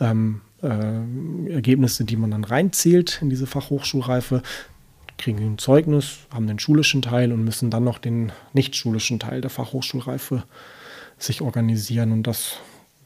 ähm, 0.00 0.40
äh, 0.62 1.52
Ergebnisse, 1.52 2.04
die 2.04 2.16
man 2.16 2.30
dann 2.30 2.44
reinzählt 2.44 3.20
in 3.22 3.30
diese 3.30 3.46
Fachhochschulreife. 3.46 4.42
Kriegen 5.16 5.38
ein 5.38 5.58
Zeugnis, 5.58 6.18
haben 6.32 6.48
den 6.48 6.58
schulischen 6.58 7.00
Teil 7.00 7.32
und 7.32 7.44
müssen 7.44 7.70
dann 7.70 7.84
noch 7.84 7.98
den 7.98 8.32
nicht 8.52 8.74
schulischen 8.74 9.20
Teil 9.20 9.40
der 9.40 9.50
Fachhochschulreife 9.50 10.42
sich 11.18 11.40
organisieren. 11.40 12.10
Und 12.10 12.26
das, 12.26 12.56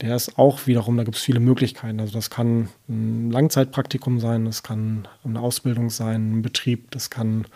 der 0.01 0.15
ist 0.17 0.39
auch 0.39 0.67
wiederum, 0.67 0.97
da 0.97 1.05
gibt 1.05 1.17
es 1.17 1.23
viele 1.23 1.41
Möglichkeiten. 1.41 2.01
Also 2.01 2.13
das 2.13 2.31
kann 2.31 2.69
ein 2.89 3.31
Langzeitpraktikum 3.31 4.21
sein, 4.21 4.45
das 4.45 4.63
kann 4.63 5.09
eine 5.25 5.41
Ausbildung 5.41 5.91
sein, 5.91 6.39
ein 6.39 6.43
Betrieb, 6.43 6.91
das 6.91 7.11
kann 7.11 7.47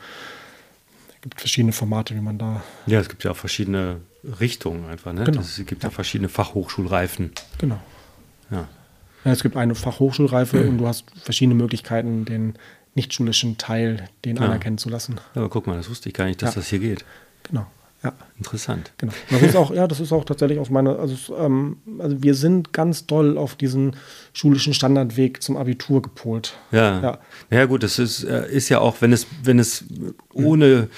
gibt 1.23 1.41
verschiedene 1.41 1.73
Formate, 1.73 2.15
wie 2.15 2.21
man 2.21 2.37
da. 2.37 2.63
Ja, 2.87 3.01
es 3.01 3.09
gibt 3.09 3.25
ja 3.25 3.31
auch 3.31 3.37
verschiedene 3.37 4.01
Richtungen 4.41 4.89
einfach. 4.89 5.13
Ne? 5.13 5.25
Genau. 5.25 5.39
Das, 5.39 5.59
es 5.59 5.67
gibt 5.67 5.83
ja. 5.83 5.89
ja 5.89 5.95
verschiedene 5.95 6.29
Fachhochschulreifen. 6.29 7.33
Genau. 7.59 7.81
Ja. 8.51 8.69
ja. 9.25 9.33
Es 9.33 9.43
gibt 9.43 9.57
eine 9.57 9.75
Fachhochschulreife 9.75 10.59
mhm. 10.59 10.69
und 10.69 10.79
du 10.79 10.87
hast 10.89 11.05
verschiedene 11.23 11.55
Möglichkeiten, 11.55 12.25
den 12.25 12.55
nichtschulischen 12.95 13.57
Teil, 13.57 14.09
den 14.25 14.37
ja. 14.37 14.43
anerkennen 14.43 14.79
zu 14.79 14.91
lassen. 14.91 15.19
aber 15.35 15.49
guck 15.49 15.67
mal, 15.67 15.77
das 15.77 15.89
wusste 15.89 16.09
ich 16.09 16.15
gar 16.15 16.27
nicht, 16.27 16.43
dass 16.43 16.55
das 16.55 16.69
hier 16.69 16.81
geht. 16.81 17.05
Genau. 17.45 17.67
Ja. 18.03 18.13
Interessant. 18.43 18.93
Genau. 18.99 19.13
Das 19.31 19.41
ist 19.41 19.55
auch, 19.55 19.73
ja, 19.73 19.87
das 19.87 20.01
ist 20.01 20.13
auch 20.13 20.25
tatsächlich 20.25 20.59
aus 20.59 20.69
meiner, 20.69 20.99
also, 20.99 21.37
ähm, 21.37 21.77
also 22.01 22.21
wir 22.25 22.35
sind 22.35 22.73
ganz 22.73 23.07
doll 23.07 23.39
auf 23.39 23.55
diesen 23.55 23.95
schulischen 24.33 24.75
Standardweg 24.75 25.41
zum 25.43 25.57
Abitur 25.57 26.03
gepolt. 26.03 26.55
Ja. 26.73 27.01
Ja, 27.01 27.19
ja 27.51 27.65
gut, 27.67 27.85
das 27.85 28.01
ist, 28.01 28.25
äh, 28.25 28.51
ist 28.51 28.69
ja 28.69 28.81
auch, 28.81 28.97
wenn 29.01 29.13
es, 29.13 29.29
wenn 29.45 29.61
es 29.61 29.85
ohne 30.33 30.89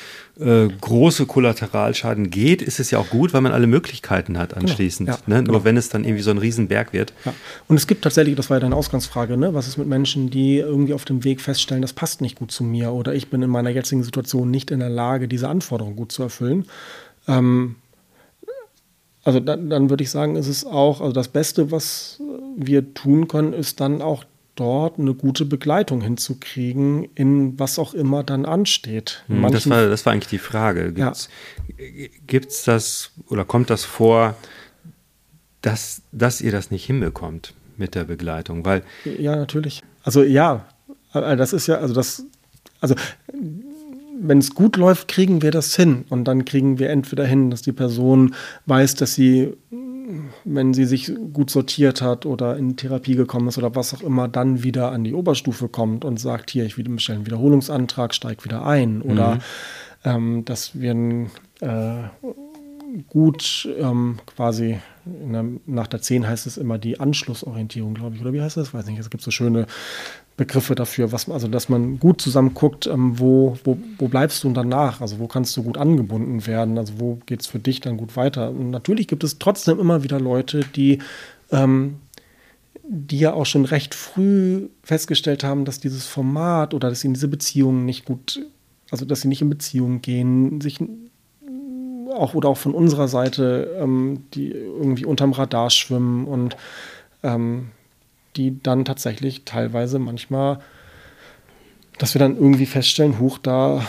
äh, 0.40 0.68
große 0.80 1.26
Kollateralschaden 1.26 2.30
geht, 2.30 2.62
ist 2.62 2.80
es 2.80 2.90
ja 2.90 2.98
auch 2.98 3.08
gut, 3.10 3.34
weil 3.34 3.40
man 3.40 3.52
alle 3.52 3.66
Möglichkeiten 3.66 4.38
hat 4.38 4.50
genau. 4.50 4.62
anschließend. 4.62 5.08
Genau. 5.08 5.18
Ja, 5.26 5.34
ne? 5.34 5.42
Nur 5.42 5.54
genau. 5.54 5.64
wenn 5.64 5.76
es 5.76 5.90
dann 5.90 6.04
irgendwie 6.04 6.22
so 6.22 6.30
ein 6.30 6.38
Riesenberg 6.38 6.92
wird. 6.92 7.12
Ja. 7.24 7.34
Und 7.68 7.76
es 7.76 7.86
gibt 7.86 8.02
tatsächlich, 8.02 8.34
das 8.36 8.50
war 8.50 8.56
ja 8.56 8.60
deine 8.60 8.74
Ausgangsfrage, 8.74 9.36
ne? 9.36 9.54
was 9.54 9.68
ist 9.68 9.76
mit 9.76 9.86
Menschen, 9.86 10.30
die 10.30 10.58
irgendwie 10.58 10.94
auf 10.94 11.04
dem 11.04 11.24
Weg 11.24 11.40
feststellen, 11.40 11.82
das 11.82 11.92
passt 11.92 12.20
nicht 12.20 12.38
gut 12.38 12.50
zu 12.50 12.64
mir 12.64 12.92
oder 12.92 13.14
ich 13.14 13.28
bin 13.28 13.42
in 13.42 13.50
meiner 13.50 13.70
jetzigen 13.70 14.02
Situation 14.02 14.50
nicht 14.50 14.70
in 14.70 14.80
der 14.80 14.90
Lage, 14.90 15.28
diese 15.28 15.48
Anforderungen 15.48 15.96
gut 15.96 16.10
zu 16.10 16.22
erfüllen. 16.22 16.66
Ähm, 17.28 17.76
also 19.24 19.40
dann, 19.40 19.70
dann 19.70 19.90
würde 19.90 20.04
ich 20.04 20.10
sagen, 20.10 20.36
ist 20.36 20.48
es 20.48 20.66
auch, 20.66 21.00
also 21.00 21.12
das 21.12 21.28
Beste, 21.28 21.70
was 21.70 22.20
wir 22.56 22.94
tun 22.94 23.26
können, 23.26 23.52
ist 23.54 23.80
dann 23.80 24.02
auch 24.02 24.24
dort 24.54 24.98
eine 24.98 25.14
gute 25.14 25.44
Begleitung 25.44 26.00
hinzukriegen, 26.00 27.08
in 27.14 27.58
was 27.58 27.78
auch 27.78 27.94
immer 27.94 28.22
dann 28.22 28.44
ansteht. 28.44 29.24
Hm, 29.26 29.50
das, 29.50 29.68
war, 29.68 29.88
das 29.88 30.06
war 30.06 30.12
eigentlich 30.12 30.28
die 30.28 30.38
Frage. 30.38 30.92
Gibt 30.92 32.50
es 32.50 32.66
ja. 32.66 32.74
das 32.74 33.10
oder 33.28 33.44
kommt 33.44 33.70
das 33.70 33.84
vor, 33.84 34.36
dass, 35.62 36.02
dass 36.12 36.40
ihr 36.40 36.52
das 36.52 36.70
nicht 36.70 36.84
hinbekommt 36.84 37.54
mit 37.76 37.94
der 37.94 38.04
Begleitung? 38.04 38.64
Weil 38.64 38.82
ja, 39.04 39.34
natürlich. 39.34 39.82
Also 40.02 40.22
ja, 40.22 40.66
das 41.12 41.52
ist 41.52 41.66
ja, 41.66 41.76
also 41.76 41.94
das, 41.94 42.24
also 42.80 42.94
wenn 44.26 44.38
es 44.38 44.54
gut 44.54 44.76
läuft, 44.76 45.08
kriegen 45.08 45.42
wir 45.42 45.50
das 45.50 45.76
hin. 45.76 46.04
Und 46.08 46.24
dann 46.24 46.44
kriegen 46.44 46.78
wir 46.78 46.90
entweder 46.90 47.26
hin, 47.26 47.50
dass 47.50 47.62
die 47.62 47.72
Person 47.72 48.34
weiß, 48.66 48.94
dass 48.94 49.14
sie, 49.14 49.52
wenn 50.44 50.72
sie 50.72 50.86
sich 50.86 51.12
gut 51.32 51.50
sortiert 51.50 52.00
hat 52.00 52.24
oder 52.24 52.56
in 52.56 52.76
Therapie 52.76 53.16
gekommen 53.16 53.48
ist 53.48 53.58
oder 53.58 53.74
was 53.74 53.92
auch 53.94 54.02
immer, 54.02 54.26
dann 54.28 54.62
wieder 54.62 54.92
an 54.92 55.04
die 55.04 55.14
Oberstufe 55.14 55.68
kommt 55.68 56.04
und 56.04 56.18
sagt, 56.18 56.50
hier, 56.50 56.64
ich 56.64 56.74
stelle 56.74 57.16
einen 57.16 57.26
Wiederholungsantrag, 57.26 58.14
steige 58.14 58.44
wieder 58.44 58.64
ein. 58.64 59.02
Oder 59.02 59.34
mhm. 59.34 59.40
ähm, 60.04 60.44
dass 60.44 60.78
wir 60.80 60.92
äh, 61.60 62.08
gut 63.08 63.68
ähm, 63.78 64.18
quasi 64.26 64.78
der, 65.04 65.44
nach 65.66 65.86
der 65.86 66.00
10 66.00 66.26
heißt 66.26 66.46
es 66.46 66.56
immer 66.56 66.78
die 66.78 67.00
Anschlussorientierung, 67.00 67.94
glaube 67.94 68.16
ich, 68.16 68.22
oder 68.22 68.32
wie 68.32 68.40
heißt 68.40 68.56
das? 68.56 68.72
Weiß 68.72 68.86
nicht. 68.86 68.98
Es 68.98 69.10
gibt 69.10 69.22
so 69.22 69.30
schöne 69.30 69.66
Begriffe 70.36 70.74
dafür, 70.74 71.12
was, 71.12 71.28
also 71.28 71.46
dass 71.46 71.68
man 71.68 72.00
gut 72.00 72.20
zusammen 72.20 72.54
guckt, 72.54 72.86
ähm, 72.86 73.18
wo, 73.18 73.56
wo, 73.62 73.78
wo 73.98 74.08
bleibst 74.08 74.42
du 74.42 74.50
danach, 74.52 75.00
also 75.00 75.18
wo 75.18 75.28
kannst 75.28 75.56
du 75.56 75.62
gut 75.62 75.78
angebunden 75.78 76.46
werden, 76.46 76.76
also 76.76 76.94
wo 76.98 77.18
geht 77.26 77.42
es 77.42 77.46
für 77.46 77.60
dich 77.60 77.80
dann 77.80 77.96
gut 77.96 78.16
weiter. 78.16 78.50
Und 78.50 78.70
natürlich 78.70 79.06
gibt 79.06 79.22
es 79.22 79.38
trotzdem 79.38 79.78
immer 79.78 80.02
wieder 80.02 80.18
Leute, 80.18 80.60
die, 80.74 80.98
ähm, 81.52 81.96
die 82.82 83.20
ja 83.20 83.32
auch 83.32 83.46
schon 83.46 83.64
recht 83.64 83.94
früh 83.94 84.68
festgestellt 84.82 85.44
haben, 85.44 85.64
dass 85.64 85.80
dieses 85.80 86.06
Format 86.06 86.74
oder 86.74 86.88
dass 86.88 87.04
in 87.04 87.14
diese 87.14 87.28
Beziehungen 87.28 87.84
nicht 87.84 88.04
gut, 88.04 88.44
also 88.90 89.04
dass 89.04 89.20
sie 89.20 89.28
nicht 89.28 89.42
in 89.42 89.50
Beziehungen 89.50 90.02
gehen, 90.02 90.60
sich 90.60 90.80
auch 92.14 92.34
oder 92.34 92.48
auch 92.48 92.56
von 92.56 92.74
unserer 92.74 93.08
Seite, 93.08 93.76
ähm, 93.80 94.24
die 94.34 94.50
irgendwie 94.50 95.04
unterm 95.04 95.32
Radar 95.32 95.70
schwimmen 95.70 96.26
und 96.26 96.56
ähm, 97.22 97.70
die 98.36 98.60
dann 98.62 98.84
tatsächlich 98.84 99.44
teilweise 99.44 99.98
manchmal, 99.98 100.60
dass 101.98 102.14
wir 102.14 102.18
dann 102.18 102.36
irgendwie 102.36 102.66
feststellen, 102.66 103.18
huch, 103.18 103.38
da 103.38 103.86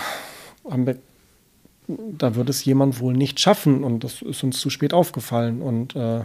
haben 0.69 0.85
wir, 0.85 0.97
da 1.87 2.35
wird 2.35 2.49
es 2.49 2.65
jemand 2.65 2.99
wohl 2.99 3.13
nicht 3.13 3.39
schaffen 3.39 3.83
und 3.83 4.03
das 4.03 4.21
ist 4.21 4.43
uns 4.43 4.59
zu 4.59 4.69
spät 4.69 4.93
aufgefallen 4.93 5.61
und 5.61 5.95
äh, 5.95 6.21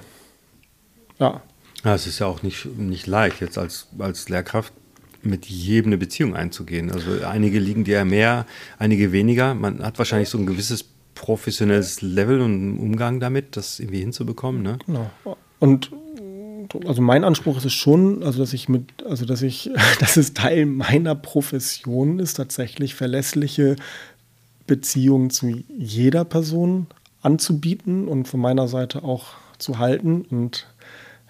ja. 1.19 1.43
Ja, 1.85 1.95
es 1.95 2.07
ist 2.07 2.19
ja 2.19 2.27
auch 2.27 2.43
nicht, 2.43 2.67
nicht 2.79 3.07
leicht, 3.07 3.41
jetzt 3.41 3.57
als, 3.57 3.89
als 3.99 4.29
Lehrkraft 4.29 4.73
mit 5.23 5.47
jedem 5.47 5.91
eine 5.91 5.99
Beziehung 5.99 6.35
einzugehen. 6.35 6.91
Also 6.91 7.25
einige 7.25 7.59
liegen 7.59 7.85
dir 7.85 8.05
mehr, 8.05 8.47
einige 8.79 9.13
weniger. 9.13 9.55
Man 9.55 9.83
hat 9.83 9.99
wahrscheinlich 9.99 10.29
so 10.29 10.39
ein 10.39 10.47
gewisses 10.47 10.83
professionelles 11.21 12.01
Level 12.01 12.41
und 12.41 12.79
Umgang 12.79 13.21
damit, 13.21 13.59
das 13.59 13.79
irgendwie 13.79 14.01
hinzubekommen. 14.01 14.63
Ne? 14.63 14.79
Genau. 14.87 15.11
Und 15.59 15.91
also 16.87 17.03
mein 17.03 17.25
Anspruch 17.25 17.59
ist 17.59 17.67
es 17.67 17.75
schon, 17.75 18.23
also 18.23 18.39
dass 18.39 18.55
ich 18.55 18.71
mit, 18.71 19.05
also 19.05 19.27
dass 19.27 19.43
ich, 19.43 19.71
dass 20.01 20.17
es 20.17 20.33
Teil 20.33 20.65
meiner 20.65 21.15
Profession 21.15 22.19
ist, 22.21 22.35
tatsächlich 22.35 22.95
verlässliche 22.95 23.77
Beziehung 24.67 25.29
zu 25.29 25.63
jeder 25.69 26.25
Person 26.25 26.87
anzubieten 27.21 28.09
und 28.09 28.27
von 28.27 28.41
meiner 28.41 28.67
Seite 28.67 29.05
auch 29.05 29.27
zu 29.59 29.79
halten. 29.79 30.23
Und 30.23 30.69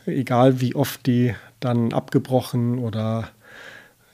egal 0.06 0.60
wie 0.60 0.76
oft 0.76 1.04
die 1.06 1.34
dann 1.58 1.92
abgebrochen 1.92 2.78
oder 2.78 3.30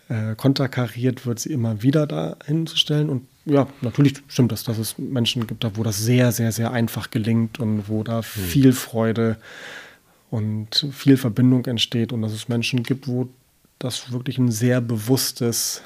äh, 0.09 0.35
konterkariert 0.37 1.27
wird, 1.27 1.39
sie 1.39 1.53
immer 1.53 1.83
wieder 1.83 2.07
dahin 2.07 2.67
zu 2.67 2.79
stellen. 2.79 3.11
Und 3.11 3.27
ja, 3.47 3.69
natürlich 3.81 4.15
stimmt 4.29 4.53
das, 4.53 4.65
dass 4.65 4.77
es 4.77 4.99
Menschen 4.99 5.47
gibt, 5.47 5.65
wo 5.77 5.83
das 5.83 5.99
sehr, 5.99 6.33
sehr, 6.33 6.53
sehr 6.53 6.73
einfach 6.73 7.11
gelingt 7.11 7.61
und 7.61 7.89
wo 7.89 8.03
da 8.03 8.17
hm. 8.17 8.23
viel 8.23 8.73
Freude 8.73 9.37
und 10.31 10.89
viel 10.93 11.17
Verbindung 11.17 11.65
entsteht 11.67 12.13
und 12.13 12.23
dass 12.23 12.33
es 12.33 12.49
Menschen 12.49 12.83
gibt, 12.83 13.07
wo 13.07 13.29
das 13.79 14.11
wirklich 14.11 14.39
ein 14.39 14.51
sehr 14.51 14.81
bewusstes, 14.81 15.83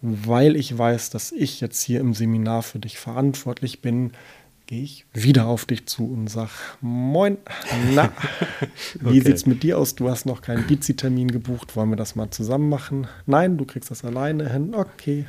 weil 0.00 0.54
ich 0.56 0.76
weiß, 0.76 1.10
dass 1.10 1.32
ich 1.32 1.60
jetzt 1.60 1.82
hier 1.82 2.00
im 2.00 2.14
Seminar 2.14 2.62
für 2.62 2.78
dich 2.78 2.98
verantwortlich 2.98 3.80
bin, 3.80 4.12
gehe 4.66 4.84
ich 4.84 5.04
wieder 5.12 5.46
auf 5.46 5.64
dich 5.64 5.86
zu 5.86 6.10
und 6.10 6.28
sage, 6.28 6.50
moin, 6.80 7.38
na, 7.94 8.12
wie 9.00 9.20
okay. 9.20 9.32
es 9.32 9.46
mit 9.46 9.62
dir 9.64 9.78
aus? 9.78 9.96
Du 9.96 10.08
hast 10.08 10.26
noch 10.26 10.42
keinen 10.42 10.66
Bizi-Termin 10.66 11.30
gebucht, 11.30 11.74
wollen 11.74 11.90
wir 11.90 11.96
das 11.96 12.14
mal 12.14 12.30
zusammen 12.30 12.68
machen? 12.68 13.08
Nein, 13.26 13.58
du 13.58 13.64
kriegst 13.64 13.90
das 13.90 14.04
alleine 14.04 14.50
hin. 14.50 14.74
Okay, 14.74 15.26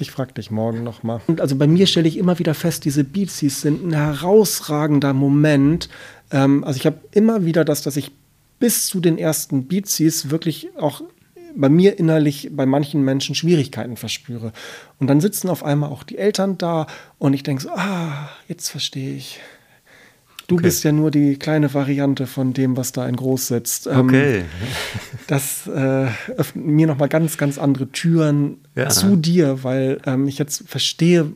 ich 0.00 0.10
frage 0.10 0.32
dich 0.34 0.50
morgen 0.50 0.82
nochmal. 0.82 1.20
Und 1.26 1.40
also 1.40 1.56
bei 1.56 1.66
mir 1.66 1.86
stelle 1.86 2.08
ich 2.08 2.16
immer 2.16 2.38
wieder 2.38 2.54
fest, 2.54 2.84
diese 2.84 3.04
Bizis 3.04 3.60
sind 3.60 3.84
ein 3.84 3.94
herausragender 3.94 5.12
Moment. 5.12 5.88
Ähm, 6.30 6.64
also 6.64 6.78
ich 6.78 6.86
habe 6.86 7.00
immer 7.12 7.44
wieder 7.44 7.64
das, 7.64 7.82
dass 7.82 7.96
ich 7.96 8.12
bis 8.58 8.86
zu 8.86 9.00
den 9.00 9.18
ersten 9.18 9.66
Bizis 9.66 10.30
wirklich 10.30 10.68
auch 10.78 11.02
bei 11.56 11.68
mir 11.68 11.98
innerlich 11.98 12.50
bei 12.52 12.66
manchen 12.66 13.02
Menschen 13.02 13.34
Schwierigkeiten 13.34 13.96
verspüre. 13.96 14.52
Und 14.98 15.08
dann 15.08 15.20
sitzen 15.20 15.48
auf 15.48 15.64
einmal 15.64 15.90
auch 15.90 16.02
die 16.02 16.18
Eltern 16.18 16.58
da 16.58 16.86
und 17.18 17.32
ich 17.32 17.42
denke 17.42 17.62
so, 17.62 17.70
ah, 17.70 18.28
jetzt 18.48 18.68
verstehe 18.68 19.16
ich. 19.16 19.40
Du 20.46 20.54
okay. 20.54 20.64
bist 20.64 20.84
ja 20.84 20.92
nur 20.92 21.10
die 21.10 21.36
kleine 21.36 21.72
Variante 21.74 22.26
von 22.26 22.52
dem, 22.52 22.76
was 22.76 22.92
da 22.92 23.08
in 23.08 23.16
groß 23.16 23.48
sitzt. 23.48 23.88
Ähm, 23.88 24.00
okay. 24.00 24.44
das 25.26 25.66
äh, 25.66 26.06
öffnet 26.36 26.66
mir 26.66 26.86
nochmal 26.86 27.08
ganz, 27.08 27.36
ganz 27.36 27.58
andere 27.58 27.88
Türen 27.88 28.58
ja. 28.76 28.88
zu 28.88 29.16
dir, 29.16 29.64
weil 29.64 30.00
ähm, 30.06 30.28
ich 30.28 30.38
jetzt 30.38 30.68
verstehe, 30.68 31.32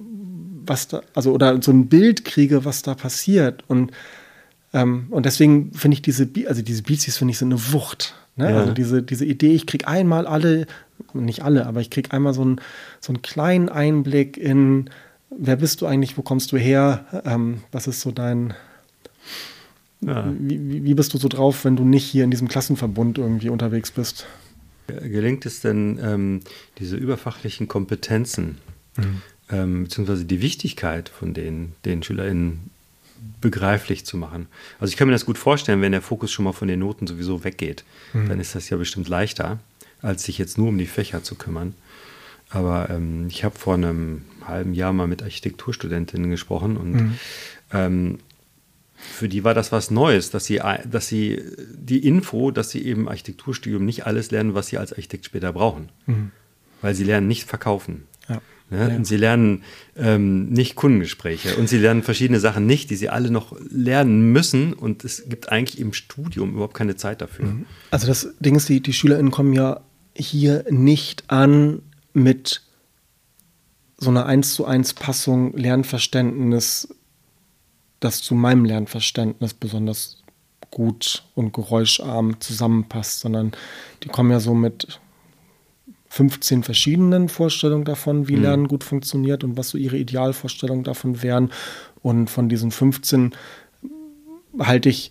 was 0.64 0.88
da, 0.88 1.02
also 1.14 1.32
oder 1.32 1.61
so 1.61 1.72
ein 1.72 1.88
Bild 1.88 2.24
kriege, 2.24 2.64
was 2.64 2.82
da 2.82 2.94
passiert. 2.94 3.64
Und, 3.66 3.90
ähm, 4.72 5.06
und 5.11 5.26
deswegen 5.26 5.72
finde 5.72 5.96
ich 5.96 6.02
diese, 6.02 6.28
also 6.46 6.62
diese 6.62 6.84
Beatsies, 6.84 7.16
finde 7.16 7.32
ich, 7.32 7.38
sind 7.38 7.52
eine 7.52 7.72
Wucht. 7.72 8.14
Ne? 8.36 8.50
Ja. 8.52 8.58
Also 8.58 8.72
diese, 8.72 9.02
diese 9.02 9.24
Idee, 9.24 9.52
ich 9.52 9.66
kriege 9.66 9.88
einmal 9.88 10.26
alle, 10.26 10.66
nicht 11.14 11.42
alle, 11.42 11.66
aber 11.66 11.80
ich 11.80 11.90
kriege 11.90 12.12
einmal 12.12 12.32
so, 12.32 12.44
ein, 12.44 12.61
so 13.00 13.12
einen 13.12 13.22
kleinen 13.22 13.68
Einblick 13.68 14.36
in, 14.36 14.88
wer 15.30 15.56
bist 15.56 15.80
du 15.80 15.86
eigentlich, 15.86 16.16
wo 16.16 16.22
kommst 16.22 16.52
du 16.52 16.56
her, 16.56 17.04
ähm, 17.24 17.62
was 17.72 17.88
ist 17.88 18.02
so 18.02 18.12
dein, 18.12 18.54
ja. 20.01 20.32
wie, 20.38 20.84
wie 20.84 20.94
bist 20.94 21.14
du 21.14 21.18
so 21.18 21.28
drauf, 21.28 21.64
wenn 21.64 21.76
du 21.76 21.84
nicht 21.84 22.05
hier 22.05 22.24
in 22.24 22.30
diesem 22.30 22.48
Klassenverbund 22.48 23.18
irgendwie 23.18 23.51
unterwegs 23.51 23.90
bist? 23.90 24.26
Gelingt 24.86 25.46
es 25.46 25.61
denn, 25.61 26.01
ähm, 26.03 26.40
diese 26.78 26.96
überfachlichen 26.96 27.68
Kompetenzen, 27.68 28.59
mhm. 28.96 29.22
ähm, 29.51 29.84
beziehungsweise 29.84 30.24
die 30.24 30.42
Wichtigkeit 30.42 31.09
von 31.09 31.34
denen 31.34 31.74
den 31.84 32.03
SchülerInnen 32.03 32.70
begreiflich 33.40 34.07
zu 34.07 34.16
machen. 34.16 34.46
Also 34.78 34.90
ich 34.90 34.96
kann 34.96 35.07
mir 35.07 35.12
das 35.12 35.26
gut 35.26 35.38
vorstellen, 35.38 35.82
wenn 35.82 35.92
der 35.92 36.03
Fokus 36.03 36.32
schon 36.32 36.44
mal 36.44 36.53
von 36.53 36.68
den 36.68 36.80
Noten 36.80 37.07
sowieso 37.07 37.44
weggeht, 37.44 37.84
mhm. 38.12 38.28
dann 38.28 38.40
ist 38.40 38.55
das 38.55 38.68
ja 38.70 38.76
bestimmt 38.76 39.09
leichter, 39.09 39.59
als 40.03 40.24
sich 40.24 40.38
jetzt 40.38 40.59
nur 40.59 40.68
um 40.68 40.78
die 40.78 40.86
Fächer 40.86 41.22
zu 41.22 41.34
kümmern. 41.34 41.74
Aber 42.51 42.90
ähm, 42.90 43.26
ich 43.28 43.44
habe 43.44 43.59
vor 43.59 43.74
einem 43.74 44.22
halben 44.44 44.74
Jahr 44.74 44.92
mal 44.92 45.07
mit 45.07 45.22
Architekturstudentinnen 45.22 46.30
gesprochen 46.30 46.76
und 46.76 46.92
mhm. 46.92 47.18
ähm, 47.72 48.18
für 49.01 49.28
die 49.28 49.44
war 49.44 49.55
das 49.55 49.72
was 49.72 49.90
Neues, 49.90 50.30
dass 50.30 50.44
sie, 50.44 50.61
dass 50.90 51.09
sie 51.09 51.42
die 51.74 52.07
Info, 52.07 52.51
dass 52.51 52.70
sie 52.70 52.84
eben 52.84 53.09
Architekturstudium 53.09 53.84
nicht 53.84 54.07
alles 54.07 54.30
lernen, 54.30 54.55
was 54.55 54.68
sie 54.68 54.78
als 54.78 54.92
Architekt 54.92 55.26
später 55.26 55.53
brauchen. 55.53 55.90
Mhm. 56.07 56.30
Weil 56.82 56.94
sie 56.94 57.05
lernen 57.05 57.28
nicht 57.28 57.44
verkaufen. 57.44 58.05
Ja. 58.28 58.40
Ja, 58.70 58.88
ja. 58.88 58.96
Und 58.96 59.05
sie 59.05 59.16
lernen 59.16 59.64
ähm, 59.96 60.48
nicht 60.51 60.76
Kundengespräche 60.76 61.57
und 61.57 61.68
sie 61.68 61.78
lernen 61.78 62.05
verschiedene 62.05 62.38
Sachen 62.38 62.66
nicht, 62.66 62.90
die 62.90 62.96
sie 62.96 63.09
alle 63.09 63.30
noch 63.30 63.57
lernen 63.68 64.30
müssen. 64.32 64.72
Und 64.72 65.05
es 65.05 65.28
gibt 65.28 65.51
eigentlich 65.51 65.80
im 65.80 65.92
Studium 65.92 66.53
überhaupt 66.53 66.74
keine 66.74 66.94
Zeit 66.94 67.20
dafür. 67.20 67.46
Mhm. 67.46 67.66
Also 67.90 68.07
das 68.07 68.28
Ding 68.38 68.55
ist, 68.55 68.68
die, 68.68 68.80
die 68.80 68.92
SchülerInnen 68.92 69.32
kommen 69.32 69.53
ja 69.55 69.80
hier 70.14 70.64
nicht 70.70 71.24
an 71.28 71.82
mit 72.12 72.62
so 73.96 74.11
einer 74.11 74.26
1 74.26 74.55
zu 74.55 74.64
1 74.64 74.94
Passung 74.94 75.57
Lernverständnis, 75.57 76.94
das 78.01 78.22
zu 78.22 78.34
meinem 78.34 78.64
Lernverständnis 78.64 79.55
besonders 79.55 80.22
gut 80.70 81.24
und 81.34 81.53
geräuscharm 81.53 82.40
zusammenpasst, 82.40 83.20
sondern 83.20 83.53
die 84.03 84.09
kommen 84.09 84.30
ja 84.30 84.40
so 84.40 84.55
mit 84.55 85.01
15 86.09 86.64
verschiedenen 86.64 87.28
Vorstellungen 87.28 87.84
davon, 87.84 88.28
wie 88.28 88.36
mhm. 88.36 88.42
Lernen 88.42 88.68
gut 88.68 88.82
funktioniert 88.84 89.44
und 89.44 89.57
was 89.57 89.70
so 89.70 89.78
ihre 89.78 89.96
Idealvorstellungen 89.96 90.84
davon 90.84 91.22
wären. 91.22 91.53
Und 92.03 92.30
von 92.30 92.48
diesen 92.48 92.72
15 92.72 93.34
halte 94.59 94.88
ich 94.88 95.11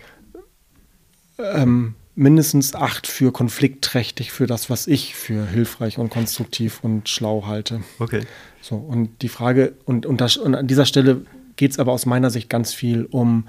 ähm, 1.38 1.96
mindestens 2.16 2.76
acht 2.76 3.08
für 3.08 3.32
konfliktträchtig 3.32 4.34
für 4.34 4.46
das, 4.46 4.70
was 4.70 4.88
ich 4.88 5.16
für 5.16 5.46
hilfreich 5.48 5.98
und 5.98 6.10
konstruktiv 6.10 6.84
und 6.84 7.08
schlau 7.08 7.46
halte. 7.48 7.82
Okay. 8.00 8.24
So, 8.62 8.76
und 8.76 9.22
die 9.22 9.30
Frage, 9.30 9.76
und, 9.86 10.06
und, 10.06 10.20
das, 10.20 10.36
und 10.36 10.54
an 10.54 10.68
dieser 10.68 10.86
Stelle 10.86 11.22
geht 11.60 11.72
es 11.72 11.80
aber 11.80 11.92
aus 11.92 12.06
meiner 12.06 12.30
Sicht 12.30 12.50
ganz 12.50 12.74
viel 12.74 13.06
um 13.12 13.44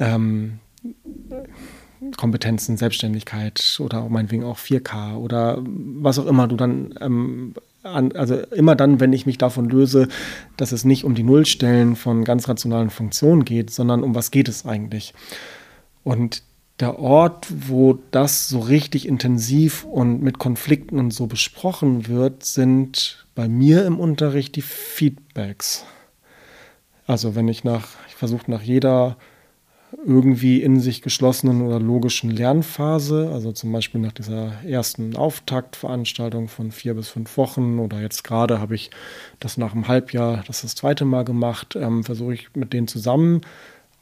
ähm, 0.00 0.58
Kompetenzen, 2.16 2.76
Selbstständigkeit 2.76 3.78
oder 3.78 4.08
meinetwegen 4.08 4.42
auch 4.42 4.58
4K 4.58 5.14
oder 5.14 5.62
was 5.64 6.18
auch 6.18 6.26
immer 6.26 6.48
du 6.48 6.56
dann, 6.56 6.96
ähm, 7.00 7.54
an, 7.84 8.10
also 8.12 8.34
immer 8.34 8.74
dann, 8.74 8.98
wenn 8.98 9.12
ich 9.12 9.24
mich 9.24 9.38
davon 9.38 9.68
löse, 9.68 10.08
dass 10.56 10.72
es 10.72 10.84
nicht 10.84 11.04
um 11.04 11.14
die 11.14 11.22
Nullstellen 11.22 11.94
von 11.94 12.24
ganz 12.24 12.48
rationalen 12.48 12.90
Funktionen 12.90 13.44
geht, 13.44 13.70
sondern 13.70 14.02
um 14.02 14.16
was 14.16 14.32
geht 14.32 14.48
es 14.48 14.66
eigentlich. 14.66 15.14
Und 16.02 16.42
der 16.80 16.98
Ort, 16.98 17.46
wo 17.68 18.00
das 18.10 18.48
so 18.48 18.58
richtig 18.58 19.06
intensiv 19.06 19.84
und 19.84 20.22
mit 20.22 20.40
Konflikten 20.40 20.98
und 20.98 21.12
so 21.12 21.28
besprochen 21.28 22.08
wird, 22.08 22.44
sind 22.44 23.26
bei 23.36 23.46
mir 23.46 23.86
im 23.86 24.00
Unterricht 24.00 24.56
die 24.56 24.62
Feedbacks. 24.62 25.84
Also 27.06 27.34
wenn 27.34 27.48
ich 27.48 27.64
nach, 27.64 27.88
ich 28.08 28.14
versuche 28.14 28.50
nach 28.50 28.62
jeder 28.62 29.16
irgendwie 30.04 30.62
in 30.62 30.80
sich 30.80 31.02
geschlossenen 31.02 31.62
oder 31.62 31.78
logischen 31.78 32.30
Lernphase, 32.30 33.30
also 33.32 33.52
zum 33.52 33.72
Beispiel 33.72 34.00
nach 34.00 34.12
dieser 34.12 34.52
ersten 34.64 35.16
Auftaktveranstaltung 35.16 36.48
von 36.48 36.72
vier 36.72 36.94
bis 36.94 37.08
fünf 37.08 37.36
Wochen 37.36 37.78
oder 37.78 38.00
jetzt 38.00 38.24
gerade 38.24 38.60
habe 38.60 38.74
ich 38.74 38.90
das 39.40 39.56
nach 39.56 39.72
einem 39.72 39.88
Halbjahr 39.88 40.42
das 40.46 40.62
das 40.62 40.74
zweite 40.74 41.04
Mal 41.04 41.24
gemacht, 41.24 41.76
ähm, 41.76 42.04
versuche 42.04 42.34
ich 42.34 42.48
mit 42.54 42.72
denen 42.72 42.88
zusammen 42.88 43.42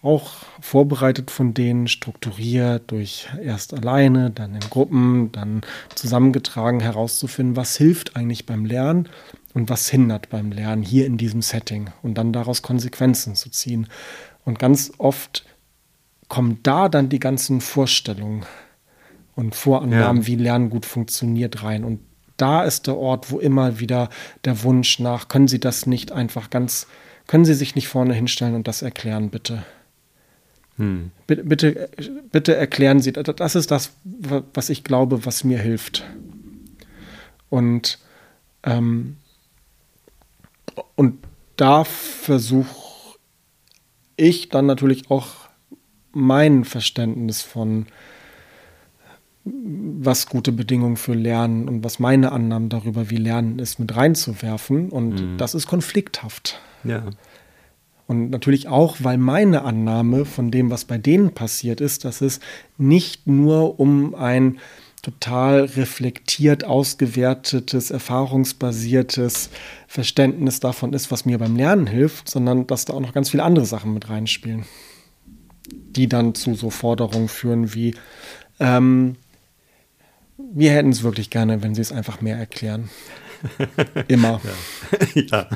auch 0.02 0.32
vorbereitet 0.60 1.30
von 1.30 1.54
denen, 1.54 1.86
strukturiert 1.86 2.90
durch 2.90 3.28
erst 3.40 3.72
alleine, 3.72 4.30
dann 4.30 4.54
in 4.54 4.60
Gruppen, 4.60 5.30
dann 5.30 5.60
zusammengetragen 5.94 6.80
herauszufinden, 6.80 7.54
was 7.54 7.76
hilft 7.76 8.16
eigentlich 8.16 8.44
beim 8.44 8.64
Lernen 8.64 9.08
und 9.54 9.68
was 9.68 9.88
hindert 9.88 10.30
beim 10.30 10.50
Lernen 10.52 10.82
hier 10.82 11.06
in 11.06 11.18
diesem 11.18 11.42
Setting 11.42 11.90
und 12.02 12.14
dann 12.14 12.32
daraus 12.32 12.62
Konsequenzen 12.62 13.34
zu 13.34 13.50
ziehen. 13.50 13.86
Und 14.44 14.58
ganz 14.58 14.92
oft 14.98 15.44
kommen 16.28 16.60
da 16.62 16.88
dann 16.88 17.08
die 17.08 17.18
ganzen 17.18 17.60
Vorstellungen 17.60 18.46
und 19.34 19.54
Vorannahmen, 19.54 20.22
ja. 20.22 20.26
wie 20.26 20.36
Lernen 20.36 20.70
gut 20.70 20.86
funktioniert, 20.86 21.62
rein. 21.62 21.84
Und 21.84 22.00
da 22.36 22.64
ist 22.64 22.86
der 22.86 22.96
Ort, 22.96 23.30
wo 23.30 23.38
immer 23.38 23.78
wieder 23.78 24.08
der 24.44 24.62
Wunsch 24.62 24.98
nach, 24.98 25.28
können 25.28 25.48
Sie 25.48 25.60
das 25.60 25.86
nicht 25.86 26.12
einfach 26.12 26.50
ganz, 26.50 26.86
können 27.26 27.44
Sie 27.44 27.54
sich 27.54 27.74
nicht 27.74 27.88
vorne 27.88 28.14
hinstellen 28.14 28.54
und 28.54 28.66
das 28.66 28.82
erklären, 28.82 29.30
bitte? 29.30 29.62
Hm. 30.76 31.10
Bitte, 31.26 31.44
bitte, 31.44 31.90
bitte 32.32 32.56
erklären 32.56 33.00
Sie, 33.00 33.12
das 33.12 33.54
ist 33.54 33.70
das, 33.70 33.92
was 34.54 34.70
ich 34.70 34.84
glaube, 34.84 35.26
was 35.26 35.44
mir 35.44 35.58
hilft. 35.58 36.04
Und, 37.50 37.98
ähm, 38.62 39.16
und 40.96 41.18
da 41.56 41.84
versuche 41.84 43.16
ich 44.16 44.48
dann 44.48 44.66
natürlich 44.66 45.10
auch 45.10 45.28
mein 46.12 46.64
Verständnis 46.64 47.42
von, 47.42 47.86
was 49.44 50.26
gute 50.26 50.52
Bedingungen 50.52 50.96
für 50.96 51.14
Lernen 51.14 51.68
und 51.68 51.82
was 51.84 51.98
meine 51.98 52.32
Annahmen 52.32 52.68
darüber, 52.68 53.10
wie 53.10 53.16
Lernen 53.16 53.58
ist, 53.58 53.78
mit 53.78 53.96
reinzuwerfen. 53.96 54.90
Und 54.90 55.20
mhm. 55.20 55.38
das 55.38 55.54
ist 55.54 55.66
konflikthaft. 55.66 56.60
Ja. 56.84 57.04
Und 58.06 58.30
natürlich 58.30 58.68
auch, 58.68 58.96
weil 59.00 59.18
meine 59.18 59.62
Annahme 59.62 60.24
von 60.24 60.50
dem, 60.50 60.70
was 60.70 60.84
bei 60.84 60.98
denen 60.98 61.32
passiert 61.32 61.80
ist, 61.80 62.04
dass 62.04 62.20
es 62.20 62.40
nicht 62.76 63.26
nur 63.26 63.80
um 63.80 64.14
ein 64.14 64.58
total 65.02 65.64
reflektiert, 65.64 66.64
ausgewertetes, 66.64 67.90
erfahrungsbasiertes 67.90 69.50
Verständnis 69.88 70.60
davon 70.60 70.92
ist, 70.92 71.10
was 71.10 71.24
mir 71.24 71.38
beim 71.38 71.56
Lernen 71.56 71.88
hilft, 71.88 72.30
sondern 72.30 72.68
dass 72.68 72.84
da 72.84 72.92
auch 72.92 73.00
noch 73.00 73.12
ganz 73.12 73.28
viele 73.28 73.42
andere 73.42 73.66
Sachen 73.66 73.92
mit 73.94 74.08
reinspielen, 74.08 74.64
die 75.66 76.08
dann 76.08 76.36
zu 76.36 76.54
so 76.54 76.70
Forderungen 76.70 77.28
führen 77.28 77.74
wie, 77.74 77.96
ähm, 78.60 79.16
wir 80.54 80.70
hätten 80.70 80.90
es 80.90 81.02
wirklich 81.02 81.30
gerne, 81.30 81.62
wenn 81.62 81.74
Sie 81.74 81.82
es 81.82 81.92
einfach 81.92 82.20
mehr 82.20 82.36
erklären. 82.36 82.88
Immer. 84.08 84.40
Ja. 85.14 85.22
ja. 85.30 85.48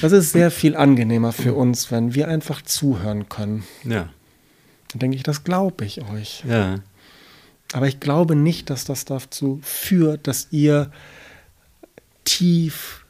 Das 0.00 0.12
ist 0.12 0.32
sehr 0.32 0.50
viel 0.50 0.74
angenehmer 0.74 1.32
für 1.32 1.54
uns, 1.54 1.90
wenn 1.90 2.14
wir 2.14 2.28
einfach 2.28 2.62
zuhören 2.62 3.28
können. 3.28 3.64
Ja. 3.84 4.08
Dann 4.92 5.00
denke 5.00 5.16
ich, 5.16 5.22
das 5.22 5.44
glaube 5.44 5.84
ich 5.84 6.00
euch. 6.02 6.44
Ja. 6.48 6.80
Aber 7.72 7.88
ich 7.88 8.00
glaube 8.00 8.36
nicht, 8.36 8.70
dass 8.70 8.84
das 8.84 9.04
dazu 9.04 9.60
führt, 9.62 10.26
dass 10.26 10.48
ihr 10.50 10.90
tief 12.24 13.04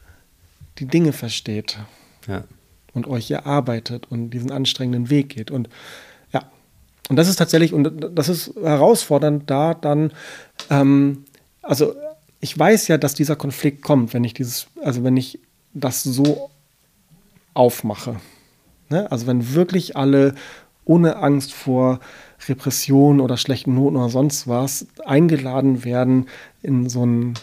die 0.79 0.87
Dinge 0.87 1.13
versteht. 1.13 1.79
Ja. 2.27 2.45
Und 2.93 3.07
euch 3.07 3.31
erarbeitet 3.31 4.07
und 4.11 4.31
diesen 4.31 4.51
anstrengenden 4.51 5.11
Weg 5.11 5.31
geht. 5.31 5.51
Und 5.51 5.69
ja, 6.33 6.51
und 7.09 7.17
das 7.17 7.29
ist 7.29 7.37
tatsächlich, 7.37 7.75
und 7.75 8.09
das 8.17 8.29
ist 8.29 8.55
herausfordernd, 8.57 9.51
da 9.51 9.75
dann, 9.75 10.13
ähm, 10.71 11.25
also 11.63 11.95
ich 12.41 12.59
weiß 12.59 12.89
ja, 12.89 12.97
dass 12.97 13.15
dieser 13.15 13.37
Konflikt 13.37 13.83
kommt, 13.83 14.15
wenn 14.15 14.25
ich 14.25 14.33
dieses, 14.33 14.67
also 14.83 15.05
wenn 15.05 15.17
ich 15.17 15.41
das 15.75 16.03
so 16.03 16.51
aufmache. 17.55 18.17
Ne? 18.89 19.11
Also 19.11 19.27
wenn 19.27 19.55
wirklich 19.55 19.97
alle 19.97 20.35
ohne 20.85 21.17
Angst 21.17 21.53
vor 21.53 22.01
Repression 22.49 23.21
oder 23.21 23.37
schlechten 23.37 23.75
Noten 23.75 23.97
oder 23.97 24.09
sonst 24.09 24.49
was 24.49 24.87
eingeladen 25.05 25.85
werden, 25.85 26.27
in 26.63 26.89
so 26.89 27.05
ein 27.05 27.35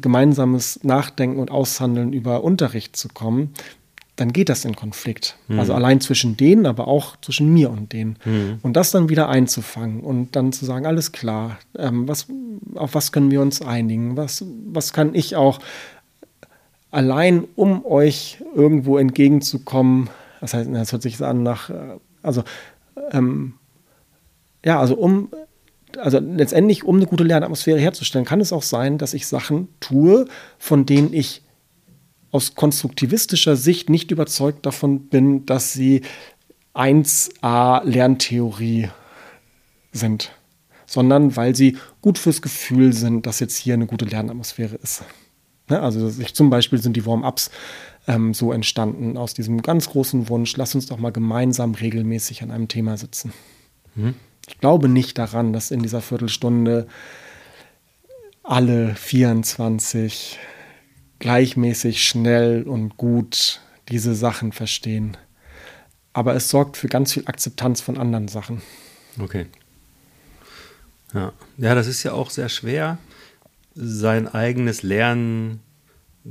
gemeinsames 0.00 0.80
Nachdenken 0.82 1.38
und 1.38 1.50
Aushandeln 1.50 2.12
über 2.12 2.44
Unterricht 2.44 2.96
zu 2.96 3.08
kommen, 3.08 3.54
dann 4.16 4.32
geht 4.32 4.48
das 4.48 4.64
in 4.64 4.76
Konflikt. 4.76 5.36
Mhm. 5.48 5.58
Also 5.58 5.74
allein 5.74 6.00
zwischen 6.00 6.36
denen, 6.36 6.66
aber 6.66 6.86
auch 6.86 7.16
zwischen 7.20 7.52
mir 7.52 7.70
und 7.70 7.92
denen. 7.92 8.16
Mhm. 8.24 8.58
Und 8.62 8.74
das 8.74 8.92
dann 8.92 9.08
wieder 9.08 9.28
einzufangen 9.28 10.00
und 10.00 10.36
dann 10.36 10.52
zu 10.52 10.64
sagen, 10.64 10.86
alles 10.86 11.12
klar, 11.12 11.58
ähm, 11.76 12.06
was, 12.06 12.26
auf 12.74 12.94
was 12.94 13.10
können 13.10 13.30
wir 13.30 13.40
uns 13.40 13.60
einigen? 13.60 14.16
Was, 14.16 14.44
was 14.66 14.92
kann 14.92 15.14
ich 15.14 15.34
auch 15.34 15.58
allein, 16.92 17.44
um 17.56 17.84
euch 17.84 18.38
irgendwo 18.54 18.98
entgegenzukommen, 18.98 20.08
das 20.40 20.54
heißt, 20.54 20.70
das 20.72 20.92
hört 20.92 21.02
sich 21.02 21.20
an 21.20 21.42
nach, 21.42 21.70
äh, 21.70 21.98
also 22.22 22.44
ähm, 23.10 23.54
ja, 24.64 24.80
also 24.80 24.96
um, 24.96 25.28
also 25.98 26.18
letztendlich, 26.18 26.84
um 26.84 26.96
eine 26.96 27.06
gute 27.06 27.24
Lernatmosphäre 27.24 27.78
herzustellen, 27.78 28.24
kann 28.24 28.40
es 28.40 28.52
auch 28.52 28.62
sein, 28.62 28.98
dass 28.98 29.14
ich 29.14 29.26
Sachen 29.26 29.68
tue, 29.80 30.26
von 30.58 30.86
denen 30.86 31.12
ich 31.12 31.42
aus 32.30 32.54
konstruktivistischer 32.54 33.56
Sicht 33.56 33.88
nicht 33.90 34.10
überzeugt 34.10 34.66
davon 34.66 35.08
bin, 35.08 35.46
dass 35.46 35.72
sie 35.72 36.02
1a 36.74 37.84
Lerntheorie 37.84 38.88
sind, 39.92 40.32
sondern 40.86 41.36
weil 41.36 41.54
sie 41.54 41.78
gut 42.00 42.18
fürs 42.18 42.42
Gefühl 42.42 42.92
sind, 42.92 43.26
dass 43.26 43.38
jetzt 43.38 43.56
hier 43.56 43.74
eine 43.74 43.86
gute 43.86 44.04
Lernatmosphäre 44.04 44.74
ist. 44.76 45.04
Ne? 45.68 45.80
Also 45.80 46.10
ich, 46.20 46.34
zum 46.34 46.50
Beispiel 46.50 46.82
sind 46.82 46.96
die 46.96 47.06
Warm-ups 47.06 47.50
ähm, 48.08 48.34
so 48.34 48.52
entstanden 48.52 49.16
aus 49.16 49.34
diesem 49.34 49.62
ganz 49.62 49.90
großen 49.90 50.28
Wunsch, 50.28 50.56
lass 50.56 50.74
uns 50.74 50.86
doch 50.86 50.98
mal 50.98 51.12
gemeinsam 51.12 51.74
regelmäßig 51.74 52.42
an 52.42 52.50
einem 52.50 52.68
Thema 52.68 52.96
sitzen. 52.96 53.32
Mhm. 53.94 54.14
Ich 54.48 54.58
glaube 54.58 54.88
nicht 54.88 55.18
daran, 55.18 55.52
dass 55.52 55.70
in 55.70 55.82
dieser 55.82 56.00
Viertelstunde 56.00 56.86
alle 58.42 58.94
24 58.94 60.38
gleichmäßig 61.18 62.06
schnell 62.06 62.64
und 62.64 62.96
gut 62.96 63.60
diese 63.88 64.14
Sachen 64.14 64.52
verstehen. 64.52 65.16
Aber 66.12 66.34
es 66.34 66.48
sorgt 66.48 66.76
für 66.76 66.88
ganz 66.88 67.12
viel 67.12 67.24
Akzeptanz 67.26 67.80
von 67.80 67.98
anderen 67.98 68.28
Sachen. 68.28 68.62
Okay. 69.18 69.46
Ja, 71.12 71.32
ja 71.56 71.74
das 71.74 71.86
ist 71.86 72.02
ja 72.02 72.12
auch 72.12 72.30
sehr 72.30 72.48
schwer, 72.48 72.98
sein 73.74 74.28
eigenes 74.28 74.82
Lernen 74.82 75.60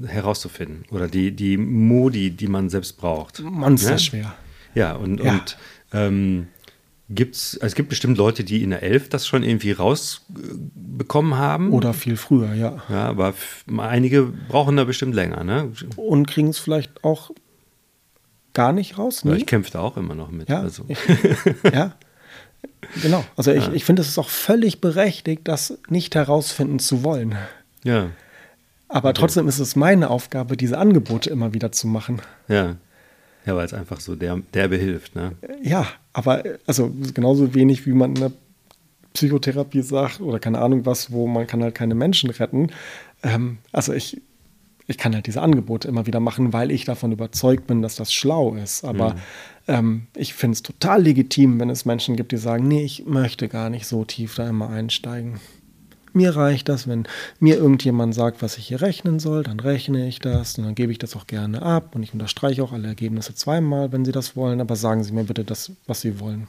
herauszufinden 0.05 0.85
oder 0.89 1.07
die, 1.07 1.31
die 1.31 1.57
Modi, 1.57 2.31
die 2.31 2.47
man 2.47 2.69
selbst 2.69 2.97
braucht. 2.97 3.39
Monster 3.41 3.91
ja? 3.91 3.97
schwer. 3.99 4.35
Ja, 4.73 4.93
und, 4.93 5.19
ja. 5.19 5.33
und 5.33 5.57
ähm, 5.91 6.47
gibt's, 7.09 7.55
also 7.55 7.67
es 7.67 7.75
gibt 7.75 7.89
bestimmt 7.89 8.17
Leute, 8.17 8.43
die 8.43 8.63
in 8.63 8.71
der 8.71 8.83
Elf 8.83 9.09
das 9.09 9.27
schon 9.27 9.43
irgendwie 9.43 9.71
rausbekommen 9.71 11.37
haben. 11.37 11.71
Oder 11.71 11.93
viel 11.93 12.17
früher, 12.17 12.53
ja. 12.53 12.81
Ja, 12.89 13.05
aber 13.05 13.33
einige 13.77 14.23
brauchen 14.23 14.77
da 14.77 14.83
bestimmt 14.83 15.15
länger, 15.15 15.43
ne? 15.43 15.71
Und 15.95 16.27
kriegen 16.27 16.49
es 16.49 16.59
vielleicht 16.59 17.03
auch 17.03 17.31
gar 18.53 18.71
nicht 18.71 18.97
raus. 18.97 19.25
Ne? 19.25 19.35
Ich 19.37 19.45
kämpfe 19.45 19.71
da 19.71 19.79
auch 19.79 19.97
immer 19.97 20.15
noch 20.15 20.31
mit. 20.31 20.49
Ja, 20.49 20.61
also. 20.61 20.85
ich, 20.87 20.99
ja. 21.73 21.95
genau. 23.01 23.25
Also 23.35 23.51
ich, 23.51 23.65
ja. 23.65 23.73
ich 23.73 23.85
finde, 23.85 24.01
es 24.01 24.07
ist 24.07 24.17
auch 24.17 24.29
völlig 24.29 24.79
berechtigt, 24.79 25.41
das 25.47 25.79
nicht 25.89 26.15
herausfinden 26.15 26.79
zu 26.79 27.03
wollen. 27.03 27.35
Ja. 27.83 28.09
Aber 28.87 29.09
okay. 29.09 29.21
trotzdem 29.21 29.47
ist 29.47 29.59
es 29.59 29.75
meine 29.75 30.09
Aufgabe, 30.09 30.55
diese 30.55 30.77
Angebote 30.77 31.29
immer 31.29 31.53
wieder 31.53 31.71
zu 31.71 31.87
machen. 31.87 32.21
Ja. 32.47 32.75
Ja, 33.45 33.55
weil 33.55 33.65
es 33.65 33.73
einfach 33.73 33.99
so 33.99 34.15
der, 34.15 34.41
der 34.53 34.67
behilft, 34.67 35.15
ne? 35.15 35.33
Ja, 35.61 35.87
aber 36.13 36.43
also 36.65 36.91
genauso 37.13 37.53
wenig 37.53 37.85
wie 37.85 37.91
man 37.91 38.11
in 38.15 38.21
der 38.21 38.31
Psychotherapie 39.13 39.81
sagt 39.81 40.21
oder 40.21 40.39
keine 40.39 40.59
Ahnung 40.59 40.85
was, 40.85 41.11
wo 41.11 41.27
man 41.27 41.47
kann 41.47 41.61
halt 41.61 41.75
keine 41.75 41.95
Menschen 41.95 42.29
retten. 42.29 42.71
Ähm, 43.21 43.59
also 43.71 43.93
ich, 43.93 44.21
ich 44.87 44.97
kann 44.97 45.13
halt 45.13 45.27
diese 45.27 45.41
Angebote 45.41 45.87
immer 45.87 46.05
wieder 46.05 46.19
machen, 46.19 46.53
weil 46.53 46.71
ich 46.71 46.85
davon 46.85 47.11
überzeugt 47.11 47.67
bin, 47.67 47.81
dass 47.81 47.95
das 47.95 48.13
schlau 48.13 48.55
ist. 48.55 48.83
Aber 48.83 49.13
mhm. 49.13 49.19
ähm, 49.67 50.07
ich 50.15 50.33
finde 50.33 50.55
es 50.55 50.63
total 50.63 51.03
legitim, 51.03 51.59
wenn 51.59 51.69
es 51.69 51.85
Menschen 51.85 52.15
gibt, 52.15 52.31
die 52.31 52.37
sagen, 52.37 52.67
nee, 52.67 52.83
ich 52.83 53.05
möchte 53.05 53.47
gar 53.47 53.69
nicht 53.69 53.87
so 53.87 54.03
tief 54.03 54.35
da 54.35 54.49
immer 54.49 54.69
einsteigen. 54.69 55.39
Mir 56.13 56.35
reicht 56.35 56.69
das, 56.69 56.87
wenn 56.87 57.07
mir 57.39 57.57
irgendjemand 57.57 58.13
sagt, 58.13 58.41
was 58.41 58.57
ich 58.57 58.67
hier 58.67 58.81
rechnen 58.81 59.19
soll, 59.19 59.43
dann 59.43 59.59
rechne 59.59 60.07
ich 60.07 60.19
das 60.19 60.57
und 60.57 60.65
dann 60.65 60.75
gebe 60.75 60.91
ich 60.91 60.99
das 60.99 61.15
auch 61.15 61.27
gerne 61.27 61.61
ab 61.61 61.95
und 61.95 62.03
ich 62.03 62.13
unterstreiche 62.13 62.63
auch 62.63 62.71
alle 62.71 62.87
Ergebnisse 62.87 63.33
zweimal, 63.33 63.91
wenn 63.91 64.05
Sie 64.05 64.11
das 64.11 64.35
wollen, 64.35 64.61
aber 64.61 64.75
sagen 64.75 65.03
Sie 65.03 65.11
mir 65.11 65.23
bitte 65.23 65.43
das, 65.43 65.71
was 65.87 66.01
Sie 66.01 66.19
wollen. 66.19 66.47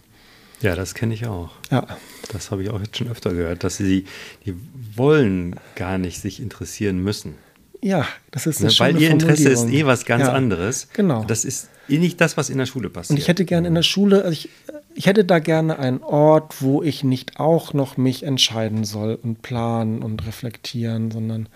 Ja, 0.60 0.74
das 0.74 0.94
kenne 0.94 1.14
ich 1.14 1.26
auch. 1.26 1.50
Ja. 1.70 1.86
Das 2.32 2.50
habe 2.50 2.62
ich 2.62 2.70
auch 2.70 2.80
jetzt 2.80 2.96
schon 2.96 3.08
öfter 3.08 3.34
gehört, 3.34 3.64
dass 3.64 3.76
sie, 3.76 4.04
die 4.46 4.54
wollen 4.94 5.56
gar 5.76 5.98
nicht 5.98 6.20
sich 6.20 6.40
interessieren 6.40 7.02
müssen. 7.02 7.34
Ja, 7.82 8.06
das 8.30 8.46
ist 8.46 8.60
eine 8.60 8.70
ne, 8.70 8.78
Weil 8.78 8.98
ihr 8.98 9.10
Interesse 9.10 9.50
ist 9.50 9.68
eh 9.68 9.84
was 9.84 10.06
ganz 10.06 10.22
ja, 10.22 10.32
anderes. 10.32 10.88
Genau. 10.94 11.24
Das 11.24 11.44
ist 11.44 11.68
eh 11.88 11.98
nicht 11.98 12.18
das, 12.18 12.38
was 12.38 12.48
in 12.48 12.56
der 12.56 12.64
Schule 12.64 12.88
passiert. 12.88 13.10
Und 13.10 13.18
ich 13.18 13.28
hätte 13.28 13.44
gerne 13.44 13.68
in 13.68 13.74
der 13.74 13.82
Schule, 13.82 14.22
also 14.22 14.32
ich, 14.32 14.48
ich 14.94 15.06
hätte 15.06 15.24
da 15.24 15.40
gerne 15.40 15.78
einen 15.78 16.02
Ort, 16.02 16.62
wo 16.62 16.82
ich 16.82 17.04
nicht 17.04 17.40
auch 17.40 17.72
noch 17.72 17.96
mich 17.96 18.22
entscheiden 18.22 18.84
soll 18.84 19.18
und 19.20 19.42
planen 19.42 20.02
und 20.02 20.26
reflektieren, 20.26 21.10
sondern 21.10 21.48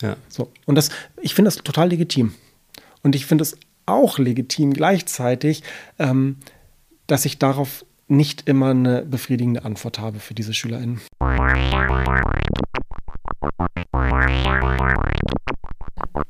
ja. 0.00 0.16
so. 0.28 0.50
Und 0.66 0.74
das, 0.74 0.90
ich 1.20 1.34
finde 1.34 1.48
das 1.48 1.56
total 1.58 1.88
legitim. 1.90 2.34
Und 3.02 3.14
ich 3.14 3.26
finde 3.26 3.42
es 3.42 3.56
auch 3.86 4.18
legitim 4.18 4.72
gleichzeitig, 4.72 5.62
ähm, 5.98 6.36
dass 7.06 7.24
ich 7.24 7.38
darauf 7.38 7.84
nicht 8.08 8.48
immer 8.48 8.70
eine 8.70 9.02
befriedigende 9.02 9.64
Antwort 9.64 9.98
habe 9.98 10.18
für 10.18 10.34
diese 10.34 10.52
SchülerInnen. 10.52 11.00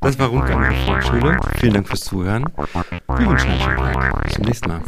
Das 0.00 0.18
war 0.18 0.28
Rundgang 0.28 0.62
der 0.62 0.72
Volksschule. 0.72 1.40
Vielen 1.58 1.74
Dank 1.74 1.88
fürs 1.88 2.00
Zuhören. 2.00 2.44
Wir 3.16 3.26
wünschen 3.28 3.50
einen 3.50 3.60
schönen 3.60 3.92
Tag. 3.92 4.22
Bis 4.24 4.32
zum 4.32 4.44
nächsten 4.44 4.68
Mal. 4.68 4.80